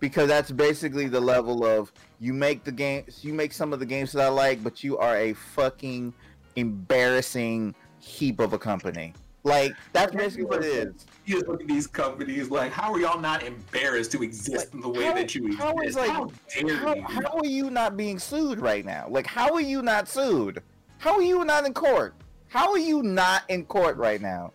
because 0.00 0.28
that's 0.28 0.50
basically 0.50 1.06
the 1.08 1.20
level 1.20 1.64
of 1.64 1.92
you 2.18 2.32
make 2.32 2.64
the 2.64 2.72
games 2.72 3.22
you 3.24 3.32
make 3.34 3.52
some 3.52 3.72
of 3.72 3.78
the 3.78 3.86
games 3.86 4.12
that 4.12 4.22
I 4.24 4.28
like, 4.28 4.62
but 4.64 4.82
you 4.82 4.98
are 4.98 5.16
a 5.16 5.32
fucking 5.34 6.12
embarrassing 6.56 7.74
heap 7.98 8.40
of 8.40 8.52
a 8.52 8.58
company. 8.58 9.12
Like 9.42 9.72
that's 9.92 10.14
basically 10.14 10.44
what 10.44 10.64
it 10.64 10.88
is. 10.88 11.06
You 11.24 11.36
just 11.36 11.48
look 11.48 11.62
at 11.62 11.68
these 11.68 11.86
companies 11.86 12.50
like, 12.50 12.72
how 12.72 12.92
are 12.92 13.00
y'all 13.00 13.20
not 13.20 13.42
embarrassed 13.42 14.12
to 14.12 14.22
exist 14.22 14.74
in 14.74 14.80
the 14.80 14.88
way 14.88 15.04
How- 15.04 15.14
that 15.14 15.34
you 15.34 15.56
how 15.56 15.70
exist? 15.78 15.88
is, 15.88 15.96
like- 15.96 16.10
how 16.10 16.30
dare 16.48 16.76
How, 16.76 16.94
you? 16.94 17.02
how 17.02 17.38
are 17.38 17.46
you 17.46 17.70
not 17.70 17.96
being 17.96 18.18
sued 18.18 18.58
right 18.60 18.84
now? 18.84 19.06
Like, 19.08 19.26
how 19.26 19.52
are 19.54 19.60
you 19.60 19.80
not 19.82 20.08
sued? 20.08 20.62
How 20.98 21.14
are 21.14 21.22
you 21.22 21.44
not 21.44 21.64
in 21.64 21.72
court? 21.72 22.14
How 22.50 22.72
are 22.72 22.78
you 22.78 23.02
not 23.04 23.44
in 23.48 23.64
court 23.64 23.96
right 23.96 24.20
now? 24.20 24.52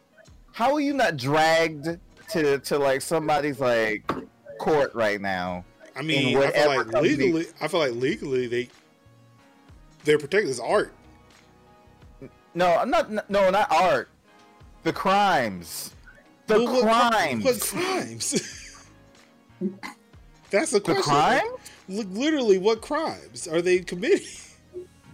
How 0.52 0.74
are 0.74 0.82
you 0.82 0.94
not 0.94 1.16
dragged 1.16 1.98
to 2.32 2.60
to 2.60 2.78
like 2.78 3.02
somebody's 3.02 3.60
like 3.62 4.10
court 4.60 4.94
right 4.94 5.20
now? 5.22 5.64
I 5.96 6.02
mean, 6.02 6.38
I 6.38 6.52
feel 6.52 6.68
like 6.76 7.02
legally, 7.02 7.46
I 7.62 7.70
feel 7.70 7.80
like 7.80 7.94
legally 7.94 8.48
they 8.48 8.70
they're 10.04 10.20
protected 10.20 10.50
as 10.50 10.60
art. 10.60 10.94
No, 12.54 12.76
I'm 12.76 12.90
not. 12.90 13.30
No, 13.30 13.50
not 13.50 13.72
art. 13.72 14.10
The 14.84 14.92
crimes. 14.92 15.92
The 16.48 16.64
Well, 16.64 16.82
crimes. 16.84 17.44
What, 17.46 17.62
crimes? 17.62 18.72
That's 20.52 20.72
the 20.72 20.80
the 20.80 20.96
question. 20.96 21.04
crime? 21.04 21.48
Literally, 21.88 22.58
what 22.58 22.82
crimes 22.82 23.48
are 23.48 23.62
they 23.62 23.80
committing? 23.80 24.28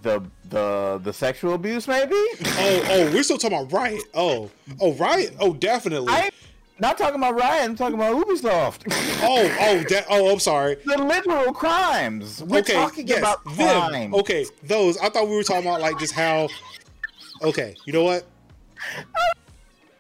The 0.02 0.24
the 0.50 1.00
the 1.04 1.14
sexual 1.14 1.54
abuse, 1.54 1.88
maybe. 1.88 2.16
Oh, 2.16 2.88
oh, 2.90 3.12
we're 3.14 3.24
still 3.24 3.38
talking 3.38 3.58
about 3.58 3.72
Riot. 3.72 4.04
Oh, 4.14 4.50
oh, 4.80 4.94
Riot. 4.94 5.36
Oh, 5.40 5.54
definitely. 5.54 6.12
I'm 6.12 6.32
not 6.80 6.98
talking 6.98 7.18
about 7.18 7.36
Ryan. 7.36 7.72
I'm 7.72 7.76
talking 7.76 7.96
about 7.96 8.16
Ubisoft. 8.16 8.92
Oh, 9.24 9.58
oh, 9.62 9.84
that. 9.90 10.06
Oh, 10.10 10.32
I'm 10.32 10.40
sorry. 10.40 10.78
the 10.84 10.98
literal 10.98 11.54
crimes. 11.54 12.42
We're 12.44 12.62
okay, 12.62 12.74
talking 12.74 13.08
yes, 13.08 13.20
about 13.20 13.44
them. 13.46 13.54
crimes. 13.54 14.16
Okay, 14.16 14.48
those. 14.64 14.98
I 14.98 15.10
thought 15.10 15.28
we 15.28 15.36
were 15.36 15.44
talking 15.44 15.68
about 15.68 15.80
like 15.80 16.00
just 16.00 16.14
how. 16.14 16.50
Okay, 17.44 17.76
you 17.86 17.94
know 17.94 18.04
what? 18.04 18.26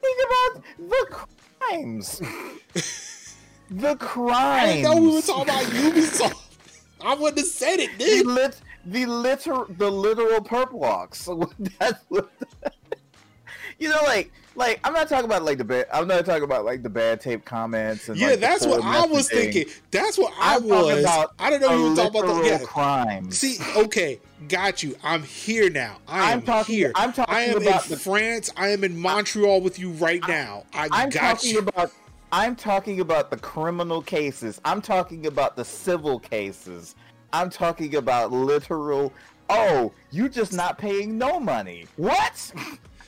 Think 0.01 0.17
about 0.25 0.63
the 0.79 1.25
crimes. 1.59 2.19
the 3.69 3.95
crimes. 3.97 4.79
I 4.79 4.81
know 4.81 4.99
we 4.99 5.13
were 5.13 5.21
talking 5.21 5.43
about 5.43 5.63
Ubisoft. 5.65 6.57
I 6.99 7.13
wouldn't 7.13 7.37
have 7.37 7.47
said 7.47 7.79
it, 7.79 7.95
dude. 7.99 8.55
The 8.85 9.05
literal, 9.05 9.65
the 9.77 9.89
literal 9.89 10.41
perp 10.41 10.71
walks. 10.71 11.21
So 11.23 11.49
that's 11.79 12.03
what. 12.09 12.29
you 13.79 13.89
know, 13.89 13.99
like, 14.03 14.31
like 14.55 14.79
I'm 14.83 14.93
not 14.93 15.07
talking 15.07 15.25
about 15.25 15.43
like 15.43 15.57
the 15.57 15.63
bad. 15.63 15.85
I'm 15.93 16.07
not 16.07 16.25
talking 16.25 16.43
about 16.43 16.65
like 16.65 16.83
the 16.83 16.89
bad 16.89 17.21
tape 17.21 17.45
comments 17.45 18.09
and 18.09 18.17
Yeah, 18.19 18.31
like, 18.31 18.39
that's 18.39 18.65
what 18.65 18.83
I 18.83 19.05
was 19.05 19.29
messaging. 19.29 19.53
thinking. 19.53 19.65
That's 19.91 20.17
what 20.17 20.33
I 20.39 20.57
I'm 20.57 20.67
was. 20.67 20.99
about 20.99 21.33
I 21.39 21.49
don't 21.49 21.61
know 21.61 21.75
you 21.75 21.89
were 21.91 21.95
talking 21.95 22.21
about 22.23 22.43
the 22.43 22.49
yeah. 22.49 22.59
crimes. 22.59 23.37
See, 23.37 23.57
okay, 23.77 24.19
got 24.49 24.83
you. 24.83 24.95
I'm 25.03 25.23
here 25.23 25.69
now. 25.69 25.97
I 26.07 26.31
I'm 26.33 26.41
talking- 26.41 26.75
here. 26.75 26.91
I'm 26.95 27.13
talking 27.13 27.33
I 27.33 27.41
am 27.43 27.57
about 27.61 27.85
in 27.85 27.91
the- 27.91 27.97
France. 27.97 28.49
I 28.57 28.69
am 28.69 28.83
in 28.83 28.97
Montreal 28.99 29.61
with 29.61 29.79
you 29.79 29.91
right 29.91 30.21
now. 30.27 30.65
I 30.73 30.89
I'm 30.91 31.09
got 31.09 31.35
talking 31.37 31.51
you. 31.51 31.59
about 31.59 31.91
I'm 32.33 32.55
talking 32.55 32.99
about 33.01 33.29
the 33.29 33.37
criminal 33.37 34.01
cases. 34.01 34.61
I'm 34.63 34.81
talking 34.81 35.25
about 35.25 35.55
the 35.57 35.65
civil 35.65 36.17
cases. 36.19 36.95
I'm 37.33 37.49
talking 37.49 37.95
about 37.95 38.31
literal 38.31 39.13
oh, 39.51 39.91
you 40.11 40.29
just 40.29 40.53
not 40.53 40.77
paying 40.77 41.17
no 41.17 41.39
money. 41.39 41.85
What? 41.97 42.53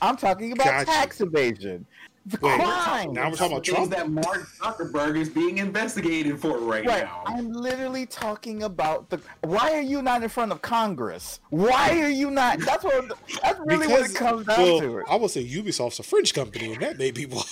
I'm 0.02 0.16
talking 0.16 0.52
about 0.52 0.66
Gotcha. 0.66 0.86
tax 0.86 1.20
evasion. 1.20 1.86
The 2.26 2.38
Wait, 2.40 2.58
crime. 2.58 3.12
now 3.12 3.28
we're 3.28 3.36
talking 3.36 3.52
about 3.52 3.66
Things 3.66 3.76
Trump. 3.76 3.90
that 3.90 4.08
Mark 4.08 4.48
Zuckerberg 4.58 5.18
is 5.18 5.28
being 5.28 5.58
investigated 5.58 6.40
for 6.40 6.58
right, 6.58 6.86
Right. 6.86 7.04
now. 7.04 7.22
I'm 7.26 7.52
literally 7.52 8.06
talking 8.06 8.62
about 8.62 9.10
the. 9.10 9.20
Why 9.42 9.72
are 9.72 9.82
you 9.82 10.00
not 10.00 10.22
in 10.22 10.30
front 10.30 10.50
of 10.50 10.62
Congress? 10.62 11.40
Why 11.50 12.00
are 12.00 12.08
you 12.08 12.30
not? 12.30 12.60
That's 12.60 12.82
what. 12.82 13.12
That's 13.42 13.60
really 13.66 13.86
what 13.88 14.08
it 14.10 14.14
comes 14.14 14.46
down 14.46 14.58
well, 14.58 14.80
to. 14.80 15.04
I 15.06 15.16
would 15.16 15.32
say 15.32 15.46
Ubisoft's 15.46 15.98
a 15.98 16.02
French 16.02 16.32
company, 16.32 16.72
and 16.72 16.82
that 16.82 16.96
may 16.96 17.10
be 17.10 17.26
why. 17.26 17.42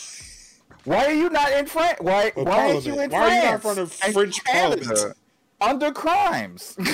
Why 0.84 1.04
are 1.04 1.12
you 1.12 1.28
not 1.28 1.52
in 1.52 1.66
France? 1.66 1.98
Why? 2.00 2.32
Or 2.34 2.44
why 2.44 2.72
aren't 2.72 2.86
you 2.86 2.98
in 2.98 3.10
Parliament. 3.10 3.12
Why 3.12 3.20
are 3.20 3.34
you 3.36 3.44
not 3.44 3.54
in 3.54 3.60
front 3.60 3.78
of 3.78 3.92
French 3.92 4.44
Canada 4.44 4.84
Parliament? 4.86 5.16
Under 5.62 5.92
crimes? 5.92 6.76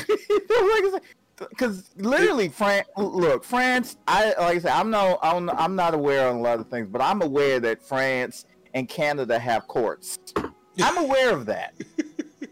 Because 1.51 1.91
literally, 1.97 2.49
France. 2.49 2.89
Look, 2.97 3.45
France. 3.45 3.97
I 4.09 4.35
like 4.41 4.57
I 4.57 4.59
said, 4.59 4.73
I'm 4.73 4.91
no, 4.91 5.21
I'm, 5.23 5.49
I'm 5.51 5.77
not 5.77 5.95
aware 5.95 6.29
on 6.29 6.35
a 6.35 6.41
lot 6.41 6.59
of 6.59 6.69
things, 6.69 6.89
but 6.91 7.01
I'm 7.01 7.23
aware 7.23 7.61
that 7.61 7.81
France 7.81 8.45
and 8.75 8.89
Canada 8.89 9.39
have 9.39 9.69
courts. 9.69 10.19
I'm 10.83 10.99
aware 10.99 11.31
of 11.33 11.47
that. 11.47 11.75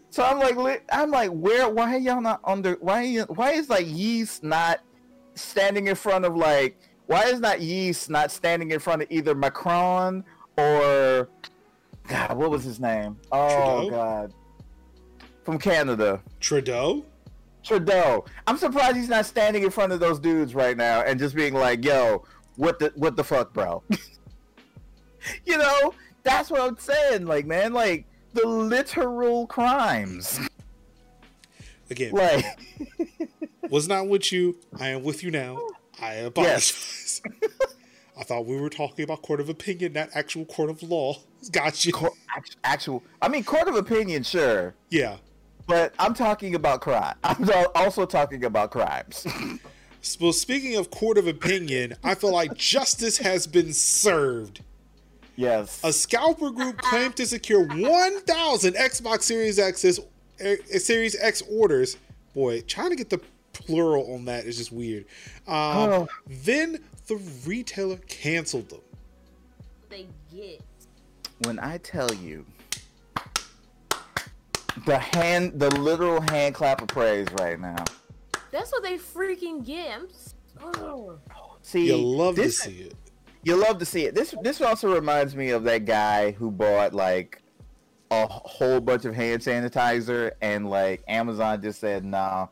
So 0.09 0.23
I'm 0.23 0.39
like, 0.39 0.55
li- 0.55 0.79
I'm 0.91 1.11
like, 1.11 1.29
where? 1.31 1.69
Why 1.69 1.95
are 1.95 1.99
y'all 1.99 2.21
not 2.21 2.39
under? 2.43 2.73
Why? 2.79 3.03
You, 3.03 3.23
why 3.23 3.51
is 3.51 3.69
like 3.69 3.85
yeast 3.87 4.43
not 4.43 4.79
standing 5.35 5.87
in 5.87 5.95
front 5.95 6.25
of 6.25 6.35
like? 6.35 6.79
Why 7.07 7.25
is 7.25 7.39
not 7.39 7.61
yeast 7.61 8.09
not 8.09 8.31
standing 8.31 8.71
in 8.71 8.79
front 8.79 9.01
of 9.01 9.07
either 9.11 9.35
Macron 9.35 10.23
or 10.57 11.29
God? 12.07 12.37
What 12.37 12.49
was 12.49 12.63
his 12.63 12.79
name? 12.79 13.17
Oh 13.31 13.81
Trudeau? 13.81 13.89
God, 13.89 14.33
from 15.47 15.57
Canada, 15.57 16.21
Trudeau? 16.41 17.05
Trudeau. 17.63 18.25
I'm 18.45 18.57
surprised 18.57 18.97
he's 18.97 19.07
not 19.07 19.25
standing 19.25 19.63
in 19.63 19.69
front 19.69 19.93
of 19.93 20.01
those 20.01 20.19
dudes 20.19 20.53
right 20.53 20.75
now 20.75 21.03
and 21.03 21.17
just 21.17 21.33
being 21.37 21.53
like, 21.53 21.85
"Yo, 21.85 22.25
what 22.57 22.79
the 22.79 22.91
what 22.95 23.15
the 23.15 23.23
fuck, 23.23 23.53
bro?" 23.53 23.81
you 25.45 25.57
know, 25.57 25.93
that's 26.23 26.51
what 26.51 26.59
I'm 26.59 26.77
saying. 26.77 27.27
Like, 27.27 27.45
man, 27.45 27.71
like 27.71 28.03
the 28.33 28.45
literal 28.45 29.47
crimes. 29.47 30.37
Again, 31.89 32.11
Like, 32.11 32.43
was 33.69 33.87
not 33.87 34.09
with 34.09 34.29
you. 34.33 34.57
I 34.77 34.89
am 34.89 35.01
with 35.03 35.23
you 35.23 35.31
now. 35.31 35.61
I 36.01 36.15
apologize. 36.15 37.21
I 38.19 38.23
thought 38.23 38.45
we 38.45 38.59
were 38.59 38.69
talking 38.69 39.03
about 39.03 39.21
court 39.21 39.39
of 39.39 39.47
opinion, 39.47 39.93
not 39.93 40.09
actual 40.13 40.43
court 40.43 40.69
of 40.69 40.83
law. 40.83 41.15
Got 41.51 41.85
you. 41.85 41.93
cour- 41.93 42.11
actual. 42.65 43.01
I 43.21 43.29
mean, 43.29 43.45
court 43.45 43.69
of 43.69 43.75
opinion, 43.75 44.23
sure, 44.23 44.75
Yeah. 44.89 45.17
But 45.67 45.93
I'm 45.99 46.13
talking 46.13 46.55
about 46.55 46.81
crime. 46.81 47.15
I'm 47.23 47.47
also 47.75 48.05
talking 48.05 48.43
about 48.45 48.71
crimes. 48.71 49.25
Well, 50.21 50.31
speaking 50.31 50.77
of 50.77 50.89
court 50.89 51.17
of 51.17 51.27
opinion, 51.27 51.95
I 52.01 52.15
feel 52.15 52.31
like 52.31 52.53
justice 52.55 53.17
has 53.17 53.45
been 53.45 53.73
served. 53.73 54.61
yes. 55.35 55.81
A 55.83 55.91
scalper 55.91 56.49
group 56.49 56.77
claimed 56.77 57.17
to 57.17 57.25
secure 57.25 57.65
1,000 57.67 58.73
Xbox 58.75 59.23
Series 59.23 59.59
X 59.59 59.83
uh, 59.83 60.55
Series 60.77 61.19
X 61.19 61.43
orders. 61.51 61.97
Boy, 62.33 62.61
trying 62.61 62.91
to 62.91 62.95
get 62.95 63.09
the 63.09 63.19
plural 63.51 64.13
on 64.13 64.23
that 64.25 64.45
is 64.45 64.57
just 64.57 64.71
weird. 64.71 65.05
Um, 65.45 65.55
Oh. 65.57 66.07
Then 66.27 66.77
the 67.07 67.17
retailer 67.45 67.97
canceled 68.07 68.69
them. 68.69 68.81
They 69.89 70.07
get. 70.33 70.61
when 71.39 71.59
I 71.59 71.79
tell 71.79 72.13
you 72.13 72.45
the 74.85 74.97
hand, 74.97 75.59
the 75.59 75.69
literal 75.79 76.21
hand 76.21 76.55
clap 76.55 76.81
of 76.81 76.87
praise 76.87 77.27
right 77.39 77.59
now. 77.59 77.83
That's 78.51 78.71
what 78.71 78.83
they 78.83 78.97
freaking 78.97 79.65
get. 79.65 80.01
Oh. 80.61 81.17
See, 81.61 81.87
You 81.87 81.97
love 81.97 82.35
to 82.35 82.49
see 82.51 82.81
it. 82.81 82.95
You 83.43 83.55
love 83.55 83.77
to 83.79 83.85
see 83.85 84.05
it. 84.05 84.15
This 84.15 84.33
this 84.41 84.61
also 84.61 84.93
reminds 84.93 85.35
me 85.35 85.51
of 85.51 85.63
that 85.63 85.85
guy 85.85 86.31
who 86.31 86.51
bought 86.51 86.93
like 86.93 87.41
a 88.11 88.25
whole 88.27 88.79
bunch 88.79 89.05
of 89.05 89.15
hand 89.15 89.41
sanitizer 89.41 90.31
and 90.41 90.69
like 90.69 91.03
Amazon 91.07 91.61
just 91.61 91.79
said, 91.79 92.03
"Nah, 92.03 92.47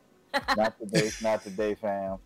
not 0.56 0.78
today, 0.80 1.10
not 1.22 1.44
today, 1.44 1.76
fam." 1.76 2.18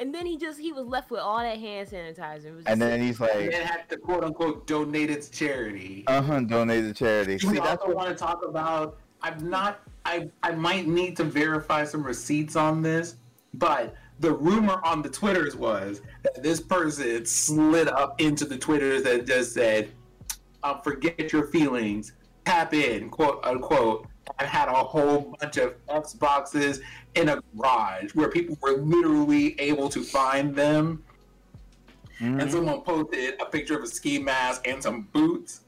And 0.00 0.14
then 0.14 0.26
he 0.26 0.36
just 0.36 0.60
he 0.60 0.72
was 0.72 0.86
left 0.86 1.10
with 1.10 1.20
all 1.20 1.38
that 1.38 1.58
hand 1.58 1.88
sanitizer. 1.88 2.54
Was 2.56 2.66
And 2.66 2.78
just 2.78 2.78
then 2.80 3.00
he's 3.00 3.20
and 3.20 3.28
like, 3.28 3.50
then 3.50 3.66
had 3.66 3.88
to 3.88 3.96
quote 3.96 4.22
unquote 4.24 4.66
donate 4.66 5.10
it 5.10 5.22
to 5.22 5.30
charity. 5.30 6.04
"Uh 6.06 6.22
huh, 6.22 6.40
donate 6.40 6.84
to 6.84 6.94
charity." 6.94 7.38
See, 7.38 7.48
we 7.48 7.58
that's 7.58 7.82
also 7.82 7.94
want 7.94 8.08
to 8.10 8.14
talk 8.14 8.44
about. 8.46 8.98
I'm 9.22 9.48
not. 9.50 9.80
I 10.04 10.30
I 10.42 10.52
might 10.52 10.86
need 10.86 11.16
to 11.18 11.24
verify 11.24 11.84
some 11.84 12.02
receipts 12.02 12.56
on 12.56 12.82
this, 12.82 13.16
but 13.54 13.94
the 14.20 14.32
rumor 14.32 14.80
on 14.84 15.02
the 15.02 15.08
Twitters 15.08 15.56
was 15.56 16.02
that 16.22 16.42
this 16.42 16.60
person 16.60 17.24
slid 17.26 17.88
up 17.88 18.20
into 18.20 18.44
the 18.44 18.56
Twitters 18.56 19.02
that 19.04 19.26
just 19.26 19.52
said, 19.54 19.92
uh, 20.62 20.78
"Forget 20.80 21.32
your 21.32 21.46
feelings, 21.48 22.12
tap 22.44 22.74
in," 22.74 23.10
quote 23.10 23.44
unquote, 23.44 24.06
and 24.38 24.48
had 24.48 24.68
a 24.68 24.72
whole 24.72 25.36
bunch 25.40 25.56
of 25.56 25.74
Xboxes 25.86 26.80
in 27.14 27.28
a 27.28 27.40
garage 27.56 28.14
where 28.14 28.28
people 28.28 28.56
were 28.60 28.78
literally 28.78 29.58
able 29.60 29.88
to 29.88 30.02
find 30.02 30.54
them. 30.54 31.02
Mhm. 32.20 32.42
And 32.42 32.50
someone 32.50 32.80
posted 32.82 33.40
a 33.40 33.46
picture 33.46 33.76
of 33.76 33.84
a 33.84 33.86
ski 33.86 34.18
mask 34.18 34.66
and 34.66 34.82
some 34.82 35.02
boots 35.12 35.60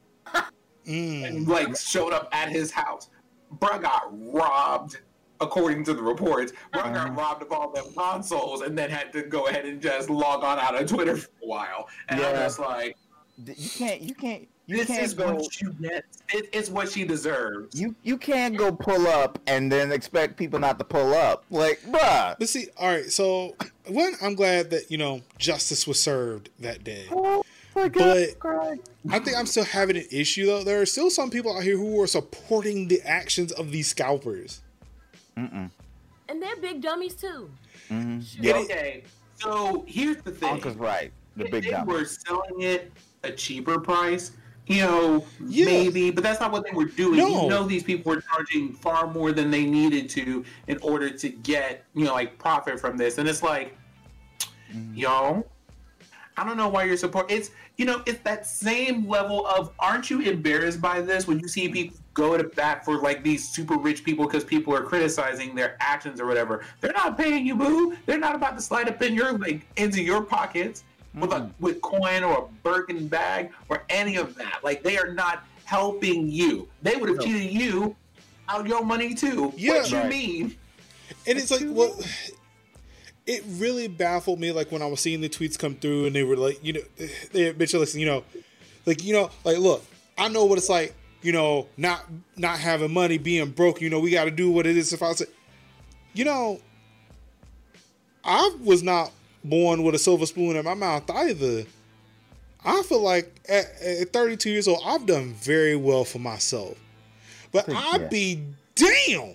Mm. 0.86 1.26
and 1.26 1.48
like 1.48 1.78
showed 1.78 2.12
up 2.12 2.28
at 2.32 2.48
his 2.48 2.70
house. 2.72 3.10
Bruh 3.58 3.80
got 3.82 4.02
robbed, 4.32 4.98
according 5.40 5.84
to 5.84 5.94
the 5.94 6.02
reports. 6.02 6.52
Bruh 6.72 6.92
got 6.92 6.96
Uh-huh. 7.08 7.12
robbed 7.12 7.42
of 7.42 7.52
all 7.52 7.70
them 7.70 7.86
consoles 7.96 8.60
and 8.62 8.76
then 8.76 8.90
had 8.90 9.12
to 9.12 9.22
go 9.22 9.46
ahead 9.48 9.64
and 9.66 9.80
just 9.80 10.08
log 10.10 10.44
on 10.44 10.58
out 10.58 10.80
of 10.80 10.88
Twitter 10.88 11.16
for 11.16 11.30
a 11.42 11.46
while. 11.46 11.88
And 12.08 12.20
I'm 12.20 12.34
Yeah. 12.34 12.42
just 12.44 12.58
like, 12.58 12.96
You 13.46 13.70
can't. 13.70 14.02
You 14.02 14.14
can't. 14.14 14.48
You 14.66 14.76
this 14.76 14.86
can't 14.86 15.02
is 15.02 15.14
go. 15.14 15.34
what 15.34 15.60
you 15.62 15.72
get. 15.80 16.04
It, 16.32 16.48
it's 16.52 16.68
what 16.68 16.92
she 16.92 17.04
deserves. 17.04 17.74
You 17.80 17.96
you 18.04 18.18
can't 18.18 18.56
go 18.56 18.70
pull 18.70 19.08
up 19.08 19.38
and 19.46 19.72
then 19.72 19.90
expect 19.90 20.36
people 20.36 20.60
not 20.60 20.78
to 20.78 20.84
pull 20.84 21.12
up. 21.14 21.44
Like, 21.50 21.80
bruh. 21.88 22.36
But 22.38 22.48
see, 22.48 22.68
all 22.76 22.88
right. 22.88 23.10
So 23.10 23.56
one, 23.88 24.12
I'm 24.22 24.34
glad 24.36 24.70
that 24.70 24.90
you 24.90 24.98
know 24.98 25.22
justice 25.38 25.86
was 25.88 26.00
served 26.00 26.50
that 26.60 26.84
day. 26.84 27.06
My 27.80 27.88
But- 27.88 28.78
I 29.10 29.18
think 29.18 29.36
I'm 29.36 29.46
still 29.46 29.64
having 29.64 29.96
an 29.96 30.04
issue 30.10 30.46
though. 30.46 30.62
There 30.64 30.80
are 30.80 30.86
still 30.86 31.10
some 31.10 31.30
people 31.30 31.56
out 31.56 31.62
here 31.62 31.76
who 31.76 32.00
are 32.02 32.06
supporting 32.06 32.88
the 32.88 33.00
actions 33.02 33.52
of 33.52 33.72
these 33.72 33.88
scalpers. 33.88 34.60
Mm-mm. 35.36 35.70
And 36.28 36.42
they're 36.42 36.56
big 36.56 36.82
dummies 36.82 37.14
too. 37.14 37.50
Mm-hmm. 37.90 38.42
Yeah. 38.42 38.56
Okay, 38.58 39.02
so 39.36 39.84
here's 39.88 40.18
the 40.18 40.30
thing. 40.30 40.50
Uncle's 40.50 40.76
right. 40.76 41.10
The 41.36 41.44
big 41.48 41.64
they 41.64 41.70
dumb. 41.70 41.86
were 41.86 42.04
selling 42.04 42.60
it 42.62 42.92
a 43.24 43.30
cheaper 43.32 43.80
price, 43.80 44.32
you 44.66 44.82
know, 44.82 45.24
Yeah. 45.46 45.64
maybe, 45.64 46.10
but 46.10 46.22
that's 46.22 46.40
not 46.40 46.52
what 46.52 46.64
they 46.64 46.72
were 46.72 46.84
doing. 46.84 47.16
No. 47.18 47.42
You 47.44 47.48
know, 47.48 47.64
these 47.64 47.82
people 47.82 48.12
were 48.12 48.20
charging 48.20 48.74
far 48.74 49.06
more 49.06 49.32
than 49.32 49.50
they 49.50 49.64
needed 49.64 50.08
to 50.10 50.44
in 50.68 50.78
order 50.82 51.08
to 51.10 51.28
get, 51.28 51.84
you 51.94 52.04
know, 52.04 52.12
like 52.12 52.38
profit 52.38 52.78
from 52.78 52.96
this. 52.96 53.16
And 53.18 53.28
it's 53.28 53.42
like, 53.42 53.76
Mm-hmm. 54.72 54.94
yo, 54.94 55.46
I 56.36 56.44
don't 56.44 56.56
know 56.56 56.68
why 56.68 56.84
you're 56.84 56.96
supporting. 56.96 57.36
It's 57.36 57.50
you 57.80 57.86
know, 57.86 58.02
it's 58.04 58.20
that 58.24 58.46
same 58.46 59.08
level 59.08 59.46
of 59.46 59.72
aren't 59.78 60.10
you 60.10 60.20
embarrassed 60.20 60.82
by 60.82 61.00
this 61.00 61.26
when 61.26 61.38
you 61.40 61.48
see 61.48 61.66
people 61.66 61.96
go 62.12 62.36
to 62.36 62.44
bat 62.44 62.84
for 62.84 62.98
like 62.98 63.22
these 63.22 63.48
super 63.48 63.78
rich 63.78 64.04
people 64.04 64.26
because 64.26 64.44
people 64.44 64.74
are 64.74 64.82
criticizing 64.82 65.54
their 65.54 65.78
actions 65.80 66.20
or 66.20 66.26
whatever. 66.26 66.62
They're 66.82 66.92
not 66.92 67.16
paying 67.16 67.46
you, 67.46 67.54
boo. 67.54 67.96
They're 68.04 68.18
not 68.18 68.34
about 68.34 68.54
to 68.56 68.62
slide 68.62 68.86
up 68.90 69.00
in 69.00 69.14
your 69.14 69.32
like 69.38 69.66
into 69.78 70.02
your 70.02 70.20
pockets 70.22 70.84
with 71.14 71.32
a 71.32 71.36
mm. 71.36 71.52
with 71.58 71.80
coin 71.80 72.22
or 72.22 72.36
a 72.36 72.62
Birkin 72.62 73.08
bag 73.08 73.50
or 73.70 73.84
any 73.88 74.16
of 74.16 74.34
that. 74.34 74.60
Like 74.62 74.82
they 74.82 74.98
are 74.98 75.14
not 75.14 75.46
helping 75.64 76.28
you. 76.28 76.68
They 76.82 76.96
would 76.96 77.08
have 77.08 77.16
No. 77.16 77.24
cheated 77.24 77.50
you 77.50 77.96
out 78.50 78.66
your 78.66 78.84
money 78.84 79.14
too. 79.14 79.54
Yeah. 79.56 79.78
what 79.78 79.90
you 79.90 79.96
Right. 79.96 80.08
mean? 80.10 80.56
And 81.26 81.38
it's 81.38 81.50
like, 81.50 81.62
well, 81.64 81.98
it 83.26 83.44
really 83.46 83.88
baffled 83.88 84.40
me. 84.40 84.52
Like 84.52 84.72
when 84.72 84.82
I 84.82 84.86
was 84.86 85.00
seeing 85.00 85.20
the 85.20 85.28
tweets 85.28 85.58
come 85.58 85.74
through, 85.74 86.06
and 86.06 86.14
they 86.14 86.22
were 86.22 86.36
like, 86.36 86.62
you 86.64 86.74
know, 86.74 86.80
they 87.32 87.52
bitch, 87.52 87.78
listen, 87.78 88.00
you 88.00 88.06
know, 88.06 88.24
like 88.86 89.04
you 89.04 89.12
know, 89.12 89.30
like 89.44 89.58
look, 89.58 89.84
I 90.18 90.28
know 90.28 90.44
what 90.44 90.58
it's 90.58 90.68
like, 90.68 90.94
you 91.22 91.32
know, 91.32 91.68
not 91.76 92.04
not 92.36 92.58
having 92.58 92.92
money, 92.92 93.18
being 93.18 93.50
broke. 93.50 93.80
You 93.80 93.90
know, 93.90 94.00
we 94.00 94.10
got 94.10 94.24
to 94.24 94.30
do 94.30 94.50
what 94.50 94.66
it 94.66 94.76
is. 94.76 94.92
If 94.92 95.02
I 95.02 95.12
said, 95.12 95.28
you 96.14 96.24
know, 96.24 96.60
I 98.24 98.56
was 98.62 98.82
not 98.82 99.12
born 99.44 99.82
with 99.82 99.94
a 99.94 99.98
silver 99.98 100.26
spoon 100.26 100.56
in 100.56 100.64
my 100.64 100.74
mouth 100.74 101.10
either. 101.10 101.64
I 102.62 102.82
feel 102.82 103.00
like 103.00 103.40
at, 103.48 103.64
at 103.80 104.12
32 104.12 104.50
years 104.50 104.68
old, 104.68 104.82
I've 104.84 105.06
done 105.06 105.32
very 105.34 105.76
well 105.76 106.04
for 106.04 106.18
myself. 106.18 106.78
But 107.52 107.68
I'd 107.68 108.02
yeah. 108.02 108.08
be 108.08 108.42
damn 108.74 109.34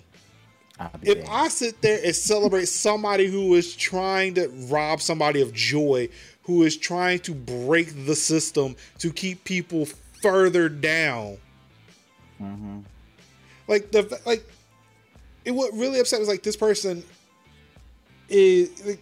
if 1.02 1.18
damned. 1.18 1.28
I 1.30 1.48
sit 1.48 1.80
there 1.82 2.00
and 2.04 2.14
celebrate 2.14 2.66
somebody 2.68 3.26
who 3.26 3.54
is 3.54 3.74
trying 3.74 4.34
to 4.34 4.48
rob 4.68 5.00
somebody 5.00 5.40
of 5.42 5.52
joy, 5.52 6.08
who 6.42 6.62
is 6.62 6.76
trying 6.76 7.18
to 7.20 7.34
break 7.34 8.06
the 8.06 8.14
system 8.14 8.76
to 8.98 9.10
keep 9.12 9.42
people 9.44 9.86
further 10.22 10.68
down, 10.68 11.38
Mhm. 12.40 12.84
like 13.68 13.90
the 13.92 14.20
like, 14.26 14.44
it 15.44 15.50
what 15.52 15.72
really 15.74 15.98
upset 16.00 16.18
was 16.20 16.28
like 16.28 16.42
this 16.42 16.56
person 16.56 17.02
is 18.28 18.84
like, 18.84 19.00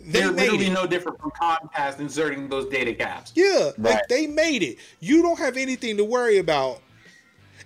they 0.00 0.20
They're 0.20 0.32
made 0.32 0.42
literally 0.42 0.66
it. 0.66 0.72
no 0.72 0.86
different 0.86 1.18
from 1.20 1.30
Comcast 1.32 1.98
inserting 2.00 2.48
those 2.48 2.66
data 2.70 2.94
caps. 2.94 3.32
Yeah, 3.34 3.72
like 3.78 4.06
they 4.08 4.26
made 4.26 4.62
it. 4.62 4.78
You 5.00 5.22
don't 5.22 5.38
have 5.38 5.56
anything 5.56 5.96
to 5.96 6.04
worry 6.04 6.38
about. 6.38 6.80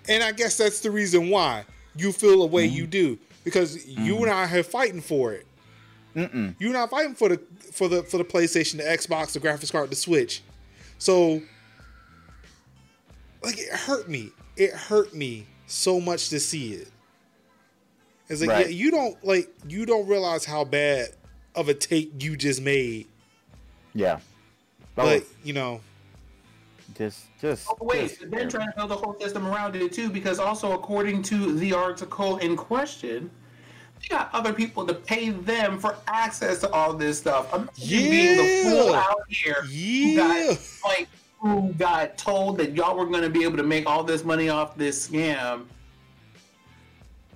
And 0.08 0.22
I 0.22 0.32
guess 0.32 0.56
that's 0.56 0.80
the 0.80 0.90
reason 0.90 1.28
why 1.30 1.64
you 1.96 2.12
feel 2.12 2.40
the 2.40 2.46
way 2.46 2.64
you 2.64 2.82
mm-hmm. 2.82 2.90
do. 2.90 3.18
Because 3.44 3.86
you 3.86 4.16
and 4.16 4.26
mm-hmm. 4.26 4.54
I 4.54 4.58
are 4.58 4.62
fighting 4.62 5.00
for 5.00 5.32
it. 5.32 5.46
Mm-mm. 6.14 6.54
You're 6.58 6.72
not 6.72 6.90
fighting 6.90 7.14
for 7.14 7.28
the 7.30 7.40
for 7.72 7.88
the 7.88 8.02
for 8.02 8.18
the 8.18 8.24
PlayStation, 8.24 8.76
the 8.76 8.84
Xbox, 8.84 9.32
the 9.32 9.40
graphics 9.40 9.72
card, 9.72 9.90
the 9.90 9.96
Switch. 9.96 10.42
So 10.98 11.42
like 13.42 13.58
it 13.58 13.70
hurt 13.70 14.08
me. 14.08 14.30
It 14.56 14.72
hurt 14.72 15.14
me 15.14 15.46
so 15.66 16.00
much 16.00 16.28
to 16.28 16.38
see 16.38 16.74
it. 16.74 16.88
It's 18.28 18.40
like 18.40 18.50
Right. 18.50 18.66
yeah, 18.66 18.72
you 18.72 18.90
don't 18.90 19.24
like 19.24 19.50
you 19.66 19.86
don't 19.86 20.06
realize 20.06 20.44
how 20.44 20.64
bad 20.64 21.08
of 21.54 21.68
a 21.68 21.74
take 21.74 22.22
you 22.22 22.36
just 22.36 22.60
made. 22.60 23.06
Yeah. 23.94 24.20
But 24.94 25.24
you 25.42 25.54
know, 25.54 25.80
just 26.96 27.26
just. 27.40 27.66
Oh, 27.68 27.76
wait, 27.80 28.08
just 28.08 28.30
then 28.30 28.48
trying 28.48 28.68
to 28.68 28.76
build 28.76 28.90
the 28.90 28.96
whole 28.96 29.18
system 29.20 29.46
around 29.46 29.76
it 29.76 29.92
too, 29.92 30.10
because 30.10 30.38
also 30.38 30.72
according 30.72 31.22
to 31.24 31.54
the 31.54 31.72
article 31.72 32.38
in 32.38 32.56
question, 32.56 33.30
they 34.00 34.08
got 34.08 34.30
other 34.32 34.52
people 34.52 34.86
to 34.86 34.94
pay 34.94 35.30
them 35.30 35.78
for 35.78 35.96
access 36.08 36.60
to 36.60 36.70
all 36.70 36.92
this 36.92 37.18
stuff. 37.18 37.52
Imagine 37.54 38.10
being 38.10 38.36
the 38.36 38.70
fool 38.70 38.94
out 38.94 39.22
here 39.28 39.62
who 39.62 39.70
yeah. 39.70 40.16
got 40.16 40.58
like 40.84 41.08
who 41.40 41.72
got 41.72 42.16
told 42.18 42.58
that 42.58 42.76
y'all 42.76 42.96
were 42.96 43.06
going 43.06 43.22
to 43.22 43.30
be 43.30 43.42
able 43.44 43.56
to 43.56 43.62
make 43.64 43.86
all 43.86 44.04
this 44.04 44.24
money 44.24 44.48
off 44.48 44.76
this 44.76 45.08
scam, 45.08 45.66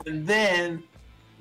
and 0.06 0.26
then 0.26 0.82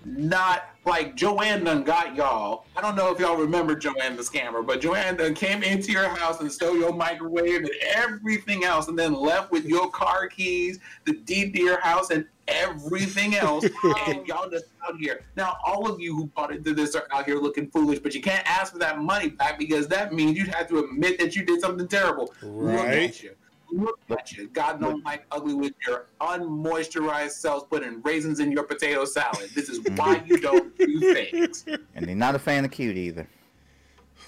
not 0.06 0.70
like 0.86 1.16
Joanne 1.16 1.64
done 1.64 1.84
got 1.84 2.16
y'all. 2.16 2.66
I 2.76 2.82
don't 2.82 2.96
know 2.96 3.12
if 3.12 3.20
y'all 3.20 3.36
remember 3.36 3.76
Joanne 3.76 4.16
the 4.16 4.22
scammer, 4.22 4.66
but 4.66 4.80
Joanne 4.80 5.18
done 5.18 5.34
came 5.34 5.64
into 5.64 5.92
your 5.92 6.08
house 6.08 6.40
and 6.40 6.52
stole 6.52 6.78
your 6.78 6.94
microwave 6.94 7.62
and 7.62 7.72
everything 7.82 8.64
else, 8.64 8.88
and 8.88 8.98
then 8.98 9.14
left 9.14 9.52
with 9.52 9.66
your 9.66 9.90
car 9.90 10.28
keys, 10.28 10.80
the 11.06 11.14
deed 11.14 11.54
to 11.56 11.62
your 11.62 11.80
house, 11.82 12.12
and 12.12 12.26
everything 12.48 13.36
else. 13.36 13.66
and 14.08 14.28
y'all 14.28 14.50
just 14.50 14.66
out 14.88 14.96
here. 14.98 15.22
Now, 15.36 15.58
all 15.66 15.90
of 15.90 16.00
you 16.00 16.16
who 16.16 16.28
bought 16.28 16.54
into 16.54 16.74
this 16.76 16.96
are 16.96 17.08
out 17.12 17.26
here 17.26 17.40
looking 17.40 17.70
foolish, 17.72 18.00
but 18.00 18.14
you 18.14 18.22
can't 18.22 18.48
ask 18.50 18.74
for 18.74 18.80
that 18.80 19.00
money 19.00 19.30
back 19.30 19.58
because 19.58 19.88
that 19.88 20.14
means 20.14 20.38
you'd 20.38 20.50
have 20.50 20.68
to 20.70 20.80
admit 20.80 21.18
that 21.20 21.36
you 21.36 21.44
did 21.44 21.62
something 21.62 21.88
terrible. 21.88 22.34
Look 22.44 22.86
Right. 22.86 23.32
At 23.76 23.82
you. 23.82 23.98
Look 24.10 24.20
at 24.20 24.32
you. 24.34 24.48
God 24.50 24.80
don't 24.80 25.04
like 25.04 25.26
ugly 25.32 25.54
with 25.54 25.74
your 25.86 26.08
unmoisturized 26.22 27.32
selves 27.32 27.66
putting 27.70 28.02
raisins 28.02 28.40
in 28.40 28.52
your 28.52 28.64
potato 28.64 29.06
salad. 29.06 29.50
This 29.54 29.70
is 29.70 29.80
why 29.96 30.24
you 30.26 30.38
don't 30.38 30.78
do 30.78 31.14
things. 31.14 31.66
And 31.96 32.08
they're 32.08 32.16
not 32.16 32.36
a 32.36 32.40
fan 32.40 32.66
of 32.66 32.72
cute 32.72 32.98
either. 32.98 33.28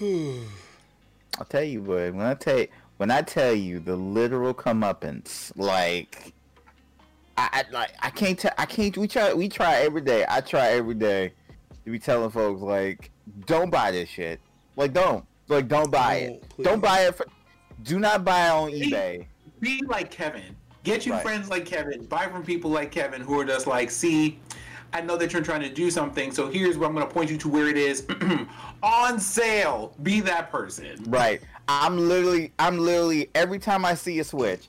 I'll 0.00 1.44
tell 1.48 1.62
you 1.62 1.82
what. 1.82 2.14
When 2.14 2.26
I 2.26 2.34
tell 2.34 2.58
you, 2.58 2.68
when 2.96 3.10
I 3.10 3.22
tell 3.22 3.52
you 3.52 3.78
the 3.78 3.96
literal 3.96 4.54
comeuppance, 4.54 5.52
like 5.56 6.32
I, 7.36 7.48
I 7.52 7.72
like 7.72 7.94
I 8.02 8.10
can't 8.10 8.38
tell. 8.38 8.52
I 8.58 8.66
can't. 8.66 8.96
We 8.96 9.06
try. 9.06 9.32
We 9.32 9.48
try 9.48 9.76
every 9.76 10.00
day. 10.00 10.24
I 10.28 10.40
try 10.40 10.68
every 10.70 10.94
day 10.94 11.32
to 11.84 11.90
be 11.90 11.98
telling 11.98 12.30
folks 12.30 12.60
like, 12.60 13.10
don't 13.46 13.70
buy 13.70 13.92
this 13.92 14.08
shit. 14.08 14.40
Like, 14.76 14.92
don't. 14.92 15.24
Like, 15.48 15.68
don't 15.68 15.90
buy 15.90 16.14
it. 16.16 16.28
Don't, 16.28 16.48
please. 16.48 16.64
Don't 16.64 16.80
buy 16.80 17.00
it. 17.06 17.14
For, 17.14 17.26
do 17.82 17.98
not 17.98 18.24
buy 18.24 18.46
it 18.46 18.50
on 18.50 18.70
eBay. 18.70 19.26
Be 19.60 19.82
like 19.86 20.10
Kevin. 20.10 20.56
Get 20.84 21.04
you 21.06 21.12
Right. 21.12 21.22
friends 21.22 21.48
like 21.50 21.66
Kevin. 21.66 22.04
Buy 22.06 22.28
from 22.28 22.44
people 22.44 22.70
like 22.70 22.90
Kevin 22.90 23.20
who 23.20 23.38
are 23.40 23.44
just 23.44 23.66
like, 23.66 23.90
see, 23.90 24.38
I 24.92 25.00
know 25.02 25.16
that 25.16 25.32
you're 25.32 25.42
trying 25.42 25.60
to 25.62 25.68
do 25.68 25.90
something, 25.90 26.32
so 26.32 26.48
here's 26.48 26.78
where 26.78 26.88
I'm 26.88 26.94
going 26.94 27.06
to 27.06 27.12
point 27.12 27.30
you 27.30 27.36
to 27.38 27.48
where 27.48 27.68
it 27.68 27.76
is 27.76 28.06
on 28.82 29.20
sale. 29.20 29.94
Be 30.02 30.20
that 30.20 30.50
person. 30.50 31.02
Right. 31.08 31.42
I'm 31.68 32.08
literally, 32.08 32.52
I'm 32.58 32.78
literally, 32.78 33.28
every 33.34 33.58
time 33.58 33.84
I 33.84 33.94
see 33.94 34.18
a 34.20 34.24
Switch, 34.24 34.66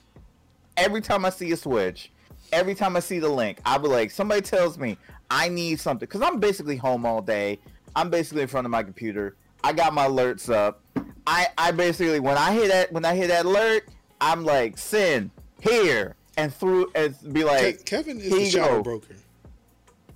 every 0.76 1.02
time 1.02 1.24
I 1.24 1.30
see 1.30 1.52
a 1.54 1.58
Switch, 1.58 2.12
every 2.52 2.76
time 2.76 2.98
I 2.98 3.00
see 3.00 3.20
the 3.20 3.30
link, 3.30 3.60
I'll 3.66 3.80
be 3.80 3.88
like, 3.88 4.12
somebody 4.12 4.42
tells 4.42 4.78
me 4.78 4.98
I 5.32 5.48
need 5.48 5.80
something. 5.80 6.06
Because 6.06 6.22
I'm 6.22 6.40
basically 6.40 6.76
home 6.76 7.06
all 7.06 7.22
day. 7.22 7.60
I'm 7.96 8.10
basically 8.10 8.42
in 8.42 8.48
front 8.50 8.66
of 8.66 8.72
my 8.72 8.84
computer. 8.84 9.36
I 9.64 9.72
got 9.74 9.94
my 9.94 10.08
alerts 10.08 10.54
up. 10.54 10.82
I, 11.26 11.48
I 11.58 11.72
basically, 11.72 12.20
when 12.20 12.38
I 12.38 12.52
hear 12.54 12.68
that, 12.68 12.92
when 12.92 13.06
I 13.06 13.16
hear 13.16 13.28
that 13.28 13.46
alert, 13.46 13.88
I'm 14.22 14.44
like, 14.46 14.78
sin 14.78 15.32
here, 15.62 16.16
and 16.38 16.54
through, 16.54 16.92
and 16.96 17.16
be 17.34 17.44
like, 17.44 17.82
Ke- 17.82 17.86
Kevin 17.86 18.20
is 18.20 18.30
the 18.32 18.46
shadow 18.50 18.78
go. 18.78 18.84
broker. 18.84 19.16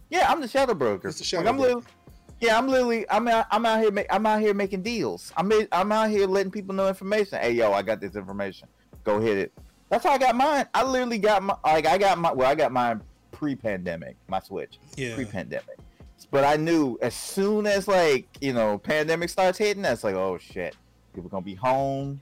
yeah, 0.10 0.32
I'm 0.32 0.42
the 0.42 0.48
shadow 0.48 0.74
broker. 0.74 1.12
The 1.12 1.24
shadow 1.24 1.44
Like, 1.44 1.50
I'm 1.50 1.58
broker. 1.58 1.68
literally, 1.76 1.86
yeah, 2.42 2.58
I'm 2.58 2.68
literally, 2.68 3.06
I'm 3.10 3.28
out, 3.28 3.46
I'm 3.52 3.66
out 3.66 3.80
here, 3.82 3.92
ma- 3.92 4.02
I'm 4.10 4.26
out 4.26 4.42
here 4.42 4.54
making 4.54 4.84
deals. 4.84 5.32
I'm, 5.38 5.52
in- 5.52 5.68
I'm 5.72 5.92
out 5.92 6.10
here 6.10 6.28
letting 6.28 6.52
people 6.52 6.76
know 6.76 6.88
information. 6.88 7.40
Hey, 7.40 7.52
yo, 7.54 7.72
I 7.72 7.82
got 7.82 8.00
this 8.02 8.16
information. 8.16 8.68
Go 9.04 9.20
hit 9.20 9.38
it. 9.38 9.54
That's 9.90 10.04
how 10.04 10.12
I 10.12 10.18
got 10.18 10.36
mine. 10.36 10.66
I 10.74 10.84
literally 10.84 11.20
got 11.20 11.44
my, 11.44 11.56
like, 11.64 11.86
I 11.86 11.98
got 11.98 12.18
my, 12.18 12.32
well, 12.32 12.50
I 12.50 12.56
got 12.56 12.72
mine 12.72 13.02
pre-pandemic. 13.32 14.16
My 14.28 14.40
Switch 14.40 14.80
Yeah. 14.96 15.16
pre-pandemic. 15.16 15.78
But 16.32 16.46
I 16.46 16.56
knew 16.56 16.98
as 17.02 17.14
soon 17.14 17.68
as 17.68 17.88
like 17.88 18.28
you 18.42 18.54
know 18.54 18.78
pandemic 18.80 19.30
starts 19.30 19.58
hitting, 19.58 19.84
that's 19.84 20.04
like 20.04 20.16
oh 20.16 20.38
shit, 20.40 20.76
people 21.14 21.30
gonna 21.30 21.44
be 21.44 21.54
home, 21.54 22.22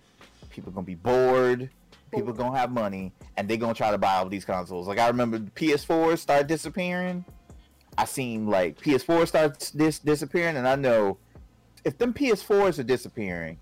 people 0.52 0.72
gonna 0.72 0.86
be 0.86 0.95
bored, 0.95 1.69
people 2.14 2.34
gonna 2.34 2.57
have 2.57 2.72
money, 2.72 3.14
and 3.38 3.48
they 3.48 3.57
gonna 3.57 3.73
try 3.73 3.91
to 3.91 3.98
buy 3.98 4.15
all 4.15 4.30
these 4.30 4.45
consoles. 4.45 4.88
Like 4.88 4.99
I 4.99 5.07
remember 5.07 5.40
PS4 5.40 6.18
start 6.18 6.48
disappearing. 6.48 7.26
I 7.98 8.06
seen 8.06 8.48
like 8.48 8.80
PS4 8.80 9.28
starts 9.28 9.72
dis- 9.72 9.99
disappearing, 9.99 10.57
and 10.57 10.68
I 10.68 10.76
know 10.76 11.18
if 11.84 11.98
them 11.98 12.14
PS4s 12.14 12.80
are 12.80 12.84
disappearing 12.84 13.57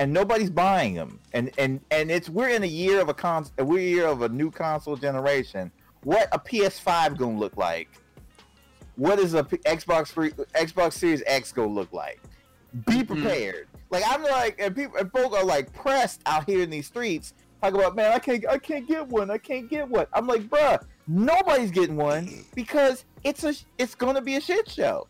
and 0.00 0.12
nobody's 0.12 0.50
buying 0.50 0.94
them, 0.94 1.20
and 1.34 1.50
and 1.58 1.78
and 1.90 2.10
it's 2.10 2.28
we're 2.28 2.48
in 2.48 2.62
a 2.62 2.66
year 2.66 3.00
of 3.00 3.10
a 3.10 3.14
con, 3.14 3.46
we're 3.58 3.78
a 3.78 3.82
year 3.82 4.06
of 4.06 4.22
a 4.22 4.28
new 4.30 4.50
console 4.50 4.96
generation. 4.96 5.70
What 6.04 6.28
a 6.32 6.38
PS5 6.38 7.18
gonna 7.18 7.38
look 7.38 7.56
like? 7.58 7.90
What 8.96 9.18
is 9.18 9.34
a 9.34 9.44
P- 9.44 9.58
Xbox 9.58 10.08
free, 10.08 10.30
Xbox 10.54 10.94
Series 10.94 11.22
X 11.26 11.52
gonna 11.52 11.68
look 11.68 11.92
like? 11.92 12.20
Be 12.86 12.94
mm-hmm. 12.94 13.12
prepared. 13.12 13.68
Like 13.90 14.04
I'm 14.06 14.22
like, 14.22 14.56
and 14.60 14.74
people 14.74 14.96
and 14.98 15.10
folk 15.10 15.32
are 15.32 15.44
like 15.44 15.72
pressed 15.72 16.20
out 16.26 16.48
here 16.48 16.62
in 16.62 16.70
these 16.70 16.86
streets. 16.86 17.34
Talk 17.60 17.74
about, 17.74 17.94
man, 17.94 18.12
I 18.12 18.18
can't, 18.18 18.46
I 18.48 18.56
can't 18.56 18.88
get 18.88 19.06
one. 19.08 19.30
I 19.30 19.36
can't 19.36 19.68
get 19.68 19.86
one. 19.88 20.06
I'm 20.14 20.26
like, 20.26 20.48
bruh, 20.48 20.82
nobody's 21.06 21.70
getting 21.70 21.96
one 21.96 22.44
because 22.54 23.04
it's 23.22 23.44
a, 23.44 23.54
it's 23.78 23.94
gonna 23.94 24.22
be 24.22 24.36
a 24.36 24.40
shit 24.40 24.70
show. 24.70 25.06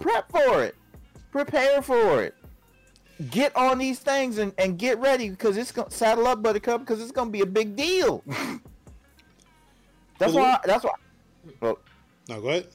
Prep 0.00 0.28
for 0.30 0.64
it. 0.64 0.74
Prepare 1.30 1.82
for 1.82 2.22
it. 2.22 2.34
Get 3.30 3.54
on 3.54 3.78
these 3.78 4.00
things 4.00 4.38
and, 4.38 4.52
and 4.58 4.76
get 4.76 4.98
ready 4.98 5.28
because 5.30 5.56
it's 5.56 5.70
gonna 5.70 5.90
saddle 5.90 6.26
up, 6.26 6.42
Buttercup, 6.42 6.80
because 6.80 7.00
it's 7.00 7.12
gonna 7.12 7.30
be 7.30 7.42
a 7.42 7.46
big 7.46 7.76
deal. 7.76 8.24
that's 10.18 10.32
why. 10.32 10.58
That's 10.64 10.82
why. 10.82 10.92
Well, 11.60 11.78
No, 12.28 12.40
go 12.40 12.48
ahead. 12.48 12.68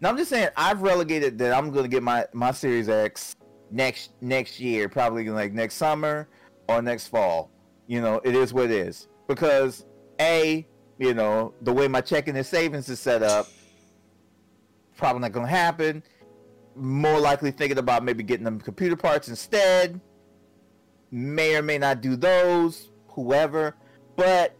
now 0.00 0.10
I'm 0.10 0.16
just 0.16 0.30
saying 0.30 0.50
I've 0.56 0.82
relegated 0.82 1.38
that 1.38 1.52
I'm 1.52 1.72
gonna 1.72 1.88
get 1.88 2.02
my 2.02 2.26
my 2.32 2.52
Series 2.52 2.88
X 2.88 3.34
next 3.70 4.12
next 4.20 4.60
year, 4.60 4.88
probably 4.88 5.28
like 5.28 5.52
next 5.52 5.74
summer 5.74 6.28
or 6.68 6.82
next 6.82 7.08
fall. 7.08 7.50
You 7.86 8.00
know, 8.00 8.20
it 8.24 8.34
is 8.34 8.52
what 8.52 8.66
it 8.66 8.70
is 8.72 9.08
because 9.28 9.84
a 10.20 10.66
you 10.98 11.14
know 11.14 11.54
the 11.62 11.72
way 11.72 11.88
my 11.88 12.00
checking 12.00 12.36
and 12.36 12.46
savings 12.46 12.88
is 12.88 13.00
set 13.00 13.22
up, 13.22 13.48
probably 14.96 15.20
not 15.20 15.32
gonna 15.32 15.46
happen. 15.46 16.02
More 16.74 17.18
likely 17.18 17.50
thinking 17.50 17.78
about 17.78 18.04
maybe 18.04 18.22
getting 18.22 18.44
them 18.44 18.60
computer 18.60 18.96
parts 18.96 19.28
instead. 19.28 20.00
May 21.10 21.56
or 21.56 21.62
may 21.62 21.78
not 21.78 22.02
do 22.02 22.16
those, 22.16 22.90
whoever, 23.08 23.76
but 24.16 24.56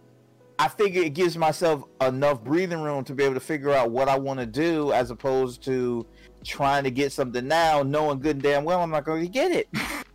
I 0.59 0.69
figure 0.69 1.03
it 1.03 1.13
gives 1.13 1.37
myself 1.37 1.85
enough 2.01 2.43
breathing 2.43 2.81
room 2.81 3.05
to 3.05 3.15
be 3.15 3.25
able 3.25 3.35
to 3.35 3.41
figure 3.41 3.73
out 3.73 3.91
what 3.91 4.09
I 4.09 4.19
want 4.19 4.41
to 4.41 4.47
do 4.47 4.93
as 4.93 5.11
opposed 5.11 5.63
to 5.65 6.07
trying 6.47 6.85
to 6.85 6.91
get 6.91 7.13
something 7.13 7.47
now, 7.47 7.83
knowing 7.83 8.21
good 8.21 8.37
and 8.37 8.43
damn 8.43 8.65
well 8.65 8.83
I'm 8.83 8.91
not 8.91 9.05
going 9.05 9.23
to 9.23 9.29
get 9.29 9.53
it. 9.53 9.69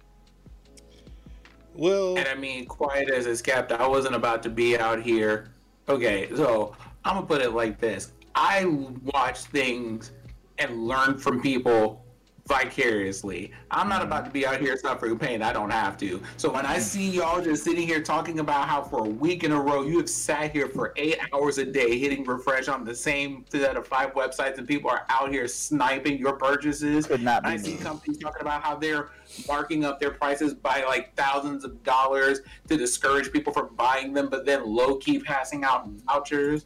Well, 1.73 2.17
And 2.17 2.27
I 2.27 2.35
mean, 2.35 2.65
quiet 2.65 3.09
as 3.09 3.25
it's 3.25 3.41
kept, 3.41 3.71
I 3.71 3.87
wasn't 3.87 4.15
about 4.15 4.43
to 4.43 4.49
be 4.49 4.77
out 4.77 5.01
here. 5.01 5.51
Okay, 5.87 6.29
so 6.35 6.75
I'm 7.05 7.15
gonna 7.15 7.25
put 7.25 7.41
it 7.41 7.51
like 7.51 7.79
this: 7.79 8.11
I 8.35 8.65
watch 8.65 9.39
things 9.39 10.11
and 10.57 10.85
learn 10.87 11.17
from 11.17 11.41
people 11.41 12.05
vicariously. 12.47 13.51
I'm 13.69 13.87
not 13.87 14.01
about 14.01 14.25
to 14.25 14.31
be 14.31 14.45
out 14.45 14.59
here 14.59 14.77
suffering 14.77 15.17
pain. 15.17 15.41
I 15.41 15.53
don't 15.53 15.69
have 15.69 15.97
to. 15.99 16.21
So 16.37 16.51
when 16.51 16.65
I 16.65 16.79
see 16.79 17.09
y'all 17.09 17.41
just 17.41 17.63
sitting 17.63 17.87
here 17.87 18.01
talking 18.01 18.39
about 18.39 18.67
how 18.67 18.81
for 18.81 19.05
a 19.05 19.09
week 19.09 19.43
in 19.43 19.51
a 19.51 19.59
row 19.59 19.83
you 19.83 19.97
have 19.97 20.09
sat 20.09 20.51
here 20.51 20.67
for 20.67 20.93
eight 20.95 21.17
hours 21.33 21.57
a 21.57 21.65
day 21.65 21.97
hitting 21.97 22.23
refresh 22.23 22.67
on 22.67 22.83
the 22.83 22.95
same 22.95 23.45
set 23.49 23.77
of 23.77 23.87
five 23.87 24.13
websites 24.13 24.57
and 24.57 24.67
people 24.67 24.89
are 24.89 25.05
out 25.09 25.31
here 25.31 25.47
sniping 25.47 26.17
your 26.17 26.33
purchases, 26.33 27.07
Could 27.07 27.21
not 27.21 27.45
I 27.45 27.57
see 27.57 27.77
companies 27.77 28.17
talking 28.17 28.41
about 28.41 28.61
how 28.61 28.75
they're 28.75 29.09
marking 29.47 29.85
up 29.85 29.99
their 29.99 30.11
prices 30.11 30.53
by 30.53 30.83
like 30.83 31.15
thousands 31.15 31.63
of 31.63 31.81
dollars 31.83 32.41
to 32.67 32.77
discourage 32.77 33.31
people 33.31 33.53
from 33.53 33.75
buying 33.75 34.13
them, 34.13 34.29
but 34.29 34.45
then 34.45 34.65
low 34.65 34.95
key 34.97 35.19
passing 35.19 35.63
out 35.63 35.87
vouchers 36.05 36.63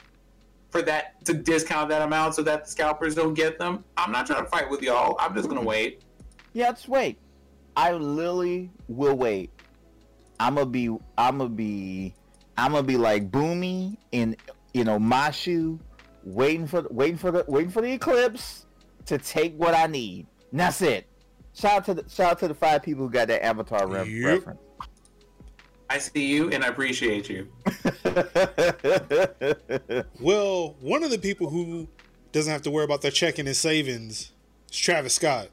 for 0.75 0.81
that 0.81 1.23
to 1.23 1.33
discount 1.33 1.87
that 1.87 2.01
amount 2.01 2.35
so 2.35 2.41
that 2.43 2.65
the 2.65 2.69
scalpers 2.69 3.15
don't 3.15 3.33
get 3.33 3.57
them. 3.57 3.83
I'm 3.95 4.11
not 4.11 4.27
trying 4.27 4.43
to 4.43 4.49
fight 4.49 4.69
with 4.69 4.81
y'all. 4.81 5.15
I'm 5.19 5.33
just 5.33 5.47
gonna 5.47 5.63
wait. 5.63 6.01
Yeah, 6.53 6.71
just 6.71 6.89
wait. 6.89 7.17
I 7.77 7.93
literally 7.93 8.71
will 8.89 9.15
wait. 9.15 9.51
I'm 10.37 10.55
gonna 10.55 10.65
be, 10.65 10.89
I'm 11.17 11.37
gonna 11.37 11.49
be, 11.49 12.13
I'm 12.57 12.71
gonna 12.73 12.83
be 12.83 12.97
like 12.97 13.31
Bumi 13.31 13.95
in, 14.11 14.35
you 14.73 14.83
know, 14.83 14.99
my 14.99 15.31
shoe, 15.31 15.79
waiting 16.25 16.67
for, 16.67 16.85
waiting 16.91 17.17
for 17.17 17.31
the, 17.31 17.45
waiting 17.47 17.71
for 17.71 17.81
the 17.81 17.93
eclipse 17.93 18.65
to 19.05 19.17
take 19.17 19.55
what 19.57 19.73
I 19.73 19.87
need. 19.87 20.27
And 20.51 20.59
that's 20.59 20.81
it. 20.81 21.07
Shout 21.53 21.71
out 21.73 21.85
to 21.85 21.93
the, 21.93 22.09
shout 22.09 22.31
out 22.31 22.39
to 22.39 22.49
the 22.49 22.53
five 22.53 22.83
people 22.83 23.05
who 23.05 23.09
got 23.09 23.29
that 23.29 23.45
Avatar 23.45 23.87
re- 23.87 24.03
Yep. 24.09 24.25
reference. 24.25 24.59
I 25.89 25.99
see 25.99 26.25
you 26.25 26.49
and 26.51 26.63
I 26.63 26.67
appreciate 26.67 27.29
you. 27.29 27.47
well, 30.19 30.75
one 30.79 31.03
of 31.03 31.11
the 31.11 31.19
people 31.21 31.49
who 31.49 31.87
doesn't 32.31 32.51
have 32.51 32.63
to 32.63 32.71
worry 32.71 32.83
about 32.83 33.01
their 33.01 33.11
checking 33.11 33.47
and 33.47 33.55
savings 33.55 34.31
is 34.71 34.77
Travis 34.77 35.13
Scott, 35.13 35.49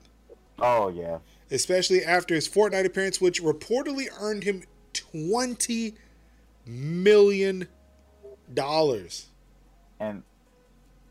oh 0.59 0.89
yeah. 0.89 1.19
especially 1.51 2.05
after 2.05 2.35
his 2.35 2.49
Fortnite 2.49 2.87
appearance, 2.87 3.21
which 3.21 3.43
reportedly 3.43 4.07
earned 4.21 4.45
him 4.45 4.63
twenty 4.93 5.95
million 6.67 7.69
dollars. 8.53 9.27
And 10.01 10.23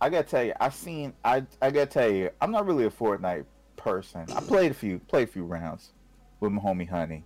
I 0.02 0.10
gotta 0.10 0.28
tell 0.28 0.44
you, 0.44 0.54
I 0.60 0.70
seen 0.70 1.14
I 1.24 1.44
I 1.62 1.70
gotta 1.72 1.86
tell 1.86 2.12
you, 2.12 2.32
I'm 2.42 2.52
not 2.52 2.66
really 2.66 2.86
a 2.86 2.92
Fortnite 2.92 3.46
person. 3.78 4.26
I 4.36 4.42
played 4.42 4.72
a 4.72 4.74
few 4.74 5.00
played 5.00 5.30
a 5.30 5.32
few 5.32 5.44
rounds 5.44 5.92
with 6.40 6.52
my 6.52 6.62
homie 6.62 6.90
Honey, 6.90 7.24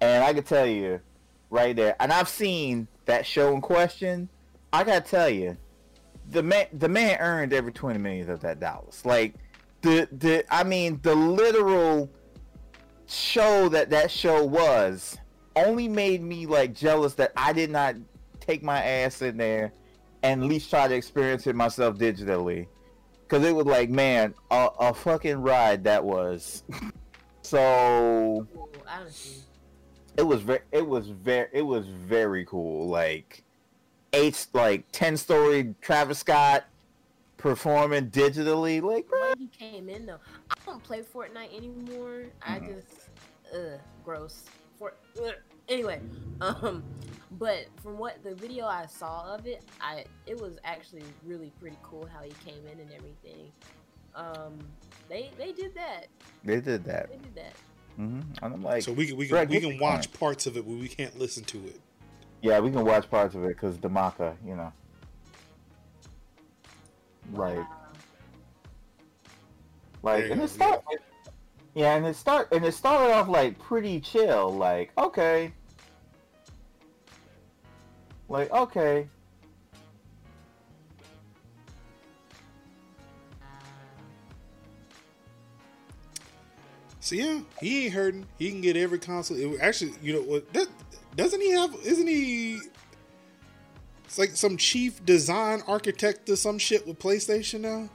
and 0.00 0.22
I 0.22 0.34
can 0.34 0.44
tell 0.44 0.66
you 0.66 1.00
right 1.50 1.74
there. 1.76 1.96
And 2.00 2.12
I've 2.12 2.28
seen 2.28 2.88
that 3.06 3.26
show 3.26 3.54
in 3.54 3.60
question. 3.60 4.28
I 4.72 4.84
gotta 4.84 5.00
tell 5.00 5.28
you, 5.28 5.56
the 6.30 6.42
man 6.42 6.66
the 6.72 6.88
man 6.88 7.18
earned 7.20 7.52
every 7.52 7.72
twenty 7.72 7.98
million 7.98 8.30
of 8.30 8.40
that 8.40 8.60
dollars. 8.60 9.04
Like 9.04 9.34
the 9.82 10.08
the 10.12 10.44
I 10.48 10.64
mean 10.64 11.00
the 11.02 11.14
literal 11.14 12.10
show 13.06 13.68
that 13.68 13.90
that 13.90 14.10
show 14.10 14.44
was 14.44 15.18
only 15.56 15.88
made 15.88 16.22
me 16.22 16.46
like 16.46 16.74
jealous 16.74 17.14
that 17.14 17.32
I 17.36 17.52
did 17.52 17.70
not 17.70 17.96
take 18.38 18.62
my 18.62 18.82
ass 18.82 19.20
in 19.20 19.36
there 19.36 19.72
and 20.22 20.42
at 20.42 20.48
least 20.48 20.70
try 20.70 20.86
to 20.86 20.94
experience 20.94 21.46
it 21.46 21.56
myself 21.56 21.98
digitally. 21.98 22.66
Cause 23.28 23.44
it 23.44 23.54
was 23.54 23.66
like, 23.66 23.90
man, 23.90 24.34
a, 24.50 24.68
a 24.80 24.94
fucking 24.94 25.40
ride 25.40 25.84
that 25.84 26.04
was. 26.04 26.64
so 27.42 28.46
honestly, 28.88 29.42
it 30.20 30.26
was 30.26 30.42
very, 30.42 30.60
it 30.70 30.86
was 30.86 31.08
very, 31.08 31.48
it 31.52 31.62
was 31.62 31.86
very 31.86 32.44
cool. 32.44 32.86
Like 32.88 33.42
eight, 34.12 34.46
like 34.52 34.84
ten 34.92 35.16
story 35.16 35.74
Travis 35.80 36.18
Scott 36.18 36.64
performing 37.38 38.10
digitally. 38.10 38.82
Like, 38.82 39.08
bro, 39.08 39.32
he 39.38 39.46
came 39.48 39.88
in 39.88 40.06
though, 40.06 40.18
I 40.50 40.54
don't 40.66 40.82
play 40.82 41.02
Fortnite 41.02 41.56
anymore. 41.56 42.24
I 42.42 42.58
Mhm. 42.60 42.74
just, 42.76 43.08
ugh, 43.54 43.80
gross. 44.04 44.44
For 44.78 44.94
ugh. 45.24 45.34
anyway, 45.68 46.00
um, 46.40 46.82
but 47.32 47.66
from 47.82 47.96
what 47.98 48.22
the 48.22 48.34
video 48.34 48.66
I 48.66 48.86
saw 48.86 49.34
of 49.34 49.46
it, 49.46 49.64
I 49.80 50.04
it 50.26 50.38
was 50.40 50.58
actually 50.64 51.04
really 51.24 51.50
pretty 51.60 51.78
cool 51.82 52.06
how 52.06 52.22
he 52.22 52.32
came 52.44 52.66
in 52.66 52.78
and 52.80 52.92
everything. 52.92 53.50
Um, 54.14 54.58
they 55.08 55.30
they 55.38 55.52
did 55.52 55.74
that. 55.74 56.08
they 56.44 56.60
did 56.60 56.84
that. 56.84 57.08
They 57.10 57.16
did 57.18 57.34
that. 57.36 57.52
Hmm 57.96 58.20
And 58.42 58.54
I'm 58.54 58.62
like, 58.62 58.82
So 58.82 58.92
we 58.92 59.06
can 59.06 59.16
we 59.16 59.26
can 59.26 59.48
we 59.48 59.60
can 59.60 59.78
watch 59.78 60.10
point? 60.10 60.20
parts 60.20 60.46
of 60.46 60.56
it, 60.56 60.66
but 60.66 60.74
we 60.76 60.88
can't 60.88 61.18
listen 61.18 61.44
to 61.44 61.58
it. 61.66 61.80
yeah, 62.42 62.58
we 62.60 62.70
can 62.70 62.84
watch 62.84 63.10
parts 63.10 63.34
of 63.34 63.44
it 63.44 63.48
because 63.48 63.76
Damaka, 63.78 64.36
you 64.46 64.56
know, 64.56 64.72
like. 67.32 67.56
Wow. 67.56 67.66
Like 70.02 70.30
and 70.30 70.38
go, 70.38 70.44
it 70.44 70.48
start 70.48 70.82
yeah, 71.74 71.94
and 71.96 72.06
it 72.06 72.16
start 72.16 72.48
and 72.52 72.64
it 72.64 72.72
started 72.72 73.12
off 73.12 73.28
like 73.28 73.58
pretty 73.58 74.00
chill, 74.00 74.50
like, 74.54 74.92
okay. 74.96 75.52
Like, 78.28 78.50
okay. 78.52 79.08
So 87.10 87.16
yeah, 87.16 87.40
he 87.60 87.86
ain't 87.86 87.94
hurting. 87.94 88.26
He 88.38 88.50
can 88.50 88.60
get 88.60 88.76
every 88.76 89.00
console. 89.00 89.36
It, 89.36 89.60
actually, 89.60 89.94
you 90.00 90.12
know 90.12 90.22
what? 90.22 90.52
That, 90.52 90.68
doesn't 91.16 91.40
he 91.40 91.50
have? 91.50 91.74
Isn't 91.84 92.06
he? 92.06 92.60
It's 94.04 94.16
like 94.16 94.30
some 94.36 94.56
chief 94.56 95.04
design 95.04 95.60
architect 95.66 96.30
or 96.30 96.36
some 96.36 96.56
shit 96.56 96.86
with 96.86 97.00
PlayStation 97.00 97.62
now. 97.62 97.88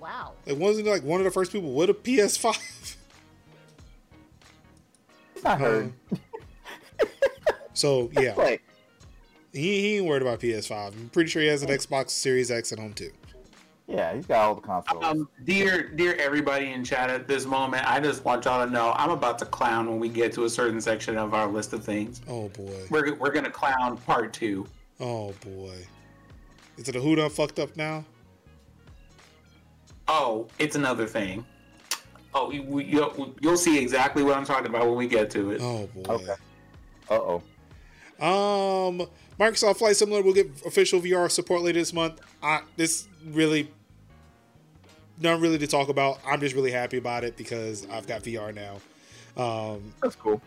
Wow. 0.00 0.32
Like 0.46 0.58
wasn't 0.58 0.86
he 0.86 0.92
like 0.92 1.04
one 1.04 1.20
of 1.20 1.24
the 1.24 1.30
first 1.30 1.52
people 1.52 1.74
with 1.74 1.90
a 1.90 1.94
PS5? 1.94 2.96
It's 5.36 5.44
not 5.44 5.60
hurting. 5.60 5.94
so 7.72 8.10
yeah, 8.14 8.34
like 8.34 8.64
He, 9.52 9.80
he 9.80 9.96
ain't 9.98 10.06
worried 10.06 10.22
about 10.22 10.40
PS5. 10.40 10.88
I'm 10.88 11.08
pretty 11.10 11.30
sure 11.30 11.40
he 11.40 11.46
has 11.46 11.62
an 11.62 11.68
Xbox 11.68 12.10
Series 12.10 12.50
X 12.50 12.72
at 12.72 12.80
home 12.80 12.94
too. 12.94 13.12
Yeah, 13.86 14.14
he's 14.14 14.26
got 14.26 14.38
all 14.38 14.54
the 14.54 14.62
consoles. 14.62 15.04
Um, 15.04 15.28
dear, 15.44 15.90
dear 15.90 16.14
everybody 16.14 16.72
in 16.72 16.84
chat 16.84 17.10
at 17.10 17.28
this 17.28 17.44
moment, 17.44 17.84
I 17.86 18.00
just 18.00 18.24
want 18.24 18.46
y'all 18.46 18.64
to 18.64 18.72
know 18.72 18.94
I'm 18.96 19.10
about 19.10 19.38
to 19.40 19.44
clown 19.44 19.88
when 19.90 20.00
we 20.00 20.08
get 20.08 20.32
to 20.34 20.44
a 20.44 20.50
certain 20.50 20.80
section 20.80 21.18
of 21.18 21.34
our 21.34 21.46
list 21.46 21.74
of 21.74 21.84
things. 21.84 22.22
Oh 22.26 22.48
boy. 22.48 22.86
We're, 22.88 23.14
we're 23.16 23.30
gonna 23.30 23.50
clown 23.50 23.98
part 23.98 24.32
two. 24.32 24.66
Oh 25.00 25.34
boy. 25.44 25.76
Is 26.78 26.88
it 26.88 26.96
a 26.96 27.00
who 27.00 27.14
done 27.14 27.28
fucked 27.28 27.58
up 27.58 27.76
now? 27.76 28.04
Oh, 30.08 30.48
it's 30.58 30.76
another 30.76 31.06
thing. 31.06 31.44
Oh, 32.34 32.50
you, 32.50 32.80
you'll, 32.80 33.34
you'll 33.40 33.56
see 33.56 33.78
exactly 33.78 34.22
what 34.22 34.36
I'm 34.36 34.44
talking 34.44 34.66
about 34.66 34.86
when 34.86 34.96
we 34.96 35.06
get 35.06 35.30
to 35.30 35.50
it. 35.50 35.60
Oh 35.62 35.88
boy. 35.94 36.14
Okay. 36.14 36.34
Uh 37.10 37.38
oh. 37.38 37.42
Um, 38.20 39.06
Microsoft 39.38 39.78
Flight 39.78 39.96
Simulator 39.96 40.24
will 40.24 40.34
get 40.34 40.48
official 40.64 41.00
VR 41.00 41.30
support 41.30 41.62
later 41.62 41.78
this 41.80 41.92
month. 41.92 42.20
I 42.42 42.62
this 42.76 43.08
really 43.26 43.70
not 45.20 45.40
really 45.40 45.58
to 45.58 45.66
talk 45.66 45.88
about. 45.88 46.18
I'm 46.26 46.40
just 46.40 46.54
really 46.54 46.70
happy 46.70 46.98
about 46.98 47.24
it 47.24 47.36
because 47.36 47.86
I've 47.90 48.06
got 48.06 48.22
VR 48.22 48.54
now. 48.54 48.80
Um, 49.42 49.92
That's 50.02 50.16
cool. 50.16 50.40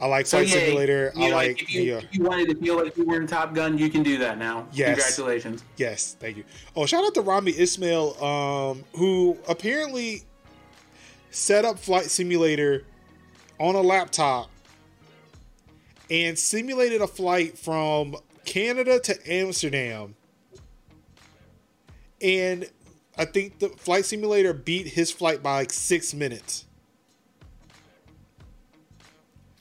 I 0.00 0.06
like 0.06 0.26
So, 0.26 0.38
Flight 0.38 0.48
yeah, 0.48 0.54
Simulator. 0.60 1.12
You 1.16 1.24
I 1.24 1.30
know, 1.30 1.36
like 1.36 1.62
if 1.62 1.74
you, 1.74 1.94
VR. 1.94 2.04
if 2.04 2.14
you 2.14 2.22
wanted 2.22 2.48
to 2.50 2.54
feel 2.54 2.76
like 2.76 2.96
you 2.96 3.04
were 3.04 3.20
in 3.20 3.26
Top 3.26 3.52
Gun, 3.54 3.76
you 3.76 3.90
can 3.90 4.02
do 4.02 4.16
that 4.18 4.38
now. 4.38 4.66
Yes. 4.72 4.90
Congratulations. 4.94 5.64
Yes, 5.76 6.16
thank 6.20 6.36
you. 6.36 6.44
Oh, 6.76 6.86
shout 6.86 7.04
out 7.04 7.14
to 7.14 7.20
Rami 7.20 7.52
Ismail, 7.58 8.22
um, 8.22 8.84
who 8.94 9.36
apparently 9.48 10.22
set 11.30 11.64
up 11.64 11.78
Flight 11.78 12.04
Simulator 12.04 12.84
on 13.58 13.74
a 13.74 13.80
laptop 13.80 14.50
and 16.10 16.38
simulated 16.38 17.00
a 17.00 17.06
flight 17.06 17.58
from 17.58 18.16
Canada 18.44 18.98
to 19.00 19.32
Amsterdam. 19.32 20.14
And 22.20 22.68
I 23.16 23.24
think 23.24 23.58
the 23.58 23.68
Flight 23.68 24.04
Simulator 24.04 24.52
beat 24.52 24.86
his 24.88 25.10
flight 25.10 25.42
by 25.42 25.54
like 25.56 25.72
six 25.72 26.14
minutes. 26.14 26.64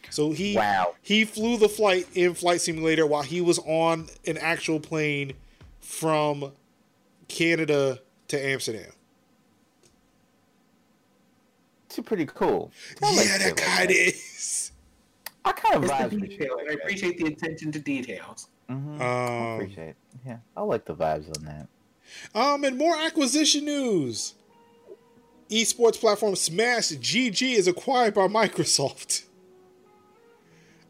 So 0.10 0.32
he 0.32 0.56
Wow. 0.56 0.95
he 1.02 1.26
flew 1.26 1.57
the 1.57 1.69
flight 1.69 2.07
in 2.15 2.34
Flight 2.34 2.61
Simulator 2.61 3.06
while 3.06 3.22
he 3.24 3.41
was 3.41 3.60
on 3.60 4.10
an 4.26 4.38
actual 4.38 4.80
plane 4.80 5.34
from 5.80 6.53
Canada 7.28 7.99
to 8.30 8.44
Amsterdam. 8.44 8.91
It's 11.86 11.99
pretty 11.99 12.26
cool. 12.26 12.72
Yeah, 13.02 13.38
that 13.53 13.86
of 13.86 13.91
is. 13.91 14.66
I 15.48 15.52
kind 15.53 15.76
of 15.76 15.84
It's 15.84 15.91
vibe 15.94 16.10
the 16.11 16.28
detail. 16.28 16.56
like 16.57 16.68
I 16.68 16.76
that. 16.76 16.84
appreciate 16.84 17.18
the 17.18 17.26
attention 17.28 17.72
to 17.72 17.80
details. 17.80 18.49
Mhm. 18.69 18.99
I 19.02 19.53
Um, 19.53 19.61
appreciate. 19.61 19.90
it. 19.90 19.95
Yeah, 20.26 20.38
I 20.56 20.61
like 20.61 20.86
the 20.86 20.95
vibes 20.95 21.28
on 21.38 21.45
that. 21.45 21.68
um, 22.36 22.64
and 22.64 22.78
more 22.78 22.95
acquisition 22.98 23.65
news. 23.65 24.34
Esports 25.49 25.98
platform 25.99 26.36
Smash 26.36 26.90
GG 26.90 27.53
is 27.53 27.68
acquired 27.68 28.14
by 28.14 28.28
Microsoft. 28.28 29.24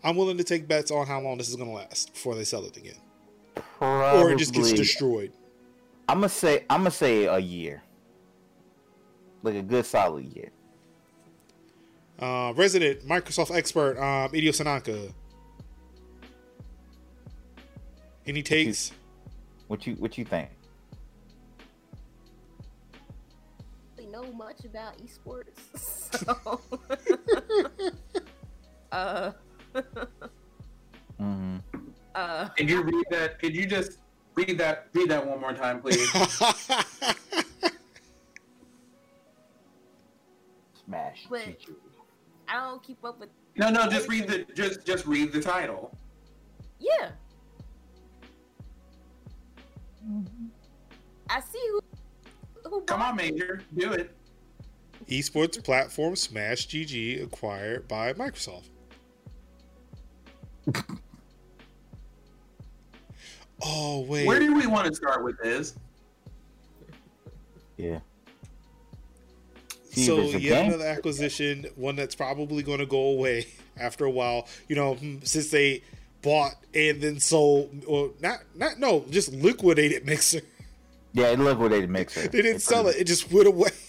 I'm 0.04 0.16
willing 0.16 0.38
to 0.38 0.44
take 0.44 0.68
bets 0.68 0.90
on 0.90 1.06
how 1.06 1.20
long 1.22 1.38
this 1.38 1.50
is 1.50 1.56
going 1.56 1.70
to 1.70 1.76
last 1.76 2.14
before 2.14 2.34
they 2.36 2.44
sell 2.44 2.66
it 2.66 2.78
again, 2.78 2.96
Probably. 3.78 4.22
or 4.24 4.32
it 4.32 4.38
just 4.40 4.54
gets 4.54 4.72
destroyed. 4.74 5.32
I'm 6.10 6.18
gonna 6.20 6.30
say. 6.30 6.64
I'm 6.70 6.80
gonna 6.82 6.92
say 6.92 7.26
a 7.26 7.38
year. 7.38 7.84
Like 9.44 9.56
a 9.56 9.62
good 9.62 9.86
solid 9.86 10.24
year. 10.26 10.52
Uh, 12.20 12.52
resident 12.56 13.06
Microsoft 13.08 13.56
expert 13.56 13.98
um, 13.98 14.32
Hideo 14.32 14.50
Sanaka. 14.50 15.14
Any 18.26 18.42
takes? 18.42 18.92
What 19.68 19.86
you 19.86 19.94
What 19.96 20.18
you 20.18 20.26
think? 20.26 20.50
really 23.98 24.10
know 24.12 24.32
much 24.34 24.66
about 24.66 24.98
esports. 24.98 25.60
So, 26.08 26.62
uh, 28.94 29.32
hmm 31.20 31.58
uh, 32.16 32.48
Could 32.50 32.70
you 32.70 32.82
read 32.82 33.06
that? 33.12 33.40
Could 33.40 33.54
you 33.56 33.66
just 33.68 34.00
read 34.36 34.58
that? 34.58 34.88
Read 34.94 35.10
that 35.10 35.28
one 35.28 35.40
more 35.42 35.52
time, 35.54 35.82
please. 35.82 36.10
Smash. 40.86 41.28
But- 41.30 41.60
GG. 41.60 41.76
I 42.48 42.64
don't 42.64 42.82
keep 42.84 43.04
up 43.04 43.20
with. 43.20 43.30
no, 43.56 43.70
no, 43.70 43.90
just 43.90 44.08
read 44.08 44.28
the 44.28 44.46
just 44.54 44.86
just 44.86 45.06
read 45.06 45.32
the 45.32 45.42
title. 45.42 45.96
Yeah. 46.80 47.12
Mm-hmm. 50.08 50.46
I 51.30 51.42
see 51.42 51.62
who. 51.72 51.82
who 52.70 52.82
Come 52.82 53.02
on, 53.02 53.16
Major, 53.16 53.62
do 53.76 53.92
it. 53.94 54.16
Esports 55.08 55.64
platform 55.64 56.16
Smash 56.16 56.68
GG 56.68 57.24
acquired 57.24 57.88
by 57.88 58.14
Microsoft. 58.14 58.70
oh 63.64 64.02
wait. 64.02 64.28
Where 64.28 64.40
do 64.40 64.54
we 64.54 64.68
want 64.68 64.88
to 64.88 64.96
start 64.96 65.24
with 65.24 65.38
this? 65.42 65.76
Yeah. 67.78 68.00
So 70.06 70.22
yet 70.22 70.68
another 70.68 70.86
acquisition, 70.86 71.66
one 71.76 71.96
that's 71.96 72.16
probably 72.16 72.64
going 72.64 72.80
to 72.80 72.86
go 72.86 73.10
away 73.10 73.48
after 73.80 74.06
a 74.06 74.12
while. 74.12 74.48
You 74.68 74.76
know, 74.76 74.96
hmm, 74.96 75.18
since 75.24 75.50
they 75.50 75.84
bought 76.22 76.56
and 76.74 77.02
then 77.02 77.20
sold, 77.20 77.84
or 77.88 78.12
not, 78.20 78.40
not 78.56 78.80
no, 78.80 79.06
just 79.10 79.34
liquidated 79.34 80.06
Mixer. 80.06 80.42
Yeah, 81.14 81.28
it 81.28 81.40
liquidated 81.40 81.90
Mixer. 81.90 82.28
They 82.28 82.42
didn't 82.42 82.62
sell 82.62 82.88
it; 82.88 82.98
it 82.98 83.06
just 83.06 83.32
went 83.32 83.48
away. 83.48 83.70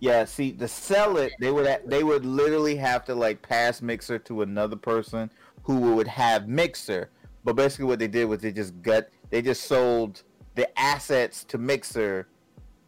Yeah, 0.00 0.26
see, 0.26 0.52
to 0.52 0.68
sell 0.68 1.16
it, 1.16 1.32
they 1.40 1.50
would 1.50 1.80
they 1.84 2.04
would 2.04 2.24
literally 2.24 2.76
have 2.76 3.04
to 3.06 3.16
like 3.16 3.42
pass 3.42 3.82
Mixer 3.82 4.20
to 4.20 4.42
another 4.42 4.76
person 4.76 5.28
who 5.64 5.96
would 5.96 6.06
have 6.06 6.46
Mixer. 6.46 7.10
But 7.42 7.56
basically, 7.56 7.86
what 7.86 7.98
they 7.98 8.06
did 8.06 8.26
was 8.26 8.40
they 8.40 8.52
just 8.52 8.80
got 8.80 9.06
they 9.30 9.42
just 9.42 9.64
sold 9.64 10.22
the 10.54 10.78
assets 10.78 11.42
to 11.44 11.58
Mixer, 11.58 12.28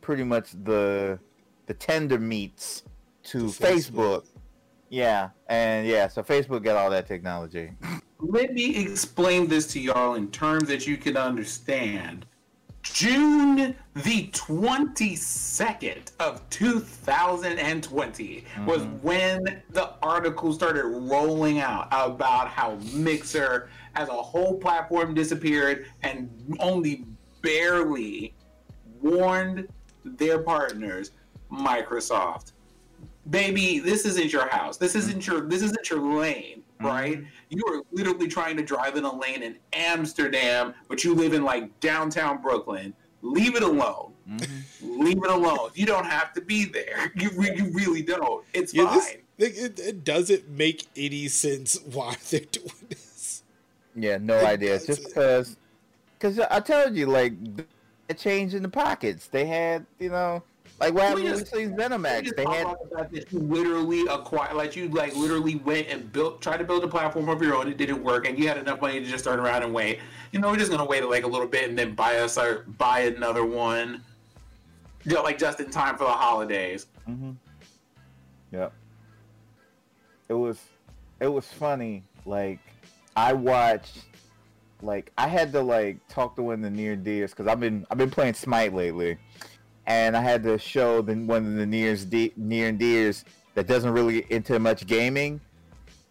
pretty 0.01 0.23
much 0.23 0.53
the 0.63 1.19
the 1.71 1.75
tender 1.75 2.19
meats 2.19 2.83
to 3.23 3.39
To 3.43 3.45
Facebook. 3.47 4.27
Yeah, 4.89 5.29
and 5.47 5.87
yeah, 5.87 6.09
so 6.09 6.21
Facebook 6.21 6.65
got 6.65 6.77
all 6.77 6.91
that 6.91 7.07
technology. 7.07 7.71
Let 8.19 8.53
me 8.55 8.75
explain 8.75 9.47
this 9.47 9.69
to 9.69 9.81
y'all 9.81 10.17
in 10.17 10.33
terms 10.33 10.67
that 10.67 10.85
you 10.85 10.97
can 10.97 11.17
understand. 11.17 12.27
June 12.83 13.77
the 13.95 14.27
22nd 14.33 16.11
of 16.19 16.51
2020 16.51 18.45
was 18.67 18.83
mm-hmm. 18.83 19.07
when 19.07 19.63
the 19.71 19.95
article 20.03 20.53
started 20.53 20.87
rolling 20.87 21.61
out 21.61 21.87
about 21.93 22.49
how 22.49 22.77
Mixer 22.93 23.71
as 23.95 24.09
a 24.09 24.13
whole 24.13 24.59
platform 24.59 25.15
disappeared 25.15 25.87
and 26.03 26.29
only 26.59 27.05
barely 27.43 28.35
warned 29.01 29.69
their 30.05 30.41
partners, 30.41 31.13
Microsoft. 31.53 32.53
Baby, 33.29 33.79
this 33.79 34.05
isn't 34.07 34.33
your 34.33 34.49
house. 34.49 34.77
This 34.77 34.95
mm. 34.95 34.99
isn't 35.01 35.27
your 35.27 35.43
this 35.43 35.63
isn't 35.63 35.91
your 35.91 36.01
lane, 36.01 36.63
mm. 36.81 36.87
right? 36.87 37.23
You 37.51 37.63
are 37.69 37.83
literally 37.93 38.29
trying 38.29 38.57
to 38.57 38.63
drive 38.63 38.97
in 38.97 39.05
a 39.05 39.15
lane 39.15 39.43
in 39.43 39.57
Amsterdam, 39.73 40.75
but 40.89 41.05
you 41.05 41.15
live 41.15 41.33
in 41.35 41.45
like 41.45 41.79
downtown 41.81 42.41
Brooklyn. 42.41 42.95
Leave 43.23 43.55
it 43.55 43.63
alone. 43.63 44.13
Mm-hmm. 44.29 45.01
Leave 45.03 45.19
it 45.19 45.31
alone. 45.31 45.71
You 45.75 45.87
don't 45.87 46.07
have 46.07 46.33
to 46.35 46.41
be 46.41 46.65
there. 46.65 47.13
You 47.15 47.31
re- 47.35 47.55
you 47.55 47.71
really 47.73 48.03
don't. 48.03 48.45
It's 48.55 48.73
Yeah, 48.73 48.87
fine. 48.87 48.99
this, 49.37 49.59
it, 49.59 49.79
it, 49.79 49.81
it 49.81 50.05
doesn't 50.05 50.49
make 50.49 50.87
any 50.97 51.29
sense 51.29 51.79
why 51.93 52.17
they're 52.31 52.41
doing 52.41 52.71
this. 52.89 53.43
Yeah, 53.95 54.19
no 54.19 54.37
It 54.39 54.45
idea. 54.45 54.75
It's 54.77 54.87
just 54.87 55.03
doesn't. 55.03 55.15
because, 55.15 55.57
because 56.19 56.39
I 56.51 56.61
told 56.61 56.95
you, 56.97 57.07
like, 57.07 57.33
a 58.09 58.15
change 58.15 58.55
in 58.55 58.63
the 58.63 58.69
pockets. 58.69 59.27
They 59.27 59.47
had, 59.47 59.85
you 59.99 60.11
know, 60.11 60.43
like 60.81 60.95
what 60.95 61.03
happened 61.05 61.25
We 61.25 61.31
with 61.31 61.41
just- 61.41 61.53
these 61.53 61.69
You 61.69 61.75
Venomax. 61.77 62.23
just 62.25 62.37
They 62.37 62.45
had, 62.45 62.67
that 62.93 63.33
you 63.33 63.39
literally 63.39 64.07
acquired, 64.07 64.57
like 64.57 64.75
you 64.77 64.89
like 64.89 65.15
literally 65.15 65.57
went 65.57 65.89
and 65.89 66.11
built, 66.13 66.41
tried 66.41 66.57
to 66.57 66.65
build 66.65 66.83
a 66.85 66.89
platform 66.89 67.29
of 67.29 67.41
your 67.43 67.55
own. 67.55 67.69
It 67.69 67.77
didn't 67.77 68.03
work, 68.03 68.27
and 68.27 68.39
you 68.39 68.49
had 68.49 68.57
enough 68.57 68.81
money 68.81 68.99
to 69.01 69.07
just 69.07 69.25
turn 69.25 69.39
around 69.39 69.63
and 69.63 69.73
wait. 69.75 69.99
You 70.33 70.41
know, 70.41 70.51
we're 70.51 70.57
just 70.57 70.71
gonna 70.71 70.85
wait 70.87 71.05
like 71.05 71.25
a 71.25 71.29
little 71.29 71.47
bit 71.47 71.69
and 71.69 71.79
then 71.79 71.95
buy 71.95 72.17
us 72.19 72.39
or 72.39 72.65
buy 72.79 73.01
another 73.01 73.45
one. 73.45 74.03
You 75.05 75.15
know, 75.15 75.23
like 75.23 75.39
just 75.39 75.61
in 75.61 75.71
time 75.71 75.97
for 75.97 76.05
the 76.05 76.11
holidays. 76.13 76.87
hmm 77.07 77.33
Yep. 78.53 78.73
It 80.29 80.35
was, 80.35 80.61
it 81.21 81.29
was 81.29 81.47
funny. 81.47 82.05
Like, 82.27 82.59
I 83.17 83.33
watched, 83.33 83.99
like, 84.83 85.13
I 85.19 85.27
had 85.29 85.53
to 85.53 85.61
like 85.63 85.99
talk 86.09 86.37
to 86.37 86.43
one 86.43 86.55
of 86.55 86.61
the 86.63 86.71
near 86.71 86.97
deers 86.97 87.31
because 87.31 87.47
I've 87.47 87.61
been, 87.61 87.87
I've 87.91 87.99
been 87.99 88.11
playing 88.11 88.35
Smite 88.35 88.75
lately, 88.75 89.17
and 89.87 90.17
I 90.17 90.21
had 90.21 90.43
to 90.45 90.59
show 90.59 91.03
the 91.03 91.15
one 91.15 91.47
of 91.47 91.55
the 91.55 91.67
nears, 91.67 92.05
de- 92.05 92.33
near 92.37 92.69
and 92.69 92.79
dears 92.79 93.25
that 93.55 93.67
doesn't 93.67 93.93
really 93.93 94.27
into 94.31 94.59
much 94.59 94.87
gaming, 94.87 95.41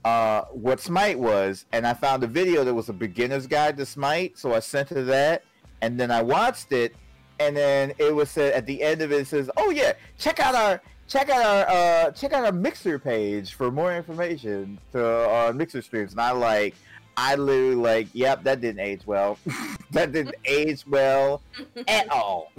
uh, 0.06 0.44
what 0.52 0.80
Smite 0.80 1.20
was, 1.20 1.66
and 1.72 1.86
I 1.86 1.94
found 1.94 2.24
a 2.24 2.28
video 2.28 2.64
that 2.64 2.74
was 2.74 2.90
a 2.90 2.94
beginner's 2.94 3.48
guide 3.48 3.78
to 3.78 3.86
Smite, 3.86 4.38
so 4.38 4.54
I 4.54 4.60
sent 4.60 4.90
her 4.90 5.04
that, 5.04 5.44
and 5.82 6.00
then 6.00 6.12
I 6.12 6.22
watched 6.22 6.72
it, 6.72 6.96
and 7.40 7.56
then 7.56 7.94
it 7.98 8.14
was 8.14 8.30
said 8.30 8.54
at 8.54 8.66
the 8.66 8.82
end 8.82 9.02
of 9.02 9.12
it, 9.12 9.22
it 9.22 9.28
says, 9.28 9.50
"Oh 9.58 9.70
yeah, 9.70 9.94
check 10.18 10.40
out 10.40 10.56
our 10.56 10.82
check 11.08 11.30
out 11.30 11.46
our 11.46 11.70
uh, 11.70 12.12
check 12.12 12.34
out 12.34 12.46
our 12.46 12.52
Mixer 12.52 13.00
page 13.00 13.54
for 13.54 13.72
more 13.72 13.96
information 13.96 14.80
to 14.94 15.06
our 15.30 15.54
Mixer 15.54 15.82
streams." 15.82 16.12
And 16.12 16.22
I 16.22 16.32
like, 16.32 16.76
I 17.18 17.36
literally 17.36 17.76
like, 17.76 18.08
"Yep, 18.14 18.44
that 18.44 18.62
didn't 18.62 18.80
age 18.82 19.02
well. 19.06 19.38
that 19.92 20.12
didn't 20.12 20.36
age 20.46 20.86
well 20.88 21.42
at 21.88 22.10
all." 22.12 22.52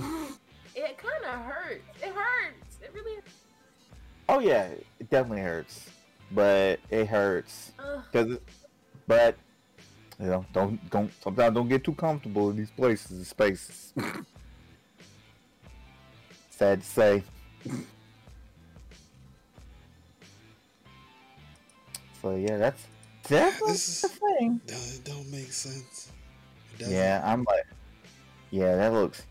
It 0.75 0.99
kind 0.99 1.25
of 1.25 1.41
hurts. 1.41 1.83
It 2.03 2.13
hurts. 2.15 2.79
It 2.83 2.91
really. 2.95 3.19
Oh 4.29 4.39
yeah, 4.39 4.69
it 4.99 5.11
definitely 5.11 5.43
hurts, 5.43 5.91
but 6.31 6.79
it 6.91 7.09
hurts. 7.09 7.73
Cause, 8.13 8.39
but 9.07 9.37
you 10.21 10.27
know, 10.27 10.47
don't 10.53 10.91
don't 10.91 11.11
sometimes 11.23 11.55
don't 11.55 11.69
get 11.69 11.83
too 11.83 11.95
comfortable 11.95 12.51
in 12.51 12.57
these 12.57 12.71
places 12.71 13.11
and 13.11 13.27
spaces. 13.27 13.93
Sad 16.51 16.81
to 16.83 16.87
say. 16.87 17.23
so 22.23 22.37
yeah, 22.37 22.57
that's 22.59 22.87
definitely 23.27 23.73
This 23.73 23.89
is- 23.89 24.01
the 24.03 24.09
thing. 24.09 24.61
No, 24.69 24.75
it 24.77 25.05
don't 25.05 25.31
make 25.31 25.53
sense. 25.53 26.13
It. 26.79 26.89
Yeah, 26.89 27.23
I'm 27.25 27.43
like, 27.45 27.67
yeah, 28.51 28.77
that 28.77 28.93
looks. 28.93 29.23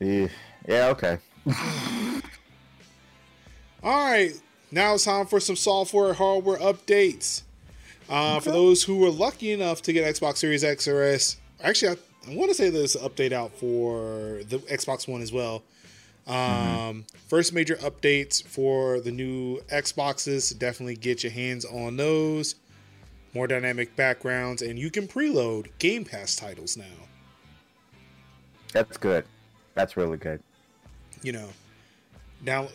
Yeah, 0.00 0.28
yeah, 0.66 0.88
okay. 0.88 1.18
All 3.82 4.10
right, 4.10 4.32
now 4.70 4.94
it's 4.94 5.04
time 5.04 5.26
for 5.26 5.40
some 5.40 5.56
software 5.56 6.14
hardware 6.14 6.58
updates. 6.58 7.42
Uh, 8.08 8.38
For 8.40 8.50
those 8.50 8.82
who 8.82 8.98
were 8.98 9.10
lucky 9.10 9.52
enough 9.52 9.82
to 9.82 9.92
get 9.92 10.04
Xbox 10.14 10.38
Series 10.38 10.62
X 10.64 10.86
or 10.86 11.02
S, 11.02 11.36
actually, 11.62 11.96
I, 11.96 12.30
I 12.30 12.34
want 12.36 12.50
to 12.50 12.54
say 12.54 12.70
there's 12.70 12.96
an 12.96 13.08
update 13.08 13.32
out 13.32 13.52
for 13.54 14.40
the 14.48 14.58
Xbox 14.70 15.08
One 15.08 15.22
as 15.22 15.32
well. 15.32 15.62
Um, 16.26 17.04
First 17.28 17.52
major 17.52 17.76
updates 17.76 18.42
for 18.42 19.00
the 19.00 19.10
new 19.10 19.60
Xboxes. 19.70 20.56
Definitely 20.58 20.96
get 20.96 21.22
your 21.22 21.32
hands 21.32 21.64
on 21.64 21.96
those. 21.96 22.54
More 23.34 23.46
dynamic 23.46 23.96
backgrounds, 23.96 24.62
and 24.62 24.78
you 24.78 24.90
can 24.90 25.08
preload 25.08 25.68
Game 25.78 26.04
Pass 26.04 26.36
titles 26.36 26.76
now. 26.76 26.84
That's 28.72 28.96
good. 28.96 29.24
That's 29.74 29.96
really 29.96 30.16
good. 30.16 30.40
you 31.22 31.32
know 31.32 31.48
now 32.42 32.68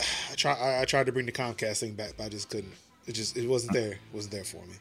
i 0.00 0.34
try 0.34 0.52
I, 0.54 0.82
I 0.82 0.84
tried 0.84 1.06
to 1.06 1.12
bring 1.12 1.26
the 1.26 1.32
comcast 1.32 1.80
thing 1.80 1.94
back 1.94 2.14
but 2.16 2.24
i 2.24 2.28
just 2.28 2.50
couldn't. 2.50 2.72
It 3.06 3.12
just 3.12 3.36
it 3.36 3.46
wasn't 3.48 3.72
there 3.74 3.92
it 3.92 3.98
wasn't 4.12 4.32
there 4.32 4.44
for 4.44 4.64
me. 4.66 4.74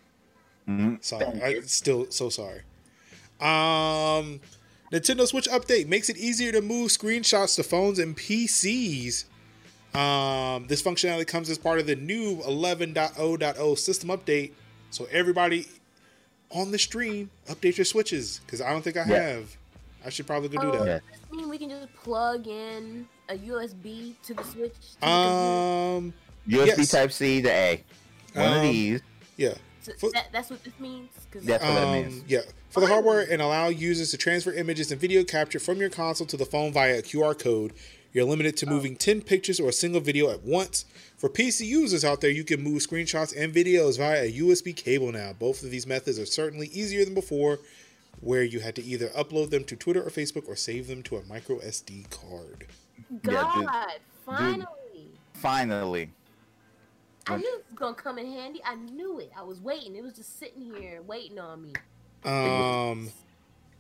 Mhm. 0.68 1.04
sorry 1.04 1.26
i 1.44 1.60
still 1.62 2.08
so 2.10 2.30
sorry. 2.30 2.62
Um 3.42 4.40
nintendo 4.92 5.26
switch 5.28 5.48
update 5.50 5.88
makes 5.88 6.10
it 6.10 6.18
easier 6.18 6.52
to 6.52 6.62
move 6.62 6.90
screenshots 6.90 7.56
to 7.58 7.64
phones 7.64 8.00
and 8.00 8.16
pcs 8.18 9.26
um 9.94 10.66
this 10.68 10.82
functionality 10.82 11.28
comes 11.28 11.50
as 11.50 11.58
part 11.58 11.80
of 11.80 11.86
the 11.88 11.96
new 11.96 12.38
11.0.0 12.38 13.78
system 13.78 14.10
update. 14.10 14.52
So 14.90 15.08
everybody 15.12 15.68
on 16.54 16.72
the 16.72 16.80
stream 16.80 17.30
update 17.50 17.78
your 17.78 17.86
switches 17.86 18.40
because 18.46 18.62
i 18.62 18.70
don't 18.72 18.82
think 18.84 18.96
i 18.98 19.06
Yeah. 19.06 19.22
have 19.30 19.58
i 20.06 20.10
should 20.10 20.28
probably 20.28 20.50
go 20.50 20.62
do 20.62 20.68
Oh, 20.68 20.72
that 20.72 20.86
Yeah. 20.86 21.00
does 21.12 21.20
this 21.22 21.32
mean 21.32 21.50
we 21.50 21.58
can 21.58 21.70
just 21.70 21.94
plug 22.04 22.48
in 22.48 23.08
a 23.30 23.36
USB 23.38 24.14
to 24.28 24.34
the 24.34 24.44
Switch? 24.44 24.74
To 24.74 25.00
the 25.02 25.08
Um, 25.08 26.14
USB 26.48 26.68
Yes. 26.78 26.92
Type 26.92 27.12
C 27.14 27.42
to 27.42 27.50
A. 27.50 27.84
One 28.34 28.46
of 28.46 28.54
Um, 28.58 28.62
these. 28.64 29.02
yeah. 29.38 29.48
computer? 29.50 29.60
for- 30.00 30.00
So 30.00 30.12
that, 30.14 30.28
that's 30.34 30.50
what 30.50 30.62
this 30.64 30.74
means. 30.80 31.10
'Cause 31.32 31.44
That's 31.44 31.64
what 31.64 31.74
that 31.74 31.88
Um, 31.88 31.94
means. 31.94 32.24
yeah. 32.28 32.42
For 32.70 32.82
the 32.82 32.88
hardware 32.88 33.22
and 33.22 33.42
allow 33.42 33.70
users 33.70 34.12
to 34.12 34.18
transfer 34.18 34.52
images 34.54 34.92
and 34.92 35.00
video 35.00 35.24
capture 35.24 35.60
from 35.60 35.78
your 35.80 35.90
console 35.90 36.28
to 36.28 36.36
the 36.38 36.46
phone 36.46 36.74
via 36.74 37.00
a 37.00 37.02
QR 37.02 37.34
code. 37.34 37.72
You're 38.14 38.26
limited 38.26 38.56
to 38.58 38.68
moving 38.68 38.96
10 38.96 39.22
pictures 39.22 39.60
or 39.60 39.70
a 39.70 39.74
single 39.74 40.00
video 40.00 40.30
at 40.30 40.44
once. 40.44 40.86
For 41.18 41.30
PC 41.30 41.66
users 41.66 42.06
out 42.06 42.22
there, 42.22 42.30
you 42.30 42.44
can 42.44 42.62
move 42.62 42.84
screenshots 42.84 43.34
and 43.36 43.52
videos 43.54 43.98
via 43.98 44.26
a 44.26 44.32
USB 44.34 44.76
cable 44.76 45.12
now. 45.12 45.34
Both 45.34 45.64
of 45.64 45.72
these 45.72 45.88
methods 45.88 46.20
are 46.20 46.26
certainly 46.28 46.68
easier 46.68 47.04
than 47.06 47.16
before, 47.16 47.60
where 48.22 48.44
you 48.44 48.60
had 48.60 48.76
to 48.76 48.84
either 48.84 49.08
upload 49.10 49.50
them 49.50 49.64
to 49.66 49.76
Twitter 49.76 50.02
or 50.04 50.12
Facebook 50.12 50.48
or 50.48 50.56
save 50.56 50.88
them 50.88 51.02
to 51.04 51.18
a 51.18 51.24
micro 51.24 51.58
SD 51.60 52.06
card. 52.12 52.68
God, 53.24 53.32
Yeah, 53.34 53.86
dude- 53.88 54.02
finally. 54.26 55.08
Finally. 55.34 56.10
I 57.26 57.38
knew 57.38 57.48
it 57.48 57.66
was 57.72 57.80
gonna 57.80 57.96
come 57.96 58.20
in 58.20 58.28
handy. 58.32 58.62
I 58.64 58.76
knew 58.76 59.20
it. 59.20 59.32
I 59.36 59.42
was 59.42 59.60
waiting. 59.60 59.96
It 59.96 60.04
was 60.04 60.14
just 60.14 60.38
sitting 60.40 60.62
here 60.76 61.02
waiting 61.02 61.40
on 61.40 61.64
me. 61.64 61.74
Um, 62.26 63.10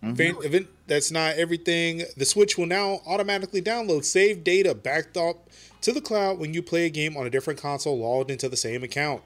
Mhm. 0.03 0.11
event, 0.11 0.45
event 0.45 0.67
that's 0.87 1.11
not 1.11 1.35
everything. 1.37 2.03
The 2.17 2.25
Switch 2.25 2.57
will 2.57 2.65
now 2.65 3.01
automatically 3.05 3.61
download 3.61 4.03
saved 4.03 4.43
data 4.43 4.75
backed 4.75 5.15
up 5.15 5.49
to 5.81 5.91
the 5.91 6.01
cloud 6.01 6.39
when 6.39 6.53
you 6.53 6.61
play 6.61 6.85
a 6.85 6.89
game 6.89 7.15
on 7.15 7.25
a 7.25 7.29
different 7.29 7.59
console 7.59 7.97
logged 7.97 8.29
into 8.29 8.49
the 8.49 8.57
same 8.57 8.83
account. 8.83 9.21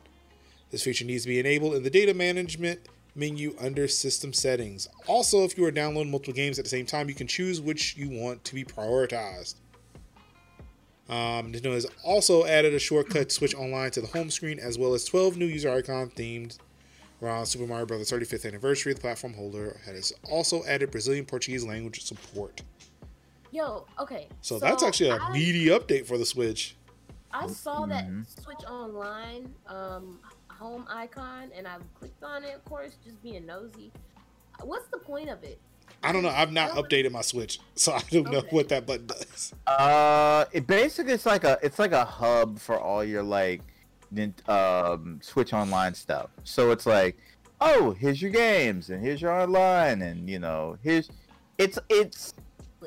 This 0.72 0.84
feature 0.84 1.06
needs 1.06 1.24
to 1.24 1.30
be 1.30 1.40
enabled 1.40 1.76
in 1.76 1.84
the 1.84 1.90
data 1.90 2.14
management 2.14 2.82
menu 3.16 3.56
under 3.60 3.88
system 3.88 4.34
settings. 4.34 4.88
Also, 5.08 5.44
if 5.44 5.58
you 5.58 5.66
are 5.66 5.72
downloading 5.72 6.12
multiple 6.12 6.34
games 6.34 6.60
at 6.60 6.66
the 6.66 6.70
same 6.70 6.86
time, 6.86 7.10
you 7.10 7.16
can 7.16 7.28
choose 7.28 7.60
which 7.60 7.98
you 7.98 8.10
want 8.10 8.44
to 8.44 8.54
be 8.54 8.64
prioritized. 8.64 9.56
Um, 11.10 11.54
Nintendo 11.54 11.74
has 11.74 11.88
also 12.04 12.46
added 12.46 12.74
a 12.74 12.80
shortcut 12.80 13.30
to 13.30 13.36
switch 13.36 13.56
online 13.56 13.92
to 13.92 14.02
the 14.02 14.08
home 14.08 14.30
screen, 14.30 14.60
as 14.60 14.78
well 14.78 14.94
as 14.94 15.06
12 15.06 15.38
new 15.38 15.46
user 15.46 15.72
icon 15.72 16.10
themed 16.12 16.58
around 17.22 17.46
Super 17.46 17.66
Mario 17.68 17.86
Bros. 17.86 18.10
35th 18.12 18.46
anniversary. 18.46 18.94
The 18.94 19.00
platform 19.02 19.34
holder 19.34 19.80
has 19.86 20.14
also 20.30 20.64
added 20.66 20.92
Brazilian 20.92 21.26
Portuguese 21.26 21.64
language 21.66 22.04
support. 22.04 22.62
Yo, 23.52 23.86
okay. 24.00 24.28
So, 24.42 24.60
that's 24.60 24.84
actually 24.84 25.10
a 25.10 25.16
I- 25.18 25.32
meaty 25.34 25.68
update 25.68 26.06
for 26.06 26.18
the 26.18 26.26
Switch. 26.26 26.76
I 27.32 27.48
saw 27.48 27.86
that 27.88 28.08
Mhm. 28.08 28.26
Switch 28.44 28.64
Online 28.70 29.54
um, 29.68 30.20
home 30.50 30.86
icon, 30.90 31.52
and 31.56 31.68
I 31.68 31.78
clicked 32.00 32.24
on 32.24 32.44
it. 32.44 32.56
Of 32.56 32.66
course, 32.66 32.94
just 33.06 33.22
being 33.22 33.46
nosy. 33.46 33.92
What's 34.64 34.88
the 34.90 34.98
point 34.98 35.30
of 35.30 35.44
it? 35.44 35.60
I 36.04 36.12
don't 36.12 36.24
know. 36.24 36.30
I've 36.30 36.52
not 36.52 36.72
updated 36.72 37.12
my 37.12 37.22
Switch, 37.22 37.60
so 37.76 37.92
I 37.94 38.02
don't 38.12 38.30
know 38.32 38.42
what 38.50 38.70
that 38.70 38.86
button 38.86 39.08
does. 39.08 39.54
Uh, 39.66 40.46
it 40.52 40.66
basically 40.68 41.14
it's 41.14 41.26
like 41.26 41.44
a 41.44 41.58
it's 41.62 41.80
like 41.80 41.92
a 41.92 42.06
hub 42.06 42.60
for 42.60 42.80
all 42.80 43.04
your 43.04 43.24
like, 43.24 43.62
nin- 43.62 43.68
um, 44.48 45.20
Switch 45.22 45.54
Online 45.54 45.94
stuff. 45.94 46.30
So 46.44 46.72
it's 46.72 46.86
like, 46.86 47.18
oh, 47.62 47.92
here's 47.92 48.22
your 48.22 48.32
games 48.32 48.90
and 48.90 49.04
here's 49.04 49.22
your 49.22 49.32
online 49.32 50.02
and 50.02 50.30
you 50.30 50.40
know 50.40 50.78
here's, 50.84 51.10
it's 51.58 51.80
it's 51.90 52.34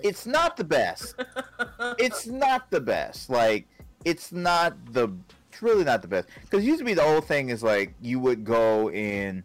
it's 0.03 0.27
not 0.27 0.57
the 0.57 0.65
best. 0.65 1.15
it's 1.99 2.27
not 2.27 2.71
the 2.71 2.81
best. 2.81 3.31
Like 3.31 3.67
it's 4.05 4.33
not 4.33 4.77
the 4.93 5.09
it's 5.49 5.63
really 5.63 5.85
not 5.85 6.03
the 6.03 6.09
best 6.09 6.29
because 6.43 6.65
used 6.65 6.79
to 6.79 6.85
be 6.85 6.95
the 6.95 7.03
old 7.03 7.25
thing 7.25 7.51
is 7.51 7.63
like 7.63 7.93
you 8.01 8.19
would 8.21 8.45
go 8.45 8.91
in 8.91 9.45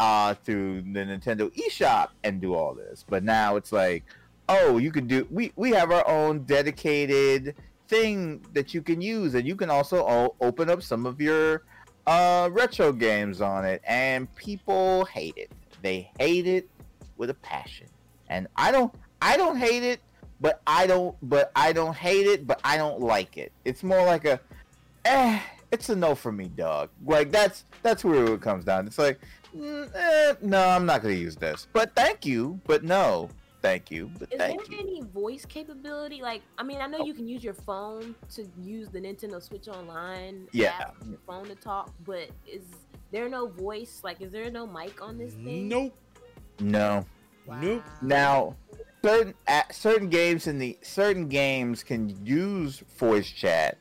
uh 0.00 0.34
through 0.34 0.82
the 0.82 1.00
Nintendo 1.00 1.50
eShop 1.54 2.08
and 2.24 2.40
do 2.40 2.54
all 2.54 2.74
this, 2.74 3.04
but 3.08 3.22
now 3.22 3.56
it's 3.56 3.72
like 3.72 4.04
oh 4.48 4.78
you 4.78 4.90
can 4.90 5.06
do 5.06 5.26
we 5.30 5.52
we 5.56 5.70
have 5.70 5.90
our 5.90 6.06
own 6.08 6.44
dedicated 6.44 7.54
thing 7.88 8.44
that 8.52 8.74
you 8.74 8.82
can 8.82 9.00
use 9.00 9.34
and 9.34 9.46
you 9.46 9.56
can 9.56 9.70
also 9.70 10.34
open 10.40 10.70
up 10.70 10.82
some 10.82 11.06
of 11.06 11.20
your 11.20 11.62
uh 12.06 12.48
retro 12.52 12.92
games 12.92 13.40
on 13.40 13.64
it 13.64 13.82
and 13.86 14.32
people 14.36 15.04
hate 15.06 15.36
it. 15.36 15.50
They 15.82 16.10
hate 16.18 16.46
it 16.46 16.68
with 17.16 17.30
a 17.30 17.34
passion. 17.34 17.86
And 18.28 18.48
i 18.56 18.70
don't 18.70 18.92
i 19.22 19.36
don't 19.36 19.56
hate 19.56 19.82
it 19.82 20.00
but 20.40 20.60
i 20.66 20.86
don't 20.86 21.16
but 21.22 21.50
i 21.56 21.72
don't 21.72 21.96
hate 21.96 22.26
it 22.26 22.46
but 22.46 22.60
i 22.64 22.76
don't 22.76 23.00
like 23.00 23.36
it. 23.36 23.52
It's 23.64 23.82
more 23.82 24.04
like 24.04 24.24
a 24.24 24.40
eh 25.04 25.40
it's 25.72 25.88
a 25.88 25.96
no 25.96 26.14
for 26.14 26.32
me 26.32 26.48
dog. 26.48 26.90
Like 27.04 27.30
that's 27.30 27.64
that's 27.82 28.04
where 28.04 28.24
it 28.34 28.40
comes 28.40 28.64
down. 28.64 28.86
It's 28.86 28.98
like 28.98 29.20
mm, 29.56 29.90
eh, 29.94 30.34
no 30.42 30.68
i'm 30.68 30.86
not 30.86 31.02
gonna 31.02 31.14
use 31.14 31.36
this. 31.36 31.66
But 31.72 31.94
thank 31.94 32.26
you 32.26 32.60
but 32.66 32.84
no 32.84 33.30
thank 33.66 33.90
you 33.90 34.10
but 34.18 34.32
Is 34.32 34.38
there 34.38 34.48
thank 34.48 34.70
you 34.70 34.78
any 34.78 35.02
voice 35.02 35.44
capability? 35.44 36.22
Like, 36.22 36.42
I 36.58 36.62
mean, 36.62 36.80
I 36.80 36.86
know 36.86 36.98
oh. 37.00 37.04
you 37.04 37.14
can 37.14 37.28
use 37.28 37.42
your 37.42 37.54
phone 37.54 38.14
to 38.34 38.46
use 38.60 38.88
the 38.88 39.00
Nintendo 39.00 39.42
Switch 39.42 39.68
Online 39.68 40.48
Yeah. 40.52 40.72
app 40.80 40.96
on 41.02 41.10
your 41.10 41.20
phone 41.26 41.46
to 41.46 41.54
talk, 41.54 41.92
but 42.04 42.28
is 42.46 42.64
there 43.10 43.28
no 43.28 43.46
voice? 43.46 44.00
Like, 44.02 44.20
is 44.20 44.32
there 44.32 44.50
no 44.50 44.66
mic 44.66 45.02
on 45.02 45.18
this 45.18 45.34
thing? 45.34 45.68
Nope. 45.68 45.96
no 46.60 47.04
Nope. 47.60 47.84
Now, 48.02 48.56
certain 49.04 49.34
at 49.46 49.74
certain 49.74 50.08
games 50.08 50.46
in 50.46 50.58
the 50.58 50.76
certain 50.82 51.28
games 51.28 51.82
can 51.82 52.24
use 52.24 52.82
voice 52.98 53.30
chat 53.30 53.78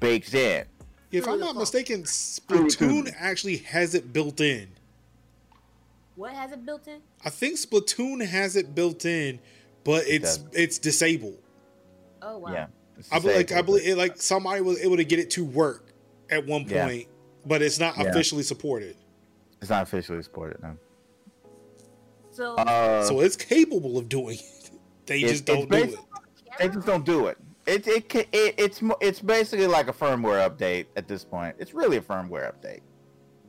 baked 0.00 0.34
in. 0.34 0.66
If 1.10 1.26
I'm 1.26 1.40
not 1.40 1.56
mistaken, 1.56 2.02
Splatoon 2.02 3.14
actually 3.18 3.56
has 3.58 3.94
it 3.94 4.12
built 4.12 4.40
in. 4.40 4.68
What 6.18 6.32
has 6.34 6.50
it 6.50 6.66
built 6.66 6.88
in? 6.88 7.00
I 7.24 7.30
think 7.30 7.54
Splatoon 7.56 8.26
has 8.26 8.56
it 8.56 8.74
built 8.74 9.04
in, 9.04 9.38
but 9.84 10.04
it's 10.08 10.38
does. 10.38 10.46
it's 10.52 10.78
disabled. 10.78 11.38
Oh 12.20 12.38
wow. 12.38 12.52
Yeah, 12.52 12.66
I 13.12 13.20
believe, 13.20 13.36
like 13.36 13.52
I 13.52 13.62
believe, 13.62 13.86
it, 13.86 13.96
like 13.96 14.20
somebody 14.20 14.60
was 14.60 14.80
able 14.80 14.96
to 14.96 15.04
get 15.04 15.20
it 15.20 15.30
to 15.30 15.44
work, 15.44 15.92
at 16.28 16.44
one 16.44 16.64
Yeah. 16.68 16.86
point, 16.86 17.06
but 17.46 17.62
it's 17.62 17.78
not 17.78 17.96
Yeah. 17.96 18.04
officially 18.06 18.42
supported. 18.42 18.96
It's 19.60 19.70
not 19.70 19.84
officially 19.84 20.20
supported 20.22 20.60
now. 20.62 20.76
So 22.32 22.54
Uh, 22.56 23.04
so 23.04 23.20
it's 23.20 23.36
capable 23.36 23.96
of 23.98 24.08
doing 24.08 24.38
it. 24.38 24.70
They 25.06 25.20
It- 25.22 25.28
just 25.28 25.44
don't 25.46 25.70
do 25.70 25.76
it. 25.76 25.94
they 26.58 26.68
just 26.68 26.86
don't 26.86 27.04
do 27.06 27.28
it. 27.28 27.38
It 27.66 27.86
it, 27.86 28.08
ca- 28.08 28.28
it 28.32 28.54
it's 28.58 28.82
it's 29.00 29.20
basically 29.20 29.66
like 29.68 29.88
a 29.88 29.92
firmware 29.92 30.46
update 30.50 30.86
at 30.96 31.06
this 31.08 31.24
point. 31.24 31.54
It's 31.58 31.72
really 31.74 31.96
a 31.98 32.00
firmware 32.02 32.52
update, 32.52 32.80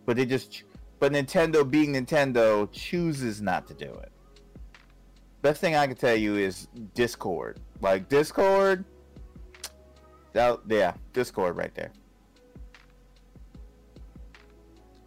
but 0.06 0.16
they 0.18 0.26
just 0.26 0.52
ch- 0.52 0.66
but 1.00 1.12
Nintendo 1.12 1.70
being 1.70 1.94
Nintendo 1.94 2.70
chooses 2.72 3.42
not 3.42 3.68
to 3.68 3.74
do 3.74 3.86
it. 3.86 4.12
Best 5.42 5.62
thing 5.62 5.76
I 5.76 5.88
can 5.88 5.96
tell 5.96 6.16
you 6.16 6.36
is 6.36 6.68
Discord. 6.94 7.60
Like 7.82 8.10
Discord, 8.10 8.84
that 10.34 10.60
yeah, 10.68 10.94
Discord 11.14 11.56
right 11.56 11.74
there. 11.74 11.92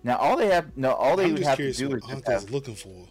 Now 0.02 0.16
all 0.16 0.36
they 0.36 0.46
have 0.46 0.76
no 0.76 0.92
all 0.94 1.16
they 1.16 1.30
would 1.30 1.42
have 1.42 1.58
to 1.58 1.72
do 1.72 1.88
what 1.90 1.98
is 1.98 2.04
just 2.04 2.24
Anka's 2.24 2.44
have, 2.44 2.50
looking 2.50 2.74
for. 2.74 3.06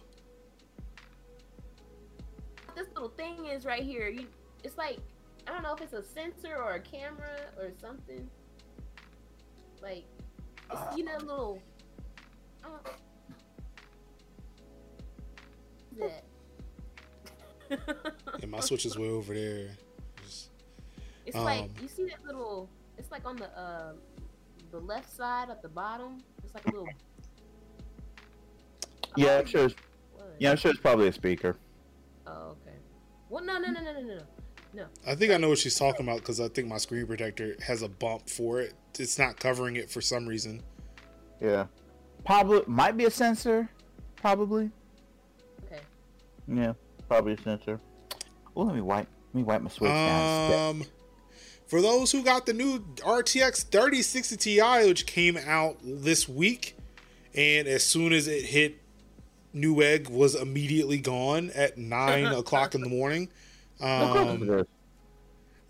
this 2.74 2.88
little 2.94 3.10
thing 3.10 3.46
is 3.46 3.64
right 3.64 3.82
here. 3.82 4.08
You, 4.08 4.26
it's 4.64 4.76
like 4.76 4.98
I 5.46 5.52
don't 5.52 5.62
know 5.62 5.74
if 5.74 5.80
it's 5.80 5.92
a 5.92 6.02
sensor 6.02 6.56
or 6.56 6.74
a 6.74 6.80
camera 6.80 7.30
or 7.56 7.70
something. 7.80 8.28
Like, 9.82 10.04
it's, 10.70 10.96
you 10.96 11.04
know, 11.04 11.16
little. 11.18 11.62
Uh, 12.64 12.68
that. 15.98 16.24
And 18.42 18.50
my 18.50 18.60
switch 18.60 18.84
is 18.86 18.98
way 18.98 19.08
over 19.08 19.34
there. 19.34 19.70
Just- 20.22 20.50
It's 21.26 21.36
like 21.36 21.62
Um, 21.62 21.70
you 21.80 21.88
see 21.88 22.04
that 22.06 22.24
little. 22.24 22.68
It's 22.98 23.10
like 23.10 23.24
on 23.26 23.36
the 23.36 23.46
uh, 23.58 23.92
the 24.70 24.78
left 24.80 25.10
side 25.14 25.48
at 25.50 25.62
the 25.62 25.68
bottom. 25.68 26.22
It's 26.44 26.54
like 26.54 26.66
a 26.66 26.70
little. 26.70 26.88
yeah, 29.16 29.38
I'm 29.38 29.46
sure. 29.46 29.66
It's, 29.66 29.74
yeah, 30.38 30.50
I'm 30.50 30.56
sure 30.56 30.70
it's 30.70 30.80
probably 30.80 31.08
a 31.08 31.12
speaker. 31.12 31.56
Oh, 32.26 32.50
okay. 32.62 32.76
Well, 33.28 33.44
no, 33.44 33.58
no, 33.58 33.70
no, 33.70 33.80
no, 33.82 33.92
no, 33.92 34.00
no, 34.02 34.18
no. 34.74 34.84
I 35.06 35.14
think 35.14 35.32
I 35.32 35.36
know 35.38 35.48
what 35.50 35.58
she's 35.58 35.78
talking 35.78 36.06
about 36.06 36.18
because 36.20 36.40
I 36.40 36.48
think 36.48 36.68
my 36.68 36.78
screen 36.78 37.06
protector 37.06 37.56
has 37.66 37.82
a 37.82 37.88
bump 37.88 38.28
for 38.28 38.60
it. 38.60 38.74
It's 38.98 39.18
not 39.18 39.38
covering 39.38 39.76
it 39.76 39.90
for 39.90 40.00
some 40.00 40.26
reason. 40.26 40.62
Yeah, 41.40 41.66
probably 42.24 42.62
might 42.66 42.96
be 42.96 43.04
a 43.04 43.10
sensor. 43.10 43.68
Probably. 44.16 44.70
Okay. 45.66 45.82
Yeah, 46.48 46.74
probably 47.08 47.34
a 47.34 47.40
sensor. 47.40 47.80
Oh, 48.56 48.62
let 48.62 48.74
me 48.74 48.80
wipe. 48.80 49.08
Let 49.32 49.34
me 49.34 49.42
wipe 49.42 49.62
my 49.62 49.70
switch 49.70 49.90
down. 49.90 50.52
Um, 50.52 50.84
for 51.66 51.80
those 51.80 52.12
who 52.12 52.22
got 52.22 52.44
the 52.44 52.52
new 52.52 52.80
RTX 52.96 53.64
3060 53.70 54.36
Ti, 54.36 54.88
which 54.88 55.06
came 55.06 55.38
out 55.38 55.78
this 55.82 56.28
week, 56.28 56.76
and 57.34 57.66
as 57.66 57.82
soon 57.82 58.12
as 58.12 58.28
it 58.28 58.44
hit 58.44 58.78
Newegg, 59.54 60.10
was 60.10 60.34
immediately 60.34 60.98
gone 60.98 61.50
at 61.54 61.78
nine 61.78 62.26
o'clock 62.26 62.74
in 62.74 62.82
the 62.82 62.88
morning. 62.88 63.28
Um, 63.80 64.66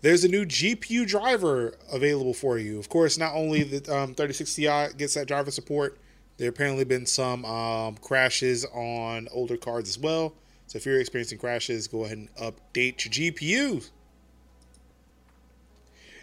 there's 0.01 0.25
a 0.25 0.27
new 0.27 0.45
GPU 0.45 1.07
driver 1.07 1.75
available 1.91 2.33
for 2.33 2.57
you. 2.57 2.77
Of 2.77 2.89
course, 2.89 3.17
not 3.17 3.33
only 3.33 3.63
the 3.63 3.77
um, 3.77 4.13
3060 4.13 4.61
Ti 4.61 4.97
gets 4.97 5.13
that 5.13 5.27
driver 5.27 5.51
support, 5.51 5.97
there 6.37 6.49
apparently 6.49 6.83
been 6.83 7.05
some 7.05 7.45
um, 7.45 7.95
crashes 7.97 8.65
on 8.73 9.27
older 9.31 9.57
cards 9.57 9.89
as 9.89 9.99
well. 9.99 10.33
So 10.67 10.77
if 10.77 10.85
you're 10.85 10.99
experiencing 10.99 11.37
crashes, 11.37 11.87
go 11.87 12.05
ahead 12.05 12.17
and 12.17 12.35
update 12.35 13.05
your 13.05 13.31
GPU. 13.31 13.89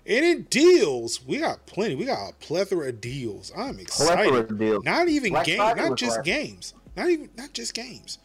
And 0.06 0.24
in 0.24 0.42
deals, 0.44 1.24
we 1.24 1.38
got 1.38 1.66
plenty. 1.66 1.94
We 1.94 2.06
got 2.06 2.30
a 2.30 2.32
plethora 2.34 2.88
of 2.88 3.00
deals. 3.00 3.52
I'm 3.56 3.78
excited. 3.78 4.14
Plethora 4.14 4.40
of 4.40 4.58
deals. 4.58 4.84
Not 4.84 5.08
even 5.08 5.30
Black 5.30 5.46
games, 5.46 5.58
not 5.58 5.96
just 5.96 6.24
games. 6.24 6.74
Not 6.96 7.10
even 7.10 7.28
not 7.36 7.52
just 7.52 7.74
games. 7.74 8.18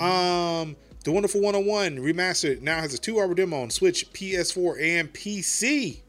Um, 0.00 0.74
the 1.04 1.12
Wonderful 1.12 1.40
101 1.40 1.98
remastered 1.98 2.62
now 2.62 2.80
has 2.80 2.94
a 2.94 2.98
two-hour 2.98 3.32
demo 3.34 3.62
on 3.62 3.70
Switch, 3.70 4.12
PS4, 4.12 4.82
and 4.82 5.12
PC. 5.12 6.00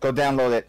Go 0.00 0.12
download 0.12 0.52
it 0.52 0.68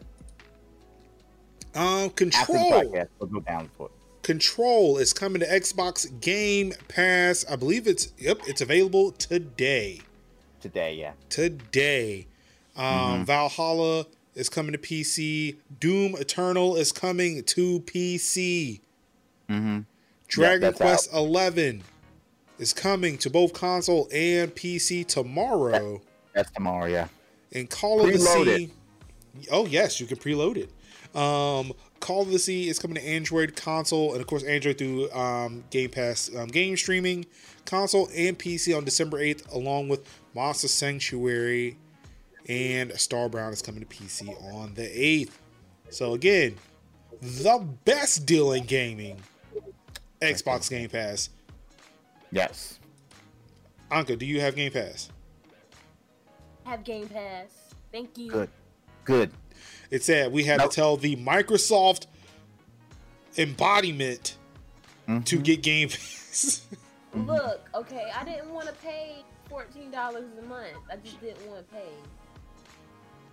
Um, 1.74 2.10
Control. 2.10 2.72
podcast. 2.72 3.08
Or 3.18 3.26
go 3.26 3.40
download 3.40 3.86
it. 3.86 3.90
Control 4.22 4.96
is 4.98 5.12
coming 5.12 5.40
to 5.40 5.46
Xbox 5.46 6.08
Game 6.20 6.72
Pass. 6.88 7.44
I 7.50 7.56
believe 7.56 7.86
it's 7.86 8.12
yep, 8.18 8.40
it's 8.46 8.62
available 8.62 9.12
today. 9.12 10.00
today. 10.60 10.94
Yeah. 10.94 11.12
Today. 11.28 12.26
Um, 12.76 13.24
Valhalla 13.26 14.06
is 14.34 14.48
coming 14.48 14.72
to 14.72 14.78
PC. 14.78 15.56
Doom 15.78 16.14
Eternal 16.18 16.76
is 16.76 16.90
coming 16.90 17.44
to 17.44 17.80
PC. 17.80 18.80
Mm-hmm. 19.48 19.80
Dragon 20.26 20.60
that's 20.60 20.78
Quest 20.78 21.12
11 21.12 21.82
is 22.58 22.72
coming 22.72 23.18
to 23.18 23.30
both 23.30 23.52
console 23.52 24.08
and 24.12 24.54
PC 24.54 25.06
tomorrow. 25.06 26.00
That's 26.32 26.50
tomorrow. 26.50 26.86
Yeah. 26.86 27.08
And 27.52 27.68
Call 27.68 28.00
of 28.00 28.06
the 28.06 28.18
Preload 28.18 28.56
Sea. 28.56 28.70
Oh 29.50 29.66
yes, 29.66 30.00
you 30.00 30.06
can 30.06 30.16
preload 30.16 30.56
it. 30.56 30.70
Um, 31.14 31.72
Call 32.00 32.22
of 32.22 32.30
the 32.30 32.38
Sea 32.38 32.68
is 32.68 32.78
coming 32.78 32.96
to 32.96 33.06
Android 33.06 33.56
console 33.56 34.12
and 34.12 34.20
of 34.20 34.26
course 34.26 34.42
Android 34.42 34.78
through 34.78 35.10
um, 35.12 35.64
Game 35.70 35.90
Pass 35.90 36.30
um, 36.36 36.48
game 36.48 36.76
streaming 36.76 37.24
console 37.64 38.08
and 38.14 38.38
PC 38.38 38.76
on 38.76 38.84
December 38.84 39.18
eighth, 39.18 39.50
along 39.54 39.88
with 39.88 40.06
Monster 40.34 40.68
Sanctuary 40.68 41.78
and 42.48 42.92
Star 42.92 43.28
Brown 43.28 43.52
is 43.52 43.62
coming 43.62 43.80
to 43.80 43.86
PC 43.86 44.28
on 44.52 44.74
the 44.74 44.86
eighth. 44.92 45.40
So 45.90 46.14
again, 46.14 46.56
the 47.20 47.66
best 47.84 48.26
deal 48.26 48.52
in 48.52 48.64
gaming, 48.64 49.16
Xbox 50.20 50.68
Game 50.68 50.90
Pass. 50.90 51.30
Yes. 52.30 52.78
Anka, 53.90 54.18
do 54.18 54.26
you 54.26 54.40
have 54.40 54.56
Game 54.56 54.72
Pass? 54.72 55.10
Have 56.64 56.84
Game 56.84 57.08
Pass. 57.08 57.74
Thank 57.92 58.18
you. 58.18 58.30
Good. 58.30 58.50
Good. 59.04 59.30
It 59.90 60.02
said 60.02 60.32
we 60.32 60.44
had 60.44 60.58
Nope. 60.58 60.70
to 60.70 60.74
tell 60.76 60.96
the 60.96 61.16
Microsoft 61.16 62.06
embodiment 63.36 64.36
to 65.06 65.12
Mhm. 65.38 65.42
get 65.44 65.62
Game 65.62 65.88
Pass. 65.88 66.66
Look, 67.14 67.68
okay, 67.74 68.10
I 68.14 68.24
didn't 68.24 68.50
want 68.52 68.66
to 68.68 68.74
pay 68.74 69.22
fourteen 69.48 69.90
dollars 69.90 70.24
a 70.38 70.42
month. 70.42 70.76
I 70.90 70.96
just 70.96 71.20
didn't 71.20 71.46
want 71.48 71.68
to 71.68 71.74
pay. 71.74 71.88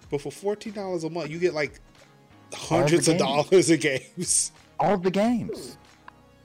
but 0.10 0.22
for 0.22 0.32
fourteen 0.32 0.74
dollars 0.74 1.04
a 1.04 1.10
month, 1.10 1.30
you 1.32 1.40
get 1.40 1.54
like 1.54 1.80
hundreds 2.54 3.08
of 3.08 3.18
dollars 3.18 3.70
of 3.70 3.80
games. 3.80 4.52
All 4.80 4.98
the 4.98 5.10
games. 5.12 5.78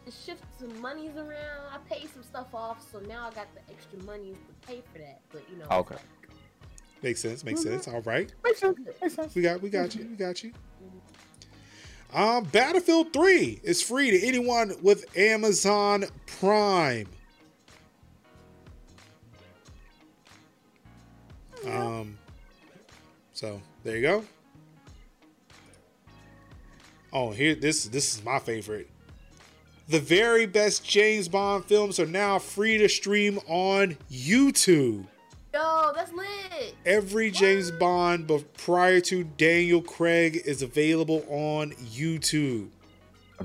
To 0.04 0.12
shift 0.12 0.44
some 0.60 0.80
monies 0.80 1.16
around, 1.16 1.66
I 1.72 1.78
paid 1.92 2.08
some 2.12 2.22
stuff 2.22 2.54
off, 2.54 2.86
so 2.92 3.00
now 3.00 3.26
I 3.28 3.34
got 3.34 3.48
the 3.54 3.60
extra 3.72 3.98
money 4.04 4.32
to 4.34 4.66
pay 4.68 4.82
for 4.92 4.98
that. 4.98 5.20
But 5.32 5.42
you 5.50 5.56
know, 5.56 5.66
Okay. 5.70 5.96
Makes 7.06 7.20
sense. 7.20 7.44
Makes 7.44 7.62
sense. 7.62 7.86
All 7.86 8.00
right, 8.00 8.32
Makes 8.42 8.58
sense. 8.58 8.78
Makes 9.00 9.14
sense. 9.14 9.32
we 9.36 9.40
got 9.40 9.62
we 9.62 9.70
got 9.70 9.94
you. 9.94 10.08
We 10.10 10.16
got 10.16 10.42
you. 10.42 10.50
Um, 12.12 12.42
Battlefield 12.46 13.12
Three 13.12 13.60
is 13.62 13.80
free 13.80 14.10
to 14.10 14.26
anyone 14.26 14.74
with 14.82 15.16
Amazon 15.16 16.06
Prime. 16.26 17.06
Um, 21.64 22.18
so 23.32 23.62
there 23.84 23.94
you 23.94 24.02
go. 24.02 24.24
Oh, 27.12 27.30
here 27.30 27.54
this 27.54 27.84
this 27.84 28.16
is 28.16 28.24
my 28.24 28.40
favorite. 28.40 28.90
The 29.88 30.00
very 30.00 30.46
best 30.46 30.84
James 30.84 31.28
Bond 31.28 31.66
films 31.66 32.00
are 32.00 32.06
now 32.06 32.40
free 32.40 32.78
to 32.78 32.88
stream 32.88 33.38
on 33.46 33.96
YouTube. 34.10 35.06
Yo, 35.56 35.92
that's 35.94 36.12
lit. 36.12 36.74
Every 36.84 37.30
James 37.30 37.70
Bond 37.70 38.26
but 38.26 38.52
prior 38.54 39.00
to 39.02 39.24
Daniel 39.24 39.82
Craig 39.82 40.42
is 40.44 40.62
available 40.62 41.24
on 41.28 41.72
YouTube. 41.72 42.68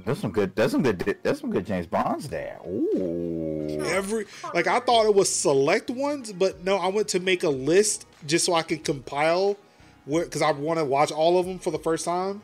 There's 0.06 0.20
some 0.20 0.32
good. 0.32 0.56
There's 0.56 0.72
some 0.72 0.84
good. 0.84 1.18
There's 1.22 1.42
some 1.42 1.52
good 1.52 1.66
James 1.66 1.86
Bonds 1.88 2.30
there. 2.30 2.58
Ooh. 2.66 3.82
Every 3.86 4.26
like 4.54 4.68
I 4.68 4.80
thought 4.80 5.06
it 5.06 5.14
was 5.14 5.34
select 5.34 5.90
ones, 5.90 6.32
but 6.32 6.64
no, 6.64 6.78
I 6.78 6.88
went 6.88 7.10
to 7.10 7.20
make 7.20 7.44
a 7.44 7.50
list 7.50 8.06
just 8.26 8.46
so 8.46 8.54
I 8.54 8.62
could 8.62 8.84
compile 8.86 9.58
where 10.06 10.24
because 10.26 10.42
I 10.42 10.52
want 10.52 10.80
to 10.80 10.86
watch 10.86 11.12
all 11.12 11.38
of 11.40 11.46
them 11.46 11.60
for 11.60 11.72
the 11.72 11.80
first 11.80 12.06
time 12.06 12.42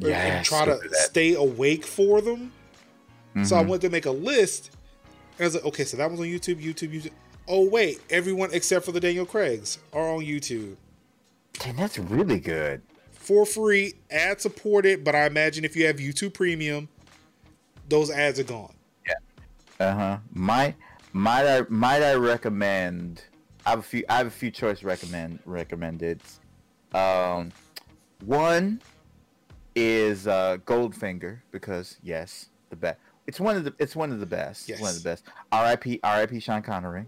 and- 0.00 0.08
and 0.12 0.44
try 0.44 0.64
to 0.66 0.78
stay 0.92 1.34
awake 1.34 1.84
for 1.86 2.20
them. 2.20 2.52
So 3.44 3.56
I 3.56 3.62
Mhm. 3.64 3.68
went 3.68 3.82
to 3.82 3.88
make 3.90 4.04
a 4.06 4.10
list. 4.10 4.70
And 5.38 5.44
I 5.44 5.46
was 5.46 5.54
like, 5.54 5.64
okay, 5.66 5.84
so 5.84 5.96
that 5.96 6.08
one's 6.08 6.20
on 6.20 6.26
YouTube, 6.26 6.62
YouTube, 6.62 6.92
YouTube. 6.92 7.10
Oh 7.48 7.68
wait, 7.68 8.00
everyone 8.10 8.50
except 8.52 8.84
for 8.84 8.92
the 8.92 9.00
Daniel 9.00 9.24
Craigs 9.26 9.78
are 9.92 10.08
on 10.08 10.20
YouTube 10.20 10.76
Damn, 11.58 11.76
that's 11.76 11.98
really 11.98 12.38
good. 12.38 12.82
for 13.10 13.44
free, 13.44 13.94
ad 14.10 14.40
supported. 14.40 15.02
But 15.02 15.14
I 15.14 15.26
imagine 15.26 15.64
if 15.64 15.74
you 15.74 15.86
have 15.86 15.96
YouTube 15.96 16.34
Premium, 16.34 16.88
those 17.88 18.10
ads 18.10 18.38
are 18.38 18.44
gone. 18.44 18.74
Yeah. 19.06 19.86
Uh 19.86 19.94
huh. 19.94 20.18
Might 20.32 20.76
might 21.12 21.46
I 21.46 21.62
might 21.68 22.02
I 22.02 22.14
recommend? 22.14 23.22
I 23.66 23.70
have 23.70 23.80
a 23.80 23.82
few. 23.82 24.04
I 24.08 24.18
have 24.18 24.26
a 24.26 24.30
few 24.30 24.50
choice 24.50 24.82
recommend 24.82 25.40
recommended. 25.44 26.20
Um, 26.94 27.52
one, 28.24 28.80
is 29.74 30.26
uh, 30.26 30.58
Goldfinger 30.64 31.38
because 31.50 31.98
yes, 32.02 32.50
the 32.70 32.76
best. 32.76 32.98
It's 33.26 33.40
one 33.40 33.56
of 33.56 33.64
the 33.64 33.74
it's 33.78 33.96
one 33.96 34.12
of 34.12 34.20
the 34.20 34.26
best. 34.26 34.68
Yes. 34.68 34.80
One 34.80 34.90
of 34.90 35.02
the 35.02 35.08
best. 35.08 35.24
R.I.P. 35.52 36.00
R.I.P. 36.02 36.40
Sean 36.40 36.62
Connery. 36.62 37.06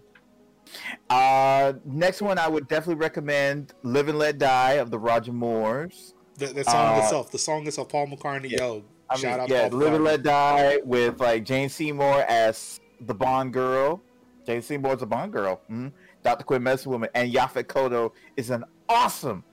Uh, 1.09 1.73
next 1.85 2.21
one 2.21 2.37
I 2.37 2.47
would 2.47 2.67
definitely 2.67 2.95
recommend 3.01 3.73
"Live 3.83 4.07
and 4.07 4.17
Let 4.19 4.37
Die" 4.37 4.71
of 4.73 4.91
the 4.91 4.99
Roger 4.99 5.33
Moores. 5.33 6.13
The, 6.37 6.47
the 6.47 6.63
song 6.63 6.97
Uh, 6.97 7.01
itself, 7.03 7.31
the 7.31 7.37
song 7.37 7.67
itself, 7.67 7.89
Paul 7.89 8.07
McCartney. 8.07 8.49
yeah. 8.51 8.57
Yo, 8.59 8.83
I 9.09 9.15
shout 9.17 9.31
mean, 9.33 9.39
out 9.41 9.49
yeah, 9.49 9.69
Paul 9.69 9.79
"Live 9.79 9.93
and 9.93 10.03
Let 10.03 10.23
Die" 10.23 10.77
with 10.83 11.19
like 11.19 11.43
Jane 11.45 11.69
Seymour 11.69 12.25
as 12.27 12.79
the 13.01 13.13
Bond 13.13 13.53
girl. 13.53 14.01
Jane 14.45 14.61
Seymour's 14.61 14.99
the 15.01 15.05
Bond 15.05 15.31
girl. 15.33 15.61
mhm. 15.69 15.91
Dr. 16.23 16.43
Quinn 16.45 16.61
Medicine 16.63 16.91
Woman, 16.91 17.09
and 17.15 17.33
Yaphet 17.33 17.63
Kotto 17.65 18.11
is 18.37 18.51
an 18.51 18.63
awesome, 18.87 19.43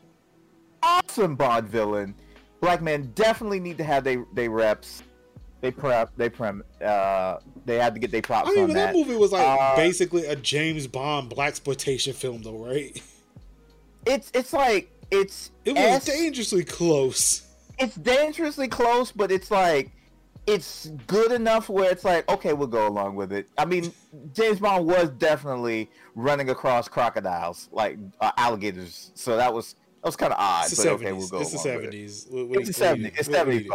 awesome 0.83 1.35
Bond 1.35 1.67
villain. 1.69 2.15
Black 2.61 2.83
men 2.83 3.11
definitely 3.15 3.61
need 3.61 3.79
to 3.79 3.85
have 3.85 4.05
they 4.05 4.19
they 4.35 4.49
reps. 4.49 5.03
They 5.61 5.71
prep. 5.73 6.13
They 6.17 6.29
prem. 6.29 6.63
Uh, 6.85 7.39
they 7.65 7.77
had 7.77 7.95
to 7.95 8.01
get 8.01 8.11
their 8.13 8.23
props 8.23 8.49
I 8.51 8.55
mean, 8.55 8.65
on 8.65 8.69
that 8.71 8.75
that. 8.75 8.95
movie 8.95 9.17
was 9.17 9.33
like 9.33 9.45
Uh, 9.45 9.75
basically 9.77 10.25
a 10.27 10.37
James 10.37 10.87
Bond 10.87 11.29
black 11.31 11.49
exploitation 11.49 12.13
film, 12.13 12.43
though, 12.43 12.65
right? 12.65 13.01
It's 14.07 14.31
it's 14.35 14.53
like 14.53 14.91
it's 15.11 15.51
It 15.65 15.75
was 15.75 16.05
dangerously 16.05 16.65
close. 16.65 17.43
it's 17.79 17.97
dangerously 17.97 18.69
close, 18.69 19.11
but 19.13 19.31
it's 19.33 19.51
like 19.51 19.91
it's 20.47 20.87
good 21.07 21.31
enough 21.33 21.69
where 21.69 21.91
it's 21.91 22.05
like 22.05 22.29
okay, 22.31 22.53
we'll 22.53 22.69
go 22.69 22.87
along 22.89 23.17
with 23.17 23.33
it. 23.33 23.49
I 23.59 23.65
mean, 23.65 23.93
James 24.33 24.61
Bond 24.61 24.87
was 24.87 25.11
definitely 25.11 25.91
running 26.15 26.51
across 26.51 26.89
crocodiles, 26.89 27.69
like 27.73 27.99
uh, 28.21 28.31
alligators, 28.37 29.11
so 29.15 29.37
that 29.37 29.53
was 29.53 29.75
that 30.03 30.07
was 30.07 30.17
kind 30.17 30.33
of 30.33 30.39
odd. 30.39 30.67
It's 30.67 30.77
but 30.77 30.85
the 30.85 30.91
okay, 30.93 31.13
we'll 31.13 31.29
go. 31.29 31.41
it's 31.41 31.51
the 31.51 31.57
it. 31.57 31.61
seventies. 31.61 32.27
What 32.31 32.59
It's 32.61 32.69
the 32.69 32.73
seventies. 32.73 33.13
It's 33.19 33.29
seventies. 33.29 33.69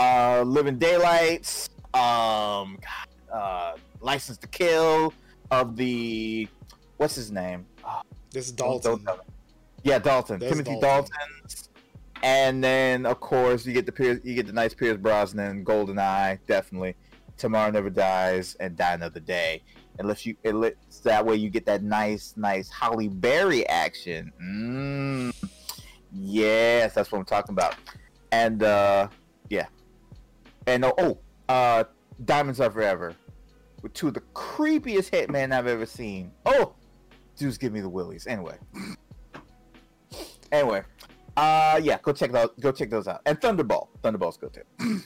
Uh, 0.00 0.42
Living 0.44 0.78
Daylights. 0.78 1.68
Um, 1.92 2.78
uh, 3.30 3.74
License 4.00 4.38
to 4.38 4.46
Kill 4.46 5.12
of 5.50 5.76
the 5.76 6.48
what's 6.96 7.14
his 7.14 7.30
name? 7.30 7.66
This 8.30 8.46
is 8.46 8.52
Dalton. 8.52 9.04
tell 9.04 9.16
me. 9.16 9.22
Yeah, 9.82 9.98
Dalton. 9.98 10.40
Timothy 10.40 10.78
Dalton. 10.80 10.80
Dalton. 10.80 11.10
And 12.22 12.64
then 12.64 13.04
of 13.04 13.20
course 13.20 13.66
you 13.66 13.74
get 13.74 13.84
the 13.84 13.92
Pierce, 13.92 14.20
you 14.24 14.34
get 14.34 14.46
the 14.46 14.54
nice 14.54 14.72
Pierce 14.72 14.96
Brosnan, 14.96 15.64
Golden 15.64 15.98
Eye, 15.98 16.38
definitely. 16.46 16.94
Tomorrow 17.36 17.70
Never 17.70 17.90
Dies 17.90 18.56
and 18.58 18.76
Die 18.76 18.94
Another 18.94 19.20
Day. 19.20 19.62
Unless 19.98 20.24
you 20.24 20.34
it 20.44 20.54
lets 20.54 21.00
that 21.00 21.26
way 21.26 21.36
you 21.36 21.50
get 21.50 21.66
that 21.66 21.82
nice, 21.82 22.32
nice 22.38 22.70
Halle 22.70 23.08
Berry 23.08 23.68
action. 23.68 24.32
Mm. 24.42 25.34
Yes, 26.10 26.94
that's 26.94 27.12
what 27.12 27.18
I'm 27.18 27.26
talking 27.26 27.52
about. 27.52 27.74
And 28.32 28.62
uh. 28.62 29.08
And 30.66 30.84
oh, 30.84 30.94
oh 30.98 31.18
uh 31.48 31.84
Diamonds 32.24 32.60
Are 32.60 32.70
Forever. 32.70 33.14
With 33.82 33.94
two 33.94 34.08
of 34.08 34.14
the 34.14 34.20
creepiest 34.34 35.10
hitmen 35.10 35.52
I've 35.52 35.66
ever 35.66 35.86
seen. 35.86 36.32
Oh, 36.44 36.74
dudes, 37.36 37.56
give 37.56 37.72
me 37.72 37.80
the 37.80 37.88
willies. 37.88 38.26
Anyway. 38.26 38.58
Anyway, 40.52 40.82
uh, 41.36 41.80
yeah, 41.82 41.98
go 42.02 42.12
check 42.12 42.32
those. 42.32 42.50
Go 42.58 42.72
check 42.72 42.90
those 42.90 43.06
out. 43.06 43.20
And 43.24 43.40
Thunderball, 43.40 43.88
Thunderball's 44.02 44.36
good 44.36 44.52
too. 44.52 45.00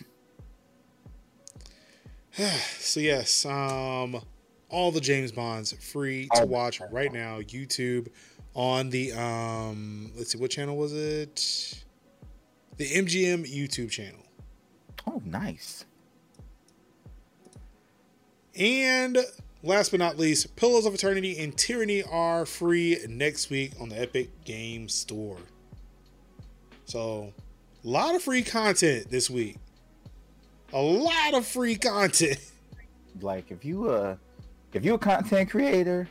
So 2.81 2.99
yes, 2.99 3.47
um, 3.47 4.21
all 4.69 4.91
the 4.91 5.01
James 5.01 5.31
Bonds 5.31 5.73
free 5.73 6.29
to 6.35 6.45
watch 6.45 6.81
right 6.91 7.13
now. 7.13 7.39
YouTube 7.41 8.09
on 8.55 8.91
the 8.91 9.13
um, 9.13 10.11
let's 10.17 10.33
see, 10.33 10.39
what 10.39 10.51
channel 10.51 10.77
was 10.77 10.93
it? 10.93 11.85
The 12.77 12.87
MGM 12.87 13.45
YouTube 13.47 13.91
channel. 13.91 14.24
Oh, 15.07 15.21
nice. 15.25 15.85
And 18.57 19.19
last 19.63 19.91
but 19.91 20.01
not 20.01 20.19
least, 20.19 20.55
Pillars 20.57 20.87
of 20.87 20.95
Eternity 20.95 21.39
and 21.39 21.57
Tyranny 21.57 22.03
are 22.05 22.47
free 22.47 22.99
next 23.09 23.51
week 23.51 23.73
on 23.81 23.89
the 23.89 24.01
Epic 24.01 24.31
Game 24.45 24.89
Store. 24.89 25.39
So, 26.85 27.33
a 27.85 27.89
lot 27.89 28.15
of 28.15 28.23
free 28.23 28.43
content 28.43 29.11
this 29.11 29.29
week. 29.29 29.57
A 30.73 30.81
lot 30.81 31.35
of 31.35 31.47
free 31.47 31.77
content. 31.77 32.39
Like 33.21 33.53
if 33.53 33.65
you 33.65 33.89
uh, 33.91 34.17
if 34.73 34.85
you 34.85 34.95
a 34.95 34.99
content 34.99 35.49
creator, 35.49 36.09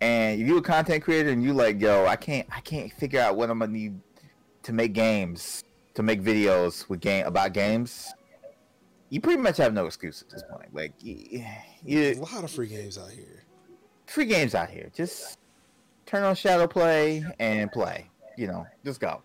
and 0.00 0.40
if 0.40 0.46
you 0.46 0.56
a 0.56 0.62
content 0.62 1.02
creator 1.02 1.30
and 1.30 1.42
you 1.42 1.52
like, 1.52 1.80
yo, 1.80 2.06
I 2.06 2.14
can't, 2.14 2.46
I 2.54 2.60
can't 2.60 2.92
figure 2.92 3.20
out 3.20 3.36
what 3.36 3.50
I'm 3.50 3.58
gonna 3.58 3.72
need 3.72 4.00
to 4.62 4.72
make 4.72 4.92
games, 4.92 5.64
to 5.94 6.02
make 6.02 6.22
videos 6.22 6.88
with 6.88 7.00
game 7.00 7.26
about 7.26 7.52
games. 7.52 8.12
You 9.08 9.20
pretty 9.20 9.40
much 9.42 9.56
have 9.56 9.74
no 9.74 9.86
excuse 9.86 10.22
at 10.22 10.30
this 10.30 10.42
point. 10.48 10.72
Like, 10.72 10.92
you, 11.02 11.44
A 11.84 12.14
lot 12.14 12.44
of 12.44 12.50
free 12.50 12.68
games 12.68 12.96
out 12.96 13.10
here. 13.10 13.44
free 14.06 14.26
games 14.26 14.54
out 14.54 14.70
here. 14.70 14.90
Just 14.94 15.38
turn 16.06 16.22
on 16.22 16.34
Shadow 16.36 16.66
Play 16.68 17.24
and 17.40 17.70
play. 17.72 18.08
You 18.36 18.46
know, 18.46 18.66
just 18.84 19.00
go. 19.00 19.22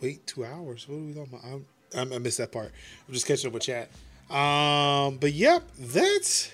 Wait, 0.00 0.26
two 0.26 0.44
hours. 0.44 0.86
What 0.86 0.96
are 0.96 1.00
we 1.00 1.14
talking 1.14 1.38
about? 1.38 1.60
I'm, 1.98 2.12
I 2.12 2.18
missed 2.18 2.38
that 2.38 2.52
part. 2.52 2.72
I'm 3.08 3.14
just 3.14 3.26
catching 3.26 3.48
up 3.48 3.54
with 3.54 3.62
chat. 3.62 3.88
Um, 4.30 5.16
but 5.18 5.32
yep, 5.32 5.62
that's 5.78 6.50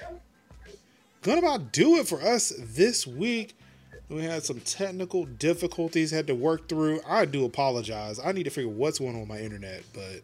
gonna 1.22 1.38
about 1.38 1.72
do 1.72 1.96
it 1.96 2.06
for 2.06 2.20
us 2.20 2.52
this 2.58 3.06
week. 3.06 3.54
We 4.08 4.24
had 4.24 4.42
some 4.42 4.60
technical 4.60 5.24
difficulties 5.24 6.10
had 6.10 6.26
to 6.26 6.34
work 6.34 6.68
through. 6.68 7.00
I 7.08 7.24
do 7.24 7.44
apologize. 7.46 8.20
I 8.22 8.32
need 8.32 8.42
to 8.44 8.50
figure 8.50 8.70
what's 8.70 8.98
going 8.98 9.14
on 9.14 9.20
with 9.20 9.28
my 9.28 9.38
internet, 9.38 9.84
but 9.94 10.20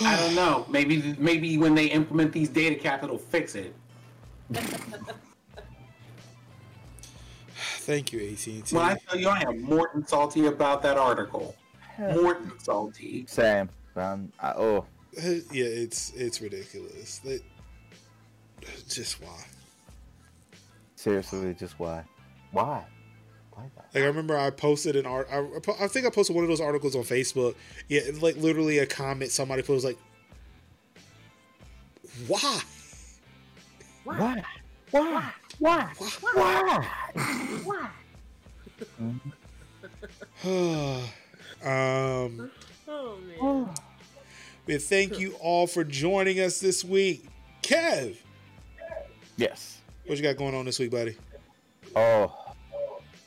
I 0.00 0.16
don't 0.16 0.34
know. 0.34 0.66
Maybe 0.68 1.14
maybe 1.18 1.56
when 1.58 1.74
they 1.74 1.86
implement 1.86 2.32
these 2.32 2.48
data 2.48 2.74
caps, 2.74 3.04
it'll 3.04 3.18
fix 3.18 3.54
it. 3.54 3.74
thank 7.54 8.12
you, 8.12 8.20
AT&T. 8.20 8.74
When 8.74 8.84
I 8.84 8.96
tell 9.08 9.18
you, 9.18 9.28
I 9.28 9.42
am 9.42 9.62
more 9.62 9.90
than 9.92 10.06
salty 10.06 10.46
about 10.46 10.82
that 10.82 10.96
article. 10.96 11.54
More 11.98 12.34
than 12.34 12.58
salty. 12.58 13.26
Same. 13.28 13.68
Um, 13.96 14.32
I, 14.40 14.52
oh, 14.52 14.86
yeah, 15.22 15.64
it's 15.64 16.12
it's 16.14 16.40
ridiculous. 16.40 17.18
They, 17.18 17.40
just 18.88 19.22
why? 19.22 19.44
seriously, 20.96 21.54
just 21.54 21.78
why? 21.78 22.04
Why? 22.52 22.84
Why? 23.52 23.62
Like 23.94 24.04
I 24.04 24.06
remember 24.06 24.36
I 24.36 24.50
posted 24.50 24.96
an 24.96 25.06
art. 25.06 25.28
I, 25.32 25.44
I 25.80 25.88
think 25.88 26.06
I 26.06 26.10
posted 26.10 26.34
one 26.34 26.44
of 26.44 26.48
those 26.48 26.60
articles 26.60 26.94
on 26.94 27.02
Facebook. 27.02 27.54
Yeah, 27.88 28.02
and, 28.06 28.22
like 28.22 28.36
literally 28.36 28.78
a 28.78 28.86
comment 28.86 29.30
somebody 29.30 29.62
put 29.62 29.74
was 29.74 29.84
like, 29.84 29.98
"Why? 32.26 32.60
Why? 34.04 34.44
Why? 34.90 35.32
Why? 35.58 35.92
Why? 36.34 36.88
Why? 37.64 37.90
um, 41.64 42.50
Oh 42.90 43.18
man. 43.40 43.68
but 44.66 44.82
thank 44.82 45.18
you 45.18 45.34
all 45.40 45.66
for 45.66 45.84
joining 45.84 46.40
us 46.40 46.60
this 46.60 46.84
week. 46.84 47.26
Kev, 47.62 48.16
Yes. 49.38 49.80
what 50.04 50.18
you 50.18 50.22
got 50.22 50.36
going 50.36 50.54
on 50.54 50.66
this 50.66 50.78
week, 50.78 50.90
buddy? 50.90 51.16
Oh, 51.96 52.34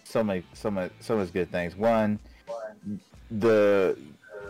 so 0.03 0.23
many, 0.23 0.43
so 0.53 0.69
much, 0.69 0.91
so 0.99 1.17
much 1.17 1.31
good 1.33 1.49
things. 1.51 1.75
One, 1.75 2.19
the 3.31 3.97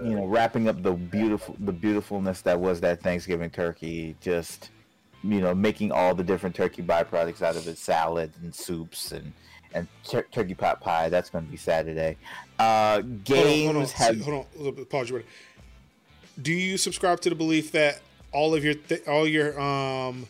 you 0.04 0.16
know 0.16 0.26
wrapping 0.26 0.68
up 0.68 0.82
the 0.82 0.92
beautiful, 0.94 1.56
the 1.60 1.72
beautifulness 1.72 2.42
that 2.42 2.60
was 2.60 2.82
that 2.82 3.02
Thanksgiving 3.02 3.52
turkey. 3.52 4.16
Just 4.20 4.72
you 5.24 5.40
know 5.40 5.54
making 5.54 5.92
all 5.92 6.16
the 6.16 6.24
different 6.24 6.56
turkey 6.56 6.82
byproducts 6.82 7.42
out 7.44 7.56
of 7.56 7.68
it, 7.68 7.78
salad 7.78 8.32
and 8.42 8.54
soups 8.54 9.12
and 9.12 9.32
and 9.74 9.88
tur- 10.04 10.28
turkey 10.32 10.56
pot 10.56 10.82
pie. 10.82 11.10
That's 11.10 11.30
going 11.30 11.46
to 11.46 11.52
be 11.52 11.58
Saturday. 11.58 12.18
Uh, 12.58 13.02
games 13.02 13.66
hold 13.66 13.76
on, 13.76 13.76
hold 13.76 13.76
on, 13.78 13.90
have 13.92 14.22
hold 14.22 14.38
on, 14.38 14.46
hold 14.58 14.80
on, 14.80 14.86
pause 14.86 15.10
you. 15.12 15.24
Do 16.42 16.52
you 16.54 16.78
subscribe 16.78 17.22
to 17.22 17.30
the 17.30 17.36
belief 17.36 17.72
that 17.74 18.02
all 18.32 18.56
of 18.56 18.64
your 18.64 18.74
th- 18.74 19.08
all 19.08 19.28
your 19.28 19.60
um 19.62 20.26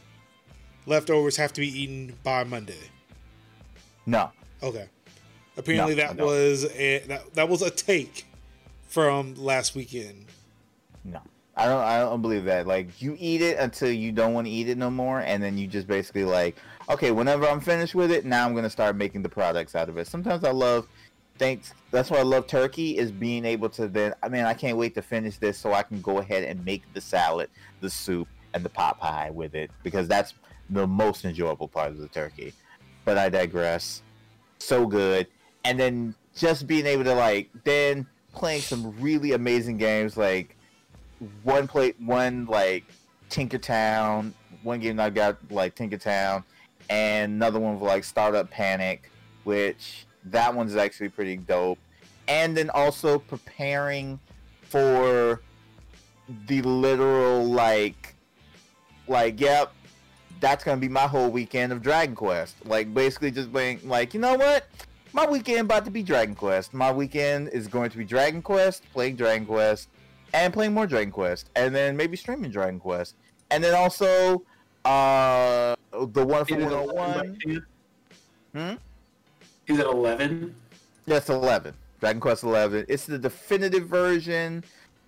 leftovers 0.92 1.38
have 1.38 1.54
to 1.54 1.62
be 1.62 1.68
eaten 1.68 2.16
by 2.24 2.44
Monday? 2.44 2.90
no. 4.06 4.32
Okay. 4.62 4.88
Apparently 5.58 5.96
No, 5.96 6.14
that 6.14 6.18
was 6.18 6.66
a 6.76 7.00
that, 7.08 7.34
that 7.34 7.50
was 7.50 7.62
a 7.62 7.70
take 7.70 8.26
from 8.88 9.36
last 9.36 9.76
weekend. 9.76 10.26
No, 11.04 11.20
I 11.56 11.66
don't. 11.66 11.82
I 11.82 12.00
don't 12.00 12.22
believe 12.22 12.46
that. 12.46 12.68
Like 12.68 13.02
you 13.02 13.16
eat 13.20 13.42
it 13.42 13.58
until 13.58 13.92
you 13.92 14.12
don't 14.12 14.34
want 14.34 14.48
to 14.48 14.52
eat 14.52 14.70
it 14.70 14.78
no 14.78 14.92
more, 14.92 15.20
and 15.20 15.42
then 15.42 15.58
you 15.58 15.68
just 15.68 15.88
basically 15.88 16.26
like, 16.26 16.56
okay, 16.90 17.12
whenever 17.12 17.48
I'm 17.48 17.60
finished 17.60 17.96
with 17.96 18.12
it, 18.12 18.24
now 18.24 18.46
I'm 18.46 18.54
gonna 18.54 18.70
start 18.70 18.96
making 18.96 19.24
the 19.24 19.30
products 19.30 19.76
out 19.76 19.90
of 19.90 19.98
it. 19.98 20.08
Sometimes 20.08 20.44
I 20.44 20.52
love. 20.52 20.88
Thanks. 21.38 21.74
That's 21.90 22.12
why 22.12 22.20
I 22.20 22.24
love 22.24 22.46
turkey 22.46 22.98
is 22.98 23.12
being 23.12 23.46
able 23.46 23.70
to 23.70 23.88
then. 23.88 24.14
I 24.22 24.30
mean, 24.30 24.46
I 24.46 24.54
can't 24.54 24.78
wait 24.78 24.94
to 24.96 25.02
finish 25.02 25.38
this 25.38 25.58
so 25.58 25.74
I 25.74 25.82
can 25.84 26.00
go 26.02 26.20
ahead 26.20 26.44
and 26.44 26.64
make 26.64 26.84
the 26.94 27.02
salad, 27.02 27.50
the 27.80 27.90
soup, 27.90 28.28
and 28.54 28.64
the 28.64 28.70
pot 28.70 29.00
pie 29.00 29.30
with 29.30 29.56
it 29.56 29.72
because 29.84 30.08
that's 30.08 30.34
the 30.70 30.88
most 30.88 31.26
enjoyable 31.26 31.68
part 31.68 31.92
of 31.92 31.98
the 31.98 32.08
turkey. 32.08 32.54
But 33.06 33.18
I 33.18 33.30
digress. 33.30 34.02
So 34.60 34.86
good, 34.86 35.28
and 35.64 35.80
then 35.80 36.16
just 36.36 36.68
being 36.68 36.86
able 36.86 37.04
to 37.04 37.14
like 37.14 37.50
then 37.64 38.06
playing 38.34 38.62
some 38.62 39.00
really 39.02 39.34
amazing 39.34 39.78
games 39.78 40.16
like 40.16 40.56
one 41.44 41.68
play 41.68 41.94
one 42.00 42.46
like 42.46 42.84
Tinkertown. 43.30 44.34
One 44.64 44.80
game 44.80 45.00
I 45.00 45.10
got 45.10 45.38
like 45.50 45.76
Tinkertown, 45.76 46.44
and 46.90 47.34
another 47.34 47.60
one 47.60 47.80
was 47.80 47.88
like 47.88 48.04
Startup 48.04 48.50
Panic, 48.50 49.10
which 49.44 50.06
that 50.26 50.54
one's 50.54 50.76
actually 50.76 51.10
pretty 51.10 51.38
dope. 51.38 51.80
And 52.28 52.56
then 52.56 52.70
also 52.70 53.18
preparing 53.18 54.20
for 54.62 55.42
the 56.48 56.62
literal 56.62 57.46
like 57.46 58.16
like 59.12 59.40
yep 59.40 59.74
that's 60.40 60.64
gonna 60.64 60.80
be 60.80 60.90
my 60.90 61.02
whole 61.02 61.30
weekend 61.30 61.72
of 61.72 61.82
dragon 61.82 62.16
quest 62.16 62.56
like 62.66 62.92
basically 62.94 63.30
just 63.30 63.54
being 63.54 63.80
like 63.88 64.14
you 64.14 64.20
know 64.20 64.36
what 64.36 64.68
my 65.14 65.28
weekend 65.28 65.60
about 65.60 65.86
to 65.86 65.92
be 65.92 66.02
dragon 66.02 66.34
quest 66.34 66.74
my 66.74 66.92
weekend 66.92 67.50
is 67.50 67.68
going 67.68 67.90
to 67.90 67.98
be 67.98 68.06
dragon 68.06 68.42
quest 68.42 68.84
playing 68.94 69.16
dragon 69.16 69.46
quest 69.46 69.90
and 70.34 70.54
playing 70.54 70.74
more 70.74 70.88
dragon 70.88 71.12
quest 71.12 71.50
and 71.56 71.76
then 71.76 71.96
maybe 71.96 72.16
streaming 72.18 72.50
dragon 72.50 72.80
quest 72.80 73.16
and 73.52 73.64
then 73.64 73.76
also 73.76 74.42
uh 74.86 75.76
the 75.92 76.26
one 76.26 76.46
for 76.46 76.58
Is 76.58 76.64
it 76.64 76.72
101 76.72 77.66
hmm 78.56 78.74
Is 79.68 79.80
it 79.80 79.86
11? 79.86 80.56
Yes, 81.06 81.30
11. 81.30 81.74
Dragon 82.00 82.20
Quest 82.20 82.44
11. 82.44 82.86
It's 82.88 83.06
the 83.06 83.18
definitive 83.18 83.88
version. 83.88 84.64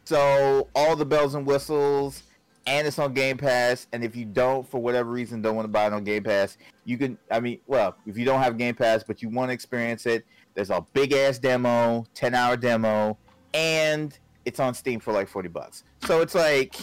So 0.06 0.68
all 0.76 0.96
the 0.96 1.06
bells 1.06 1.36
and 1.36 1.46
whistles, 1.46 2.24
and 2.66 2.88
it's 2.88 3.00
on 3.00 3.14
Game 3.14 3.38
Pass. 3.38 3.88
And 3.92 4.04
if 4.04 4.16
you 4.16 4.26
don't, 4.26 4.68
for 4.68 4.82
whatever 4.82 5.12
reason, 5.12 5.42
don't 5.42 5.56
want 5.56 5.66
to 5.66 5.72
buy 5.72 5.88
it 5.88 5.94
on 5.94 6.04
Game 6.04 6.24
Pass, 6.24 6.58
you 6.86 6.98
can. 6.98 7.18
I 7.32 7.40
mean, 7.40 7.60
well, 7.68 7.96
if 8.06 8.18
you 8.18 8.26
don't 8.26 8.42
have 8.42 8.58
Game 8.58 8.76
Pass, 8.76 9.04
but 9.04 9.22
you 9.22 9.30
want 9.30 9.50
to 9.50 9.54
experience 9.54 10.06
it, 10.06 10.26
there's 10.54 10.70
a 10.70 10.86
big 10.94 11.14
ass 11.14 11.40
demo, 11.40 12.06
10 12.14 12.36
hour 12.36 12.56
demo, 12.56 13.18
and 13.54 14.18
it's 14.46 14.60
on 14.60 14.74
Steam 14.74 15.00
for 15.00 15.14
like 15.14 15.28
40 15.28 15.50
bucks. 15.50 15.84
So 16.06 16.22
it's 16.22 16.36
like, 16.36 16.76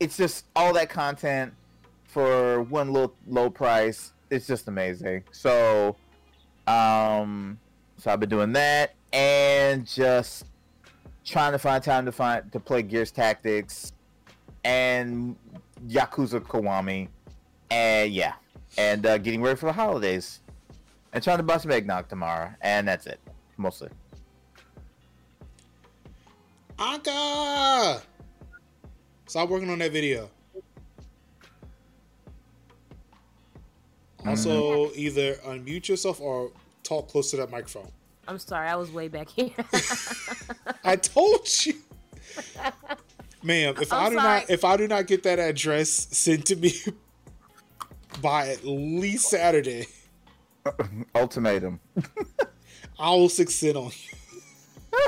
it's 0.00 0.16
just 0.16 0.46
all 0.54 0.72
that 0.74 0.88
content 0.88 1.54
for 2.04 2.62
one 2.62 2.92
little 2.92 3.14
low 3.26 3.50
price. 3.50 4.12
It's 4.30 4.46
just 4.46 4.68
amazing. 4.68 5.24
So, 5.30 5.96
um, 6.66 7.58
so 7.98 8.10
I've 8.10 8.20
been 8.20 8.28
doing 8.28 8.52
that 8.54 8.94
and 9.12 9.86
just 9.86 10.44
trying 11.24 11.52
to 11.52 11.58
find 11.58 11.82
time 11.82 12.04
to 12.06 12.12
find 12.12 12.50
to 12.52 12.60
play 12.60 12.82
Gears 12.82 13.10
Tactics 13.10 13.92
and 14.66 15.36
Yakuza 15.86 16.40
Kiwami, 16.40 17.08
and 17.70 18.12
yeah, 18.12 18.34
and 18.76 19.06
uh, 19.06 19.16
getting 19.16 19.40
ready 19.40 19.56
for 19.56 19.66
the 19.66 19.72
holidays, 19.72 20.40
and 21.12 21.22
trying 21.22 21.36
to 21.36 21.44
buy 21.44 21.56
some 21.56 21.70
eggnog 21.70 22.08
tomorrow, 22.08 22.50
and 22.60 22.88
that's 22.88 23.06
it, 23.06 23.20
mostly. 23.56 23.88
Anka! 26.78 28.02
Stop 29.26 29.48
working 29.48 29.70
on 29.70 29.78
that 29.78 29.92
video. 29.92 30.28
Also, 34.26 34.90
either 34.96 35.34
unmute 35.46 35.88
yourself 35.88 36.20
or 36.20 36.50
talk 36.82 37.08
close 37.08 37.30
to 37.30 37.36
that 37.36 37.50
microphone. 37.50 37.88
I'm 38.26 38.40
sorry, 38.40 38.68
I 38.68 38.74
was 38.74 38.90
way 38.90 39.06
back 39.06 39.28
here. 39.28 39.52
I 40.84 40.96
told 40.96 41.48
you, 41.64 41.74
ma'am. 43.46 43.74
If 43.80 43.92
I'm 43.92 44.06
I 44.06 44.08
do 44.10 44.16
sorry. 44.16 44.40
not, 44.40 44.50
if 44.50 44.64
I 44.64 44.76
do 44.76 44.88
not 44.88 45.06
get 45.06 45.22
that 45.22 45.38
address 45.38 45.90
sent 45.90 46.46
to 46.46 46.56
me 46.56 46.72
by 48.22 48.48
at 48.48 48.64
least 48.64 49.30
Saturday, 49.30 49.86
Ultimatum. 51.14 51.80
I 52.98 53.10
will 53.10 53.28
succeed 53.28 53.76
on 53.76 53.86
you. 53.86 54.98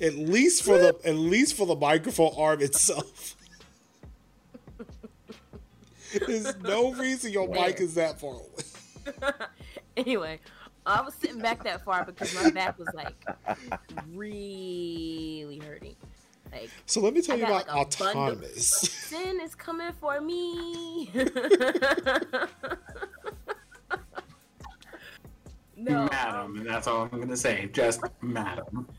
At 0.00 0.14
least 0.14 0.62
for 0.62 0.78
the 0.78 0.96
at 1.04 1.16
least 1.16 1.56
for 1.56 1.66
the 1.66 1.74
microphone 1.74 2.32
arm 2.36 2.60
itself. 2.62 3.34
There's 6.26 6.56
no 6.58 6.92
reason 6.92 7.32
your 7.32 7.48
mic 7.48 7.80
is 7.80 7.94
that 7.94 8.20
far 8.20 8.34
away. 8.34 9.32
anyway, 9.96 10.38
I 10.88 11.02
was 11.02 11.14
sitting 11.14 11.38
back 11.38 11.62
that 11.64 11.84
far 11.84 12.04
because 12.04 12.34
my 12.34 12.50
back 12.50 12.78
was 12.78 12.88
like 12.94 13.14
really 14.14 15.60
hurting. 15.64 15.96
Like 16.50 16.70
So 16.86 17.00
let 17.00 17.12
me 17.12 17.20
tell 17.20 17.36
I 17.36 17.40
you 17.40 17.46
got, 17.46 17.64
about 17.64 18.00
like, 18.00 18.00
autonomous. 18.00 18.66
sin 18.80 19.38
is 19.40 19.54
coming 19.54 19.92
for 20.00 20.18
me. 20.20 21.10
no, 25.76 26.08
Madam, 26.10 26.56
and 26.56 26.66
that's 26.66 26.86
all 26.86 27.02
I'm 27.02 27.10
going 27.10 27.28
to 27.28 27.36
say. 27.36 27.68
Just 27.72 28.00
madam. 28.22 28.88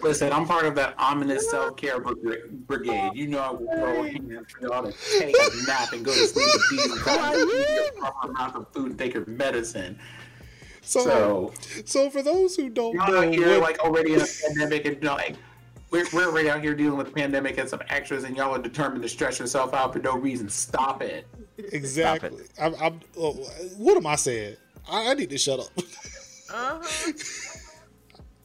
Listen, 0.00 0.32
I'm 0.32 0.46
part 0.46 0.66
of 0.66 0.74
that 0.76 0.94
ominous 0.98 1.50
self 1.50 1.76
care 1.76 2.00
brigade. 2.00 3.10
You 3.14 3.28
know 3.28 3.38
I 3.38 3.50
will 3.50 3.66
throw 3.78 4.02
hands 4.02 4.52
for 4.52 4.62
y'all 4.62 4.82
to 4.82 4.94
take 5.18 5.34
a 5.34 5.66
nap 5.66 5.92
and 5.92 6.04
go 6.04 6.12
to 6.12 6.26
sleep 6.26 6.46
with 6.52 6.70
decent 6.70 7.00
time, 7.04 7.38
eat 7.38 7.68
your 7.68 7.92
proper 7.92 8.30
amount 8.30 8.56
of 8.56 8.68
food, 8.72 8.98
take 8.98 9.14
your 9.14 9.26
medicine. 9.26 9.98
So, 10.82 11.00
So, 11.00 11.52
so 11.84 12.10
for 12.10 12.22
those 12.22 12.56
who 12.56 12.68
don't 12.68 12.94
y'all 12.94 13.10
know, 13.10 13.22
out 13.22 13.34
here 13.34 13.58
like 13.58 13.78
already 13.78 14.14
in 14.14 14.20
a 14.20 14.26
pandemic 14.46 14.84
and 14.84 14.96
you 14.96 15.02
know, 15.02 15.14
like 15.14 15.36
we're, 15.90 16.04
we're 16.12 16.26
already 16.26 16.50
out 16.50 16.60
here 16.60 16.74
dealing 16.74 16.98
with 16.98 17.06
the 17.06 17.12
pandemic 17.12 17.56
and 17.58 17.68
some 17.68 17.80
extras, 17.88 18.24
and 18.24 18.36
y'all 18.36 18.54
are 18.54 18.60
determined 18.60 19.02
to 19.02 19.08
stress 19.08 19.38
yourself 19.38 19.72
out 19.72 19.92
for 19.92 20.00
no 20.00 20.16
reason. 20.16 20.48
Stop 20.48 21.02
it. 21.02 21.26
exactly, 21.56 22.44
I'm, 22.60 22.74
I'm, 22.82 23.00
oh, 23.16 23.32
what 23.78 23.96
am 23.96 24.06
I 24.06 24.16
saying? 24.16 24.56
I, 24.90 25.10
I 25.10 25.14
need 25.14 25.30
to 25.30 25.38
shut 25.38 25.60
up. 25.60 25.68
uh-huh. 25.78 27.12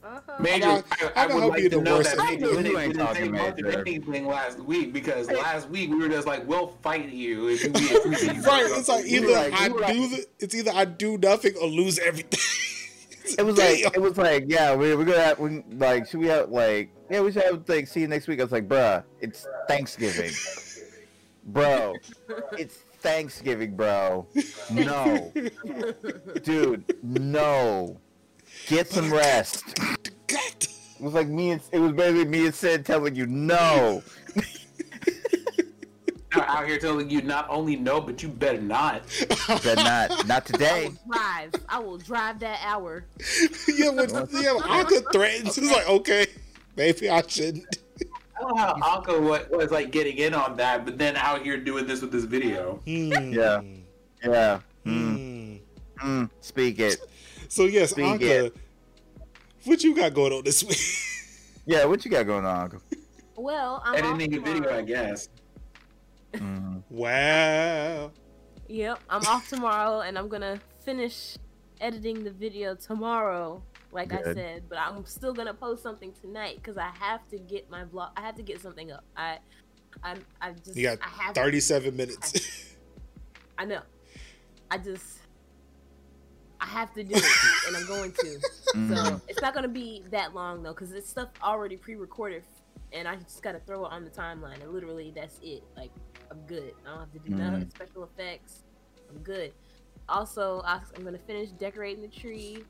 Uh-huh. 0.09 0.33
Major, 0.39 0.65
I 0.65 0.69
I, 0.69 0.81
got- 0.81 1.17
I, 1.17 1.23
I 1.23 1.35
would 1.35 1.43
like 1.45 1.61
you 1.63 1.69
to 1.69 1.81
know 1.81 2.01
that 2.01 2.17
thing. 2.17 2.25
Major 2.41 2.45
You 2.47 2.63
didn't, 2.63 2.77
ain't 2.81 2.93
didn't 2.93 2.97
talking 3.07 3.23
say 3.25 3.29
much 3.29 3.59
of 3.59 3.75
anything 3.87 4.25
last 4.25 4.59
week 4.59 4.91
because 4.91 5.29
last 5.29 5.69
week 5.69 5.89
we 5.91 5.97
were 5.97 6.09
just 6.09 6.25
like, 6.25 6.47
we'll 6.47 6.75
fight 6.81 7.09
you 7.09 7.49
if 7.49 7.63
you 7.63 7.71
if 7.75 8.05
we 8.05 8.39
right? 8.41 8.65
It's 8.77 8.87
like 8.89 9.05
either 9.05 9.27
were 9.27 9.33
like- 9.33 9.53
I 9.53 9.67
do 9.67 9.77
like- 9.79 9.93
the, 9.93 10.25
it's 10.39 10.55
either 10.55 10.71
I 10.73 10.85
do 10.85 11.17
nothing 11.17 11.53
or 11.61 11.67
lose 11.67 11.99
everything. 11.99 12.39
It 13.37 13.43
was 13.45 13.57
like 13.59 13.83
Damn. 13.83 13.91
it 13.93 14.01
was 14.01 14.17
like 14.17 14.45
yeah 14.47 14.73
we 14.73 14.95
we're 14.95 15.05
gonna 15.05 15.19
have 15.21 15.37
we, 15.37 15.63
like 15.73 16.07
should 16.07 16.19
we 16.19 16.25
have 16.29 16.49
like 16.49 16.89
yeah 17.11 17.21
we 17.21 17.31
should 17.31 17.43
have 17.43 17.69
like 17.69 17.87
see 17.87 17.99
you 17.99 18.07
next 18.07 18.27
week. 18.27 18.39
I 18.39 18.43
was 18.43 18.51
like 18.51 18.67
bruh 18.67 19.03
it's 19.21 19.45
Thanksgiving, 19.67 20.31
bro. 21.45 21.93
It's 22.53 22.77
Thanksgiving, 23.01 23.75
bro. 23.75 24.25
No, 24.71 25.31
dude, 26.43 26.95
no. 27.03 27.99
Get 28.69 28.87
some 28.87 29.11
rest. 29.11 29.63
It 30.29 31.01
was 31.01 31.13
like 31.13 31.27
me 31.27 31.51
and 31.51 31.61
it 31.71 31.79
was 31.79 31.93
basically 31.93 32.25
me 32.25 32.45
and 32.45 32.53
Sid 32.55 32.85
telling 32.85 33.15
you 33.15 33.25
no. 33.25 34.03
Out- 36.33 36.47
out 36.47 36.67
here 36.67 36.77
telling 36.77 37.09
you 37.09 37.23
not 37.23 37.47
only 37.49 37.75
no, 37.75 37.99
but 37.99 38.21
you 38.21 38.29
better 38.29 38.61
not. 38.61 39.01
But 39.47 39.75
not 39.77 40.27
not 40.27 40.45
today. 40.45 40.85
I 40.85 40.87
will 40.87 40.97
drive. 41.11 41.51
I 41.69 41.79
will 41.79 41.97
drive 41.97 42.39
that 42.41 42.59
hour. 42.63 43.05
yeah, 43.67 43.89
but 43.95 44.11
yeah, 44.33 44.53
Anka 44.61 45.11
threatens. 45.11 45.57
It's 45.57 45.71
like 45.71 45.89
okay, 45.89 46.27
maybe 46.75 47.09
I 47.09 47.23
shouldn't. 47.25 47.79
I 48.37 48.41
don't 48.41 48.55
know 48.55 48.63
how 48.63 49.01
Anka 49.01 49.19
was, 49.19 49.49
was 49.49 49.71
like 49.71 49.89
getting 49.91 50.17
in 50.17 50.35
on 50.35 50.55
that, 50.57 50.85
but 50.85 50.99
then 50.99 51.15
out 51.15 51.41
here 51.41 51.57
doing 51.57 51.87
this 51.87 52.01
with 52.01 52.11
this 52.11 52.25
video. 52.25 52.75
Hmm. 52.85 53.11
Yeah. 53.33 53.61
Yeah. 54.23 54.59
Mm, 54.85 55.59
Hmm. 55.99 56.07
mm, 56.23 56.29
speak 56.41 56.77
it. 56.79 56.97
So 57.49 57.65
yes, 57.65 57.89
Speak 57.91 58.05
Anka, 58.05 58.45
it. 58.45 58.57
what 59.65 59.83
you 59.83 59.95
got 59.95 60.13
going 60.13 60.31
on 60.31 60.43
this 60.43 60.63
week? 60.63 60.79
Yeah, 61.65 61.85
what 61.85 62.05
you 62.05 62.09
got 62.09 62.25
going 62.25 62.45
on, 62.45 62.61
Uncle? 62.61 62.81
Well, 63.35 63.81
I'm 63.85 64.05
off 64.05 64.19
Editing 64.19 64.35
a 64.35 64.41
video. 64.41 64.75
I 64.75 64.81
guess. 64.81 65.29
Mm. 66.33 66.83
wow. 66.89 68.11
Yep, 68.67 68.99
I'm 69.09 69.25
off 69.27 69.49
tomorrow, 69.49 70.01
and 70.01 70.17
I'm 70.17 70.27
gonna 70.27 70.59
finish 70.83 71.37
editing 71.81 72.23
the 72.23 72.31
video 72.31 72.75
tomorrow, 72.75 73.63
like 73.91 74.13
I 74.13 74.21
said. 74.21 74.63
But 74.69 74.77
I'm 74.79 75.05
still 75.05 75.33
gonna 75.33 75.53
post 75.53 75.81
something 75.81 76.11
tonight 76.21 76.55
because 76.57 76.77
I 76.77 76.89
have 76.99 77.27
to 77.29 77.37
get 77.37 77.69
my 77.69 77.83
vlog. 77.83 78.11
I 78.15 78.21
have 78.21 78.35
to 78.35 78.43
get 78.43 78.61
something 78.61 78.91
up. 78.91 79.03
I, 79.15 79.39
I, 80.03 80.15
I 80.41 80.51
just. 80.51 80.75
You 80.75 80.83
got 80.83 80.99
I 81.01 81.23
have. 81.23 81.35
Thirty-seven 81.35 81.95
minutes. 81.95 82.75
I 83.57 83.65
know. 83.65 83.81
I 84.69 84.77
just. 84.77 85.18
I 86.69 86.71
have 86.71 86.93
to 86.93 87.03
do 87.03 87.15
it, 87.15 87.23
and 87.67 87.75
I'm 87.75 87.85
going 87.87 88.11
to. 88.11 88.39
So 88.69 88.77
Mhm. 88.77 89.21
it's 89.27 89.41
not 89.41 89.55
gonna 89.55 89.67
be 89.67 90.03
that 90.11 90.35
long 90.35 90.61
though, 90.61 90.73
because 90.73 90.91
it's 90.91 91.09
stuff 91.09 91.29
already 91.41 91.75
pre-recorded, 91.75 92.43
and 92.93 93.07
I 93.07 93.15
just 93.15 93.41
gotta 93.41 93.59
throw 93.65 93.83
it 93.85 93.91
on 93.91 94.03
the 94.03 94.11
timeline, 94.11 94.61
and 94.61 94.71
literally 94.71 95.11
that's 95.15 95.39
it. 95.41 95.63
Like 95.75 95.89
I'm 96.29 96.39
good. 96.45 96.73
I 96.85 96.89
don't 96.91 96.99
have 96.99 97.11
to 97.13 97.19
do 97.19 97.33
none 97.35 97.55
of 97.55 97.65
the 97.65 97.71
special 97.71 98.03
effects. 98.03 98.61
I'm 99.09 99.17
good. 99.23 99.53
Also, 100.07 100.61
I- 100.65 100.81
I'm 100.95 101.03
gonna 101.03 101.17
finish 101.17 101.49
decorating 101.49 102.03
the 102.03 102.07
tree 102.09 102.63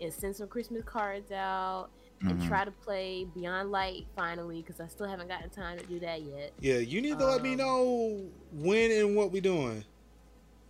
and 0.00 0.10
send 0.12 0.34
some 0.36 0.48
Christmas 0.48 0.84
cards 0.84 1.30
out. 1.32 1.90
and 2.24 2.40
Mhm. 2.40 2.46
try 2.46 2.64
to 2.64 2.70
play 2.70 3.24
Beyond 3.34 3.72
Light 3.72 4.06
finally 4.14 4.62
because 4.62 4.78
I 4.80 4.86
still 4.86 5.08
haven't 5.08 5.26
gotten 5.26 5.50
time 5.50 5.76
to 5.76 5.84
do 5.86 5.98
that 6.00 6.22
yet. 6.22 6.52
Yeah, 6.60 6.76
you 6.76 7.02
need 7.02 7.18
to 7.18 7.26
let 7.26 7.42
me 7.42 7.52
Um, 7.54 7.58
know 7.58 8.30
when 8.52 8.92
and 8.92 9.16
what 9.16 9.32
we 9.32 9.40
doing. 9.40 9.84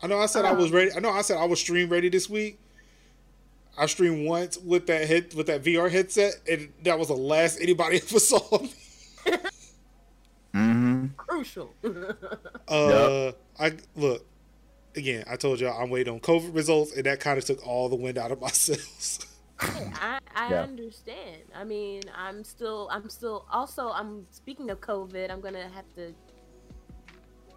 I 0.02 0.06
know 0.06 0.18
I 0.18 0.24
said 0.24 0.46
I 0.46 0.52
was 0.54 0.70
Um, 0.70 0.76
ready. 0.76 0.92
I 0.96 1.00
know 1.00 1.10
I 1.10 1.20
said 1.20 1.36
I 1.36 1.44
was 1.44 1.60
stream 1.60 1.90
ready 1.90 2.09
this 2.09 2.30
week. 2.30 2.59
I 3.77 3.86
streamed 3.86 4.27
once 4.27 4.59
with 4.59 4.86
that 4.89 5.07
head 5.09 5.32
with 5.35 5.47
that 5.47 5.62
VR 5.62 5.90
headset, 5.90 6.35
and 6.49 6.73
that 6.82 6.99
was 6.99 7.09
the 7.09 7.15
last 7.15 7.61
anybody 7.61 7.97
ever 8.03 8.19
saw 8.19 8.59
me. 8.59 8.73
Mm-hmm. 10.55 11.07
Crucial. 11.16 11.73
Uh, 12.69 13.32
I 13.59 13.73
look 13.97 14.24
again. 14.94 15.24
I 15.28 15.36
told 15.36 15.61
y'all 15.61 15.81
I'm 15.82 15.89
waiting 15.90 16.12
on 16.12 16.20
COVID 16.20 16.55
results, 16.55 16.94
and 16.94 17.05
that 17.07 17.20
kind 17.20 17.39
of 17.39 17.44
took 17.44 17.66
all 17.66 17.89
the 17.89 17.97
wind 17.97 18.19
out 18.19 18.31
of 18.32 18.40
my 18.40 18.49
sails. 18.51 19.20
I, 19.61 20.19
I 20.35 20.51
Yeah. 20.51 20.62
understand. 20.62 21.43
I 21.55 21.65
mean, 21.65 22.03
I'm 22.15 22.44
still, 22.44 22.89
I'm 22.93 23.09
still. 23.09 23.47
Also, 23.51 23.89
I'm 23.90 24.27
speaking 24.31 24.70
of 24.70 24.81
COVID. 24.81 25.31
I'm 25.31 25.40
gonna 25.40 25.69
have 25.70 25.85
to. 25.97 26.12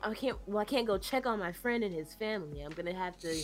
I 0.04 0.14
can't. 0.14 0.38
Well, 0.46 0.60
I 0.60 0.66
can't 0.66 0.88
go 0.88 0.98
check 0.98 1.26
on 1.26 1.40
my 1.40 1.52
friend 1.52 1.84
and 1.84 1.94
his 1.94 2.14
family. 2.14 2.62
I'm 2.62 2.72
gonna 2.72 2.94
have 2.96 3.18
to 3.20 3.36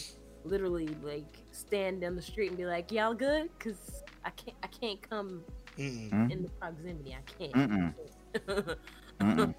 literally 0.44 0.90
like 1.04 1.26
stand 1.52 2.02
down 2.02 2.16
the 2.16 2.22
street 2.22 2.50
and 2.50 2.58
be 2.58 2.66
like, 2.66 2.92
"Y'all 2.92 3.14
good?" 3.14 3.50
Because 3.58 4.04
I 4.26 4.30
can't. 4.32 4.58
I 4.64 4.68
can't 4.68 5.02
come 5.10 5.44
Mm-mm. 5.78 6.32
in 6.32 6.44
the 6.44 6.50
proximity. 6.50 7.16
I 7.16 7.44
can't. 7.44 7.54
Mm-mm. 7.54 8.76
Mm-mm. 9.22 9.54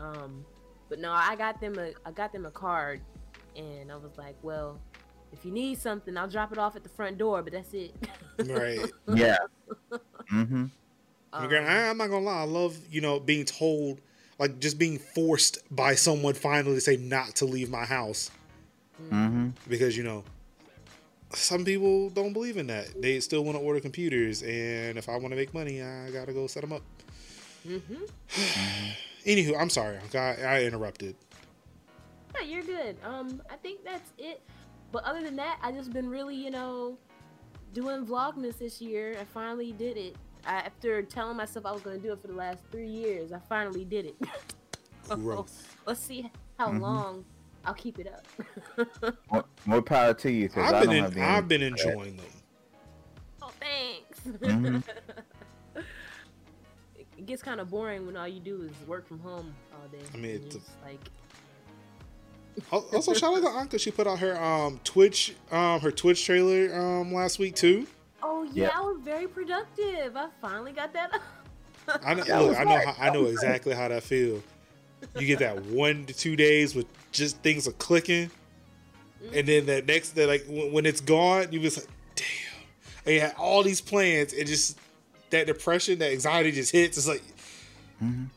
um, 0.00 0.44
but 0.88 0.98
no, 0.98 1.12
I 1.12 1.36
got 1.36 1.60
them 1.60 1.78
a. 1.78 1.92
I 2.06 2.10
got 2.12 2.32
them 2.32 2.46
a 2.46 2.50
card, 2.50 3.00
and 3.56 3.90
I 3.92 3.96
was 3.96 4.16
like, 4.18 4.36
well. 4.42 4.80
If 5.30 5.44
you 5.44 5.50
need 5.52 5.78
something, 5.78 6.16
I'll 6.16 6.26
drop 6.26 6.52
it 6.52 6.58
off 6.58 6.74
at 6.74 6.82
the 6.82 6.88
front 6.88 7.18
door, 7.18 7.42
but 7.42 7.52
that's 7.52 7.74
it. 7.74 7.94
Right. 8.46 8.80
Yeah. 9.14 9.36
Mm-hmm. 10.32 10.54
And 10.54 10.72
Um, 11.32 11.52
I, 11.52 11.88
I'm 11.90 11.98
not 11.98 12.08
gonna 12.10 12.24
lie. 12.24 12.40
I 12.40 12.44
love 12.44 12.78
you 12.90 13.00
know 13.00 13.20
being 13.20 13.44
told, 13.44 14.00
like 14.38 14.58
just 14.58 14.78
being 14.78 14.98
forced 14.98 15.58
by 15.70 15.94
someone 15.94 16.34
finally 16.34 16.74
to 16.76 16.80
say 16.80 16.96
not 16.96 17.36
to 17.36 17.44
leave 17.44 17.70
my 17.70 17.84
house 17.84 18.30
Mm-hmm. 19.10 19.48
because 19.68 19.96
you 19.96 20.02
know 20.02 20.24
some 21.34 21.64
people 21.64 22.10
don't 22.10 22.32
believe 22.32 22.56
in 22.56 22.66
that. 22.68 23.00
They 23.00 23.20
still 23.20 23.44
want 23.44 23.56
to 23.58 23.62
order 23.62 23.80
computers, 23.80 24.42
and 24.42 24.96
if 24.98 25.08
I 25.08 25.12
want 25.12 25.30
to 25.30 25.36
make 25.36 25.52
money, 25.54 25.82
I 25.82 26.10
gotta 26.10 26.32
go 26.32 26.46
set 26.46 26.62
them 26.62 26.72
up. 26.72 26.82
mhm. 27.66 28.08
Anywho, 29.26 29.60
I'm 29.60 29.68
sorry, 29.70 29.98
I, 30.14 30.18
I 30.42 30.62
interrupted. 30.64 31.14
Yeah, 32.34 32.42
you're 32.46 32.62
good. 32.62 32.96
Um, 33.04 33.42
I 33.50 33.56
think 33.56 33.84
that's 33.84 34.10
it. 34.16 34.40
But 34.90 35.04
other 35.04 35.22
than 35.22 35.36
that, 35.36 35.58
I 35.62 35.70
just 35.72 35.92
been 35.92 36.08
really, 36.08 36.34
you 36.34 36.50
know, 36.50 36.96
doing 37.74 38.06
Vlogmas 38.06 38.58
this 38.58 38.80
year. 38.80 39.16
I 39.20 39.24
finally 39.24 39.72
did 39.72 39.96
it. 39.98 40.16
I, 40.46 40.60
after 40.60 41.02
telling 41.02 41.36
myself 41.36 41.66
I 41.66 41.72
was 41.72 41.82
going 41.82 41.96
to 42.00 42.02
do 42.02 42.12
it 42.12 42.20
for 42.22 42.28
the 42.28 42.32
last 42.34 42.60
three 42.72 42.88
years, 42.88 43.32
I 43.32 43.38
finally 43.50 43.84
did 43.84 44.06
it. 44.06 44.16
Growth. 45.08 45.76
Let's 45.86 46.00
see 46.00 46.30
how 46.58 46.70
Mhm. 46.70 46.80
long 46.80 47.24
I'll 47.64 47.74
keep 47.74 47.98
it 47.98 48.06
up. 48.06 48.26
More, 49.30 49.44
more 49.66 49.82
power 49.82 50.14
to 50.14 50.30
you, 50.30 50.48
because 50.48 50.72
I 50.72 50.76
I've 50.78 50.84
don't 50.84 50.92
been 50.94 51.02
have 51.04 51.16
in, 51.16 51.22
I've 51.22 51.48
been 51.48 51.62
energy 51.62 51.82
for 51.82 51.88
that. 51.88 51.92
enjoying 51.94 52.16
them. 52.16 52.26
oh, 53.42 53.50
thanks. 53.60 54.20
Mhm. 54.20 54.82
it 57.18 57.26
gets 57.26 57.42
kind 57.42 57.60
of 57.60 57.70
boring 57.70 58.06
when 58.06 58.16
all 58.16 58.28
you 58.28 58.40
do 58.40 58.62
is 58.62 58.70
work 58.88 59.06
from 59.06 59.18
home 59.20 59.54
all 59.72 59.88
day. 59.88 59.98
I 60.14 60.16
mean, 60.16 60.42
it's 60.46 60.56
a- 60.56 60.60
like 60.84 61.00
Al- 62.72 62.88
Also, 62.92 63.12
shout 63.14 63.34
out 63.34 63.40
to 63.70 63.76
Anka. 63.76 63.80
She 63.80 63.90
put 63.90 64.06
out 64.06 64.18
her 64.20 64.40
um 64.42 64.80
Twitch 64.84 65.34
um 65.50 65.80
her 65.80 65.90
Twitch 65.90 66.24
trailer 66.24 66.74
um 66.74 67.12
last 67.12 67.38
week 67.38 67.54
too. 67.54 67.86
Oh 68.22 68.44
yeah, 68.44 68.64
Yeah. 68.64 68.70
I 68.74 68.80
was 68.80 68.98
very 69.02 69.26
productive. 69.28 70.16
I 70.16 70.28
finally 70.40 70.72
got 70.72 70.92
that. 70.94 71.20
I 72.04 72.14
know, 72.14 72.24
Yeah, 72.26 72.38
look, 72.40 72.58
I 72.58 72.64
know, 72.64 72.78
how, 72.86 72.94
I 72.98 73.10
know 73.10 73.26
exactly 73.26 73.74
how 73.74 73.88
that 73.88 74.02
feel. 74.02 74.42
You 75.18 75.26
get 75.26 75.38
that 75.38 75.64
one 75.66 76.04
to 76.06 76.12
two 76.14 76.36
days 76.36 76.74
with 76.74 76.86
just 77.18 77.38
things 77.42 77.66
are 77.68 77.72
clicking, 77.72 78.30
and 79.34 79.46
then 79.46 79.66
that 79.66 79.86
next 79.86 80.10
day, 80.12 80.24
like 80.26 80.44
when, 80.48 80.72
when 80.72 80.86
it's 80.86 81.00
gone, 81.00 81.48
you 81.52 81.60
just 81.60 81.78
like, 81.78 81.88
damn. 82.14 82.26
And 83.06 83.14
you 83.14 83.20
had 83.20 83.34
all 83.38 83.62
these 83.62 83.80
plans, 83.80 84.32
and 84.32 84.46
just 84.46 84.78
that 85.30 85.46
depression, 85.46 85.98
that 85.98 86.12
anxiety 86.12 86.52
just 86.52 86.72
hits. 86.72 86.96
It's 86.96 87.08
like, 87.08 87.22
Mhm. 88.02 88.28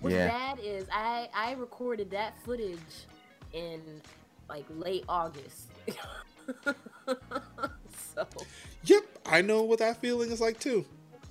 What's 0.00 0.14
Yeah. 0.14 0.28
bad 0.28 0.58
is 0.62 0.86
I 0.92 1.28
I 1.34 1.52
recorded 1.52 2.10
that 2.10 2.34
footage 2.44 2.78
in 3.52 3.80
like 4.48 4.64
late 4.70 5.04
August. 5.08 5.68
so 8.14 8.26
yep, 8.84 9.02
I 9.26 9.42
know 9.42 9.62
what 9.62 9.78
that 9.78 10.00
feeling 10.00 10.30
is 10.30 10.40
like 10.40 10.58
too. 10.58 10.84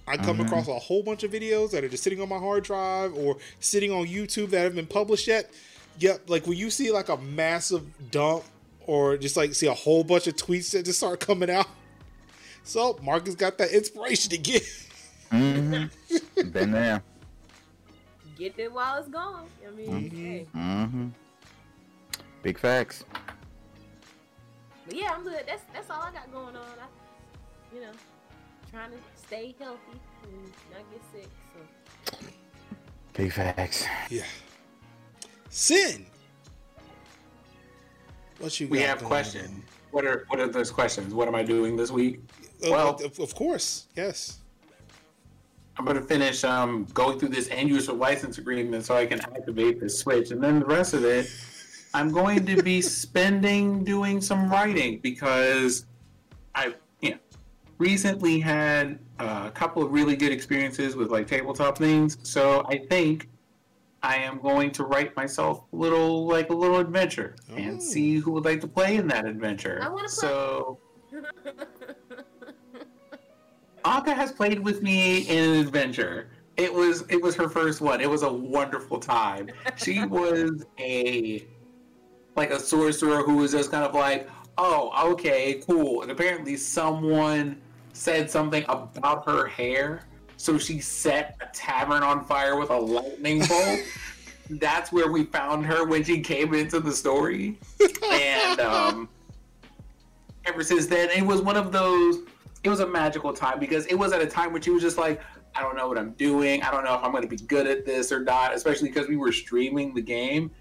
I 0.08 0.18
come 0.18 0.38
Mhm. 0.38 0.46
across 0.46 0.68
a 0.68 0.80
whole 0.80 1.04
bunch 1.04 1.24
of 1.24 1.32
videos 1.32 1.72
that 1.72 1.84
are 1.84 1.90
just 1.90 2.04
sitting 2.04 2.22
on 2.22 2.30
my 2.30 2.38
hard 2.40 2.64
drive 2.64 3.14
or 3.16 3.38
sitting 3.60 3.92
on 3.92 4.08
YouTube 4.08 4.50
that 4.52 4.60
haven't 4.60 4.76
been 4.76 4.88
published 4.88 5.28
yet. 5.28 5.52
Yep, 6.00 6.30
like 6.30 6.48
when 6.48 6.58
you 6.58 6.70
see 6.70 6.92
like 6.92 7.10
a 7.10 7.18
massive 7.18 7.84
dump 8.12 8.44
or 8.88 9.18
just 9.18 9.36
like 9.38 9.54
see 9.54 9.68
a 9.68 9.74
whole 9.74 10.04
bunch 10.04 10.28
of 10.28 10.36
tweets 10.36 10.72
that 10.72 10.84
just 10.86 11.00
start 11.00 11.20
coming 11.20 11.50
out. 11.50 11.68
So 12.64 13.00
Marcus 13.02 13.34
got 13.36 13.58
that 13.60 13.72
inspiration 13.72 14.34
again. 14.34 14.62
Mm-hmm. 15.32 16.50
Been 16.52 16.72
there. 16.72 17.02
get 18.38 18.60
it 18.60 18.72
while 18.72 19.00
it's 19.00 19.08
gone. 19.08 19.48
I 19.68 19.72
mean, 19.72 19.90
Mhm. 20.12 20.14
hey. 20.14 20.48
Mm-hmm. 20.56 21.08
Big 22.44 22.60
facts. 22.60 23.06
But 24.86 24.96
yeah, 24.96 25.14
I'm 25.16 25.24
good. 25.24 25.44
That's 25.48 25.64
that's 25.74 25.90
all 25.90 26.02
I 26.02 26.12
got 26.12 26.32
going 26.32 26.56
on. 26.56 26.66
I, 26.80 27.76
you 27.76 27.82
know, 27.82 27.92
trying 28.72 28.92
to 28.92 28.98
stay 29.16 29.56
healthy 29.58 30.00
and 30.24 30.52
not 30.72 30.84
get 30.92 31.02
sick. 31.14 31.30
So 32.06 32.28
Big 33.14 33.32
facts. 33.34 33.86
Yeah. 34.10 34.24
Sin. 35.50 36.06
What 38.40 38.60
you 38.60 38.68
We 38.68 38.80
have 38.80 39.00
going 39.00 39.10
questions. 39.10 39.64
What 39.92 40.06
are 40.06 40.26
what 40.30 40.40
are 40.40 40.48
those 40.48 40.72
questions? 40.72 41.14
What 41.14 41.28
am 41.28 41.36
I 41.36 41.44
doing 41.44 41.76
this 41.76 41.92
week? 41.92 42.22
Uh, 42.66 42.72
Well- 42.72 43.00
of, 43.04 43.20
of 43.20 43.36
course, 43.36 43.88
yes. 43.96 44.40
I'm 45.78 45.86
gonna 45.86 46.02
finish 46.02 46.44
um, 46.44 46.86
going 46.94 47.20
through 47.20 47.30
this 47.30 47.48
end 47.50 47.70
user 47.70 47.94
license 47.94 48.38
agreement 48.38 48.86
so 48.86 48.96
I 48.96 49.06
can 49.06 49.22
activate 49.22 49.80
the 49.80 49.90
switch, 49.90 50.32
and 50.32 50.44
then 50.44 50.60
the 50.60 50.66
rest 50.66 50.94
of 50.94 51.06
it, 51.06 51.30
I'm 51.94 52.12
going 52.12 52.46
to 52.46 52.62
be 52.62 52.82
spending 53.04 53.84
doing 53.86 54.20
some 54.20 54.50
writing 54.52 55.00
because 55.02 55.86
I, 56.54 56.76
you 57.02 57.12
know, 57.12 57.18
recently 57.78 58.42
had 58.42 59.00
uh, 59.20 59.46
a 59.48 59.52
couple 59.52 59.82
of 59.82 59.92
really 59.94 60.18
good 60.18 60.34
experiences 60.34 60.98
with 60.98 61.12
like 61.12 61.28
tabletop 61.28 61.78
things. 61.78 62.18
So 62.24 62.66
I 62.68 62.78
think 62.78 63.30
I 64.02 64.16
am 64.18 64.40
going 64.40 64.72
to 64.72 64.84
write 64.84 65.16
myself 65.16 65.64
a 65.74 65.76
little 65.76 66.26
like 66.28 66.50
a 66.50 66.54
little 66.54 66.80
adventure 66.80 67.36
Oh. 67.52 67.56
and 67.56 67.82
see 67.82 68.16
who 68.18 68.32
would 68.32 68.46
like 68.46 68.62
to 68.62 68.68
play 68.68 68.96
in 68.98 69.08
that 69.10 69.26
adventure. 69.26 69.80
I 69.82 69.90
wanna 69.90 70.08
play. 70.08 70.30
So. 70.30 70.80
Anka 73.86 74.14
has 74.14 74.32
played 74.32 74.60
with 74.60 74.82
me 74.84 75.20
in 75.22 75.52
an 75.52 75.60
adventure. 75.60 76.30
It 76.58 76.74
was 76.74 77.04
it 77.10 77.22
was 77.22 77.36
her 77.36 77.48
first 77.50 77.82
one. 77.82 78.02
It 78.02 78.10
was 78.10 78.24
a 78.24 78.32
wonderful 78.32 79.00
time. 79.00 79.50
She 79.78 80.04
was 80.06 80.66
a 80.80 81.48
like 82.36 82.52
a 82.52 82.60
sorcerer 82.60 83.24
who 83.24 83.38
was 83.38 83.52
just 83.52 83.72
kind 83.72 83.84
of 83.86 83.94
like, 83.96 84.30
oh, 84.58 85.12
okay, 85.14 85.62
cool. 85.66 86.02
And 86.04 86.12
apparently 86.12 86.58
someone 86.58 87.62
said 87.94 88.30
something 88.30 88.64
about 88.68 89.26
her 89.26 89.48
hair, 89.48 90.04
so 90.40 90.58
she 90.58 90.80
set 90.80 91.36
a 91.42 91.54
tavern 91.54 92.02
on 92.02 92.24
fire 92.24 92.58
with 92.58 92.70
a 92.70 92.78
lightning 92.78 93.46
bolt. 93.46 93.80
That's 94.52 94.92
where 94.92 95.12
we 95.12 95.26
found 95.26 95.66
her 95.66 95.86
when 95.86 96.02
she 96.04 96.22
came 96.22 96.54
into 96.54 96.80
the 96.80 96.94
story. 96.94 97.60
And 98.12 98.60
um 98.62 99.10
ever 100.46 100.64
since 100.64 100.88
then, 100.88 101.10
it 101.10 101.22
was 101.22 101.42
one 101.42 101.58
of 101.58 101.74
those. 101.74 102.20
It 102.64 102.70
was 102.70 102.80
a 102.80 102.88
magical 102.88 103.34
time 103.34 103.60
because 103.60 103.86
it 103.88 103.96
was 103.96 104.14
at 104.14 104.22
a 104.22 104.26
time 104.26 104.54
when 104.54 104.62
she 104.62 104.70
was 104.70 104.82
just 104.82 104.98
like, 104.98 105.22
I 105.56 105.62
don't 105.62 105.76
know 105.76 105.90
what 105.90 105.98
I'm 105.98 106.12
doing. 106.12 106.64
I 106.64 106.72
don't 106.72 106.86
know 106.86 106.96
if 106.96 107.04
I'm 107.04 107.12
going 107.12 107.24
to 107.24 107.30
be 107.30 107.38
good 107.38 107.68
at 107.68 107.86
this 107.86 108.12
or 108.12 108.22
not. 108.22 108.56
Especially 108.56 108.88
because 108.88 109.10
we 109.10 109.18
were 109.18 109.34
streaming 109.34 109.94
the 109.94 110.02
game, 110.02 110.52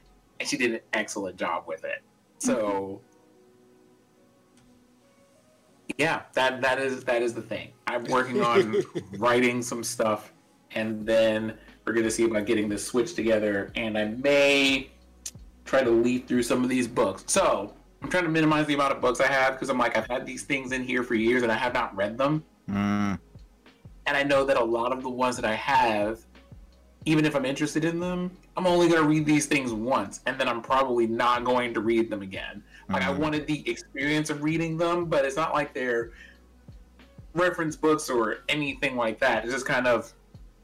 and 0.41 0.49
she 0.49 0.57
did 0.57 0.73
an 0.73 0.81
excellent 0.93 1.37
job 1.37 1.65
with 1.69 1.85
it. 1.85 2.03
So, 2.39 3.01
yeah, 5.99 6.23
that 6.35 6.61
that 6.63 6.79
is 6.79 7.05
that 7.05 7.23
is 7.23 7.35
the 7.35 7.43
thing. 7.43 7.73
I'm 7.89 8.05
working 8.05 8.41
on 8.41 8.77
writing 9.19 9.61
some 9.61 9.83
stuff, 9.83 10.33
and 10.71 11.05
then 11.05 11.59
we're 11.85 11.93
going 11.93 12.05
to 12.05 12.11
see 12.11 12.25
about 12.25 12.47
getting 12.47 12.69
this 12.69 12.87
switch 12.87 13.15
together. 13.15 13.73
And 13.75 13.99
I 13.99 14.05
may 14.05 14.91
try 15.65 15.83
to 15.83 15.91
leaf 15.91 16.27
through 16.27 16.45
some 16.45 16.63
of 16.63 16.71
these 16.71 16.87
books. 16.87 17.25
So 17.27 17.75
I'm 18.01 18.09
trying 18.09 18.25
to 18.25 18.31
minimize 18.31 18.67
the 18.67 18.75
amount 18.75 18.93
of 18.93 19.01
books 19.01 19.21
I 19.21 19.27
have 19.27 19.55
because 19.55 19.69
I'm 19.71 19.79
like 19.79 19.97
I've 19.97 20.07
had 20.07 20.25
these 20.25 20.45
things 20.45 20.73
in 20.73 20.85
here 20.85 21.03
for 21.03 21.15
years 21.15 21.43
and 21.43 21.51
I 21.51 21.57
have 21.57 21.75
not 21.75 21.95
read 21.97 22.17
them. 22.17 22.45
Mm. 22.71 23.19
And 24.07 24.17
I 24.17 24.23
know 24.23 24.45
that 24.45 24.57
a 24.57 24.65
lot 24.65 24.93
of 24.93 25.03
the 25.03 25.11
ones 25.11 25.37
that 25.37 25.45
I 25.45 25.55
have, 25.55 26.21
even 27.07 27.25
if 27.25 27.35
I'm 27.35 27.45
interested 27.45 27.85
in 27.85 27.99
them, 27.99 28.31
I'm 28.57 28.67
only 28.67 28.89
going 28.89 29.03
to 29.03 29.09
read 29.09 29.27
these 29.27 29.47
things 29.47 29.73
once 29.73 30.21
and 30.27 30.39
then 30.39 30.49
I'm 30.49 30.63
probably 30.63 31.07
not 31.07 31.45
going 31.45 31.75
to 31.75 31.81
read 31.81 32.09
them 32.09 32.23
again. 32.23 32.63
Like 32.89 33.03
I 33.03 33.13
Mhm. 33.13 33.19
wanted 33.19 33.47
the 33.47 33.69
experience 33.69 34.31
of 34.31 34.43
reading 34.43 34.77
them, 34.79 35.07
but 35.07 35.25
it's 35.25 35.37
not 35.37 35.53
like 35.53 35.75
they're 35.75 36.11
reference 37.35 37.77
books 37.77 38.09
or 38.09 38.39
anything 38.49 38.97
like 38.97 39.19
that. 39.21 39.45
It's 39.45 39.53
just 39.53 39.67
kind 39.67 39.87
of, 39.87 40.13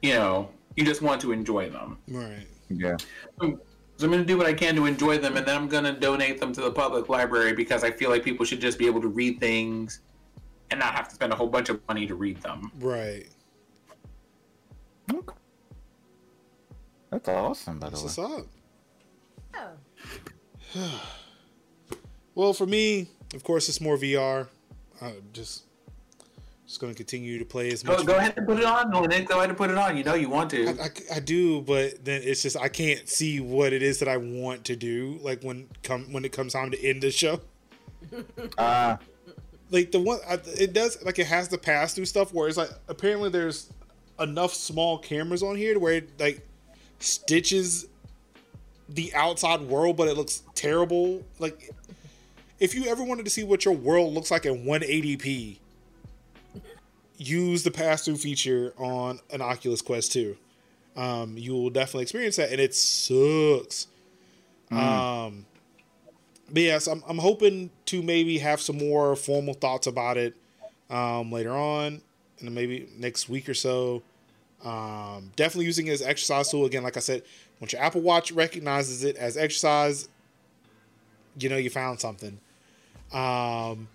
you 0.03 0.15
know, 0.15 0.51
you 0.77 0.85
just 0.85 1.03
want 1.03 1.21
to 1.23 1.33
enjoy 1.33 1.69
them. 1.71 1.99
Right. 2.09 2.47
Yeah. 2.71 2.97
So 3.41 3.59
I'm 4.03 4.11
going 4.11 4.19
to 4.19 4.25
do 4.25 4.37
what 4.37 4.47
I 4.47 4.55
can 4.55 4.75
to 4.77 4.87
enjoy 4.87 5.19
them, 5.19 5.37
and 5.37 5.47
then 5.47 5.55
I'm 5.55 5.69
going 5.69 5.85
to 5.85 5.93
donate 5.93 6.41
them 6.41 6.53
to 6.55 6.63
the 6.63 6.73
public 6.73 7.09
library 7.09 7.53
because 7.53 7.85
I 7.85 7.91
feel 7.91 8.11
like 8.11 8.25
people 8.25 8.45
should 8.45 8.61
just 8.61 8.79
be 8.79 8.87
able 8.87 9.01
to 9.03 9.09
read 9.09 9.39
things 9.39 10.01
and 10.71 10.81
not 10.81 10.95
have 10.95 11.09
to 11.09 11.15
spend 11.15 11.33
a 11.33 11.37
whole 11.37 11.47
bunch 11.47 11.69
of 11.69 11.81
money 11.87 12.07
to 12.07 12.15
read 12.15 12.41
them. 12.43 12.73
Right. 12.81 13.29
Okay. 15.13 15.35
That's 17.11 17.29
awesome, 17.29 17.79
by 17.79 17.91
the 17.91 17.97
That's 17.97 18.17
way. 18.17 18.25
what's 18.25 18.47
up. 19.55 19.77
Oh. 20.75 21.01
Well, 22.35 22.53
for 22.53 22.67
me, 22.67 23.09
of 23.35 23.45
course, 23.45 23.69
it's 23.69 23.81
more 23.81 23.97
VR. 23.97 24.49
I 25.01 25.15
just 25.33 25.65
just 26.67 26.81
going 26.81 26.93
to 26.93 26.97
continue 26.97 27.39
to 27.39 27.45
play 27.45 27.71
as 27.71 27.85
much. 27.85 27.99
Go, 27.99 28.05
go 28.05 28.17
ahead 28.17 28.35
and 28.37 28.47
put 28.47 28.59
it 28.59 28.65
on, 28.65 28.91
Lynette. 28.91 29.27
Go 29.27 29.37
ahead 29.39 29.51
and 29.51 29.59
put 29.59 29.71
it 29.71 29.77
on. 29.77 29.97
You 29.97 30.05
know 30.05 30.15
you 30.15 30.29
want 30.31 30.51
to. 30.51 30.69
I, 30.69 30.85
I, 30.85 31.17
I 31.17 31.21
do, 31.21 31.61
but 31.61 32.05
then 32.05 32.23
it's 32.25 32.43
just 32.43 32.57
I 32.57 32.69
can't 32.69 33.09
see 33.09 33.39
what 33.41 33.73
it 33.73 33.83
is 33.83 33.99
that 33.99 34.09
I 34.09 34.17
want 34.17 34.65
to 34.65 34.77
do. 34.77 35.19
Like 35.23 35.43
when 35.43 35.69
come 35.83 36.13
when 36.13 36.25
it 36.25 36.33
comes 36.33 36.55
time 36.55 36.71
to 36.71 36.83
end 36.85 37.03
the 37.03 37.11
show. 37.11 37.41
Uh, 38.59 38.97
like 39.71 39.91
the 39.93 40.01
one 40.01 40.19
I- 40.29 40.41
it 40.59 40.73
does 40.73 41.03
like 41.05 41.19
it 41.19 41.27
has 41.27 41.49
to 41.49 41.59
pass 41.59 41.95
through 41.95 42.07
stuff 42.07 42.33
where 42.33 42.49
it's 42.49 42.57
like 42.57 42.71
apparently 42.89 43.29
there's 43.31 43.71
enough 44.21 44.55
small 44.55 44.99
cameras 44.99 45.43
on 45.43 45.57
here 45.57 45.75
to 45.75 45.81
where 45.81 45.95
it 45.95 46.21
like 46.21 46.47
stitches 47.01 47.87
the 48.89 49.13
outside 49.15 49.61
world 49.63 49.97
but 49.97 50.07
it 50.07 50.17
looks 50.17 50.43
terrible 50.55 51.25
like 51.39 51.71
if 52.65 52.75
you 52.75 52.87
ever 52.87 53.05
wanted 53.05 53.25
to 53.25 53.31
see 53.31 53.45
what 53.45 53.65
your 53.65 53.75
world 53.75 54.13
looks 54.15 54.31
like 54.31 54.47
in 54.47 54.65
180p 54.65 55.59
use 57.17 57.63
the 57.63 57.71
pass 57.71 58.05
through 58.05 58.17
feature 58.17 58.75
on 58.77 59.21
an 59.31 59.41
Oculus 59.41 59.83
Quest 59.83 60.13
2 60.13 60.37
um, 60.97 61.37
you 61.37 61.53
will 61.53 61.71
definitely 61.71 62.03
experience 62.03 62.37
that 62.37 62.51
and 62.51 62.61
it 62.61 62.75
sucks 62.75 63.87
um 64.71 65.47
but 66.51 66.63
yes, 66.63 66.87
I'm, 66.87 67.03
I'm 67.09 67.19
hoping 67.19 67.71
to 67.87 68.03
maybe 68.03 68.39
have 68.39 68.61
some 68.61 68.79
more 68.79 69.17
formal 69.17 69.55
thoughts 69.55 69.87
about 69.87 70.17
it 70.17 70.35
um, 70.91 71.33
later 71.33 71.53
on, 71.53 72.01
and 72.41 72.55
maybe 72.55 72.89
next 72.97 73.29
week 73.29 73.49
or 73.49 73.55
so. 73.55 74.03
Um, 74.65 75.31
definitely 75.37 75.67
using 75.67 75.89
it 75.89 75.93
as 75.93 76.03
exercise 76.03 76.51
tool 76.51 76.65
again. 76.65 76.83
Like 76.83 76.97
I 76.97 77.01
said, 77.01 77.23
once 77.61 77.73
your 77.73 77.83
Apple 77.83 78.01
Watch 78.01 78.33
recognizes 78.33 79.05
it 79.05 79.17
as 79.17 79.37
exercise, 79.37 80.09
you 81.39 81.49
know 81.49 81.57
you 81.57 81.71
found 81.71 82.01
something. 82.01 82.39
Um, 83.15 83.89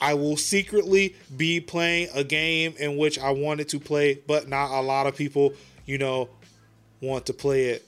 I 0.00 0.14
will 0.14 0.36
secretly 0.36 1.16
be 1.36 1.60
playing 1.60 2.08
a 2.14 2.24
game 2.24 2.74
in 2.78 2.96
which 2.96 3.18
I 3.18 3.30
wanted 3.30 3.68
to 3.70 3.80
play, 3.80 4.20
but 4.26 4.48
not 4.48 4.70
a 4.70 4.82
lot 4.82 5.06
of 5.06 5.16
people, 5.16 5.54
you 5.86 5.98
know, 5.98 6.28
want 7.00 7.26
to 7.26 7.32
play 7.32 7.66
it. 7.66 7.84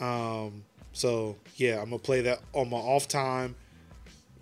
Um, 0.00 0.62
so 0.92 1.36
yeah, 1.56 1.78
I'm 1.80 1.86
gonna 1.90 1.98
play 1.98 2.22
that 2.22 2.40
on 2.52 2.70
my 2.70 2.76
off 2.76 3.08
time. 3.08 3.54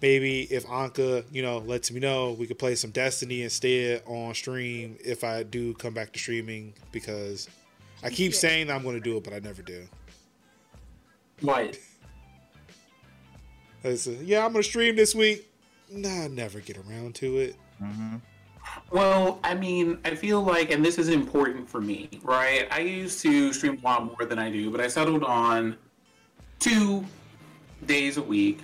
Maybe 0.02 0.42
if 0.42 0.66
Anka, 0.66 1.24
you 1.32 1.42
know, 1.42 1.58
lets 1.58 1.90
me 1.90 2.00
know, 2.00 2.32
we 2.32 2.46
could 2.46 2.58
play 2.58 2.74
some 2.74 2.90
Destiny 2.90 3.42
instead 3.42 4.02
on 4.06 4.34
stream 4.34 4.98
if 5.02 5.24
I 5.24 5.44
do 5.44 5.72
come 5.74 5.94
back 5.94 6.12
to 6.12 6.18
streaming 6.18 6.74
because 6.92 7.48
I 8.02 8.10
keep 8.10 8.32
Yeah. 8.32 8.38
saying 8.38 8.66
that 8.66 8.74
I'm 8.76 8.82
gonna 8.82 9.00
do 9.00 9.16
it, 9.16 9.24
but 9.24 9.32
I 9.32 9.38
never 9.38 9.62
do. 9.62 9.86
What? 11.40 11.78
I 13.84 13.94
say, 13.96 14.18
yeah, 14.22 14.44
I'm 14.44 14.52
gonna 14.52 14.62
stream 14.62 14.96
this 14.96 15.14
week. 15.14 15.50
Nah, 15.90 16.24
I 16.24 16.28
never 16.28 16.60
get 16.60 16.78
around 16.78 17.14
to 17.16 17.38
it. 17.38 17.56
mhm. 17.82 18.20
Well, 18.90 19.40
I 19.44 19.54
mean, 19.54 19.98
I 20.06 20.14
feel 20.14 20.40
like, 20.42 20.70
and 20.70 20.82
this 20.84 20.98
is 20.98 21.08
important 21.08 21.68
for 21.68 21.80
me, 21.82 22.08
right? 22.22 22.66
I 22.70 22.78
used 22.80 23.20
to 23.20 23.52
stream 23.52 23.78
a 23.82 23.84
lot 23.84 24.04
more 24.06 24.26
than 24.26 24.38
I 24.38 24.50
do, 24.50 24.70
but 24.70 24.80
I 24.80 24.88
settled 24.88 25.22
on 25.22 25.76
two 26.60 27.04
days 27.86 28.16
a 28.16 28.22
week 28.22 28.60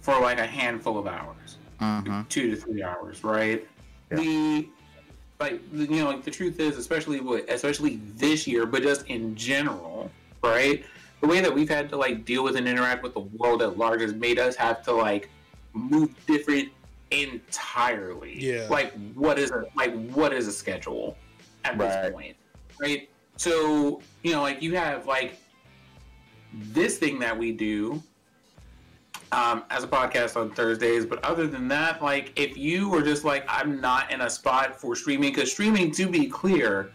for 0.00 0.18
like 0.20 0.38
a 0.38 0.46
handful 0.46 0.98
of 0.98 1.06
hours, 1.06 1.58
Mhm. 1.80 2.26
two 2.30 2.50
to 2.50 2.56
three 2.56 2.82
hours, 2.82 3.22
right? 3.22 3.66
Yeah. 4.10 4.16
The 4.16 4.68
like, 5.38 5.60
you 5.72 5.86
know, 5.88 6.06
like 6.06 6.22
the 6.22 6.30
truth 6.30 6.60
is, 6.60 6.78
especially 6.78 7.18
with, 7.20 7.48
especially 7.50 7.96
this 8.16 8.46
year, 8.46 8.64
but 8.64 8.82
just 8.82 9.04
in 9.08 9.34
general, 9.34 10.08
right? 10.42 10.84
The 11.22 11.28
way 11.28 11.40
that 11.40 11.54
we've 11.54 11.68
had 11.68 11.88
to 11.90 11.96
like 11.96 12.24
deal 12.24 12.42
with 12.42 12.56
and 12.56 12.66
interact 12.68 13.04
with 13.04 13.14
the 13.14 13.20
world 13.20 13.62
at 13.62 13.78
large 13.78 14.00
has 14.00 14.12
made 14.12 14.40
us 14.40 14.56
have 14.56 14.82
to 14.82 14.92
like 14.92 15.30
move 15.72 16.10
different 16.26 16.70
entirely. 17.12 18.38
Yeah. 18.38 18.66
Like 18.68 18.92
what 19.14 19.38
is 19.38 19.52
a 19.52 19.64
like 19.76 19.94
what 20.08 20.32
is 20.32 20.48
a 20.48 20.52
schedule 20.52 21.16
at 21.64 21.78
Right. 21.78 22.02
this 22.02 22.12
point? 22.12 22.36
Right? 22.80 23.08
So, 23.36 24.02
you 24.24 24.32
know, 24.32 24.42
like 24.42 24.60
you 24.62 24.74
have 24.74 25.06
like 25.06 25.38
this 26.52 26.98
thing 26.98 27.20
that 27.20 27.38
we 27.38 27.52
do 27.52 28.02
um, 29.30 29.62
as 29.70 29.84
a 29.84 29.88
podcast 29.88 30.36
on 30.36 30.50
Thursdays, 30.50 31.06
but 31.06 31.22
other 31.24 31.46
than 31.46 31.68
that, 31.68 32.02
like 32.02 32.32
if 32.34 32.56
you 32.58 32.88
were 32.88 33.00
just 33.00 33.24
like 33.24 33.44
I'm 33.48 33.80
not 33.80 34.10
in 34.12 34.22
a 34.22 34.28
spot 34.28 34.80
for 34.80 34.96
streaming, 34.96 35.30
because 35.30 35.52
streaming, 35.52 35.92
to 35.92 36.08
be 36.08 36.26
clear, 36.26 36.90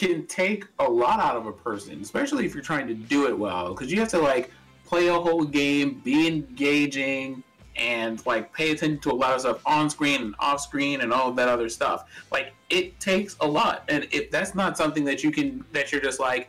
can 0.00 0.26
take 0.26 0.64
a 0.78 0.84
lot 0.84 1.20
out 1.20 1.36
of 1.36 1.44
a 1.44 1.52
person, 1.52 2.00
especially 2.00 2.46
if 2.46 2.54
you're 2.54 2.62
trying 2.62 2.88
to 2.88 2.94
do 2.94 3.26
it 3.26 3.38
well, 3.38 3.74
because 3.74 3.92
you 3.92 4.00
have 4.00 4.08
to 4.08 4.18
like 4.18 4.50
play 4.86 5.08
a 5.08 5.12
whole 5.12 5.44
game, 5.44 6.00
be 6.02 6.26
engaging, 6.26 7.42
and 7.76 8.24
like 8.24 8.50
pay 8.54 8.70
attention 8.70 8.98
to 8.98 9.10
a 9.10 9.12
lot 9.12 9.34
of 9.34 9.42
stuff 9.42 9.60
on 9.66 9.90
screen 9.90 10.22
and 10.22 10.34
off 10.38 10.62
screen 10.62 11.02
and 11.02 11.12
all 11.12 11.30
that 11.32 11.50
other 11.50 11.68
stuff. 11.68 12.04
Like 12.32 12.54
it 12.70 12.98
takes 12.98 13.36
a 13.42 13.46
lot, 13.46 13.84
and 13.90 14.08
if 14.10 14.30
that's 14.30 14.54
not 14.54 14.78
something 14.78 15.04
that 15.04 15.22
you 15.22 15.30
can, 15.30 15.66
that 15.72 15.92
you're 15.92 16.00
just 16.00 16.18
like, 16.18 16.48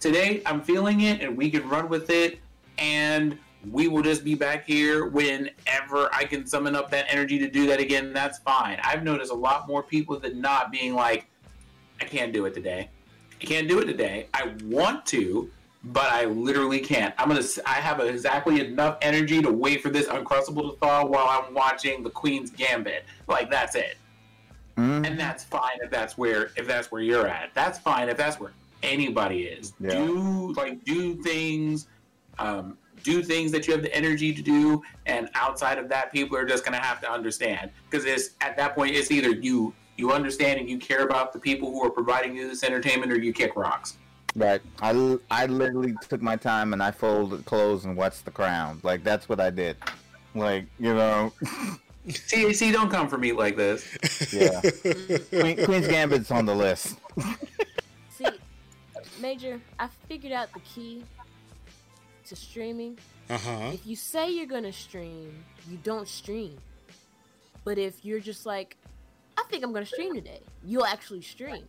today 0.00 0.42
I'm 0.44 0.60
feeling 0.60 1.02
it, 1.02 1.20
and 1.20 1.36
we 1.36 1.50
can 1.52 1.68
run 1.68 1.88
with 1.88 2.10
it, 2.10 2.40
and 2.78 3.38
we 3.70 3.86
will 3.86 4.02
just 4.02 4.24
be 4.24 4.34
back 4.34 4.66
here 4.66 5.06
whenever 5.06 6.12
I 6.12 6.24
can 6.24 6.48
summon 6.48 6.74
up 6.74 6.90
that 6.90 7.06
energy 7.08 7.38
to 7.38 7.48
do 7.48 7.68
that 7.68 7.78
again. 7.78 8.12
That's 8.12 8.38
fine. 8.40 8.80
I've 8.82 9.04
noticed 9.04 9.30
a 9.30 9.36
lot 9.36 9.68
more 9.68 9.84
people 9.84 10.18
than 10.18 10.40
not 10.40 10.72
being 10.72 10.94
like, 10.94 11.28
I 12.00 12.04
can't 12.04 12.32
do 12.32 12.44
it 12.46 12.54
today. 12.54 12.88
I 13.40 13.44
can't 13.44 13.68
do 13.68 13.78
it 13.80 13.86
today. 13.86 14.26
I 14.34 14.54
want 14.64 15.06
to, 15.06 15.50
but 15.84 16.10
I 16.10 16.24
literally 16.24 16.80
can't. 16.80 17.14
I'm 17.18 17.28
gonna. 17.28 17.42
I 17.66 17.74
have 17.74 18.00
exactly 18.00 18.60
enough 18.60 18.98
energy 19.02 19.40
to 19.42 19.50
wait 19.52 19.82
for 19.82 19.90
this 19.90 20.06
uncrustable 20.08 20.72
to 20.72 20.76
thaw 20.78 21.04
while 21.06 21.28
I'm 21.28 21.54
watching 21.54 22.02
the 22.02 22.10
Queen's 22.10 22.50
Gambit. 22.50 23.04
Like 23.28 23.50
that's 23.50 23.74
it, 23.76 23.96
Mhm. 24.76 25.06
and 25.06 25.18
that's 25.18 25.44
fine 25.44 25.78
if 25.82 25.90
that's 25.90 26.18
where 26.18 26.50
if 26.56 26.66
that's 26.66 26.90
where 26.90 27.02
you're 27.02 27.28
at. 27.28 27.50
That's 27.54 27.78
fine 27.78 28.08
if 28.08 28.16
that's 28.16 28.40
where 28.40 28.52
anybody 28.82 29.44
is. 29.44 29.72
Yeah. 29.80 29.90
Do 29.94 30.52
like 30.56 30.84
do 30.84 31.22
things. 31.22 31.86
Um, 32.40 32.76
do 33.04 33.22
things 33.22 33.52
that 33.52 33.66
you 33.66 33.72
have 33.72 33.82
the 33.82 33.94
energy 33.94 34.32
to 34.34 34.42
do, 34.42 34.82
and 35.06 35.28
outside 35.34 35.78
of 35.78 35.88
that, 35.88 36.12
people 36.12 36.36
are 36.36 36.44
just 36.44 36.64
gonna 36.64 36.80
have 36.80 37.00
to 37.00 37.10
understand 37.10 37.70
because 37.88 38.04
it's 38.04 38.30
at 38.40 38.56
that 38.56 38.74
point 38.74 38.94
it's 38.96 39.10
either 39.12 39.30
you 39.30 39.72
you 39.98 40.12
understand 40.12 40.60
and 40.60 40.70
you 40.70 40.78
care 40.78 41.04
about 41.04 41.32
the 41.32 41.38
people 41.38 41.70
who 41.70 41.84
are 41.84 41.90
providing 41.90 42.34
you 42.34 42.48
this 42.48 42.64
entertainment, 42.64 43.12
or 43.12 43.18
you 43.18 43.32
kick 43.32 43.56
rocks. 43.56 43.98
Right. 44.34 44.62
I, 44.80 45.18
I 45.30 45.46
literally 45.46 45.94
took 46.08 46.22
my 46.22 46.36
time 46.36 46.72
and 46.72 46.82
I 46.82 46.90
folded 46.90 47.44
clothes 47.44 47.84
and 47.84 47.96
watched 47.96 48.24
The 48.24 48.30
Crown. 48.30 48.80
Like 48.82 49.02
that's 49.02 49.28
what 49.28 49.40
I 49.40 49.50
did. 49.50 49.76
Like 50.34 50.66
you 50.78 50.94
know, 50.94 51.32
See, 52.08 52.52
see, 52.54 52.72
don't 52.72 52.90
come 52.90 53.08
for 53.08 53.18
me 53.18 53.32
like 53.32 53.56
this. 53.56 54.32
yeah. 54.32 54.60
Queen, 55.30 55.64
Queen's 55.64 55.88
Gambit's 55.88 56.30
on 56.30 56.46
the 56.46 56.54
list. 56.54 56.96
See, 58.10 58.26
Major, 59.20 59.60
I 59.78 59.88
figured 60.08 60.32
out 60.32 60.52
the 60.54 60.60
key 60.60 61.04
to 62.26 62.36
streaming. 62.36 62.98
Uh 63.28 63.36
huh. 63.36 63.70
If 63.74 63.86
you 63.86 63.94
say 63.94 64.30
you're 64.30 64.46
gonna 64.46 64.72
stream, 64.72 65.44
you 65.68 65.76
don't 65.84 66.08
stream. 66.08 66.56
But 67.64 67.76
if 67.76 68.02
you're 68.04 68.20
just 68.20 68.46
like, 68.46 68.77
I 69.38 69.44
think 69.50 69.62
I'm 69.62 69.72
gonna 69.72 69.86
stream 69.86 70.14
today, 70.14 70.40
you'll 70.64 70.84
actually 70.84 71.22
stream. 71.22 71.64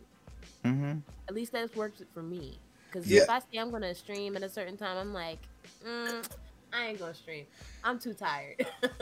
hmm 0.64 0.94
At 1.28 1.34
least 1.34 1.52
that's 1.52 1.74
worked 1.76 2.02
for 2.12 2.22
me. 2.22 2.58
Because 2.90 3.06
Yeah. 3.06 3.22
if 3.22 3.30
I 3.30 3.38
say 3.38 3.58
I'm 3.58 3.70
gonna 3.70 3.94
stream 3.94 4.34
at 4.36 4.42
a 4.42 4.48
certain 4.48 4.76
time, 4.76 4.96
I'm 4.96 5.14
like, 5.14 5.38
mm, 5.86 6.26
I 6.72 6.86
ain't 6.88 6.98
gonna 6.98 7.14
stream. 7.14 7.46
I'm 7.84 7.98
too 7.98 8.12
tired. 8.14 8.66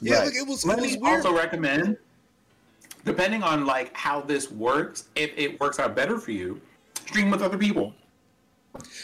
Yeah, 0.00 0.16
Right. 0.18 0.26
like 0.26 0.34
it 0.36 0.46
was, 0.46 0.64
it 0.64 0.76
was 0.80 0.92
me 0.92 0.98
weird. 0.98 1.16
also 1.16 1.34
recommend, 1.34 1.96
depending 3.04 3.42
on 3.42 3.64
like 3.64 3.94
how 3.96 4.20
this 4.20 4.50
works, 4.50 5.04
if 5.14 5.30
it 5.36 5.58
works 5.60 5.78
out 5.78 5.94
better 5.96 6.18
for 6.18 6.32
you, 6.32 6.60
stream 7.06 7.30
with 7.30 7.40
other 7.42 7.56
people. 7.58 7.94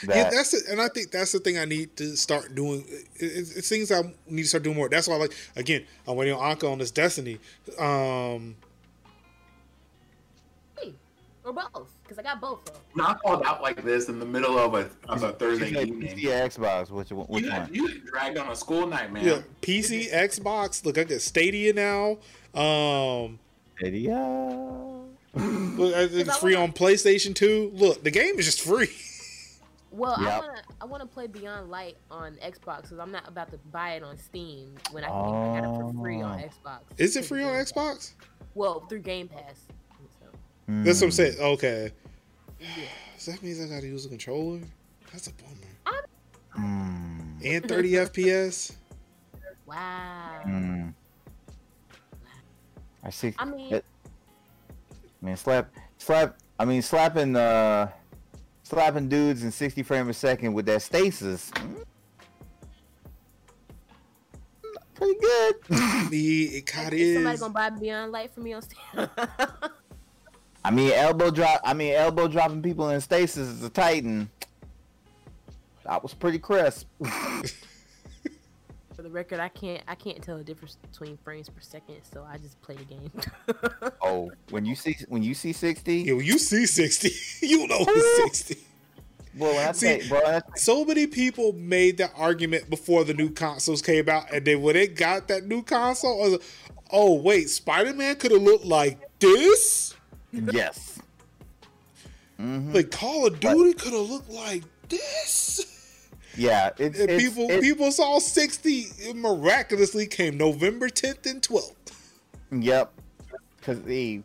Yeah, 0.07 0.29
that's 0.31 0.53
it, 0.53 0.65
and 0.69 0.81
I 0.81 0.89
think 0.89 1.11
that's 1.13 1.31
the 1.33 1.39
thing 1.39 1.57
I 1.57 1.65
need 1.65 1.97
to 1.97 2.17
start 2.17 2.55
doing. 2.57 2.85
It, 2.89 3.07
it's, 3.25 3.57
it's 3.57 3.69
things 3.69 3.93
I 3.93 4.03
need 4.27 4.43
to 4.43 4.49
start 4.49 4.65
doing 4.65 4.77
more. 4.77 4.89
That's 4.89 5.07
why, 5.07 5.15
like, 5.17 5.33
again, 5.55 5.85
I'm 6.09 6.17
waiting 6.17 6.35
on 6.35 6.57
Anka 6.57 6.71
on 6.71 6.79
this 6.79 6.91
Destiny. 6.91 7.39
Um, 7.79 8.49
Me. 8.49 8.55
Or 11.45 11.53
both, 11.53 11.91
because 12.03 12.19
I 12.19 12.23
got 12.23 12.41
both 12.41 12.61
of 12.69 12.75
them. 12.75 12.83
Not 12.95 13.23
called 13.23 13.43
out 13.45 13.63
like 13.63 13.83
this 13.85 14.09
in 14.09 14.19
the 14.19 14.27
middle 14.27 14.59
of 14.59 14.75
a, 14.75 14.91
of 15.09 15.23
a 15.23 15.33
Thursday 15.33 15.69
She's 15.69 15.77
like 15.77 15.87
evening. 15.89 16.17
PC 16.17 16.25
Xbox. 16.25 16.91
Which 16.91 17.11
one? 17.13 17.27
Which 17.27 17.45
You 17.45 17.51
one? 17.51 17.69
you 17.73 18.01
dragged 18.01 18.39
on 18.39 18.51
a 18.51 18.57
school 18.57 18.87
night, 18.87 19.13
man. 19.13 19.25
yeah, 19.25 19.41
PC, 19.63 20.11
Xbox. 20.13 20.85
Look, 20.85 20.99
I 20.99 21.05
got 21.05 21.21
Stadia 21.21 21.73
now. 21.73 22.19
Um, 22.61 23.39
Stadia. 23.79 24.17
Look, 25.35 25.95
I 25.95 26.09
think 26.09 26.27
it's 26.29 26.37
free 26.39 26.55
on 26.57 26.73
PlayStation 26.73 27.35
2. 27.35 27.73
Look, 27.75 28.03
the 28.03 28.11
game 28.11 28.39
is 28.39 28.45
just 28.47 28.61
free. 28.63 28.91
Well, 29.93 30.15
I 30.17 30.39
wanna 30.39 30.63
I 30.81 30.85
wanna 30.85 31.07
play 31.07 31.27
Beyond 31.27 31.69
Light 31.69 31.97
on 32.13 32.35
Xbox 32.37 32.83
because 32.83 32.99
I'm 33.01 33.11
not 33.11 33.27
about 33.27 33.51
to 33.51 33.59
buy 33.73 33.95
it 33.95 34.05
on 34.05 34.17
Steam 34.19 34.75
when 34.93 35.03
I 35.03 35.09
can 35.09 35.17
I 35.17 35.61
got 35.61 35.65
it 35.89 35.93
for 35.93 36.01
free 36.01 36.23
on 36.23 36.39
Oh. 36.41 36.45
Xbox. 36.45 36.81
Is 36.97 37.17
it 37.17 37.25
free 37.25 37.43
on 37.43 37.53
Xbox? 37.55 38.13
Well, 38.55 38.81
through 38.89 39.01
Game 39.01 39.27
Pass. 39.27 39.67
So, 40.71 40.85
That's 40.85 41.01
what 41.01 41.07
I'm 41.07 41.11
Mm. 41.11 41.13
saying. 41.13 41.39
Okay. 41.41 41.93
yeah. 42.61 42.67
So 43.19 43.33
that 43.33 43.43
means 43.43 43.61
I 43.61 43.67
gotta 43.75 43.87
use 43.87 44.07
a 44.07 44.09
controller? 44.09 44.61
That's 45.13 45.27
a 45.27 45.33
bummer. 45.33 45.99
Mm. 46.57 47.45
And 47.45 47.69
30 47.69 47.91
FPS? 47.93 48.73
Wow. 49.67 50.41
Mm. 50.47 50.95
I 53.03 53.11
see. 53.11 53.35
I 53.39 53.45
mean, 53.47 53.75
It- 53.75 53.85
I 55.23 55.27
mean, 55.27 55.37
slap, 55.37 55.73
slap. 55.99 56.37
I 56.59 56.65
mean, 56.65 56.83
slapping, 56.83 57.35
uh, 57.37 57.91
slapping 58.63 59.09
dudes 59.09 59.43
in 59.43 59.51
60 59.51 59.83
frames 59.83 60.09
a 60.09 60.15
second 60.15 60.53
with 60.55 60.67
that 60.67 60.83
stasis. 60.83 61.51
mm, 61.51 61.85
Pretty 64.95 65.19
good. 65.21 65.55
Me, 66.11 66.43
it 66.45 66.67
kinda 66.67 66.95
is 66.97 67.15
somebody 67.17 67.39
gonna 67.39 67.53
buy 67.55 67.71
Beyond 67.71 68.13
Light 68.13 68.35
for 68.35 68.41
me 68.41 68.53
on 68.53 68.63
Steam? 68.63 68.79
I 70.65 70.71
mean, 70.71 70.93
elbow 70.93 71.31
drop. 71.31 71.61
I 71.65 71.75
mean, 71.75 71.95
elbow 71.95 72.29
dropping 72.29 72.63
people 72.63 72.91
in 72.91 73.01
stasis 73.01 73.49
is 73.49 73.63
a 73.65 73.71
titan. 73.71 74.31
That 75.85 76.03
was 76.03 76.13
pretty 76.15 76.39
crisp. 76.39 76.87
for 78.95 79.03
the 79.03 79.09
record, 79.11 79.41
I 79.41 79.49
can't 79.49 79.83
I 79.89 79.95
can't 79.95 80.23
tell 80.23 80.37
the 80.37 80.45
difference 80.45 80.77
between 80.77 81.17
frames 81.25 81.49
per 81.49 81.61
second, 81.61 81.97
so 82.13 82.27
I 82.31 82.37
just 82.37 82.61
play 82.61 82.77
the 82.77 82.85
game. 82.85 83.11
oh, 84.03 84.31
when 84.51 84.67
you 84.67 84.75
see 84.75 84.97
when 85.09 85.23
you 85.23 85.33
see 85.35 85.53
60, 85.55 85.97
Yo, 86.03 86.19
you 86.19 86.39
see 86.39 86.67
60. 86.67 87.11
you 87.47 87.67
know 87.67 87.77
it's 87.81 88.41
60. 88.41 88.57
well, 89.39 89.55
when 89.55 89.69
I 89.69 89.73
See- 89.73 90.01
say, 90.01 90.09
bro, 90.09 90.21
when 90.23 90.35
I 90.35 90.43
So 90.57 90.85
many 90.85 91.07
people 91.07 91.55
made 91.55 91.97
that 91.99 92.13
argument 92.17 92.69
before 92.69 93.05
the 93.05 93.15
new 93.15 93.31
consoles 93.31 93.81
came 93.81 94.09
out, 94.11 94.31
and 94.33 94.45
then 94.45 94.61
when 94.61 94.75
they 94.75 94.87
got 94.87 95.29
that 95.29 95.45
new 95.47 95.63
console, 95.63 96.21
I 96.21 96.25
was 96.25 96.33
like, 96.33 96.43
oh 96.93 97.15
wait, 97.15 97.49
Spider 97.49 97.95
Man 97.95 98.17
could 98.17 98.33
have 98.33 98.43
looked 98.43 98.67
like 98.67 98.99
this. 99.19 99.95
Yes. 100.33 100.99
Mhm. 102.41 102.75
Like 102.75 102.91
Call 102.91 103.27
of 103.27 103.39
Duty 103.41 103.75
could 103.75 103.93
have 103.93 104.09
looked 104.09 104.31
like 104.31 104.63
this. 104.89 105.67
Yeah, 106.37 106.71
it's, 106.79 106.99
And 106.99 107.11
it's, 107.11 107.23
people 107.23 107.45
it's- 107.45 107.61
people 107.61 107.93
saw 107.93 108.19
60 108.19 108.87
it 108.99 109.17
miraculously 109.17 110.07
came 110.07 110.37
November 110.39 110.89
10th 110.89 111.27
and 111.31 111.43
12th. 111.43 111.75
Yep. 112.53 112.93
Cause 113.63 113.83
the, 113.83 114.23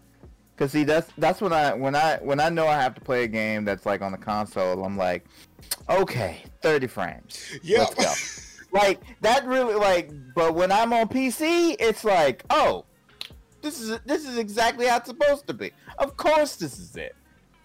cause 0.56 0.72
see 0.72 0.84
that's 0.86 1.12
that's 1.18 1.42
when 1.42 1.52
I 1.52 1.74
when 1.74 1.94
I 1.94 2.18
when 2.22 2.40
I 2.40 2.48
know 2.50 2.68
I 2.68 2.76
have 2.82 2.96
to 2.96 3.02
play 3.02 3.26
a 3.26 3.28
game 3.28 3.66
that's 3.66 3.86
like 3.86 4.02
on 4.02 4.12
the 4.14 4.18
console, 4.18 4.86
I'm 4.86 4.96
like, 4.98 5.26
okay, 5.90 6.42
thirty 6.62 6.88
frames. 6.88 7.38
Yeah. 7.62 7.86
Go. 7.98 8.14
like 8.72 9.02
that 9.22 9.46
really 9.46 9.76
like, 9.76 10.10
but 10.34 10.56
when 10.56 10.72
I'm 10.72 10.94
on 10.94 11.10
PC, 11.10 11.76
it's 11.80 12.04
like, 12.06 12.44
oh, 12.50 12.86
this 13.66 13.82
is 13.82 14.00
this 14.06 14.26
is 14.28 14.38
exactly 14.38 14.86
how 14.86 14.98
it's 14.98 15.08
supposed 15.10 15.48
to 15.48 15.54
be. 15.54 15.72
Of 15.98 16.16
course, 16.16 16.56
this 16.56 16.78
is 16.80 16.96
it. 16.96 17.16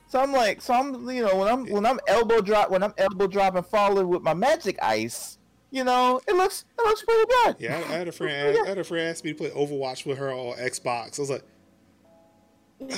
So 0.08 0.18
I'm 0.18 0.32
like, 0.32 0.60
so 0.62 0.74
I'm 0.74 1.08
you 1.10 1.22
know 1.24 1.36
when 1.36 1.46
I'm 1.48 1.66
when 1.70 1.86
I'm 1.86 2.00
elbow 2.08 2.40
drop 2.40 2.70
when 2.70 2.82
I'm 2.82 2.94
elbow 2.98 3.26
dropping 3.26 3.62
falling 3.64 4.08
with 4.08 4.22
my 4.22 4.34
magic 4.34 4.78
ice, 4.82 5.38
you 5.70 5.84
know, 5.84 6.20
it 6.26 6.34
looks 6.34 6.64
it 6.78 6.82
looks 6.82 7.02
pretty 7.04 7.24
good. 7.44 7.56
Yeah, 7.60 7.76
I, 7.76 7.92
had 7.92 8.08
a 8.08 8.12
friend 8.12 8.58
I 8.58 8.66
had 8.66 8.78
a 8.78 8.84
friend 8.84 9.08
ask 9.08 9.22
me 9.24 9.32
to 9.32 9.36
play 9.36 9.50
Overwatch 9.50 10.06
with 10.06 10.16
her 10.18 10.32
on 10.32 10.56
Xbox. 10.56 11.18
I 11.18 11.22
was 11.22 11.30
like, 11.30 11.44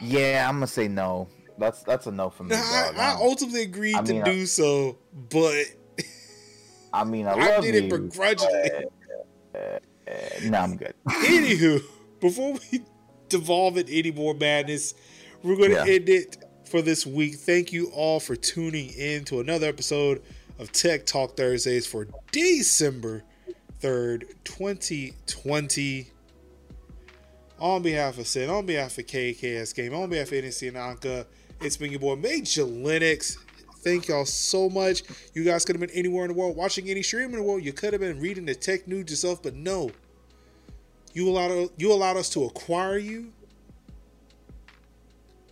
Yeah, 0.00 0.46
I'm 0.48 0.56
gonna 0.56 0.66
say 0.66 0.88
no. 0.88 1.28
That's 1.58 1.82
that's 1.84 2.06
a 2.06 2.10
no 2.10 2.30
for 2.30 2.44
me. 2.44 2.56
nah, 2.56 2.62
I. 2.62 2.92
I 2.96 3.16
ultimately 3.20 3.62
agreed 3.62 3.94
I 3.94 4.02
to 4.02 4.12
mean, 4.12 4.22
I- 4.22 4.24
do 4.24 4.46
so, 4.46 4.98
but 5.30 5.66
I 6.92 7.04
mean, 7.04 7.26
I 7.26 7.32
I 7.56 7.60
did 7.60 7.74
it 7.76 7.90
begrudgingly. 7.90 8.70
Uh, 10.08 10.14
no, 10.44 10.58
I'm 10.58 10.76
good. 10.76 10.94
Anywho, 11.08 11.82
before 12.20 12.54
we 12.70 12.82
devolve 13.28 13.76
in 13.78 13.88
any 13.88 14.10
more 14.10 14.34
madness, 14.34 14.94
we're 15.42 15.56
going 15.56 15.70
to 15.70 15.76
Yeah. 15.86 15.94
end 15.94 16.08
it 16.08 16.36
for 16.66 16.82
this 16.82 17.06
week. 17.06 17.34
Thank 17.36 17.72
you 17.72 17.88
all 17.88 18.20
for 18.20 18.36
tuning 18.36 18.90
in 18.90 19.24
to 19.26 19.40
another 19.40 19.66
episode 19.68 20.22
of 20.58 20.72
Tech 20.72 21.04
Talk 21.06 21.36
Thursdays 21.36 21.86
for 21.86 22.06
December 22.32 23.22
3rd, 23.82 24.24
2020. 24.44 26.10
On 27.60 27.82
behalf 27.82 28.18
of 28.18 28.26
Sin, 28.26 28.50
on 28.50 28.66
behalf 28.66 28.98
of 28.98 29.06
KKS 29.06 29.74
Game, 29.74 29.94
on 29.94 30.10
behalf 30.10 30.28
of 30.32 30.44
NC 30.44 30.68
and 30.68 30.76
Anka, 30.76 31.24
it's 31.60 31.76
been 31.76 31.90
your 31.92 32.00
boy 32.00 32.16
Major 32.16 32.64
Linux. 32.64 33.38
Thank 33.84 34.08
y'all 34.08 34.24
so 34.24 34.70
much. 34.70 35.02
You 35.34 35.44
guys 35.44 35.64
could 35.64 35.76
have 35.76 35.80
been 35.80 35.96
anywhere 35.96 36.24
in 36.24 36.28
the 36.32 36.34
world, 36.34 36.56
watching 36.56 36.88
any 36.88 37.02
stream 37.02 37.30
in 37.30 37.36
the 37.36 37.42
world. 37.42 37.62
You 37.62 37.74
could 37.74 37.92
have 37.92 38.00
been 38.00 38.18
reading 38.18 38.46
the 38.46 38.54
tech 38.54 38.88
news 38.88 39.10
yourself, 39.10 39.42
but 39.42 39.54
no. 39.54 39.90
You 41.12 41.28
allowed 41.28 41.68
you 41.76 41.92
allowed 41.92 42.16
us 42.16 42.30
to 42.30 42.44
acquire 42.44 42.96
you, 42.96 43.30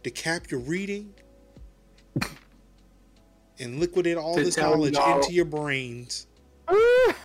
to 0.03 0.11
cap 0.11 0.51
your 0.51 0.61
reading, 0.61 1.13
and 3.61 3.79
liquidate 3.79 4.17
all 4.17 4.35
this 4.35 4.57
knowledge 4.57 4.95
y'all- 4.95 5.21
into 5.21 5.33
your 5.33 5.45
brains. 5.45 6.27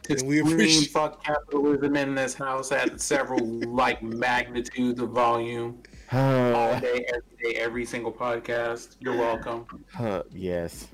And 0.10 0.22
we 0.26 0.40
appreciate- 0.40 0.92
fuck 0.92 1.22
capitalism 1.24 1.98
in 1.98 2.16
this 2.16 2.34
house 2.34 2.72
at 2.72 3.02
several 3.02 3.46
like 3.70 4.02
magnitudes 4.02 5.02
of 5.02 5.10
volume 5.10 5.84
all 6.12 6.80
day, 6.80 7.06
every 7.10 7.54
day, 7.54 7.60
every 7.60 7.86
single 7.86 8.12
podcast. 8.12 8.96
You're 9.00 9.18
welcome. 9.18 9.66
uh, 10.00 10.24
yes. 10.32 10.88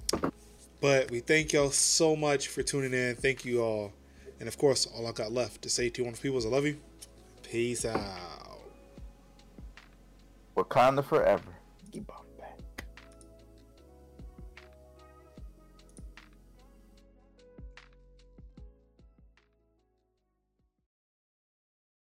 But 0.82 1.12
we 1.12 1.20
thank 1.22 1.54
y'all 1.54 1.72
so 1.72 2.16
much 2.16 2.50
for 2.50 2.62
tuning 2.64 2.94
in. 2.94 3.16
Thank 3.16 3.46
you 3.46 3.62
all. 3.62 3.94
And 4.40 4.48
of 4.48 4.58
course, 4.58 4.86
all 4.86 5.08
I 5.08 5.12
got 5.12 5.32
left 5.32 5.62
to 5.62 5.70
say 5.70 5.90
to 5.90 6.02
you 6.02 6.06
wonderful 6.06 6.24
people 6.24 6.40
is 6.40 6.46
I 6.46 6.50
love 6.50 6.66
you. 6.66 6.78
Peace 7.44 7.86
out. 7.86 8.60
Wakanda 10.58 11.04
forever. 11.04 11.56
Keep 11.92 12.10
up. 12.10 12.23